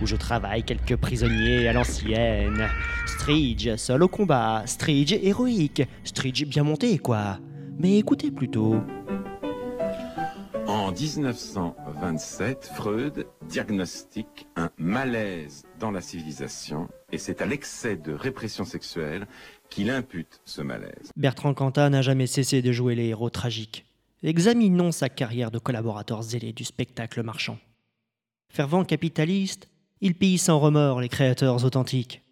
où 0.00 0.06
je 0.06 0.14
travaille 0.14 0.62
quelques 0.62 0.94
prisonniers 0.94 1.66
à 1.66 1.72
l'ancienne. 1.72 2.68
Stridge, 3.06 3.74
seul 3.74 4.04
au 4.04 4.08
combat. 4.08 4.62
Stridge 4.66 5.18
héroïque. 5.20 5.82
Stridge 6.04 6.44
bien 6.44 6.62
monté, 6.62 6.96
quoi. 6.98 7.40
Mais 7.76 7.98
écoutez 7.98 8.30
plutôt. 8.30 8.76
En 10.68 10.92
1927, 10.92 12.70
Freud 12.76 13.26
diagnostique 13.48 14.46
un 14.54 14.70
malaise 14.78 15.64
la 15.90 16.00
civilisation 16.00 16.88
et 17.10 17.18
c'est 17.18 17.42
à 17.42 17.46
l'excès 17.46 17.96
de 17.96 18.12
répression 18.12 18.64
sexuelle 18.64 19.26
qu'il 19.70 19.90
impute 19.90 20.40
ce 20.44 20.62
malaise. 20.62 21.10
Bertrand 21.16 21.54
Cantat 21.54 21.90
n'a 21.90 22.02
jamais 22.02 22.26
cessé 22.26 22.62
de 22.62 22.72
jouer 22.72 22.94
les 22.94 23.06
héros 23.06 23.30
tragiques. 23.30 23.84
Examinons 24.22 24.92
sa 24.92 25.08
carrière 25.08 25.50
de 25.50 25.58
collaborateur 25.58 26.22
zélé 26.22 26.52
du 26.52 26.64
spectacle 26.64 27.22
marchand. 27.22 27.58
Fervent 28.48 28.84
capitaliste, 28.84 29.68
il 30.00 30.14
pille 30.14 30.38
sans 30.38 30.60
remords 30.60 31.00
les 31.00 31.08
créateurs 31.08 31.64
authentiques. 31.64 32.22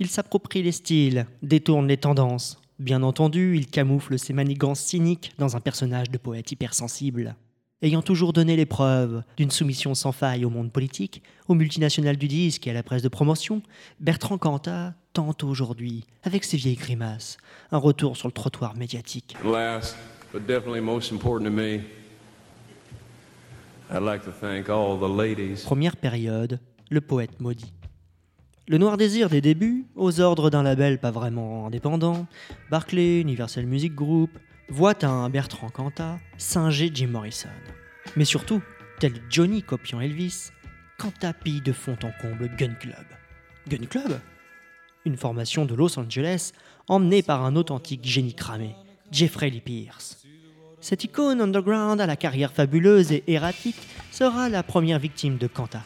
Il 0.00 0.08
s'approprie 0.08 0.62
les 0.62 0.72
styles, 0.72 1.26
détourne 1.42 1.86
les 1.86 1.98
tendances. 1.98 2.60
Bien 2.80 3.02
entendu, 3.04 3.56
il 3.56 3.68
camoufle 3.68 4.18
ses 4.18 4.32
manigances 4.32 4.80
cyniques 4.80 5.32
dans 5.38 5.56
un 5.56 5.60
personnage 5.60 6.10
de 6.10 6.18
poète 6.18 6.50
hypersensible. 6.50 7.36
Ayant 7.84 8.00
toujours 8.00 8.32
donné 8.32 8.56
les 8.56 8.64
preuves 8.64 9.22
d'une 9.36 9.50
soumission 9.50 9.94
sans 9.94 10.10
faille 10.10 10.46
au 10.46 10.48
monde 10.48 10.72
politique, 10.72 11.22
aux 11.48 11.54
multinationales 11.54 12.16
du 12.16 12.28
disque 12.28 12.66
et 12.66 12.70
à 12.70 12.72
la 12.72 12.82
presse 12.82 13.02
de 13.02 13.10
promotion, 13.10 13.60
Bertrand 14.00 14.38
Cantat 14.38 14.94
tente 15.12 15.44
aujourd'hui, 15.44 16.06
avec 16.22 16.44
ses 16.44 16.56
vieilles 16.56 16.76
grimaces, 16.76 17.36
un 17.72 17.76
retour 17.76 18.16
sur 18.16 18.26
le 18.26 18.32
trottoir 18.32 18.74
médiatique. 18.74 19.36
Last, 19.44 19.98
but 20.32 20.46
definitely 20.46 20.80
most 20.80 21.12
important 21.12 21.44
to 21.44 21.50
me, 21.50 21.80
I'd 23.90 24.00
like 24.00 24.24
to 24.24 24.32
thank 24.32 24.70
all 24.70 24.98
the 24.98 25.18
ladies. 25.18 25.64
Première 25.64 25.98
période, 25.98 26.60
le 26.88 27.02
poète 27.02 27.38
maudit. 27.38 27.74
Le 28.66 28.78
noir 28.78 28.96
désir 28.96 29.28
des 29.28 29.42
débuts, 29.42 29.84
aux 29.94 30.20
ordres 30.20 30.48
d'un 30.48 30.62
label 30.62 31.00
pas 31.00 31.10
vraiment 31.10 31.66
indépendant, 31.66 32.26
Barclay, 32.70 33.20
Universal 33.20 33.66
Music 33.66 33.94
Group, 33.94 34.30
voit 34.68 35.04
un 35.04 35.28
Bertrand 35.30 35.70
Cantat 35.70 36.18
singer 36.38 36.90
Jim 36.92 37.08
Morrison. 37.08 37.48
Mais 38.16 38.24
surtout, 38.24 38.62
tel 38.98 39.12
Johnny 39.30 39.62
copiant 39.62 40.00
Elvis, 40.00 40.50
Cantat 40.98 41.32
pille 41.32 41.60
de 41.60 41.72
fond 41.72 41.96
en 42.02 42.10
comble 42.20 42.48
Gun 42.56 42.74
Club. 42.74 43.04
Gun 43.68 43.86
Club? 43.86 44.20
Une 45.04 45.16
formation 45.16 45.64
de 45.64 45.74
Los 45.74 45.98
Angeles 45.98 46.52
emmenée 46.88 47.22
par 47.22 47.44
un 47.44 47.56
authentique 47.56 48.04
génie 48.04 48.34
cramé, 48.34 48.74
Jeffrey 49.10 49.50
Lee 49.50 49.60
Pierce. 49.60 50.24
Cette 50.80 51.04
icône 51.04 51.40
underground 51.40 52.00
à 52.00 52.06
la 52.06 52.16
carrière 52.16 52.52
fabuleuse 52.52 53.12
et 53.12 53.24
erratique 53.26 53.80
sera 54.10 54.48
la 54.48 54.62
première 54.62 54.98
victime 54.98 55.38
de 55.38 55.46
Cantat. 55.46 55.84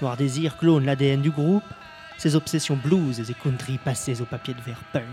Noir 0.00 0.16
Désir 0.16 0.56
clone 0.56 0.84
l'ADN 0.84 1.22
du 1.22 1.30
groupe, 1.30 1.64
ses 2.18 2.34
obsessions 2.34 2.78
blues 2.82 3.30
et 3.30 3.34
country 3.34 3.78
passées 3.78 4.20
au 4.20 4.24
papier 4.24 4.54
de 4.54 4.60
verre 4.60 4.82
punk. 4.92 5.04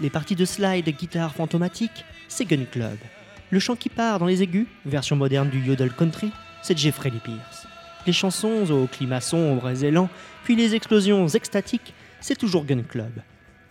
Les 0.00 0.10
parties 0.10 0.36
de 0.36 0.44
slide 0.44 0.88
guitare 0.88 1.34
fantomatique, 1.34 2.04
c'est 2.28 2.44
Gun 2.44 2.64
Club. 2.70 2.96
Le 3.50 3.58
chant 3.58 3.76
qui 3.76 3.88
part 3.88 4.18
dans 4.18 4.26
les 4.26 4.42
aigus, 4.42 4.66
version 4.84 5.16
moderne 5.16 5.48
du 5.50 5.60
yodel 5.60 5.92
country, 5.92 6.32
c'est 6.62 6.76
Jeffrey 6.76 7.10
Lee 7.10 7.20
Pierce. 7.22 7.66
Les 8.06 8.12
chansons 8.12 8.70
au 8.70 8.86
climat 8.86 9.20
sombre 9.20 9.70
et 9.70 9.74
zélant, 9.74 10.08
puis 10.44 10.56
les 10.56 10.74
explosions 10.74 11.28
extatiques, 11.28 11.94
c'est 12.20 12.36
toujours 12.36 12.64
Gun 12.64 12.82
Club. 12.82 13.12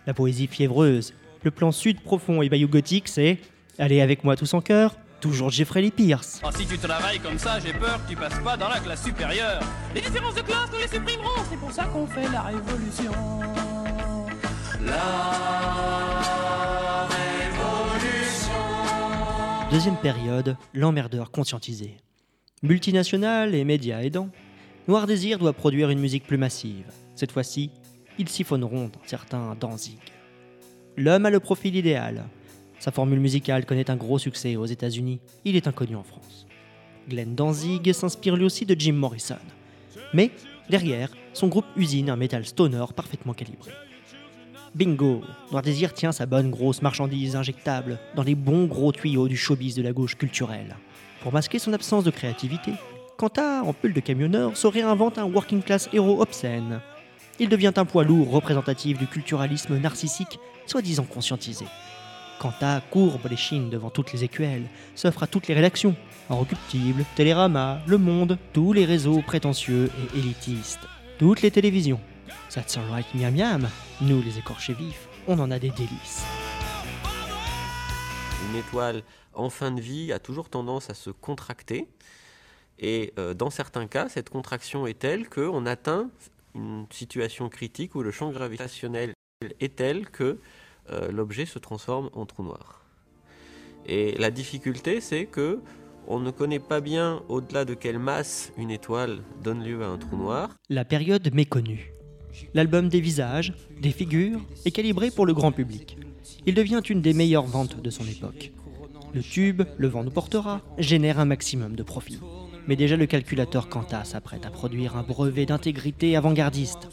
La 0.06 0.14
poésie 0.14 0.46
fiévreuse, 0.46 1.14
le 1.42 1.50
plan 1.50 1.72
sud 1.72 2.00
profond 2.00 2.42
et 2.42 2.48
bayou 2.48 2.68
gothique, 2.68 3.08
c'est 3.08 3.38
Allez 3.78 4.00
avec 4.00 4.22
moi 4.22 4.36
tous 4.36 4.54
en 4.54 4.60
cœur, 4.60 4.96
toujours 5.20 5.50
Jeffrey 5.50 5.82
Lee 5.82 5.90
Pierce. 5.90 6.40
Oh, 6.44 6.48
si 6.56 6.64
tu 6.64 6.78
travailles 6.78 7.18
comme 7.18 7.38
ça, 7.38 7.58
j'ai 7.58 7.72
peur 7.72 8.00
que 8.04 8.10
tu 8.10 8.16
passes 8.16 8.38
pas 8.38 8.56
dans 8.56 8.68
la 8.68 8.78
classe 8.78 9.04
supérieure. 9.04 9.60
Les 9.94 10.00
différences 10.00 10.34
de 10.34 10.42
classe, 10.42 10.70
nous 10.72 10.78
les 10.78 10.88
supprimerons. 10.88 11.42
C'est 11.50 11.58
pour 11.58 11.72
ça 11.72 11.84
qu'on 11.86 12.06
fait 12.06 12.28
la 12.30 12.42
révolution. 12.42 13.12
La 14.86 16.43
Deuxième 19.74 19.96
période, 19.96 20.56
l'emmerdeur 20.72 21.32
conscientisé. 21.32 21.96
Multinational 22.62 23.56
et 23.56 23.64
médias 23.64 24.02
aidants, 24.02 24.28
Noir 24.86 25.08
Désir 25.08 25.40
doit 25.40 25.52
produire 25.52 25.90
une 25.90 25.98
musique 25.98 26.28
plus 26.28 26.36
massive. 26.36 26.86
Cette 27.16 27.32
fois-ci, 27.32 27.72
ils 28.16 28.28
siphonneront 28.28 28.84
dans 28.84 29.00
certains 29.04 29.56
Danzig. 29.58 29.98
L'homme 30.96 31.26
a 31.26 31.30
le 31.30 31.40
profil 31.40 31.74
idéal. 31.74 32.22
Sa 32.78 32.92
formule 32.92 33.18
musicale 33.18 33.66
connaît 33.66 33.90
un 33.90 33.96
gros 33.96 34.20
succès 34.20 34.54
aux 34.54 34.64
États-Unis. 34.64 35.18
Il 35.44 35.56
est 35.56 35.66
inconnu 35.66 35.96
en 35.96 36.04
France. 36.04 36.46
Glenn 37.08 37.34
Danzig 37.34 37.92
s'inspire 37.92 38.36
lui 38.36 38.44
aussi 38.44 38.66
de 38.66 38.76
Jim 38.78 38.92
Morrison. 38.92 39.38
Mais, 40.12 40.30
derrière, 40.70 41.10
son 41.32 41.48
groupe 41.48 41.66
usine 41.74 42.10
un 42.10 42.16
métal 42.16 42.46
stoner 42.46 42.84
parfaitement 42.94 43.34
calibré. 43.34 43.72
Bingo 44.74 45.22
Noir 45.52 45.62
Désir 45.62 45.94
tient 45.94 46.10
sa 46.10 46.26
bonne 46.26 46.50
grosse 46.50 46.82
marchandise 46.82 47.36
injectable 47.36 48.00
dans 48.16 48.24
les 48.24 48.34
bons 48.34 48.66
gros 48.66 48.90
tuyaux 48.90 49.28
du 49.28 49.36
showbiz 49.36 49.76
de 49.76 49.82
la 49.82 49.92
gauche 49.92 50.16
culturelle. 50.16 50.74
Pour 51.22 51.32
masquer 51.32 51.60
son 51.60 51.72
absence 51.72 52.02
de 52.02 52.10
créativité, 52.10 52.72
Quanta, 53.16 53.62
en 53.62 53.72
pull 53.72 53.92
de 53.92 54.00
camionneur, 54.00 54.56
se 54.56 54.66
réinvente 54.66 55.18
un 55.18 55.26
working 55.26 55.62
class 55.62 55.88
héros 55.92 56.20
obscène. 56.20 56.80
Il 57.38 57.48
devient 57.48 57.72
un 57.76 57.84
poids 57.84 58.02
lourd 58.02 58.32
représentatif 58.32 58.98
du 58.98 59.06
culturalisme 59.06 59.78
narcissique, 59.78 60.40
soi-disant 60.66 61.04
conscientisé. 61.04 61.66
Quanta 62.40 62.82
courbe 62.90 63.28
les 63.30 63.36
chines 63.36 63.70
devant 63.70 63.90
toutes 63.90 64.12
les 64.12 64.24
écuelles, 64.24 64.66
s'offre 64.96 65.22
à 65.22 65.28
toutes 65.28 65.46
les 65.46 65.54
rédactions, 65.54 65.94
Inrecuptible, 66.28 67.04
Télérama, 67.14 67.80
Le 67.86 67.98
Monde, 67.98 68.38
tous 68.52 68.72
les 68.72 68.84
réseaux 68.84 69.22
prétentieux 69.24 69.88
et 70.14 70.18
élitistes, 70.18 70.80
toutes 71.18 71.42
les 71.42 71.52
télévisions. 71.52 72.00
That's 72.54 72.76
alright 72.76 73.06
miam 73.14 73.34
miam, 73.34 73.68
nous 74.00 74.22
les 74.22 74.38
écorchés 74.38 74.74
vifs, 74.74 75.08
on 75.26 75.38
en 75.38 75.50
a 75.50 75.58
des 75.58 75.70
délices. 75.70 76.24
Une 78.48 78.56
étoile 78.56 79.02
en 79.32 79.50
fin 79.50 79.72
de 79.72 79.80
vie 79.80 80.12
a 80.12 80.18
toujours 80.18 80.48
tendance 80.48 80.90
à 80.90 80.94
se 80.94 81.10
contracter. 81.10 81.88
Et 82.78 83.12
euh, 83.18 83.34
dans 83.34 83.50
certains 83.50 83.86
cas, 83.86 84.08
cette 84.08 84.30
contraction 84.30 84.86
est 84.86 84.98
telle 84.98 85.28
qu'on 85.28 85.66
atteint 85.66 86.10
une 86.54 86.86
situation 86.90 87.48
critique 87.48 87.94
où 87.94 88.02
le 88.02 88.10
champ 88.10 88.30
gravitationnel 88.30 89.12
est 89.60 89.76
tel 89.76 90.08
que 90.10 90.38
euh, 90.90 91.10
l'objet 91.10 91.46
se 91.46 91.58
transforme 91.58 92.10
en 92.12 92.26
trou 92.26 92.42
noir. 92.42 92.82
Et 93.86 94.16
la 94.18 94.30
difficulté, 94.30 95.00
c'est 95.00 95.26
que 95.26 95.60
on 96.06 96.20
ne 96.20 96.30
connaît 96.30 96.60
pas 96.60 96.80
bien 96.80 97.22
au-delà 97.28 97.64
de 97.64 97.74
quelle 97.74 97.98
masse 97.98 98.52
une 98.58 98.70
étoile 98.70 99.22
donne 99.42 99.64
lieu 99.64 99.82
à 99.82 99.86
un 99.86 99.98
trou 99.98 100.16
noir. 100.16 100.50
La 100.68 100.84
période 100.84 101.32
méconnue. 101.32 101.93
L'album 102.54 102.88
des 102.88 103.00
visages, 103.00 103.52
des 103.80 103.90
figures, 103.90 104.40
est 104.64 104.70
calibré 104.70 105.10
pour 105.10 105.26
le 105.26 105.34
grand 105.34 105.52
public. 105.52 105.96
Il 106.46 106.54
devient 106.54 106.82
une 106.88 107.00
des 107.00 107.14
meilleures 107.14 107.46
ventes 107.46 107.80
de 107.80 107.90
son 107.90 108.04
époque. 108.04 108.52
Le 109.14 109.22
tube, 109.22 109.62
le 109.76 109.88
vent 109.88 110.04
nous 110.04 110.10
portera, 110.10 110.60
génère 110.78 111.20
un 111.20 111.24
maximum 111.24 111.76
de 111.76 111.82
profit. 111.82 112.18
Mais 112.66 112.76
déjà 112.76 112.96
le 112.96 113.06
calculateur 113.06 113.68
Quanta 113.68 114.04
s'apprête 114.04 114.46
à 114.46 114.50
produire 114.50 114.96
un 114.96 115.02
brevet 115.02 115.46
d'intégrité 115.46 116.16
avant-gardiste. 116.16 116.88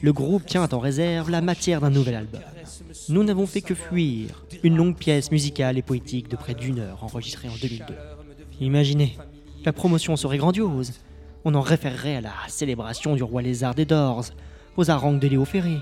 Le 0.00 0.12
groupe 0.12 0.46
tient 0.46 0.68
en 0.68 0.78
réserve 0.78 1.30
la 1.30 1.40
matière 1.40 1.80
d'un 1.80 1.90
nouvel 1.90 2.16
album. 2.16 2.40
Nous 3.08 3.22
n'avons 3.22 3.46
fait 3.46 3.60
que 3.60 3.74
fuir 3.74 4.44
une 4.64 4.76
longue 4.76 4.96
pièce 4.96 5.30
musicale 5.30 5.78
et 5.78 5.82
poétique 5.82 6.28
de 6.28 6.36
près 6.36 6.54
d'une 6.54 6.80
heure 6.80 7.04
enregistrée 7.04 7.48
en 7.48 7.56
2002. 7.60 7.94
Imaginez, 8.60 9.16
la 9.64 9.72
promotion 9.72 10.16
serait 10.16 10.38
grandiose. 10.38 10.94
On 11.44 11.54
en 11.54 11.60
référerait 11.60 12.16
à 12.16 12.20
la 12.20 12.34
célébration 12.48 13.14
du 13.14 13.22
roi 13.22 13.42
lézard 13.42 13.74
des 13.74 13.84
Doors, 13.84 14.24
aux 14.76 14.90
harangues 14.90 15.18
de 15.18 15.28
Léo 15.28 15.44
Ferré. 15.44 15.78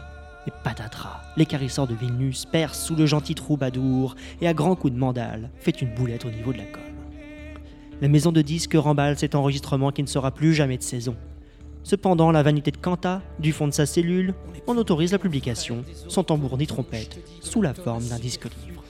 Et 0.47 0.53
patatras, 0.65 1.21
l'écarisseur 1.37 1.87
de 1.87 1.95
Vilnius 1.95 2.47
perce 2.47 2.83
sous 2.83 2.97
le 2.97 3.07
gentil 3.07 3.35
troubadour 3.35 4.15
et 4.41 4.49
à 4.49 4.55
grands 4.55 4.75
coups 4.75 4.95
de 4.95 4.99
mandale 4.99 5.51
fait 5.59 5.83
une 5.83 5.95
boulette 5.95 6.25
au 6.25 6.31
niveau 6.31 6.53
de 6.53 6.59
la 6.59 6.65
com. 6.65 6.83
La 8.01 8.09
maison 8.09 8.33
de 8.33 8.41
disques 8.41 8.75
remballe 8.75 9.19
cet 9.19 9.35
enregistrement 9.35 9.91
qui 9.91 10.03
ne 10.03 10.09
sera 10.09 10.31
plus 10.31 10.55
jamais 10.55 10.79
de 10.79 10.83
saison. 10.83 11.15
Cependant, 11.83 12.31
la 12.31 12.43
vanité 12.43 12.71
de 12.71 12.77
Quanta, 12.77 13.23
du 13.39 13.53
fond 13.53 13.67
de 13.67 13.73
sa 13.73 13.85
cellule, 13.87 14.35
en 14.67 14.77
autorise 14.77 15.13
la 15.13 15.19
publication, 15.19 15.85
sans 16.09 16.25
tambour 16.25 16.57
ni 16.57 16.67
trompette, 16.67 17.19
sous 17.41 17.63
la 17.63 17.75
forme 17.75 18.05
d'un 18.05 18.19
disque 18.19 18.45
livre. 18.67 18.83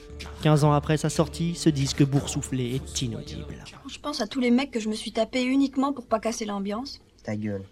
15 0.42 0.64
ans 0.64 0.72
après 0.72 0.96
sa 0.96 1.10
sortie, 1.10 1.54
ce 1.54 1.68
disque 1.68 2.04
boursouflé 2.04 2.74
est 2.74 3.02
inaudible. 3.02 3.64
Je 3.88 3.98
pense 3.98 4.20
à 4.20 4.26
tous 4.26 4.40
les 4.40 4.50
mecs 4.50 4.70
que 4.70 4.80
je 4.80 4.88
me 4.88 4.94
suis 4.94 5.12
tapé 5.12 5.42
uniquement 5.42 5.92
pour 5.92 6.06
pas 6.06 6.20
casser 6.20 6.44
l'ambiance. 6.44 7.00
Ta 7.24 7.36
gueule. 7.36 7.64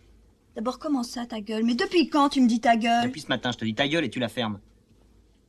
D'abord, 0.58 0.80
comment 0.80 1.04
ça, 1.04 1.24
ta 1.24 1.40
gueule? 1.40 1.62
Mais 1.62 1.76
depuis 1.76 2.08
quand 2.08 2.30
tu 2.30 2.40
me 2.40 2.48
dis 2.48 2.58
ta 2.58 2.76
gueule? 2.76 3.04
Depuis 3.04 3.20
ce 3.20 3.28
matin, 3.28 3.52
je 3.52 3.58
te 3.58 3.64
dis 3.64 3.76
ta 3.76 3.86
gueule 3.86 4.04
et 4.04 4.10
tu 4.10 4.18
la 4.18 4.28
fermes. 4.28 4.58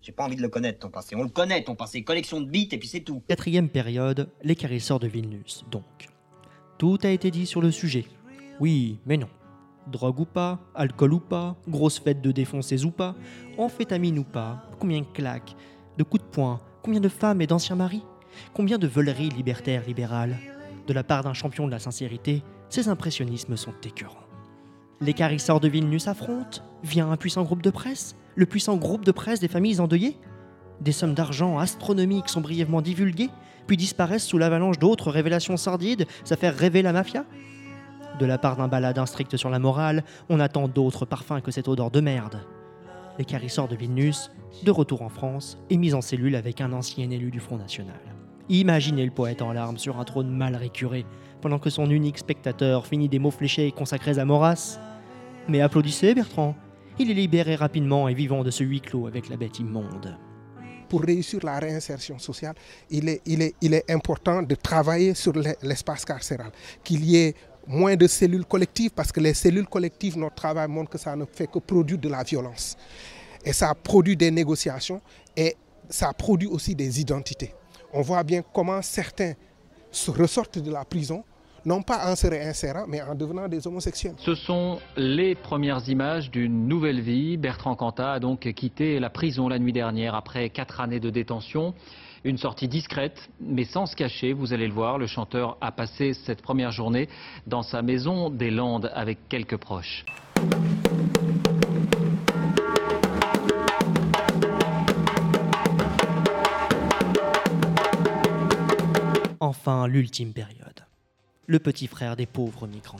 J'ai 0.04 0.12
pas 0.12 0.24
envie 0.24 0.36
de 0.36 0.42
le 0.44 0.50
connaître, 0.50 0.78
ton 0.78 0.90
passé. 0.90 1.16
On 1.16 1.24
le 1.24 1.30
connaît, 1.30 1.64
ton 1.64 1.74
passé. 1.74 2.04
Collection 2.04 2.42
de 2.42 2.46
bites 2.48 2.74
et 2.74 2.78
puis 2.78 2.88
c'est 2.88 3.00
tout. 3.00 3.24
Quatrième 3.28 3.70
période, 3.70 4.30
l'écarisseur 4.44 5.00
de 5.00 5.08
Vilnius, 5.08 5.66
donc. 5.72 6.10
Tout 6.78 7.00
a 7.02 7.10
été 7.10 7.32
dit 7.32 7.48
sur 7.48 7.60
le 7.60 7.72
sujet. 7.72 8.06
Oui, 8.60 9.00
mais 9.08 9.18
non. 9.18 9.30
Drogue 9.88 10.20
ou 10.20 10.26
pas, 10.26 10.60
alcool 10.76 11.14
ou 11.14 11.20
pas, 11.20 11.56
grosse 11.68 12.00
fête 12.00 12.22
de 12.22 12.32
défoncés 12.32 12.86
ou 12.86 12.92
pas, 12.92 13.16
amphétamine 13.58 14.20
ou 14.20 14.24
pas, 14.24 14.62
combien 14.80 15.00
de 15.00 15.08
claques, 15.12 15.56
de 15.98 16.04
coups 16.04 16.24
de 16.24 16.30
poing, 16.30 16.62
combien 16.84 17.00
de 17.00 17.10
femmes 17.10 17.42
et 17.42 17.48
d'anciens 17.48 17.76
maris, 17.76 18.04
combien 18.54 18.78
de 18.78 18.86
voleries 18.86 19.30
libertaires 19.30 19.88
libérales. 19.88 20.38
De 20.86 20.94
la 20.94 21.04
part 21.04 21.24
d'un 21.24 21.34
champion 21.34 21.66
de 21.66 21.72
la 21.72 21.80
sincérité, 21.80 22.44
ces 22.70 22.90
impressionnismes 22.90 23.58
sont 23.58 23.74
écœurants. 23.84 24.19
L'écarisseur 25.02 25.60
de 25.60 25.70
Vilnius 25.70 26.08
affronte, 26.08 26.64
vient 26.84 27.10
un 27.10 27.16
puissant 27.16 27.44
groupe 27.44 27.62
de 27.62 27.70
presse, 27.70 28.16
le 28.36 28.46
puissant 28.46 28.76
groupe 28.76 29.06
de 29.06 29.12
presse 29.12 29.40
des 29.40 29.48
familles 29.48 29.80
endeuillées. 29.80 30.18
Des 30.82 30.92
sommes 30.92 31.14
d'argent 31.14 31.58
astronomiques 31.58 32.30
sont 32.30 32.42
brièvement 32.42 32.82
divulguées, 32.82 33.30
puis 33.66 33.78
disparaissent 33.78 34.26
sous 34.26 34.38
l'avalanche 34.38 34.78
d'autres 34.78 35.12
révélations 35.12 35.56
sordides, 35.56 36.06
ça 36.26 36.36
fait 36.36 36.50
rêver 36.50 36.82
la 36.82 36.92
mafia. 36.92 37.24
De 38.20 38.26
la 38.26 38.38
part 38.38 38.58
d'un 38.58 38.68
baladin 38.68 39.06
strict 39.06 39.38
sur 39.38 39.50
la 39.50 39.60
morale, 39.60 40.04
on 40.28 40.42
attend 40.42 40.68
d'autres 40.68 41.06
parfums 41.06 41.42
que 41.42 41.52
cette 41.52 41.70
odeur 41.70 41.92
de 41.92 42.02
merde. 42.02 42.42
L'écarisseur 43.18 43.70
de 43.70 43.76
Vilnius, 43.76 44.32
de 44.64 44.72
retour 44.72 45.02
en 45.02 45.10
France, 45.10 45.58
est 45.70 45.78
mis 45.78 45.94
en 45.94 46.02
cellule 46.02 46.36
avec 46.36 46.60
un 46.60 46.74
ancien 46.74 47.10
élu 47.10 47.32
du 47.32 47.40
Front 47.40 47.58
National. 47.58 48.00
Imaginez 48.50 49.06
le 49.06 49.12
poète 49.12 49.42
en 49.42 49.54
larmes 49.54 49.78
sur 49.78 50.00
un 50.00 50.04
trône 50.04 50.30
mal 50.30 50.56
récuré, 50.56 51.06
pendant 51.42 51.60
que 51.60 51.70
son 51.70 51.90
unique 51.90 52.18
spectateur 52.18 52.88
finit 52.88 53.08
des 53.08 53.20
mots 53.20 53.32
fléchés 53.32 53.72
consacrés 53.72 54.20
à 54.20 54.26
Maurras. 54.26 54.80
Mais 55.48 55.62
applaudissez 55.62 56.14
Bertrand, 56.14 56.56
il 57.00 57.10
est 57.10 57.14
libéré 57.16 57.56
rapidement 57.56 58.08
et 58.08 58.14
vivant 58.14 58.44
de 58.44 58.52
ce 58.52 58.64
huis 58.64 58.82
clos 58.82 59.08
avec 59.08 59.30
la 59.30 59.38
bête 59.38 59.60
immonde. 59.60 60.18
Pour 60.90 61.02
réussir 61.02 61.40
la 61.44 61.60
réinsertion 61.60 62.18
sociale, 62.20 62.56
il 62.90 63.08
est, 63.10 63.90
important 63.92 64.42
de 64.42 64.56
travailler 64.56 65.14
sur 65.14 65.34
l'e- 65.34 65.56
l'espace 65.62 66.04
carcéral, 66.04 66.52
qu'il 66.84 67.06
y 67.06 67.18
ait 67.18 67.36
moins 67.68 67.96
de 67.96 68.08
cellules 68.08 68.46
collectives, 68.46 68.92
parce 68.92 69.12
que 69.12 69.20
les 69.20 69.36
cellules 69.36 69.68
collectives, 69.68 70.18
notre 70.18 70.36
travail 70.36 70.68
montre 70.68 70.90
que 70.92 70.98
ça 70.98 71.16
ne 71.16 71.26
fait 71.26 71.48
que 71.48 71.60
produire 71.60 72.00
de 72.00 72.10
la 72.10 72.24
violence. 72.24 72.76
Et 73.46 73.54
ça 73.54 73.74
produit 73.76 74.18
des 74.18 74.32
négociations 74.32 75.02
et 75.38 75.56
ça 75.88 76.12
produit 76.14 76.48
aussi 76.48 76.76
des 76.76 77.00
identités. 77.00 77.54
On 77.94 78.02
voit 78.02 78.24
bien 78.24 78.42
comment 78.54 78.82
certains 78.82 79.34
ressortent 80.08 80.60
de 80.60 80.72
la 80.72 80.86
prison, 80.86 81.24
non 81.70 81.84
pas 81.84 82.12
en 82.12 82.16
se 82.16 82.26
réinsérant, 82.26 82.86
mais 82.88 83.00
en 83.00 83.14
devenant 83.14 83.48
des 83.48 83.68
homosexuels. 83.68 84.16
Ce 84.18 84.34
sont 84.34 84.80
les 84.98 85.36
premières 85.36 85.88
images 85.88 86.32
d'une 86.32 86.68
nouvelle 86.68 87.00
vie. 87.00 87.38
Bertrand 87.38 87.76
Cantat 87.76 88.14
a 88.14 88.20
donc 88.20 88.40
quitté 88.54 89.00
la 89.00 89.12
prison 89.12 89.48
la 89.48 89.60
nuit 89.60 89.72
dernière 89.72 90.16
après 90.16 90.50
quatre 90.50 90.82
années 90.82 91.00
de 91.00 91.12
détention. 91.12 91.76
Une 92.24 92.40
sortie 92.40 92.68
discrète, 92.68 93.30
mais 93.40 93.66
sans 93.66 93.86
se 93.86 93.96
cacher, 93.96 94.34
vous 94.34 94.52
allez 94.52 94.66
le 94.66 94.74
voir. 94.74 94.98
Le 94.98 95.06
chanteur 95.06 95.58
a 95.62 95.72
passé 95.72 96.14
cette 96.16 96.42
première 96.42 96.72
journée 96.72 97.08
dans 97.46 97.62
sa 97.62 97.84
maison 97.84 98.32
des 98.32 98.50
Landes 98.50 98.92
avec 98.96 99.20
quelques 99.30 99.58
proches. 99.58 100.06
Enfin, 109.40 109.88
l'ultime 109.88 110.34
période. 110.34 110.59
Le 111.50 111.58
petit 111.58 111.88
frère 111.88 112.16
des 112.16 112.28
pauvres 112.28 112.68
migrants. 112.68 113.00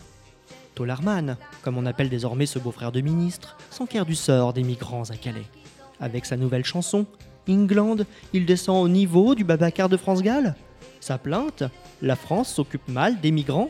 Tolarman, 0.74 1.38
comme 1.62 1.78
on 1.78 1.86
appelle 1.86 2.10
désormais 2.10 2.48
ce 2.48 2.58
beau-frère 2.58 2.92
de 2.92 3.00
ministre, 3.00 3.56
s'enquiert 3.70 4.08
du 4.08 4.16
sort 4.16 4.54
des 4.54 4.64
migrants 4.64 5.08
à 5.12 5.18
Calais. 5.18 5.46
Avec 6.00 6.26
sa 6.26 6.36
nouvelle 6.36 6.66
chanson, 6.66 7.06
England, 7.48 7.98
il 8.34 8.48
descend 8.48 8.84
au 8.84 8.90
niveau 8.90 9.36
du 9.36 9.44
Babacar 9.44 9.88
de 9.88 9.98
France 9.98 10.24
Gall. 10.24 10.56
Sa 11.00 11.20
plainte, 11.20 11.64
la 12.02 12.16
France 12.16 12.52
s'occupe 12.52 12.88
mal 12.88 13.22
des 13.22 13.30
migrants. 13.30 13.70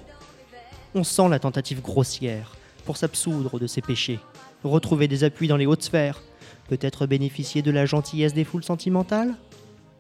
On 0.96 1.04
sent 1.04 1.28
la 1.28 1.40
tentative 1.40 1.82
grossière 1.82 2.56
pour 2.86 2.96
s'absoudre 2.96 3.60
de 3.60 3.68
ses 3.68 3.82
péchés, 3.82 4.22
retrouver 4.64 5.10
des 5.10 5.26
appuis 5.26 5.50
dans 5.50 5.58
les 5.58 5.66
hautes 5.66 5.84
sphères, 5.84 6.22
peut-être 6.70 7.06
bénéficier 7.06 7.62
de 7.62 7.72
la 7.72 7.86
gentillesse 7.86 8.34
des 8.34 8.46
foules 8.46 8.64
sentimentales. 8.64 9.36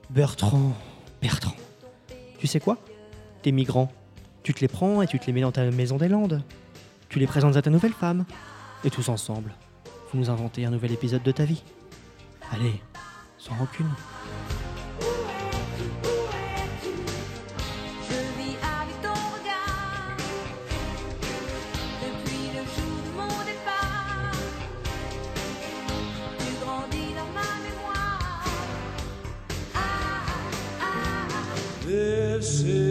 Bertrand, 0.09 0.71
Bertrand, 1.21 1.57
tu 2.37 2.47
sais 2.47 2.61
quoi? 2.61 2.77
Tes 3.41 3.51
migrants, 3.51 3.91
tu 4.43 4.53
te 4.53 4.61
les 4.61 4.67
prends 4.67 5.01
et 5.01 5.07
tu 5.07 5.19
te 5.19 5.25
les 5.27 5.33
mets 5.33 5.41
dans 5.41 5.51
ta 5.51 5.69
maison 5.71 5.97
des 5.97 6.07
Landes. 6.07 6.41
Tu 7.09 7.19
les 7.19 7.27
présentes 7.27 7.55
à 7.55 7.61
ta 7.61 7.69
nouvelle 7.69 7.93
femme. 7.93 8.25
Et 8.83 8.89
tous 8.89 9.09
ensemble, 9.09 9.51
vous 10.11 10.19
nous 10.19 10.29
inventez 10.29 10.65
un 10.65 10.71
nouvel 10.71 10.93
épisode 10.93 11.23
de 11.23 11.31
ta 11.31 11.43
vie. 11.43 11.63
Allez, 12.51 12.81
sans 13.37 13.55
rancune. 13.55 13.89
This 31.89 32.61
is 32.61 32.88